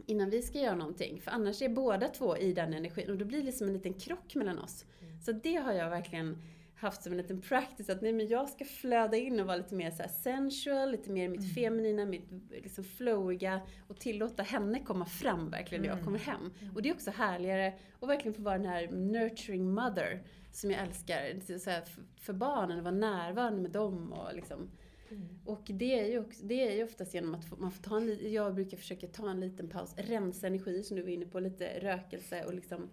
innan 0.06 0.30
vi 0.30 0.42
ska 0.42 0.58
göra 0.58 0.74
någonting. 0.74 1.20
För 1.20 1.30
annars 1.30 1.62
är 1.62 1.68
båda 1.68 2.08
två 2.08 2.36
i 2.36 2.52
den 2.52 2.74
energin 2.74 3.10
och 3.10 3.18
då 3.18 3.24
blir 3.24 3.42
det 3.42 3.52
som 3.52 3.66
en 3.66 3.72
liten 3.72 3.94
krock 3.94 4.34
mellan 4.34 4.58
oss. 4.58 4.84
Mm. 5.00 5.20
Så 5.20 5.32
det 5.32 5.56
har 5.56 5.72
jag 5.72 5.90
verkligen 5.90 6.42
haft 6.76 7.02
som 7.02 7.12
en 7.12 7.18
liten 7.18 7.40
practice 7.40 7.90
att 7.90 8.02
nej, 8.02 8.12
men 8.12 8.28
jag 8.28 8.48
ska 8.48 8.64
flöda 8.64 9.16
in 9.16 9.40
och 9.40 9.46
vara 9.46 9.56
lite 9.56 9.74
mer 9.74 9.90
så 9.90 10.02
sensual, 10.22 10.90
lite 10.90 11.10
mer 11.10 11.28
mitt 11.28 11.40
mm. 11.40 11.54
feminina, 11.54 12.06
mitt 12.06 12.28
liksom 12.50 12.84
flowiga 12.84 13.60
och 13.88 14.00
tillåta 14.00 14.42
henne 14.42 14.80
komma 14.80 15.06
fram 15.06 15.50
verkligen 15.50 15.82
när 15.82 15.88
jag 15.88 16.04
kommer 16.04 16.18
mm. 16.18 16.30
hem. 16.30 16.72
Och 16.74 16.82
det 16.82 16.88
är 16.88 16.94
också 16.94 17.10
härligare 17.10 17.74
att 18.00 18.08
verkligen 18.08 18.34
få 18.34 18.42
vara 18.42 18.58
den 18.58 18.66
här 18.66 18.88
nurturing 18.88 19.74
mother 19.74 20.22
som 20.52 20.70
jag 20.70 20.80
älskar. 20.80 21.58
Så 21.58 21.70
här, 21.70 21.84
för 22.16 22.32
barnen, 22.32 22.84
vara 22.84 22.94
närvarande 22.94 23.62
med 23.62 23.70
dem 23.70 24.12
och 24.12 24.34
liksom 24.34 24.70
Mm. 25.10 25.28
Och 25.44 25.62
det 25.66 26.00
är, 26.00 26.06
ju 26.06 26.18
också, 26.18 26.44
det 26.44 26.68
är 26.68 26.76
ju 26.76 26.84
oftast 26.84 27.14
genom 27.14 27.34
att 27.34 27.58
man 27.58 27.70
får 27.70 27.82
ta 27.82 27.96
en, 27.96 28.32
jag 28.32 28.54
brukar 28.54 28.76
försöka 28.76 29.06
ta 29.06 29.30
en 29.30 29.40
liten 29.40 29.68
paus, 29.68 29.94
rensa 29.96 30.46
energi 30.46 30.82
som 30.82 30.96
du 30.96 31.02
var 31.02 31.10
inne 31.10 31.26
på, 31.26 31.40
lite 31.40 31.80
rökelse 31.80 32.44
och 32.44 32.54
liksom 32.54 32.88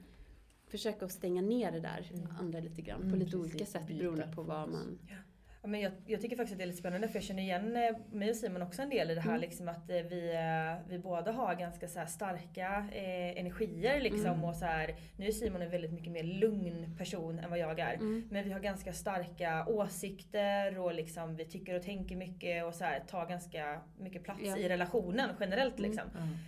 försöka 0.67 1.05
att 1.05 1.11
stänga 1.11 1.41
ner 1.41 1.71
det 1.71 1.79
där 1.79 2.11
mm. 2.13 2.27
andra 2.39 2.59
lite 2.59 2.81
grann 2.81 2.99
på 2.99 3.07
mm, 3.07 3.19
lite 3.19 3.37
olika 3.37 3.65
sätt 3.65 3.87
beroende 3.87 4.31
på 4.35 4.43
vad 4.43 4.69
man... 4.69 4.99
Ja. 5.09 5.15
Ja, 5.63 5.69
men 5.69 5.81
jag, 5.81 5.91
jag, 6.05 6.21
tycker 6.21 6.35
faktiskt 6.35 6.53
att 6.53 6.57
det 6.57 6.63
är 6.63 6.67
lite 6.67 6.79
spännande 6.79 7.07
för 7.07 7.15
jag 7.15 7.23
känner 7.23 7.43
igen 7.43 7.75
eh, 7.75 7.95
mig 8.11 8.29
och 8.29 8.35
Simon 8.35 8.61
också 8.61 8.81
en 8.81 8.89
del 8.89 9.11
i 9.11 9.15
det 9.15 9.21
här 9.21 9.29
mm. 9.29 9.41
liksom 9.41 9.67
att 9.67 9.89
eh, 9.89 9.95
vi, 9.95 10.33
eh, 10.33 10.89
vi 10.89 10.99
båda 10.99 11.31
har 11.31 11.55
ganska 11.55 11.87
så 11.87 11.99
starka 12.07 12.85
eh, 12.91 13.39
energier 13.39 14.01
liksom 14.01 14.25
mm. 14.25 14.43
och 14.43 14.55
så 14.55 14.65
här, 14.65 14.95
Nu 15.17 15.27
är 15.27 15.31
Simon 15.31 15.61
en 15.61 15.69
väldigt 15.69 15.91
mycket 15.91 16.11
mer 16.11 16.23
lugn 16.23 16.95
person 16.97 17.39
än 17.39 17.49
vad 17.49 17.59
jag 17.59 17.79
är. 17.79 17.93
Mm. 17.93 18.27
Men 18.31 18.43
vi 18.43 18.51
har 18.51 18.59
ganska 18.59 18.93
starka 18.93 19.65
åsikter 19.67 20.79
och 20.79 20.93
liksom 20.93 21.35
vi 21.35 21.45
tycker 21.45 21.75
och 21.75 21.83
tänker 21.83 22.15
mycket 22.15 22.65
och 22.65 22.75
så 22.75 22.83
här, 22.83 22.99
tar 22.99 23.25
ganska 23.25 23.81
mycket 23.97 24.23
plats 24.23 24.41
ja. 24.43 24.57
i 24.57 24.69
relationen 24.69 25.29
generellt 25.39 25.79
liksom. 25.79 26.03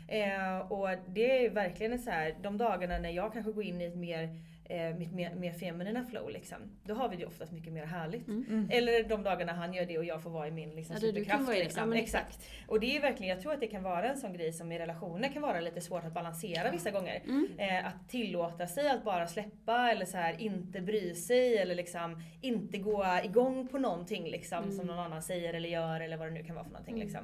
Eh, 0.08 0.72
och 0.72 0.90
det 1.08 1.46
är 1.46 1.50
verkligen 1.50 2.00
så 2.00 2.10
här, 2.10 2.36
de 2.42 2.58
dagarna 2.58 2.98
när 2.98 3.10
jag 3.10 3.34
kanske 3.34 3.52
går 3.52 3.64
in 3.64 3.82
i 3.82 3.86
ett 3.86 3.96
mer 3.96 4.30
eh, 4.70 4.96
mitt 4.96 5.12
mer, 5.14 5.36
mer 5.36 5.52
feminina 5.54 6.06
flow 6.06 6.30
liksom. 6.30 6.58
Då 6.84 6.94
har 6.94 7.10
vi 7.10 7.16
det 7.16 7.26
oftast 7.26 7.52
mycket 7.52 7.74
mer 7.74 7.86
härligt. 7.86 8.28
Mm. 8.28 8.68
Eller 8.72 9.04
de 9.04 9.24
dagarna 9.24 9.54
han 9.54 9.74
gör 9.74 9.86
det 9.86 9.98
och 9.98 10.06
jag 10.06 10.24
får 10.24 10.30
vara 10.30 10.48
i 10.48 10.52
min 10.52 10.76
liksom, 10.76 10.94
Ja, 10.94 11.00
superkraft. 11.00 11.50
liksom. 11.50 11.80
Ja, 11.80 11.86
men 11.86 11.98
exakt. 11.98 12.50
Och 12.68 12.80
det 12.80 12.98
är 12.98 13.02
verkligen, 13.02 13.30
jag 13.30 13.42
tror 13.42 13.54
att 13.54 13.60
det 13.60 13.68
kan 13.68 13.84
vara 13.84 14.10
en 14.10 14.18
sån 14.18 14.34
grej 14.34 14.54
som 14.54 14.72
i 14.72 14.80
relationer 14.80 15.30
kan 15.30 15.42
vara 15.42 15.60
lite 15.60 15.82
svårt 15.82 16.04
att 16.06 16.14
balansera 16.14 16.72
vissa 16.72 16.92
gånger. 16.92 17.22
Mm. 17.26 17.48
Eh, 17.58 17.88
att 17.88 18.10
tillåta 18.10 18.68
sig 18.68 18.90
att 18.90 19.04
bara 19.04 19.28
släppa 19.28 19.92
eller 19.92 20.06
så 20.06 20.18
här, 20.18 20.42
inte 20.42 20.82
bry 20.82 21.14
sig 21.16 21.58
eller 21.58 21.76
liksom 21.76 22.22
inte 22.42 22.78
gå 22.78 23.06
igång 23.24 23.68
på 23.68 23.78
någonting 23.78 24.24
liksom, 24.30 24.64
Mm. 24.64 24.72
som 24.76 24.88
någon 24.88 25.00
annan 25.00 25.22
säger 25.22 25.54
eller 25.54 25.70
gör 25.70 26.00
eller 26.02 26.18
vad 26.18 26.28
det 26.28 26.32
nu 26.32 26.44
kan 26.44 26.56
vara 26.56 26.66
för 26.66 26.72
någonting. 26.72 27.00
Liksom. 27.00 27.22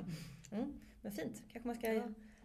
Mm. 0.52 0.74
Men 1.02 1.12
fint, 1.12 1.42
kanske 1.52 1.68
man 1.68 1.76
ska 1.76 2.02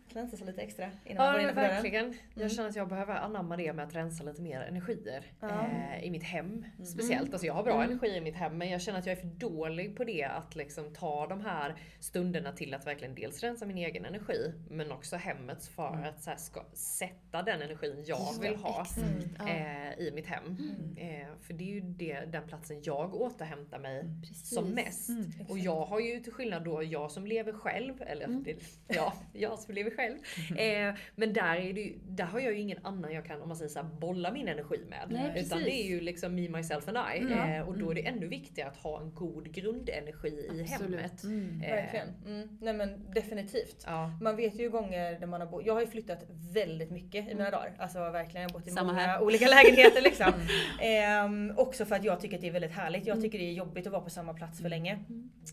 klänsa 0.08 0.36
sig 0.36 0.46
lite 0.46 0.62
extra 0.62 0.90
innan 1.04 1.16
man 1.16 1.26
Ja 1.26 1.32
går 1.32 1.32
men 1.32 1.40
innanför 1.42 1.60
dörren. 1.62 1.74
verkligen. 1.82 2.14
Jag 2.34 2.40
Mm. 2.42 2.48
känner 2.48 2.68
att 2.68 2.76
jag 2.76 2.88
behöver 2.88 3.14
anamma 3.14 3.56
det 3.56 3.72
med 3.72 3.84
att 3.84 3.94
rensa 3.94 4.24
lite 4.24 4.42
mer 4.42 4.60
energier 4.60 5.24
Ja. 5.40 5.66
eh, 5.66 6.04
i 6.04 6.10
mitt 6.10 6.22
hem. 6.22 6.64
Speciellt. 6.84 7.32
Alltså 7.32 7.46
jag 7.46 7.54
har 7.54 7.62
bra 7.62 7.74
Mm. 7.74 7.90
energi 7.90 8.16
i 8.16 8.20
mitt 8.20 8.34
hem 8.36 8.58
men 8.58 8.70
jag 8.70 8.80
känner 8.80 8.98
att 8.98 9.06
jag 9.06 9.12
är 9.16 9.20
för 9.20 9.26
dålig 9.26 9.96
på 9.96 10.04
det 10.04 10.24
att 10.24 10.56
liksom 10.56 10.92
ta 10.94 11.26
de 11.26 11.40
här 11.40 11.74
stunderna 12.00 12.52
till 12.52 12.74
att 12.74 12.86
verkligen 12.86 13.14
dels 13.14 13.42
rensa 13.42 13.66
min 13.66 13.78
egen 13.78 14.04
energi 14.04 14.52
men 14.70 14.92
också 14.92 15.16
hemmets 15.16 15.68
för 15.68 16.04
att 16.08 16.22
så 16.22 16.30
här, 16.30 16.36
ska 16.36 16.64
sätta 16.72 17.42
den 17.42 17.62
energin 17.62 18.04
jag 18.06 18.18
Ja, 18.18 18.34
vill 18.40 18.56
ha. 18.56 18.86
Mm. 18.96 19.48
Eh, 19.48 19.98
i 19.98 20.10
mitt 20.14 20.26
hem. 20.26 20.56
Eh, 20.96 21.26
för 21.42 21.52
det 21.54 21.64
är 21.64 21.74
ju 21.74 21.80
det, 21.80 22.20
den 22.20 22.46
platsen 22.48 22.82
jag 22.82 23.14
återhämtar 23.14 23.78
mig 23.78 24.04
som 24.34 24.74
Precis. 24.74 24.84
mest. 24.84 25.08
Mm, 25.08 25.46
och 25.48 25.58
jag 25.58 25.86
har 25.86 26.00
ju 26.00 26.20
till 26.20 26.32
skillnad 26.32 26.64
då 26.64 26.82
jag 26.82 27.10
som 27.10 27.26
lever 27.26 27.52
själv, 27.52 28.02
eller 28.02 28.24
Mm. 28.24 28.42
det, 28.42 28.56
ja, 28.88 29.12
jag 29.32 29.58
som 29.58 29.74
lever 29.74 29.90
själv. 29.96 30.16
Eh, 30.58 30.94
men 31.14 31.32
där, 31.32 31.56
är 31.56 31.72
det 31.72 31.92
där 32.08 32.24
har 32.24 32.40
jag 32.40 32.52
ju 32.52 32.60
ingen 32.60 32.78
annan 32.82 33.12
jag 33.12 33.24
kan, 33.24 33.42
om 33.42 33.48
man 33.48 33.56
säger 33.56 33.68
så 33.68 33.78
här, 33.78 33.88
bolla 34.00 34.32
min 34.32 34.48
energi 34.48 34.84
med. 34.88 35.06
Nej, 35.08 35.22
Utan 35.22 35.34
precis. 35.34 35.64
det 35.64 35.72
är 35.84 35.88
ju 35.88 36.00
liksom 36.00 36.34
me, 36.34 36.48
myself 36.48 36.88
and 36.88 36.98
I. 37.14 37.18
Mm. 37.18 37.52
Eh, 37.52 37.68
och 37.68 37.78
då 37.78 37.90
är 37.90 37.94
det 37.94 38.06
ännu 38.06 38.26
viktigare 38.26 38.68
att 38.70 38.76
ha 38.76 39.00
en 39.00 39.14
god 39.14 39.52
grundenergi 39.52 40.28
i 40.28 40.60
Absolut. 40.62 41.00
hemmet. 41.00 41.24
Mm. 41.24 41.62
Eh, 41.62 41.74
Verkligen. 41.74 42.08
Mm. 42.26 42.58
Nej 42.60 42.74
men 42.74 43.12
definitivt. 43.14 43.84
Ja. 43.86 44.18
Man 44.22 44.36
vet 44.36 44.60
ju 44.60 44.70
gånger 44.70 45.18
när 45.20 45.26
man 45.26 45.40
har 45.40 45.48
bott, 45.48 45.66
jag 45.66 45.74
har 45.74 45.80
ju 45.80 45.86
flyttat 45.86 46.24
väldigt 46.52 46.90
mycket 46.90 47.28
i 47.30 47.34
mina 47.34 47.50
dagar. 47.50 47.72
Alltså 47.78 47.98
verkligen, 47.98 48.42
jag 48.42 48.50
har 48.50 48.58
bott 48.58 48.68
i 48.68 48.70
Samma 48.70 48.92
många 48.92 49.06
här. 49.06 49.22
olika 49.22 49.48
lägenheter 49.48 50.02
liksom. 50.02 50.32
Ehm, 50.80 51.52
också 51.56 51.84
för 51.84 51.96
att 51.96 52.04
jag 52.04 52.20
tycker 52.20 52.36
att 52.36 52.40
det 52.40 52.48
är 52.48 52.52
väldigt 52.52 52.72
härligt. 52.72 53.06
Jag 53.06 53.20
tycker 53.20 53.38
det 53.38 53.44
är 53.44 53.52
jobbigt 53.52 53.86
att 53.86 53.92
vara 53.92 54.02
på 54.02 54.10
samma 54.10 54.34
plats 54.34 54.60
för 54.62 54.68
länge. 54.68 54.98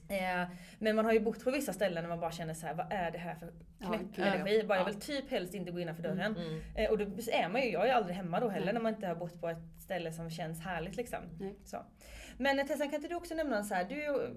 Ehm, 0.09 0.47
men 0.79 0.95
man 0.95 1.05
har 1.05 1.13
ju 1.13 1.19
bott 1.19 1.43
på 1.43 1.51
vissa 1.51 1.73
ställen 1.73 2.03
där 2.03 2.09
man 2.09 2.19
bara 2.19 2.31
känner 2.31 2.53
så 2.53 2.65
här: 2.65 2.73
vad 2.73 2.85
är 2.89 3.11
det 3.11 3.17
här 3.17 3.35
för 3.35 3.53
Ja, 3.79 3.87
knäpp 3.87 4.01
gud, 4.15 4.25
energi? 4.35 4.63
Bara, 4.63 4.77
jag 4.77 4.87
Ja. 4.87 4.91
vill 4.91 5.01
typ 5.01 5.31
helst 5.31 5.53
inte 5.53 5.71
gå 5.71 5.79
innanför 5.79 6.03
dörren. 6.03 6.35
Mm. 6.37 6.61
Ehm, 6.75 6.91
och 6.91 6.97
då 6.97 7.05
är 7.31 7.49
man 7.49 7.61
ju, 7.61 7.69
jag 7.69 7.89
är 7.89 7.93
aldrig 7.93 8.15
hemma 8.15 8.39
då 8.39 8.49
heller 8.49 8.65
Nej. 8.65 8.73
när 8.73 8.81
man 8.81 8.93
inte 8.93 9.07
har 9.07 9.15
bott 9.15 9.41
på 9.41 9.49
ett 9.49 9.81
ställe 9.83 10.11
som 10.11 10.29
känns 10.29 10.61
härligt 10.61 10.95
liksom. 10.95 11.19
Så. 11.65 11.77
Men 12.37 12.59
eh, 12.59 12.65
Tessan 12.65 12.87
kan 12.89 12.95
inte 12.95 13.07
du 13.07 13.15
också 13.15 13.35
nämna 13.35 13.57
en 13.57 13.65
så 13.65 13.75
här, 13.75 13.83
du 13.83 14.29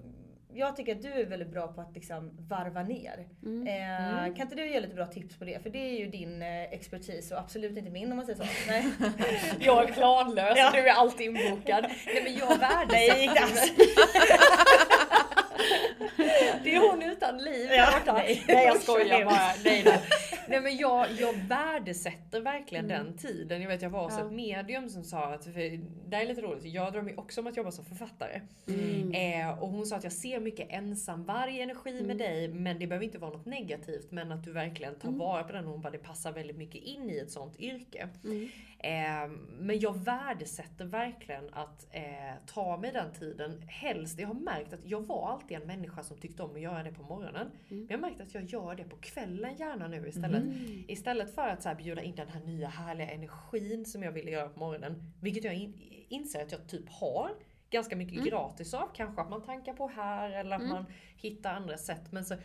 jag 0.53 0.75
tycker 0.75 0.95
att 0.95 1.01
du 1.01 1.13
är 1.13 1.25
väldigt 1.25 1.49
bra 1.51 1.67
på 1.67 1.81
att 1.81 1.93
liksom 1.93 2.31
varva 2.49 2.83
ner. 2.83 3.27
Mm. 3.45 3.67
Eh, 3.67 4.35
Kan 4.35 4.41
inte 4.41 4.55
du 4.55 4.69
ge 4.71 4.79
lite 4.79 4.95
bra 4.95 5.05
tips 5.05 5.39
på 5.39 5.45
det? 5.45 5.63
För 5.63 5.69
det 5.69 5.77
är 5.79 5.99
ju 5.99 6.07
din 6.07 6.41
eh, 6.41 6.63
expertis 6.63 7.31
och 7.31 7.39
absolut 7.39 7.77
inte 7.77 7.91
min 7.91 8.11
om 8.11 8.17
man 8.17 8.25
säger 8.25 8.39
så. 8.43 8.45
Nej. 8.67 8.85
Jag 9.59 9.89
är 9.89 9.93
planlös 9.93 10.53
Ja. 10.57 10.71
du 10.73 10.79
är 10.79 10.93
alltid 10.93 11.27
inbokad. 11.27 11.85
Nej 12.05 12.23
men 12.23 12.33
jag 12.35 12.57
värdesätter... 12.59 13.87
Det 16.63 16.75
är 16.75 16.91
hon 16.91 17.01
utan 17.03 17.37
liv 17.37 17.69
Ja, 17.71 17.99
nej. 18.05 18.43
Nej 18.47 18.65
jag 18.65 18.81
skojar 18.81 19.25
bara. 19.25 19.53
Nej, 19.65 19.81
nej. 19.85 19.99
nej 20.47 20.61
men 20.61 20.77
jag, 20.77 21.07
jag 21.19 21.33
värdesätter 21.33 22.41
verkligen 22.41 22.85
Mm. 22.91 23.05
den 23.05 23.17
tiden. 23.17 23.61
Jag 23.61 23.69
vet 23.69 23.81
jag 23.81 23.89
var 23.89 24.03
hos 24.03 24.13
Ja. 24.19 24.25
ett 24.25 24.31
medium 24.31 24.89
som 24.89 25.03
sa 25.03 25.33
att, 25.33 25.43
för 25.43 25.79
det 26.09 26.15
här 26.15 26.23
är 26.23 26.27
lite 26.27 26.41
roligt, 26.41 26.63
jag 26.65 26.93
drömmer 26.93 27.09
ju 27.11 27.17
också 27.17 27.41
om 27.41 27.47
att 27.47 27.57
jobba 27.57 27.71
som 27.71 27.85
författare. 27.85 28.41
Mm. 28.67 29.11
Eh, 29.13 29.59
och 29.63 29.69
hon 29.69 29.85
sa 29.85 29.95
att 29.95 30.03
jag 30.03 30.13
ser 30.13 30.39
mycket 30.39 30.67
ensamvarg 30.69 31.61
energi 31.61 31.91
med 31.91 32.01
Mm. 32.01 32.17
dig 32.17 32.47
men 32.47 32.79
det 32.79 32.87
behöver 32.87 33.05
inte 33.05 33.17
vara 33.17 33.31
något 33.31 33.45
negativt 33.45 34.11
men 34.11 34.31
att 34.31 34.43
du 34.43 34.51
verkligen 34.51 34.95
tar 34.95 35.07
Mm. 35.07 35.19
vara 35.19 35.43
på 35.43 35.51
den 35.53 35.65
och 35.65 35.71
hon 35.71 35.81
bara 35.81 35.89
det 35.91 35.97
passar 35.97 36.31
väldigt 36.31 36.57
mycket 36.57 36.81
in 36.83 37.09
i 37.09 37.17
ett 37.17 37.31
sånt 37.31 37.59
yrke. 37.59 38.07
Mm. 38.79 39.31
Eh, 39.31 39.37
men 39.59 39.79
jag 39.79 39.97
värdesätter 39.97 40.85
verkligen 40.85 41.53
att 41.53 41.87
eh, 41.91 42.03
ta 42.45 42.77
mig 42.77 42.91
den 42.91 43.13
tiden. 43.13 43.61
Helst, 43.67 44.19
jag 44.19 44.27
har 44.27 44.33
märkt 44.33 44.73
att 44.73 44.79
jag 44.85 45.01
var 45.07 45.29
alltid 45.31 45.57
en 45.57 45.67
människa 45.67 46.03
som 46.03 46.17
tyckte 46.17 46.43
om 46.43 46.55
att 46.55 46.61
göra 46.61 46.83
det 46.83 46.91
på 46.91 47.03
morgonen. 47.03 47.47
Men 47.69 47.87
jag 47.89 47.97
har 47.97 48.01
märkt 48.01 48.21
att 48.21 48.33
jag 48.33 48.43
gör 48.43 48.75
det 48.75 48.83
på 48.83 48.95
kvällen 48.97 49.55
gärna 49.57 49.87
nu 49.87 50.07
istället. 50.07 50.43
Mm. 50.43 50.83
Istället 50.87 51.35
för 51.35 51.47
att 51.47 51.61
så 51.63 51.69
här, 51.69 51.75
bjuda 51.75 52.01
in 52.01 52.15
den 52.15 52.27
här 52.29 52.39
nya 52.41 52.67
härliga 52.69 53.09
energin 53.09 53.85
som 53.85 54.03
jag 54.03 54.11
ville 54.11 54.31
göra 54.31 54.49
på 54.49 54.59
morgonen. 54.59 55.13
Vilket 55.21 55.43
jag 55.43 55.53
in, 55.55 55.73
inser 56.09 56.41
att 56.43 56.51
jag 56.51 56.67
typ 56.67 56.89
har 56.89 57.31
ganska 57.69 57.95
mycket 57.95 58.13
Mm. 58.17 58.25
gratis 58.25 58.73
av. 58.73 58.89
Kanske 58.93 59.21
att 59.21 59.29
man 59.29 59.41
tankar 59.43 59.73
på 59.73 59.87
här 59.87 60.29
eller 60.31 60.55
att 60.55 60.61
Mm. 60.61 60.73
man 60.73 60.85
hittar 61.17 61.53
andra 61.53 61.77
sätt. 61.77 62.11
Men 62.11 62.25
så, 62.25 62.35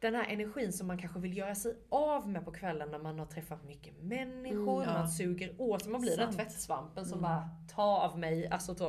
den 0.00 0.14
här 0.14 0.24
energin 0.28 0.72
som 0.72 0.86
man 0.86 0.98
kanske 0.98 1.18
vill 1.20 1.36
göra 1.36 1.54
sig 1.54 1.76
av 1.88 2.28
med 2.28 2.44
på 2.44 2.52
kvällen 2.52 2.90
när 2.90 2.98
man 2.98 3.18
har 3.18 3.26
träffat 3.26 3.64
mycket 3.64 4.02
människor, 4.02 4.82
Mm, 4.82 4.94
ja. 4.94 4.98
man 4.98 5.08
suger 5.08 5.54
åt 5.60 5.82
sig, 5.82 5.92
man 5.92 6.00
blir 6.00 6.16
den 6.16 6.32
Sant. 6.32 6.36
tvättsvampen 6.36 7.06
som 7.06 7.18
Mm. 7.18 7.22
bara 7.30 7.48
tar 7.74 7.98
av 8.00 8.18
mig. 8.18 8.46
Alltså, 8.48 8.74
då, 8.74 8.88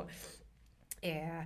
eh, 1.01 1.43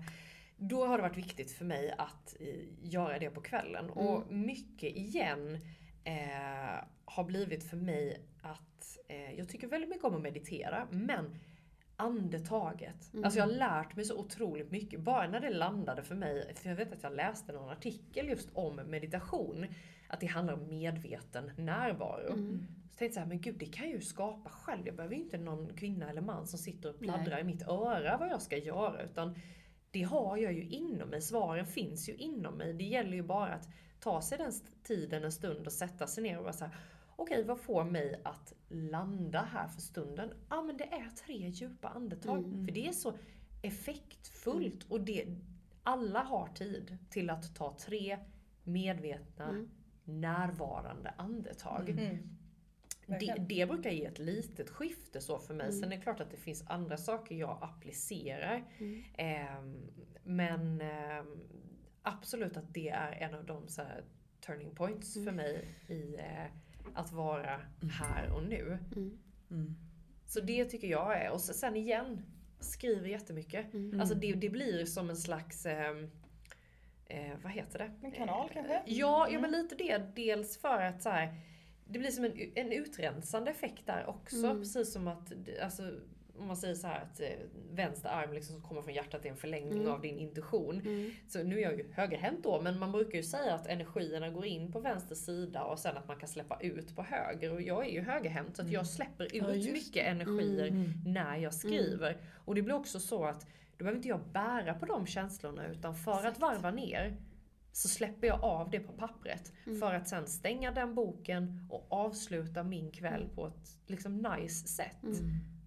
då 0.57 0.85
har 0.85 0.97
det 0.97 1.01
varit 1.01 1.17
viktigt 1.17 1.51
för 1.51 1.65
mig 1.65 1.93
att 1.97 2.35
eh, 2.39 2.55
göra 2.81 3.19
det 3.19 3.29
på 3.29 3.41
kvällen. 3.41 3.89
Och 3.89 4.31
mycket 4.31 4.95
igen 4.95 5.59
eh, 6.03 6.83
har 7.05 7.23
blivit 7.23 7.63
för 7.69 7.77
mig 7.77 8.21
att 8.41 8.97
eh, 9.07 9.31
jag 9.33 9.49
tycker 9.49 9.67
väldigt 9.67 9.89
mycket 9.89 10.03
om 10.05 10.15
att 10.15 10.21
meditera 10.21 10.87
men 10.91 11.39
andetaget. 12.03 13.13
Mm. 13.13 13.25
Alltså 13.25 13.39
jag 13.39 13.45
har 13.45 13.53
lärt 13.53 13.95
mig 13.95 14.05
så 14.05 14.17
otroligt 14.17 14.71
mycket. 14.71 14.99
Bara 14.99 15.27
när 15.27 15.39
det 15.39 15.49
landade 15.49 16.03
för 16.03 16.15
mig, 16.15 16.53
för 16.55 16.69
jag 16.69 16.75
vet 16.75 16.93
att 16.93 17.03
jag 17.03 17.15
läste 17.15 17.53
någon 17.53 17.69
artikel 17.69 18.29
just 18.29 18.49
om 18.53 18.75
meditation. 18.75 19.65
Att 20.07 20.19
det 20.19 20.25
handlar 20.25 20.53
om 20.53 20.67
medveten 20.69 21.51
närvaro. 21.57 22.33
Mm. 22.33 22.67
Så 22.91 22.97
tänkte 22.97 23.05
jag 23.05 23.13
så 23.13 23.19
här, 23.19 23.27
men 23.27 23.41
gud 23.41 23.55
det 23.57 23.65
kan 23.65 23.85
jag 23.85 23.95
ju 23.95 24.01
skapa 24.01 24.49
själv. 24.49 24.87
Jag 24.87 24.95
behöver 24.95 25.15
ju 25.15 25.21
inte 25.21 25.37
någon 25.37 25.73
kvinna 25.73 26.09
eller 26.09 26.21
man 26.21 26.47
som 26.47 26.59
sitter 26.59 26.89
och 26.89 26.99
pladdrar 26.99 27.31
Nej. 27.31 27.41
i 27.41 27.43
mitt 27.43 27.67
öra 27.67 28.17
vad 28.17 28.29
jag 28.29 28.41
ska 28.41 28.57
göra. 28.57 29.03
Utan 29.03 29.35
det 29.91 30.03
har 30.03 30.37
jag 30.37 30.53
ju 30.53 30.63
inom 30.63 31.09
mig. 31.09 31.21
Svaren 31.21 31.65
finns 31.65 32.09
ju 32.09 32.13
inom 32.13 32.57
mig. 32.57 32.73
Det 32.73 32.83
gäller 32.83 33.13
ju 33.13 33.23
bara 33.23 33.53
att 33.53 33.67
ta 33.99 34.21
sig 34.21 34.37
den 34.37 34.51
tiden 34.83 35.23
en 35.23 35.31
stund 35.31 35.65
och 35.65 35.73
sätta 35.73 36.07
sig 36.07 36.23
ner 36.23 36.37
och 36.37 36.43
vara 36.43 36.53
så 36.53 36.65
här. 36.65 36.75
Okej, 37.15 37.43
vad 37.43 37.59
får 37.59 37.83
mig 37.83 38.21
att 38.23 38.53
landa 38.69 39.41
här 39.41 39.67
för 39.67 39.81
stunden? 39.81 40.33
Ja, 40.49 40.61
men 40.61 40.77
det 40.77 40.83
är 40.83 41.09
tre 41.09 41.47
djupa 41.49 41.87
andetag. 41.89 42.37
Mm. 42.37 42.65
För 42.65 42.73
det 42.73 42.87
är 42.87 42.91
så 42.91 43.13
effektfullt. 43.61 44.83
Och 44.83 45.01
det, 45.01 45.25
alla 45.83 46.19
har 46.23 46.47
tid 46.47 46.97
till 47.09 47.29
att 47.29 47.55
ta 47.55 47.77
tre 47.79 48.19
medvetna, 48.63 49.49
Mm. 49.49 49.69
närvarande 50.03 51.13
andetag. 51.17 51.89
Mm. 51.89 52.17
Det, 53.05 53.11
Verkligen. 53.11 53.47
det 53.47 53.65
brukar 53.67 53.91
ge 53.91 54.05
ett 54.05 54.19
litet 54.19 54.69
skifte 54.69 55.21
så 55.21 55.39
för 55.39 55.53
mig. 55.53 55.67
Mm. 55.67 55.79
Sen 55.81 55.91
är 55.91 55.95
det 55.97 56.01
klart 56.03 56.19
att 56.19 56.31
det 56.31 56.37
finns 56.37 56.63
andra 56.67 56.97
saker 56.97 57.35
jag 57.35 57.57
applicerar. 57.61 58.63
Mm. 58.77 59.03
Ehm, 59.17 59.81
men 60.23 60.81
ehm, 60.81 61.39
absolut 62.01 62.57
att 62.57 62.73
det 62.73 62.89
är 62.89 63.11
en 63.11 63.33
av 63.33 63.45
de 63.45 63.67
så 63.67 63.81
här, 63.81 64.03
turning 64.45 64.75
points 64.75 65.15
Mm. 65.15 65.25
för 65.25 65.31
mig 65.31 65.75
i 65.87 66.15
eh, 66.15 66.45
att 66.93 67.11
vara 67.11 67.61
här 68.01 68.31
och 68.35 68.43
nu. 68.43 68.77
Mm. 68.95 69.17
Mm. 69.51 69.75
Så 70.25 70.39
det 70.41 70.65
tycker 70.65 70.87
jag 70.87 71.21
är. 71.21 71.31
Och 71.31 71.41
sen 71.41 71.75
igen, 71.75 72.21
skriver 72.59 73.07
jättemycket. 73.09 73.73
Mm. 73.73 73.99
Alltså 73.99 74.15
det, 74.15 74.33
det 74.33 74.49
blir 74.49 74.85
som 74.85 75.09
en 75.09 75.17
slags 75.17 75.65
ehm, 75.65 76.09
Eh, 77.05 77.37
vad 77.43 77.51
heter 77.51 77.79
det? 77.79 77.91
En 78.07 78.11
kanal 78.11 78.49
kanske? 78.53 78.73
Ja, 78.73 78.83
ja 78.85 79.27
Mm. 79.29 79.41
men 79.41 79.51
lite 79.51 79.75
det. 79.75 79.97
Dels 80.15 80.57
för 80.57 80.81
att 80.81 81.01
så 81.01 81.09
här, 81.09 81.33
det 81.85 81.99
blir 81.99 82.11
som 82.11 82.25
en, 82.25 82.51
en 82.55 82.71
utrensande 82.71 83.51
effekt 83.51 83.85
där 83.85 84.05
också. 84.05 84.35
Mm. 84.45 84.59
Precis 84.59 84.93
som 84.93 85.07
att, 85.07 85.33
alltså, 85.61 85.99
om 86.37 86.47
man 86.47 86.57
säger 86.57 86.75
så 86.75 86.87
här 86.87 87.01
att 87.01 87.19
eh, 87.19 87.27
vänster 87.71 88.09
arm 88.09 88.33
liksom 88.33 88.53
som 88.55 88.61
kommer 88.69 88.81
från 88.81 88.93
hjärtat 88.93 89.25
är 89.25 89.29
en 89.29 89.35
förlängning 89.37 89.79
Mm. 89.79 89.91
av 89.91 90.01
din 90.01 90.19
intuition. 90.19 90.79
Mm. 90.81 91.11
Så 91.27 91.43
nu 91.43 91.57
är 91.57 91.61
jag 91.61 91.77
ju 91.77 91.91
högerhänt 91.93 92.43
då, 92.43 92.61
men 92.61 92.79
man 92.79 92.91
brukar 92.91 93.17
ju 93.17 93.23
säga 93.23 93.53
att 93.55 93.67
energierna 93.67 94.29
går 94.29 94.45
in 94.45 94.71
på 94.71 94.79
vänster 94.79 95.15
sida 95.15 95.63
och 95.63 95.79
sen 95.79 95.97
att 95.97 96.07
man 96.07 96.17
kan 96.19 96.29
släppa 96.29 96.59
ut 96.61 96.95
på 96.95 97.03
höger. 97.03 97.53
Och 97.53 97.61
jag 97.61 97.85
är 97.87 97.91
ju 97.91 98.01
högerhänt 98.01 98.55
så 98.55 98.61
att 98.61 98.71
jag 98.71 98.87
släpper 98.87 99.23
ut 99.23 99.33
Ja, 99.33 99.47
mycket 99.73 100.07
energier 100.07 100.67
Mm. 100.67 100.91
när 101.05 101.37
jag 101.37 101.53
skriver. 101.53 102.17
Och 102.45 102.55
det 102.55 102.61
blir 102.61 102.75
också 102.75 102.99
så 102.99 103.25
att 103.25 103.41
då 103.77 103.77
behöver 103.77 103.97
inte 103.97 104.07
jag 104.09 104.19
bära 104.31 104.73
på 104.73 104.85
de 104.85 105.05
känslorna 105.05 105.67
utan 105.67 105.95
för 105.95 106.25
att 106.25 106.39
varva 106.39 106.71
ner 106.71 107.17
så 107.71 107.87
släpper 107.87 108.27
jag 108.27 108.43
av 108.43 108.69
det 108.69 108.79
på 108.79 108.93
pappret. 108.93 109.53
Mm. 109.65 109.79
För 109.79 109.93
att 109.93 110.07
sen 110.07 110.27
stänga 110.27 110.71
den 110.71 110.95
boken 110.95 111.67
och 111.71 111.85
avsluta 111.89 112.63
min 112.63 112.91
kväll 112.91 113.29
på 113.35 113.47
ett 113.47 113.77
liksom 113.87 114.17
nice 114.17 114.67
sätt. 114.67 115.03
Mm. 115.03 115.15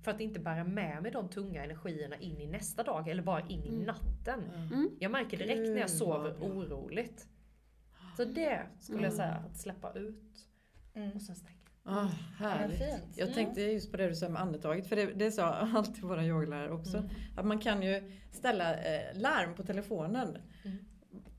För 0.06 0.10
att 0.12 0.20
inte 0.20 0.40
bära 0.40 0.64
med 0.64 1.02
mig 1.02 1.10
de 1.12 1.28
tunga 1.28 1.64
energierna 1.64 2.16
in 2.16 2.40
i 2.40 2.46
nästa 2.46 2.82
dag 2.82 3.08
eller 3.08 3.22
bara 3.22 3.40
in 3.40 3.64
i 3.64 3.68
Mm. 3.68 3.82
natten. 3.82 4.40
Mm. 4.54 4.90
Jag 4.98 5.10
märker 5.10 5.36
direkt 5.36 5.60
när 5.70 5.80
jag 5.80 5.90
sover 5.90 6.30
oroligt. 6.40 7.28
Så 8.16 8.24
det 8.24 8.60
skulle 8.80 9.02
jag 9.02 9.12
Mm. 9.12 9.16
säga, 9.16 9.32
att 9.50 9.56
släppa 9.56 9.92
ut 9.92 10.48
Mm. 10.94 11.10
och 11.12 11.22
sen 11.22 11.36
stänga. 11.36 11.56
Ah, 11.84 12.08
härligt. 12.38 12.78
Fint. 12.78 13.16
Jag 13.16 13.22
Mm. 13.28 13.34
tänkte 13.34 13.60
just 13.60 13.90
på 13.90 13.96
det 13.96 14.08
du 14.08 14.14
sa 14.14 14.28
med 14.28 14.42
andetaget, 14.42 14.86
för 14.86 14.96
det, 14.96 15.06
det 15.06 15.30
sa 15.30 15.44
alltid 15.54 16.04
våra 16.04 16.24
yogalärare 16.24 16.72
också. 16.72 16.96
Mm. 16.96 17.10
Att 17.36 17.46
man 17.46 17.58
kan 17.58 17.82
ju 17.82 18.12
ställa 18.32 18.74
eh, 18.74 19.18
larm 19.20 19.54
på 19.54 19.62
telefonen 19.62 20.38
Mm. 20.64 20.76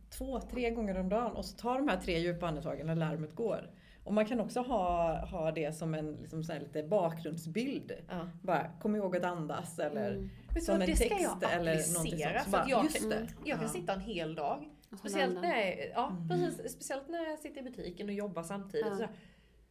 två, 0.09 0.39
tre 0.41 0.69
gånger 0.71 0.99
om 0.99 1.09
dagen 1.09 1.31
och 1.31 1.45
så 1.45 1.57
tar 1.57 1.77
de 1.77 1.87
här 1.87 1.97
tre 1.97 2.19
djupa 2.19 2.47
andetagen 2.47 2.85
när 2.87 2.95
larmet 2.95 3.35
går. 3.35 3.69
Och 4.07 4.13
man 4.13 4.25
kan 4.25 4.39
också 4.39 4.59
ha, 4.61 5.15
ha 5.25 5.51
det 5.51 5.75
som 5.75 5.93
en 5.93 6.15
liksom 6.21 6.43
så 6.43 6.53
här 6.53 6.59
lite 6.59 6.83
bakgrundsbild. 6.83 7.91
Ja. 8.09 8.27
Bara 8.43 8.71
kom 8.81 8.95
ihåg 8.95 9.17
att 9.17 9.23
andas 9.23 9.79
eller 9.79 10.11
Mm. 10.11 10.29
Som 10.61 10.73
en 10.81 10.87
det 10.87 10.95
ska 10.95 11.09
text 11.09 11.29
jag 11.41 11.53
eller 11.53 11.71
applicera. 11.71 12.39
För 12.43 12.65
jag, 12.67 12.83
just 12.83 12.99
kan, 12.99 13.09
det. 13.09 13.27
jag 13.45 13.57
kan 13.57 13.67
Ja. 13.67 13.73
sitta 13.73 13.93
en 13.93 13.99
hel 13.99 14.35
dag. 14.35 14.69
Speciellt 14.99 15.41
när, 15.41 15.55
jag, 15.57 15.89
ja, 15.95 16.07
Mm. 16.09 16.29
precis, 16.29 16.71
speciellt 16.73 17.09
när 17.09 17.29
jag 17.29 17.39
sitter 17.39 17.59
i 17.61 17.63
butiken 17.63 18.07
och 18.07 18.13
jobbar 18.13 18.43
samtidigt. 18.43 18.87
Ja. 18.89 18.95
Så, 18.95 19.01
här, 19.01 19.11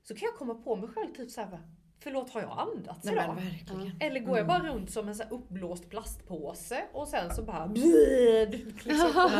så 0.03 0.15
kan 0.15 0.27
jag 0.27 0.35
komma 0.39 0.55
på 0.55 0.77
mig 0.77 0.89
själv 0.89 1.15
typ 1.15 1.31
såhär, 1.31 1.59
förlåt 1.99 2.31
har 2.31 2.41
jag 2.41 2.59
andats 2.59 3.05
Nej, 3.05 3.15
idag? 3.15 3.35
verkligen. 3.35 3.93
Eller 4.01 4.21
går 4.21 4.39
jag 4.39 4.45
Mm. 4.51 4.63
bara 4.63 4.73
runt 4.75 4.91
som 4.91 5.09
en 5.09 5.15
så 5.15 5.23
här 5.23 5.33
uppblåst 5.33 5.91
plastpåse 5.91 6.85
och 6.93 7.09
sen 7.09 7.35
så 7.35 7.43
bara 7.43 7.67
blid, 7.69 8.51
liksom, 8.85 9.31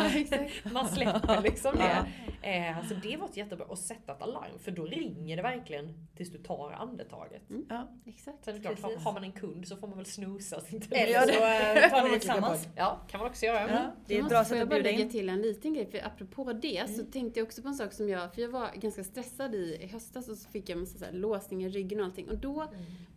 Man 0.73 0.87
släpper 0.87 1.41
liksom 1.41 1.75
det. 1.75 2.05
Eh, 2.49 2.87
så 2.87 2.93
det 2.93 3.17
var 3.17 3.25
ett 3.27 3.37
jättebra. 3.37 3.65
Och 3.65 3.77
sätta 3.77 4.11
ett 4.13 4.21
alarm 4.21 4.59
för 4.59 4.71
då 4.71 4.85
ringer 4.85 5.35
det 5.37 5.41
verkligen 5.43 6.07
tills 6.15 6.31
du 6.31 6.37
tar 6.37 6.71
andetaget. 6.71 7.41
Ja. 7.69 7.87
Exakt. 8.05 8.45
Sen 8.45 8.53
är 8.53 8.57
det 8.59 8.63
klart, 8.63 8.81
har, 8.81 8.89
Precis. 8.89 9.05
har 9.05 9.13
man 9.13 9.23
en 9.23 9.31
kund 9.31 9.67
så 9.67 9.75
får 9.77 9.87
man 9.87 9.97
väl 9.97 10.05
snosa 10.05 10.59
sin 10.61 10.81
Eller 10.91 11.21
så 11.21 11.31
eh, 11.31 11.89
tar 11.89 12.03
ni 12.03 12.09
det 12.13 12.19
tillsammans. 12.19 12.67
Ja, 12.75 12.99
kan 13.07 13.19
man 13.19 13.29
också 13.29 13.45
göra. 13.45 13.59
Ja. 13.71 13.91
Det 14.07 14.13
är 14.13 14.17
ett 14.17 14.23
Får 14.23 14.29
bra 14.29 14.37
jag 14.37 14.47
sätt 14.47 14.63
att 14.63 14.69
bara 14.69 14.75
bjuda 14.75 14.89
lägga 14.91 15.03
in. 15.03 15.09
till 15.09 15.29
en 15.29 15.41
liten 15.41 15.73
grej, 15.73 15.91
för 15.91 16.05
apropå 16.07 16.53
det 16.53 16.89
så 16.89 17.03
tänkte 17.03 17.39
jag 17.39 17.45
också 17.47 17.61
på 17.61 17.67
en 17.67 17.75
sak 17.75 17.93
som 17.93 18.09
jag, 18.09 18.33
för 18.33 18.41
jag 18.41 18.49
var 18.49 18.69
ganska 18.75 19.03
stressad 19.03 19.55
i, 19.55 19.77
i 19.81 19.87
höstas 19.87 20.29
och 20.29 20.37
så 20.37 20.49
fick 20.49 20.69
jag 20.69 20.75
en 20.75 20.79
massa 20.79 20.97
så 20.97 21.05
här 21.05 21.11
låsning 21.11 21.63
i 21.65 21.69
ryggen 21.69 21.99
och 21.99 22.05
allting. 22.05 22.29
Och 22.29 22.37
då 22.37 22.46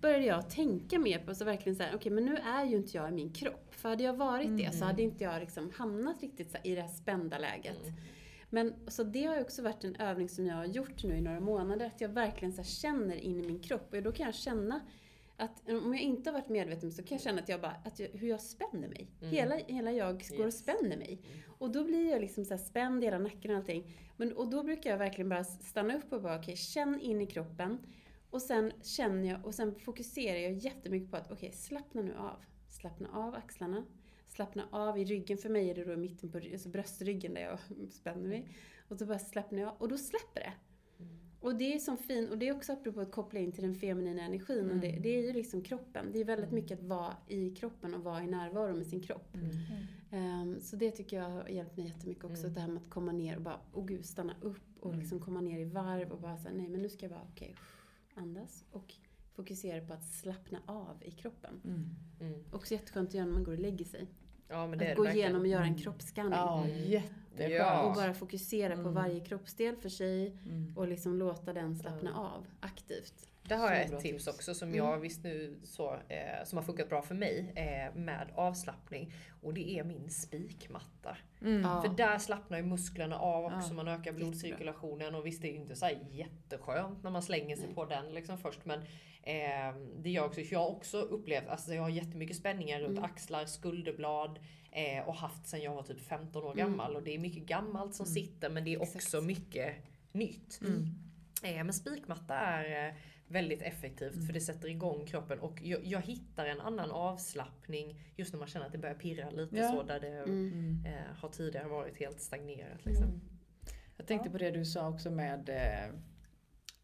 började 0.00 0.24
jag 0.24 0.50
tänka 0.50 0.98
mer 0.98 1.18
på, 1.18 1.34
så 1.34 1.44
verkligen 1.44 1.76
så 1.76 1.82
här, 1.82 1.94
okej 1.94 2.12
men 2.12 2.24
nu 2.24 2.36
är 2.36 2.64
ju 2.64 2.76
inte 2.76 2.96
jag 2.96 3.08
i 3.08 3.12
min 3.12 3.32
kropp. 3.32 3.74
För 3.74 3.88
hade 3.88 4.02
jag 4.04 4.14
varit 4.14 4.56
det 4.56 4.74
så 4.74 4.84
hade 4.84 5.02
inte 5.02 5.24
jag 5.24 5.40
liksom 5.40 5.70
hamnat 5.76 6.20
riktigt 6.22 6.56
i 6.64 6.74
det 6.74 6.80
här 6.80 6.88
spända 6.88 7.38
läget. 7.38 7.78
Men 8.50 8.74
så 8.88 9.02
det 9.04 9.24
har 9.24 9.34
ju 9.36 9.42
också 9.42 9.62
varit 9.62 9.84
en 9.84 9.96
övning 9.96 10.28
som 10.28 10.46
jag 10.46 10.54
har 10.54 10.64
gjort 10.64 11.04
nu 11.04 11.16
i 11.16 11.20
några 11.20 11.40
månader, 11.40 11.86
att 11.86 12.00
jag 12.00 12.08
verkligen 12.08 12.52
så 12.52 12.62
känner 12.62 13.16
in 13.16 13.40
i 13.40 13.46
min 13.46 13.58
kropp. 13.60 13.94
Och 13.94 14.02
då 14.02 14.12
kan 14.12 14.26
jag 14.26 14.34
känna 14.34 14.80
att 15.36 15.68
om 15.68 15.94
jag 15.94 16.02
inte 16.02 16.30
har 16.30 16.32
varit 16.38 16.48
medveten 16.48 16.92
så 16.92 17.02
kan 17.02 17.14
jag 17.16 17.22
känna 17.22 17.40
att 17.40 17.48
jag 17.48 17.60
bara, 17.60 17.76
att 17.84 17.98
jag, 17.98 18.08
hur 18.08 18.28
jag 18.28 18.40
spänner 18.40 18.88
mig. 18.88 19.06
Hela, 19.20 19.56
hela 19.56 19.92
jag 19.92 20.14
går 20.30 20.38
och 20.38 20.44
Yes. 20.44 20.58
spänner 20.58 20.96
mig. 20.96 21.20
Och 21.58 21.70
då 21.70 21.84
blir 21.84 22.10
jag 22.10 22.20
liksom 22.20 22.44
så 22.44 22.58
spänd 22.58 23.02
i 23.02 23.06
hela 23.06 23.18
nacken 23.18 23.50
och 23.50 23.56
allting. 23.56 23.96
Men, 24.16 24.32
och 24.32 24.50
då 24.50 24.62
brukar 24.62 24.90
jag 24.90 24.98
verkligen 24.98 25.28
bara 25.28 25.44
stanna 25.44 25.96
upp 25.96 26.12
och 26.12 26.22
bara, 26.22 26.36
okej, 26.38 26.56
känn 26.56 27.00
in 27.00 27.20
i 27.20 27.26
kroppen. 27.26 27.78
Och 28.30 28.42
sen 28.42 28.72
känner 28.82 29.28
jag, 29.28 29.46
och 29.46 29.54
sen 29.54 29.74
fokuserar 29.74 30.38
jag 30.38 30.52
jättemycket 30.52 31.10
på 31.10 31.16
att, 31.16 31.30
okej, 31.30 31.52
slappna 31.52 32.02
nu 32.02 32.14
av. 32.14 32.36
Slappna 32.68 33.08
av 33.12 33.34
axlarna. 33.34 33.84
Slappna 34.28 34.68
av 34.70 34.98
i 34.98 35.04
ryggen. 35.04 35.38
För 35.38 35.48
mig 35.48 35.70
är 35.70 35.74
det 35.74 35.84
då 35.84 35.92
i 35.92 35.96
mitten 35.96 36.30
på 36.30 36.38
alltså 36.38 36.68
bröstryggen 36.68 37.34
där 37.34 37.40
jag 37.40 37.58
spänner 37.92 38.28
mig. 38.28 38.48
Och 38.88 38.98
så 38.98 39.06
bara 39.06 39.18
slappnar 39.18 39.58
jag 39.58 39.68
av. 39.68 39.76
Och 39.78 39.88
då 39.88 39.98
släpper 39.98 40.40
det. 40.40 40.52
Och 41.40 41.54
det 41.54 41.74
är 41.74 41.78
som 41.78 41.98
fin, 41.98 42.28
och 42.28 42.38
det 42.38 42.48
är 42.48 42.56
också 42.56 42.72
apropå 42.72 43.00
att 43.00 43.12
koppla 43.12 43.40
in 43.40 43.52
till 43.52 43.62
den 43.62 43.74
feminina 43.74 44.22
energin. 44.22 44.70
Och 44.70 44.76
det, 44.76 44.90
det 44.90 45.08
är 45.08 45.22
ju 45.22 45.32
liksom 45.32 45.62
kroppen. 45.62 46.12
Det 46.12 46.20
är 46.20 46.24
väldigt 46.24 46.50
mycket 46.50 46.78
att 46.78 46.84
vara 46.84 47.16
i 47.28 47.50
kroppen 47.50 47.94
och 47.94 48.04
vara 48.04 48.22
i 48.22 48.26
närvaro 48.26 48.76
med 48.76 48.86
sin 48.86 49.02
kropp. 49.02 49.36
Ehm, 50.10 50.60
så 50.60 50.76
det 50.76 50.90
tycker 50.90 51.16
jag 51.16 51.30
har 51.30 51.48
hjälpt 51.48 51.76
mig 51.76 51.86
jättemycket 51.86 52.24
också. 52.24 52.48
Det 52.48 52.60
här 52.60 52.68
med 52.68 52.82
att 52.82 52.90
komma 52.90 53.12
ner 53.12 53.36
och 53.36 53.42
bara, 53.42 53.60
åh 53.72 53.86
gud, 53.86 54.06
stanna 54.06 54.34
upp 54.40 54.62
och 54.80 54.96
liksom 54.96 55.20
komma 55.20 55.40
ner 55.40 55.58
i 55.58 55.64
varv 55.64 56.10
och 56.10 56.20
bara 56.20 56.38
säga 56.38 56.54
nej 56.54 56.68
men 56.68 56.82
nu 56.82 56.88
ska 56.88 57.04
jag 57.04 57.12
bara, 57.12 57.26
okej, 57.32 57.56
andas. 58.14 58.64
Och 58.70 58.94
fokusera 59.34 59.86
på 59.86 59.92
att 59.92 60.04
slappna 60.04 60.58
av 60.66 60.96
i 61.04 61.10
kroppen. 61.10 61.60
Mm. 62.20 62.44
Också 62.52 62.74
jätteskönt 62.74 63.08
att 63.08 63.14
göra 63.14 63.26
när 63.26 63.32
man 63.32 63.44
går 63.44 63.52
och 63.52 63.58
lägger 63.58 63.84
sig. 63.84 64.06
Ja, 64.48 64.66
men 64.66 64.78
det 64.78 64.84
är 64.86 64.90
Att 64.90 64.96
gå 64.96 65.02
verkligen. 65.02 65.26
igenom 65.26 65.40
och 65.42 65.46
göra 65.48 65.64
en 65.64 65.78
kroppsskanning. 65.78 66.32
Ja, 66.32 66.64
Mm. 66.64 66.90
jätteskönt. 66.90 67.52
Ja. 67.52 67.82
Och 67.82 67.94
bara 67.94 68.14
fokusera 68.14 68.74
på 68.74 68.80
Mm. 68.80 68.94
varje 68.94 69.20
kroppsdel 69.20 69.76
för 69.76 69.88
sig 69.88 70.26
Mm. 70.46 70.76
och 70.76 70.88
liksom 70.88 71.14
låta 71.16 71.52
den 71.52 71.76
slappna 71.76 72.14
av 72.16 72.46
aktivt. 72.60 73.26
Där 73.50 73.56
har 73.56 73.70
jag 73.72 73.80
ett 73.82 73.90
tips 73.90 74.02
tips. 74.02 74.26
också 74.26 74.54
som 74.54 74.68
Mm. 74.68 74.78
jag 74.78 74.98
visst 74.98 75.24
nu 75.24 75.60
så, 75.64 75.94
eh, 76.08 76.44
som 76.44 76.56
har 76.58 76.64
funkat 76.64 76.88
bra 76.88 77.02
för 77.02 77.14
mig 77.14 77.52
eh, 77.56 77.94
med 77.94 78.28
avslappning. 78.34 79.12
Och 79.42 79.54
det 79.54 79.78
är 79.78 79.84
min 79.84 80.10
spikmatta. 80.10 81.16
Mm. 81.42 81.62
För 81.82 81.88
där 81.96 82.18
slappnar 82.18 82.58
ju 82.58 82.64
musklerna 82.64 83.18
av 83.18 83.44
också, 83.44 83.68
Ja, 83.70 83.74
man 83.74 83.88
ökar 83.88 84.12
blodcirkulationen 84.12 85.14
och 85.14 85.26
visst 85.26 85.42
det 85.42 85.48
är 85.48 85.52
ju 85.52 85.56
inte 85.58 85.76
så 85.76 85.84
här 85.86 85.98
jätteskönt 86.10 87.02
när 87.02 87.10
man 87.10 87.22
slänger 87.22 87.56
sig 87.56 87.66
Nej. 87.66 87.74
på 87.74 87.84
den 87.84 88.14
liksom 88.14 88.38
först 88.38 88.64
men 88.64 88.80
eh, 89.22 89.74
det 89.98 90.10
gör 90.10 90.24
också, 90.26 90.40
jag 90.40 90.58
har 90.58 90.68
också 90.68 91.00
upplevt, 91.00 91.48
alltså 91.48 91.74
jag 91.74 91.82
har 91.82 91.88
jättemycket 91.90 92.36
spänningar 92.36 92.80
runt 92.80 92.90
Mm. 92.98 93.04
axlar, 93.04 93.44
skulderblad 93.44 94.38
eh, 94.72 95.08
och 95.08 95.14
haft 95.14 95.46
sedan 95.48 95.60
jag 95.62 95.74
var 95.74 95.82
typ 95.82 96.00
15 96.00 96.44
år 96.44 96.52
Mm. 96.52 96.56
gammal 96.70 96.96
och 96.96 97.02
det 97.02 97.14
är 97.14 97.18
mycket 97.18 97.42
gammalt 97.46 97.94
som 97.94 98.06
sitter 98.06 98.50
men 98.50 98.64
det 98.64 98.74
är 98.74 98.82
Exakt. 98.82 98.96
också 98.96 99.20
mycket 99.20 99.74
nytt. 100.12 100.60
Mm. 100.60 100.86
Eh, 101.44 101.64
men 101.64 101.72
spikmatta 101.72 102.34
är 102.34 102.88
eh, 102.88 102.94
väldigt 103.30 103.62
effektivt 103.62 104.26
för 104.26 104.32
det 104.32 104.40
sätter 104.40 104.68
igång 104.68 105.06
kroppen 105.06 105.38
och 105.40 105.62
jag, 105.62 105.84
jag 105.84 106.00
hittar 106.00 106.46
en 106.46 106.60
annan 106.60 106.90
avslappning 106.90 108.00
just 108.16 108.32
när 108.32 108.38
man 108.38 108.48
känner 108.48 108.66
att 108.66 108.72
det 108.72 108.78
börjar 108.78 108.94
pirra 108.94 109.30
lite 109.30 109.56
Ja. 109.56 109.68
så 109.72 109.82
där 109.82 110.00
det 110.00 110.08
Mm. 110.08 110.84
eh, 110.86 111.16
har 111.16 111.28
tidigare 111.28 111.68
varit 111.68 111.96
helt 111.98 112.20
stagnerat. 112.20 112.84
Liksom. 112.84 113.20
Jag 113.96 114.06
tänkte 114.06 114.30
på 114.30 114.38
det 114.38 114.50
du 114.50 114.64
sa 114.64 114.88
också 114.88 115.10
med 115.10 115.48
eh, 115.48 115.94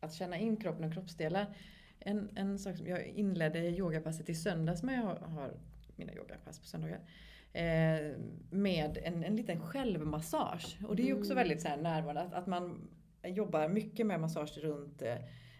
att 0.00 0.14
känna 0.14 0.38
in 0.38 0.56
kroppen 0.56 0.84
och 0.84 0.92
kroppsdelar. 0.92 1.56
En, 1.98 2.30
en 2.36 2.58
sak 2.58 2.76
som 2.76 2.86
jag 2.86 3.06
inledde 3.06 3.58
yogapasset 3.58 4.28
i 4.28 4.34
söndags 4.34 4.82
med, 4.82 4.98
jag 4.98 5.02
har, 5.02 5.16
har 5.16 5.56
mina 5.96 6.14
yogapass 6.14 6.60
på 6.60 6.66
söndagar. 6.66 7.00
Eh, 7.52 8.12
med 8.50 8.98
en, 9.02 9.24
en 9.24 9.36
liten 9.36 9.60
självmassage. 9.60 10.78
Och 10.88 10.96
det 10.96 11.02
är 11.02 11.06
ju 11.06 11.18
också 11.18 11.32
Mm. 11.32 11.42
väldigt 11.42 11.62
så 11.62 11.68
här 11.68 11.76
närvarande 11.76 12.22
att, 12.22 12.32
att 12.34 12.46
man 12.46 12.88
jobbar 13.24 13.68
mycket 13.68 14.06
med 14.06 14.20
massage 14.20 14.58
runt 14.58 15.02
eh, 15.02 15.14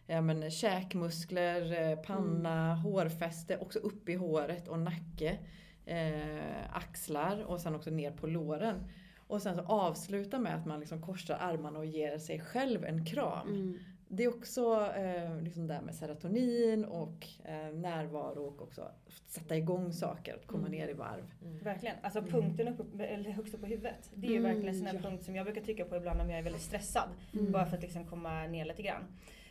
ja, 0.07 0.21
men 0.21 0.51
käkmuskler, 0.51 1.91
eh, 1.91 1.99
panna, 1.99 2.75
hårfäste, 2.75 3.59
också 3.59 3.79
upp 3.79 4.09
i 4.09 4.15
håret 4.15 4.69
och 4.69 4.79
nacke. 4.79 5.39
Eh, 5.87 6.77
axlar 6.77 7.45
och 7.45 7.61
sen 7.61 7.75
också 7.75 7.91
ner 7.91 8.11
på 8.11 8.27
låren. 8.27 8.85
Och 9.29 9.43
sen 9.43 9.57
så 9.57 9.63
avsluta 9.63 10.39
med 10.39 10.55
att 10.55 10.67
man 10.67 10.81
liksom 10.81 11.03
korsar 11.03 11.37
armarna 11.41 11.79
och 11.79 11.87
ger 11.87 12.19
sig 12.19 12.41
själv 12.41 12.85
en 12.85 13.05
kram. 13.07 13.49
Mm. 13.49 13.79
Det 14.09 14.25
är 14.25 14.29
också 14.29 14.93
eh, 14.97 15.41
liksom 15.43 15.67
det 15.67 15.75
här 15.75 15.83
med 15.83 15.95
serotonin 15.95 16.85
och 16.85 17.27
eh, 17.45 17.75
närvaro 17.75 18.47
och 18.47 18.63
också 18.63 18.89
sätta 19.27 19.57
igång 19.57 19.93
saker, 19.93 20.35
att 20.35 20.47
komma 20.47 20.69
ner 20.69 20.89
i 20.89 20.93
varv. 20.93 21.33
Verkligen. 21.63 21.97
Alltså 22.03 22.23
punkten 22.23 22.69
uppe, 22.69 23.05
eller 23.05 23.31
högst 23.31 23.55
upp 23.55 23.61
på 23.61 23.67
huvudet. 23.67 24.11
Det 24.15 24.27
är 24.27 24.31
ju 24.31 24.37
Mm, 24.37 24.53
verkligen 24.53 24.69
en 24.69 24.79
sån 24.79 24.87
här 24.87 24.95
ja. 24.95 25.11
punkt 25.11 25.25
som 25.25 25.37
jag 25.37 25.45
brukar 25.45 25.61
trycka 25.61 25.85
på 25.85 25.97
ibland 25.97 26.21
om 26.21 26.31
jag 26.31 26.39
är 26.39 26.43
väldigt 26.43 26.63
stressad. 26.63 27.09
Mm. 27.35 27.53
Bara 27.53 27.67
för 27.67 27.77
att 27.77 27.83
liksom 27.83 28.05
komma 28.05 28.47
ner 28.47 28.65
lite 28.65 28.83
grann. 28.83 29.03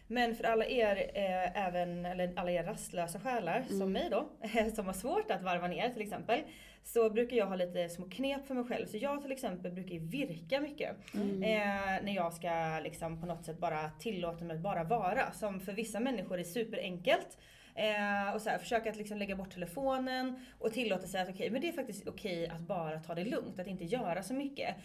Men 0.08 0.36
för 0.36 0.43
alla 0.43 0.66
er, 0.66 1.12
eh, 1.14 1.68
även, 1.68 2.06
eller 2.06 2.34
alla 2.36 2.51
er 2.51 2.64
rastlösa 2.64 3.20
själar 3.20 3.58
Mm. 3.68 3.80
som 3.80 3.91
mig 3.91 4.08
då, 4.12 4.30
som 4.76 4.86
har 4.86 4.93
svårt 4.93 5.32
att 5.32 5.41
varva 5.41 5.68
ner 5.68 5.89
till 5.89 6.01
exempel. 6.01 6.39
Så 6.84 7.10
brukar 7.10 7.38
jag 7.38 7.45
ha 7.45 7.56
lite 7.56 7.89
små 7.89 8.10
knep 8.10 8.47
för 8.47 8.53
mig 8.56 8.64
själv. 8.64 8.86
Så 8.86 8.97
jag 8.97 9.22
till 9.22 9.32
exempel 9.32 9.72
brukar 9.72 9.93
ju 9.93 9.99
virka 9.99 10.60
mycket. 10.62 11.14
Mm. 11.14 11.43
Eh, 11.43 12.03
när 12.03 12.16
jag 12.16 12.34
ska 12.34 12.80
liksom 12.84 13.22
på 13.22 13.28
något 13.28 13.45
sätt 13.45 13.58
bara 13.60 13.89
tillåta 13.89 14.43
mig 14.45 14.56
att 14.56 14.62
bara 14.64 14.84
vara. 14.84 15.32
Som 15.32 15.60
för 15.60 15.72
vissa 15.74 15.99
människor 15.99 16.39
är 16.39 16.43
superenkelt. 16.43 17.38
Eh, 17.76 18.36
och 18.36 18.41
så 18.41 18.49
här, 18.49 18.58
försöka 18.58 18.89
att 18.89 18.95
liksom 18.97 19.18
lägga 19.18 19.36
bort 19.36 19.51
telefonen 19.53 20.45
och 20.60 20.74
tillåta 20.74 21.08
sig 21.08 21.22
att 21.22 21.30
okej, 21.30 21.49
men 21.49 21.62
det 21.62 21.68
är 21.68 21.74
faktiskt 21.74 22.08
okej 22.08 22.47
att 22.47 22.60
bara 22.62 22.99
ta 22.99 23.16
det 23.16 23.26
lugnt, 23.26 23.60
att 23.60 23.68
inte 23.68 23.84
göra 23.86 24.24
så 24.24 24.34
mycket. 24.34 24.76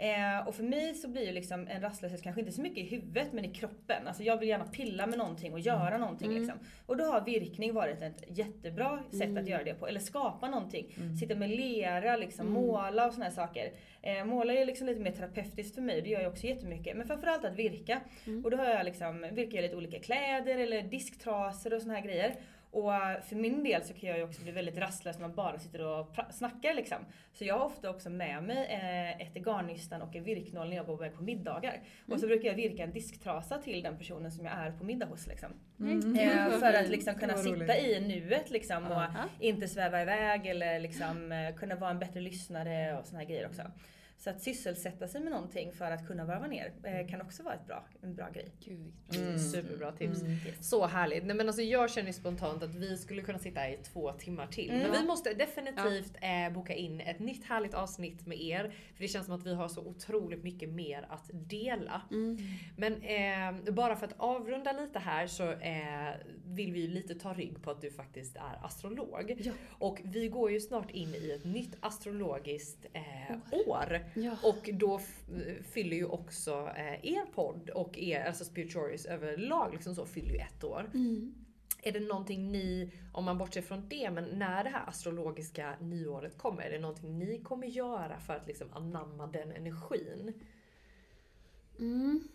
Eh, 0.00 0.48
och 0.48 0.54
för 0.54 0.62
mig 0.62 0.94
så 0.94 1.08
blir 1.08 1.26
ju 1.26 1.32
liksom 1.32 1.68
en 1.68 1.80
rastlöshet 1.80 2.22
kanske 2.22 2.40
inte 2.40 2.52
så 2.52 2.60
mycket 2.62 2.78
i 2.78 2.86
huvudet 2.86 3.32
men 3.32 3.44
i 3.44 3.48
kroppen. 3.54 4.06
Alltså 4.06 4.22
jag 4.22 4.36
vill 4.36 4.48
gärna 4.48 4.64
pilla 4.64 5.06
med 5.06 5.18
någonting 5.18 5.52
och 5.52 5.60
göra 5.60 5.98
någonting 5.98 6.28
Mm. 6.30 6.42
liksom. 6.42 6.58
Och 6.86 6.96
då 6.96 7.04
har 7.04 7.20
virkning 7.20 7.74
varit 7.74 8.02
ett 8.02 8.24
jättebra 8.38 9.02
sätt 9.10 9.22
Mm. 9.22 9.42
att 9.42 9.48
göra 9.48 9.64
det 9.64 9.74
på. 9.74 9.86
Eller 9.88 10.00
skapa 10.00 10.48
någonting. 10.48 10.94
Sitta 11.20 11.34
med 11.34 11.50
lera, 11.50 12.16
liksom, 12.16 12.46
Mm. 12.46 12.62
måla 12.62 13.06
och 13.06 13.12
såna 13.14 13.24
här 13.24 13.32
saker. 13.32 13.72
Eh, 14.02 14.24
måla 14.24 14.52
är 14.54 14.66
liksom 14.66 14.86
lite 14.86 15.00
mer 15.00 15.10
terapeutiskt 15.12 15.74
för 15.74 15.82
mig, 15.82 16.02
det 16.02 16.08
gör 16.10 16.20
jag 16.20 16.32
också 16.32 16.46
jättemycket. 16.46 16.96
Men 16.96 17.06
framförallt 17.06 17.44
att 17.44 17.56
virka. 17.56 18.00
Mm. 18.26 18.44
Och 18.44 18.50
då 18.50 18.56
har 18.56 18.64
jag 18.66 18.84
liksom, 18.84 19.26
virkar 19.32 19.54
jag 19.56 19.62
lite 19.62 19.76
olika 19.76 19.98
kläder 19.98 20.58
eller 20.58 20.82
disktrasor 20.82 21.74
och 21.74 21.82
såna 21.82 21.94
här 21.94 22.02
grejer. 22.02 22.34
Och 22.72 22.92
för 23.28 23.36
min 23.36 23.64
del 23.64 23.82
så 23.84 23.94
kan 23.94 24.08
jag 24.08 24.18
ju 24.18 24.24
också 24.24 24.42
bli 24.42 24.52
väldigt 24.52 24.78
rastlös 24.78 25.18
när 25.18 25.26
man 25.26 25.34
bara 25.36 25.58
sitter 25.58 25.86
och 25.86 26.16
snackar 26.30 26.74
liksom. 26.74 26.98
Så 27.32 27.44
jag 27.44 27.58
har 27.58 27.66
ofta 27.66 27.90
också 27.90 28.10
med 28.10 28.42
mig 28.42 28.66
eh, 28.66 29.26
ett 29.26 29.34
garnnystan 29.34 30.02
och 30.02 30.16
en 30.16 30.24
virknål 30.24 30.68
när 30.68 30.76
jag 30.76 30.86
går 30.86 30.96
iväg 31.04 31.16
på 31.16 31.22
middagar. 31.22 31.80
Och 32.08 32.20
så 32.20 32.26
brukar 32.26 32.48
jag 32.48 32.54
virka 32.54 32.82
en 32.82 32.92
disktrasa 32.92 33.58
till 33.58 33.82
den 33.82 33.98
personen 33.98 34.32
som 34.32 34.44
jag 34.44 34.54
är 34.54 34.70
på 34.72 34.84
middag 34.84 35.06
hos 35.06 35.26
liksom. 35.26 35.48
Mm. 35.80 36.16
Eh, 36.18 36.50
för 36.58 36.72
att 36.72 36.88
liksom 36.88 37.14
kunna 37.14 37.36
sitta 37.36 37.78
i 37.78 38.00
nuet 38.00 38.50
liksom 38.50 38.84
och 38.86 38.92
Ja. 38.92 39.24
inte 39.40 39.68
sväva 39.68 40.02
iväg 40.02 40.46
eller 40.46 40.80
liksom 40.80 41.32
eh, 41.32 41.54
kunna 41.54 41.74
vara 41.74 41.90
en 41.90 41.98
bättre 41.98 42.20
lyssnare 42.20 42.98
och 42.98 43.06
såna 43.06 43.18
här 43.18 43.26
grejer 43.26 43.46
också. 43.46 43.62
Så 44.20 44.30
att 44.30 44.42
sysselsätta 44.42 45.08
sig 45.08 45.20
med 45.20 45.32
någonting 45.32 45.72
för 45.72 45.90
att 45.90 46.06
kunna 46.06 46.24
varva 46.24 46.46
ner 46.46 46.72
eh, 46.84 47.08
kan 47.08 47.20
också 47.20 47.42
vara 47.42 47.54
ett 47.54 47.66
bra, 47.66 47.84
en 48.02 48.14
bra 48.14 48.28
grej. 48.30 48.48
Gud, 48.64 48.92
Mm. 49.16 49.38
Superbra 49.38 49.92
tips. 49.92 50.22
Mm. 50.22 50.36
Så 50.60 50.86
härligt. 50.86 51.24
Nej, 51.26 51.36
men 51.36 51.46
alltså, 51.46 51.62
jag 51.62 51.90
känner 51.90 52.12
spontant 52.12 52.62
att 52.62 52.74
vi 52.74 52.96
skulle 52.96 53.22
kunna 53.22 53.38
sitta 53.38 53.60
här 53.60 53.68
i 53.68 53.76
två 53.76 54.12
timmar 54.12 54.46
till. 54.46 54.70
Mm. 54.70 54.82
Men 54.82 55.00
vi 55.00 55.06
måste 55.06 55.34
definitivt 55.34 56.16
eh, 56.20 56.52
boka 56.54 56.74
in 56.74 57.00
ett 57.00 57.18
nytt 57.18 57.44
härligt 57.44 57.74
avsnitt 57.74 58.26
med 58.26 58.40
er. 58.40 58.74
För 58.94 59.02
det 59.02 59.08
känns 59.08 59.26
som 59.26 59.34
att 59.34 59.46
vi 59.46 59.54
har 59.54 59.68
så 59.68 59.80
otroligt 59.80 60.44
mycket 60.44 60.68
mer 60.68 61.06
att 61.08 61.30
dela. 61.32 62.02
Mm. 62.10 62.38
Men 62.76 63.02
eh, 63.02 63.72
bara 63.72 63.96
för 63.96 64.06
att 64.06 64.14
avrunda 64.16 64.72
lite 64.72 64.98
här 64.98 65.26
så 65.26 65.50
eh, 65.52 66.10
vill 66.44 66.72
vi 66.72 66.80
ju 66.80 66.88
lite 66.88 67.14
ta 67.14 67.32
rygg 67.32 67.62
på 67.62 67.70
att 67.70 67.80
du 67.80 67.90
faktiskt 67.90 68.36
är 68.36 68.64
astrolog. 68.66 69.34
Ja. 69.38 69.52
Och 69.78 70.00
vi 70.04 70.28
går 70.28 70.50
ju 70.50 70.60
snart 70.60 70.90
in 70.90 71.14
i 71.14 71.30
ett 71.30 71.44
nytt 71.44 71.76
astrologiskt 71.80 72.86
eh, 72.92 73.36
år. 73.68 74.00
Ja. 74.14 74.36
Och 74.42 74.70
då 74.72 75.00
fyller 75.62 75.96
ju 75.96 76.04
också 76.04 76.70
eh, 76.76 77.12
er 77.12 77.34
podd 77.34 77.70
och 77.70 77.98
er, 77.98 78.24
alltså 78.24 78.44
Spiritualis 78.44 79.06
överlag, 79.06 79.72
liksom 79.72 79.94
så, 79.94 80.06
fyller 80.06 80.30
ju 80.30 80.38
ett 80.38 80.64
år. 80.64 80.90
Mm. 80.94 81.34
Är 81.82 81.92
det 81.92 82.00
någonting 82.00 82.52
ni, 82.52 82.90
om 83.12 83.24
man 83.24 83.38
bortser 83.38 83.62
från 83.62 83.88
det, 83.88 84.10
men 84.10 84.24
när 84.24 84.64
det 84.64 84.70
här 84.70 84.88
astrologiska 84.88 85.74
nyåret 85.80 86.38
kommer, 86.38 86.62
är 86.62 86.70
det 86.70 86.78
någonting 86.78 87.18
ni 87.18 87.40
kommer 87.40 87.66
göra 87.66 88.20
för 88.20 88.34
att 88.34 88.46
liksom 88.46 88.68
anamma 88.72 89.26
den 89.26 89.52
energin? 89.52 90.32
Mm. 91.78 92.28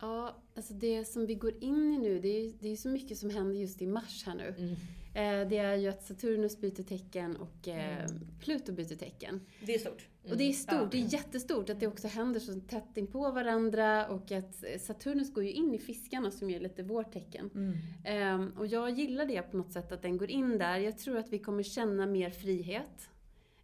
Ja, 0.00 0.36
alltså 0.54 0.74
det 0.74 1.04
som 1.04 1.26
vi 1.26 1.34
går 1.34 1.64
in 1.64 1.92
i 1.92 1.98
nu, 1.98 2.20
det 2.20 2.28
är, 2.28 2.52
det 2.60 2.68
är 2.68 2.76
så 2.76 2.88
mycket 2.88 3.18
som 3.18 3.30
händer 3.30 3.56
just 3.56 3.82
i 3.82 3.86
mars 3.86 4.24
här 4.26 4.34
nu. 4.34 4.54
Mm. 4.58 4.76
Eh, 5.16 5.48
det 5.48 5.58
är 5.58 5.76
ju 5.76 5.88
att 5.88 6.02
Saturnus 6.02 6.60
byter 6.60 6.82
tecken 6.82 7.36
och 7.36 7.68
eh, 7.68 8.06
Pluto 8.40 8.72
byter 8.72 8.96
tecken. 8.96 9.40
Det 9.60 9.74
är 9.74 9.78
stort. 9.78 10.08
Och 10.30 10.36
det 10.36 10.44
är 10.44 10.52
stort, 10.52 10.78
Ja. 10.80 10.88
det 10.90 10.98
är 10.98 11.12
jättestort 11.12 11.70
att 11.70 11.80
det 11.80 11.86
också 11.86 12.08
händer 12.08 12.40
så 12.40 12.60
tätt 12.60 12.96
in 12.96 13.06
på 13.06 13.30
varandra 13.30 14.06
och 14.08 14.32
att 14.32 14.64
Saturnus 14.80 15.34
går 15.34 15.44
ju 15.44 15.52
in 15.52 15.74
i 15.74 15.78
fiskarna 15.78 16.30
som 16.30 16.50
är 16.50 16.60
lite 16.60 16.82
vårt 16.82 17.12
tecken. 17.12 17.50
Mm. 17.54 17.76
Ehm, 18.04 18.52
och 18.58 18.66
jag 18.66 18.90
gillar 18.90 19.26
det 19.26 19.42
på 19.42 19.56
något 19.56 19.72
sätt 19.72 19.92
att 19.92 20.02
den 20.02 20.16
går 20.16 20.30
in 20.30 20.58
där. 20.58 20.78
Jag 20.78 20.98
tror 20.98 21.16
att 21.16 21.28
vi 21.32 21.38
kommer 21.38 21.62
känna 21.62 22.06
mer 22.06 22.30
frihet. 22.30 23.08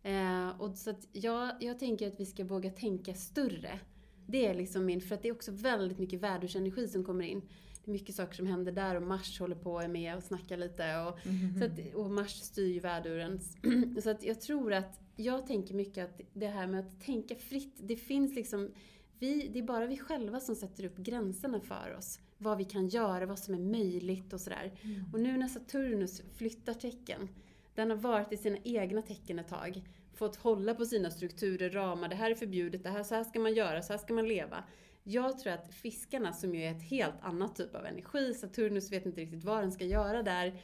Eh, 0.03 0.61
och 0.61 0.77
så 0.77 0.91
att 0.91 1.09
jag, 1.13 1.53
jag 1.61 1.79
tänker 1.79 2.09
att 2.09 2.21
vi 2.21 2.27
ska 2.27 2.45
våga 2.45 2.71
tänka 2.71 3.15
större. 3.15 3.81
Det 4.27 4.47
är 4.47 4.55
liksom 4.55 4.85
min, 4.87 5.01
för 5.01 5.15
att 5.15 5.23
det 5.23 5.29
är 5.29 5.33
också 5.33 5.53
väldigt 5.53 5.99
mycket 5.99 6.21
värdursenergi 6.21 6.89
som 6.89 7.05
kommer 7.05 7.25
in. 7.25 7.43
Det 7.85 7.91
är 7.91 7.93
mycket 7.93 8.15
saker 8.15 8.35
som 8.35 8.47
händer 8.47 8.73
där 8.73 8.95
och 8.95 9.03
Mars 9.03 9.41
håller 9.41 9.57
på 9.57 9.73
och 9.73 9.83
är 9.83 9.89
med 9.89 10.17
och 10.17 10.23
snackar 10.23 10.57
lite. 10.57 10.99
Och, 10.99 11.19
så 11.59 11.65
att, 11.65 11.95
och 11.95 12.11
Mars 12.11 12.31
styr 12.31 12.73
ju 12.73 12.81
värduren. 12.81 13.41
Så 14.03 14.11
att 14.11 14.23
jag 14.25 14.41
tror 14.41 14.73
att, 14.73 15.01
jag 15.17 15.47
tänker 15.47 15.75
mycket 15.75 16.05
att 16.05 16.21
det 16.33 16.47
här 16.47 16.67
med 16.67 16.81
att 16.81 17.01
tänka 17.01 17.35
fritt, 17.35 17.75
det 17.83 17.97
finns 17.97 18.35
liksom 18.35 18.71
vi, 19.19 19.49
det 19.53 19.59
är 19.59 19.63
bara 19.63 19.87
vi 19.87 19.99
själva 19.99 20.41
som 20.41 20.55
sätter 20.55 20.85
upp 20.85 20.97
gränserna 20.97 21.61
för 21.61 21.95
oss. 21.99 22.21
Vad 22.39 22.59
vi 22.59 22.65
kan 22.65 22.89
göra, 22.89 23.27
vad 23.27 23.39
som 23.39 23.55
är 23.55 23.59
möjligt 23.59 24.33
och 24.33 24.41
sådär. 24.41 24.73
Och 25.13 25.21
nu 25.21 25.37
när 25.37 25.49
Saturnus 25.49 26.23
flyttar 26.37 26.75
tecken, 26.75 27.29
den 27.75 27.91
har 27.91 27.97
varit 27.97 28.33
i 28.33 28.37
sina 28.37 28.57
egna 28.65 29.03
tecken 29.03 29.39
ett 29.39 29.49
tag, 29.49 29.83
fått 30.15 30.37
hålla 30.37 30.75
på 30.75 30.85
sina 30.85 31.11
strukturer, 31.11 31.71
ramar, 31.71 32.09
det 32.09 32.15
här 32.15 32.31
är 32.31 32.35
förbjudet, 32.35 32.83
det 32.83 32.91
här, 32.91 33.03
så 33.03 33.15
här 33.15 33.25
ska 33.25 33.41
man 33.41 33.55
göra, 33.55 33.83
så 33.83 33.93
här 33.93 33.99
ska 33.99 34.15
man 34.15 34.29
leva. 34.29 34.65
Jag 35.05 35.39
tror 35.39 35.53
att 35.53 35.75
fiskarna, 35.75 36.33
som 36.33 36.55
ju 36.55 36.63
är 36.63 36.71
ett 36.71 36.83
helt 36.83 37.15
annat 37.23 37.57
typ 37.57 37.75
av 37.75 37.87
energi, 37.87 38.35
Saturnus 38.35 38.93
vet 38.93 39.07
inte 39.07 39.21
riktigt 39.21 39.45
vad 39.45 39.63
den 39.63 39.73
ska 39.73 39.85
göra 39.85 40.23
där, 40.23 40.63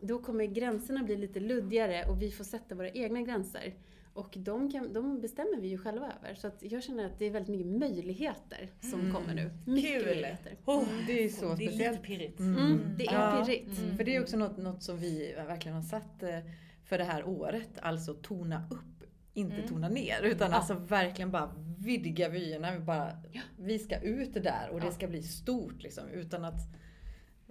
då 0.00 0.18
kommer 0.18 0.44
gränserna 0.44 1.02
bli 1.02 1.16
lite 1.16 1.40
luddigare 1.40 2.04
och 2.10 2.22
vi 2.22 2.30
får 2.30 2.44
sätta 2.44 2.74
våra 2.74 2.90
egna 2.90 3.22
gränser. 3.22 3.74
Och 4.14 4.34
de, 4.36 4.70
kan, 4.72 4.92
de 4.92 5.20
bestämmer 5.20 5.60
vi 5.60 5.68
ju 5.68 5.78
själva 5.78 6.12
över. 6.18 6.34
Så 6.34 6.46
att 6.46 6.62
jag 6.62 6.82
känner 6.82 7.06
att 7.06 7.18
det 7.18 7.24
är 7.24 7.30
väldigt 7.30 7.50
mycket 7.56 7.66
möjligheter 7.80 8.70
som 8.80 9.00
Mm. 9.00 9.14
kommer 9.14 9.34
nu. 9.34 9.50
Mycket 9.66 9.92
Kul. 9.92 10.04
möjligheter. 10.06 10.56
Oh, 10.64 10.84
det 11.06 11.24
är 11.24 11.28
så 11.28 11.44
Det 11.46 11.52
är 11.52 11.56
lite 11.56 11.72
speciellt. 11.72 12.02
pirrigt. 12.02 12.38
Mm, 12.40 12.80
det 12.98 13.06
är 13.06 13.12
Ja, 13.14 13.44
pirrigt. 13.46 13.78
mm. 13.78 13.96
För 13.96 14.04
det 14.04 14.16
är 14.16 14.22
också 14.22 14.36
något, 14.36 14.56
något 14.56 14.82
som 14.82 14.98
vi 14.98 15.32
verkligen 15.36 15.74
har 15.76 15.82
satt 15.82 16.22
eh, 16.22 16.38
för 16.84 16.98
det 16.98 17.04
här 17.04 17.24
året. 17.28 17.70
Alltså 17.82 18.14
tona 18.14 18.64
upp, 18.70 18.99
inte 19.34 19.56
Mm. 19.56 19.68
tona 19.68 19.88
ner. 19.88 20.22
Utan 20.22 20.52
alltså 20.52 20.74
verkligen 20.74 21.30
bara 21.30 21.50
vidga 21.78 22.28
vyerna. 22.28 22.72
Vi, 22.72 22.78
bara, 22.78 23.12
vi 23.58 23.78
ska 23.78 24.00
ut 24.00 24.34
där 24.34 24.68
och 24.72 24.80
det 24.80 24.92
ska 24.92 25.06
bli 25.06 25.22
stort 25.22 25.82
liksom. 25.82 26.08
Utan 26.08 26.44
att 26.44 26.60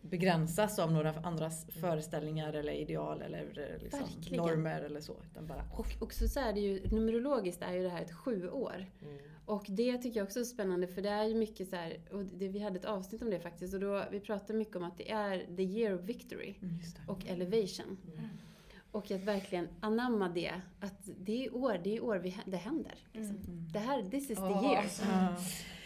begränsas 0.01 0.79
av 0.79 0.91
några 0.91 1.13
andras 1.13 1.65
föreställningar 1.65 2.53
eller 2.53 2.73
ideal 2.73 3.21
eller 3.21 3.73
eh, 3.75 3.83
liksom 3.83 4.07
normer 4.31 4.81
eller 4.81 5.01
så. 5.01 5.15
Utan 5.31 5.47
bara, 5.47 5.63
Och 5.73 5.87
också 5.99 6.27
så 6.27 6.39
är 6.39 6.53
det 6.53 6.59
ju, 6.59 6.87
numerologiskt 6.91 7.61
är 7.61 7.73
ju 7.73 7.83
det 7.83 7.89
här 7.89 8.01
ett 8.01 8.11
sju 8.15 8.49
år. 8.49 8.85
Mm. 9.01 9.17
Och 9.45 9.65
det 9.69 9.97
tycker 9.97 10.19
jag 10.19 10.25
också 10.25 10.39
är 10.39 10.43
spännande 10.43 10.87
för 10.87 11.01
det 11.01 11.09
är 11.09 11.23
ju 11.23 11.35
mycket 11.35 11.69
så 11.69 11.75
här, 11.75 11.97
och 12.11 12.25
det, 12.25 12.47
vi 12.47 12.59
hade 12.59 12.79
ett 12.79 12.85
avsnitt 12.85 13.21
om 13.21 13.29
det 13.29 13.39
faktiskt, 13.39 13.73
och 13.73 13.79
då, 13.79 14.05
vi 14.11 14.19
pratade 14.19 14.59
mycket 14.59 14.75
om 14.75 14.83
att 14.83 14.97
det 14.97 15.11
är 15.11 15.55
the 15.55 15.63
year 15.63 15.95
of 15.95 16.01
victory 16.01 16.55
mm, 16.61 16.79
och 17.07 17.27
elevation. 17.27 17.97
Och 18.91 19.11
att 19.11 19.23
verkligen 19.23 19.67
anamma 19.79 20.29
det, 20.29 20.53
att 20.79 21.09
det 21.19 21.45
är 21.45 21.55
år, 21.55 21.81
det 21.83 21.97
är 21.97 22.03
år 22.03 22.15
vi, 22.15 22.37
det 22.45 22.57
händer. 22.57 22.95
Liksom. 23.11 23.37
Det 23.73 23.79
här, 23.79 24.03
this 24.03 24.29
is 24.29 24.37
the 24.37 24.43
year. 24.43 24.85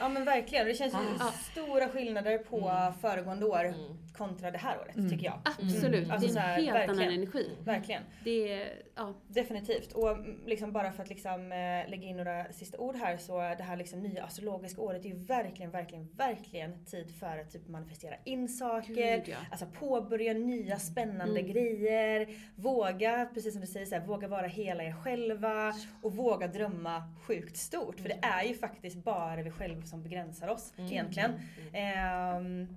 Ja. 0.03 0.09
Men 0.09 0.25
verkligen. 0.25 0.65
Det 0.67 0.73
känns 0.73 0.93
ju 0.93 0.97
Ah. 1.19 1.31
stora 1.31 1.89
skillnader 1.89 2.37
på 2.37 2.71
föregående 3.01 3.45
år 3.45 3.73
kontra 4.17 4.51
det 4.51 4.57
här 4.57 4.77
året 4.79 5.09
tycker 5.09 5.25
jag. 5.25 5.39
Absolut, 5.45 6.09
Alltså 6.11 6.27
det 6.27 6.33
är 6.33 6.43
en 6.43 6.47
här, 6.49 6.55
helt 6.61 6.69
annan 6.75 6.87
verkligen. 6.87 7.13
energi. 7.13 7.49
Verkligen. 7.65 8.01
Det 8.23 8.53
är, 8.53 8.73
ja, 8.95 9.13
Definitivt. 9.27 9.91
Och 9.93 10.11
mm, 10.11 10.39
liksom 10.45 10.71
bara 10.71 10.91
för 10.91 11.03
att 11.03 11.09
liksom, 11.09 11.51
eh, 11.51 11.89
lägga 11.89 12.07
in 12.07 12.17
några 12.17 12.51
sista 12.53 12.77
ord 12.77 12.95
här 12.95 13.17
så 13.17 13.37
det 13.37 13.63
här 13.63 13.77
liksom 13.77 13.99
nya 13.99 14.23
astrologiska 14.23 14.81
året 14.81 15.05
är 15.05 15.09
ju 15.09 15.15
verkligen, 15.15 15.71
verkligen, 15.71 16.07
verkligen 16.17 16.85
tid 16.85 17.15
för 17.19 17.37
att 17.37 17.51
typ 17.51 17.67
manifestera 17.67 18.15
in 18.23 18.49
saker. 18.49 18.93
Gud, 19.17 19.23
ja. 19.27 19.35
Alltså 19.51 19.65
påbörja 19.79 20.33
nya 20.33 20.79
spännande 20.79 21.39
Mm. 21.39 21.51
grejer. 21.51 21.73
grejer. 21.77 22.27
Våga, 22.55 23.29
precis 23.33 23.53
som 23.53 23.61
du 23.61 23.67
säger, 23.67 23.85
så 23.85 23.95
här, 23.95 24.05
våga 24.05 24.27
vara 24.27 24.47
hela 24.47 24.83
er 24.83 24.91
själva. 25.03 25.73
Och 26.01 26.15
våga 26.15 26.47
drömma 26.47 27.03
sjukt 27.27 27.57
stort. 27.57 27.99
För 27.99 28.09
det 28.09 28.19
är 28.21 28.43
ju 28.43 28.53
faktiskt 28.53 29.03
bara 29.03 29.41
vi 29.41 29.51
själva 29.51 29.81
som 29.93 30.03
begränsar 30.03 30.47
oss 30.47 30.73
egentligen. 30.91 31.31
Ehm, 31.73 32.67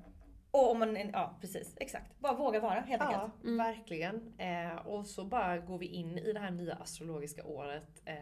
och 0.56 0.70
om 0.70 0.78
man, 0.78 0.96
ja 1.12 1.36
precis, 1.40 1.74
exakt. 1.80 2.18
Bara 2.20 2.34
våga 2.34 2.60
vara 2.60 2.80
helt 2.80 3.02
Ja, 3.02 3.06
enkelt. 3.08 3.44
Mm. 3.44 3.56
verkligen. 3.56 4.32
Eh, 4.38 4.86
och 4.86 5.06
så 5.06 5.24
bara 5.24 5.58
går 5.58 5.78
vi 5.78 5.86
in 5.86 6.18
i 6.18 6.32
det 6.32 6.40
här 6.40 6.50
nya 6.50 6.74
astrologiska 6.74 7.44
året 7.44 7.88
eh, 8.04 8.14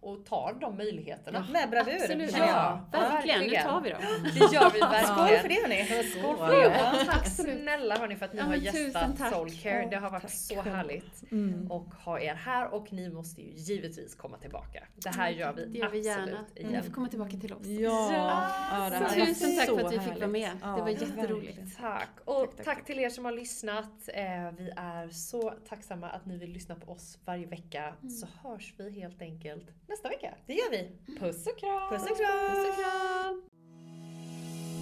och 0.00 0.24
tar 0.26 0.56
de 0.60 0.76
möjligheterna. 0.76 1.46
Med 1.52 1.70
bravur. 1.70 1.94
absolut. 1.94 2.32
jag. 2.32 2.48
Ja, 2.48 2.80
verkligen. 2.92 3.38
Nu 3.40 3.44
verkligen. 3.44 3.64
tar 3.66 3.80
vi 3.80 3.90
dem. 3.90 4.00
Det 4.34 4.54
gör 4.54 4.70
vi 4.70 4.80
verkligen. 4.80 5.04
Skål 5.16 5.38
för 5.38 5.48
det 5.48 5.62
hörni! 5.62 6.08
Skål 6.10 6.36
för 6.36 6.48
det! 6.48 6.62
Ja, 6.78 7.12
tack 7.12 7.26
snälla 7.28 7.98
hörni 7.98 8.16
för 8.16 8.26
att 8.26 8.32
ni 8.32 8.38
Ja, 8.38 8.44
har 8.44 8.54
gästat. 8.54 9.18
Soulcare. 9.32 9.86
Det 9.90 9.96
har 9.96 10.10
varit 10.10 10.22
tack 10.22 10.30
så 10.32 10.62
härligt 10.62 11.22
Mm. 11.32 11.70
och 11.70 11.86
ha 11.94 12.20
er 12.20 12.34
här 12.34 12.74
och 12.74 12.92
ni 12.92 13.08
måste 13.10 13.42
ju 13.42 13.52
givetvis 13.56 14.14
komma 14.14 14.38
tillbaka. 14.38 14.84
Det 14.94 15.08
här 15.16 15.30
gör 15.30 15.52
vi 15.52 15.64
Det 15.66 15.78
gör 15.78 15.88
vi 15.90 15.98
absolut 16.10 16.28
gärna. 16.28 16.44
igen. 16.54 16.72
Ni 16.72 16.82
får 16.82 16.92
komma 16.92 17.08
tillbaka 17.08 17.36
till 17.36 17.52
oss. 17.52 17.66
Ja, 17.66 18.12
ja, 18.12 18.90
det 18.90 18.96
här 18.96 19.00
var 19.18 19.26
Tusen 19.26 19.56
tack 19.56 19.66
så 19.68 19.78
för 19.78 19.84
att 19.86 19.92
vi 19.92 19.98
fick 20.00 20.16
vara 20.16 20.26
med. 20.26 20.50
Ja, 20.62 20.68
Det 20.68 20.82
var 20.82 20.88
jätteroligt. 20.88 21.78
Tack! 21.82 22.10
Och 22.24 22.56
tack, 22.56 22.56
Tack, 22.56 22.64
tack, 22.64 22.86
till 22.86 22.98
er 22.98 23.08
som 23.08 23.24
har 23.24 23.32
lyssnat. 23.32 24.08
Eh, 24.08 24.50
vi 24.58 24.72
är 24.76 25.08
så 25.08 25.54
tacksamma 25.68 26.10
att 26.10 26.26
ni 26.26 26.38
vill 26.38 26.50
lyssna 26.50 26.74
på 26.74 26.92
oss 26.92 27.18
varje 27.24 27.46
vecka. 27.46 27.94
Så 28.20 28.26
hörs 28.42 28.74
vi 28.78 28.90
helt 28.90 29.22
enkelt 29.22 29.66
nästa 29.88 30.08
vecka. 30.08 30.34
Det 30.46 30.52
gör 30.52 30.70
vi. 30.70 30.98
Puss 31.18 31.46
och 31.46 31.58
kram! 31.58 31.90
Puss 31.90 32.10
och 32.10 32.16
kram! 32.16 32.50
Puss 32.50 32.68
och 32.68 32.84
kram! 32.84 33.51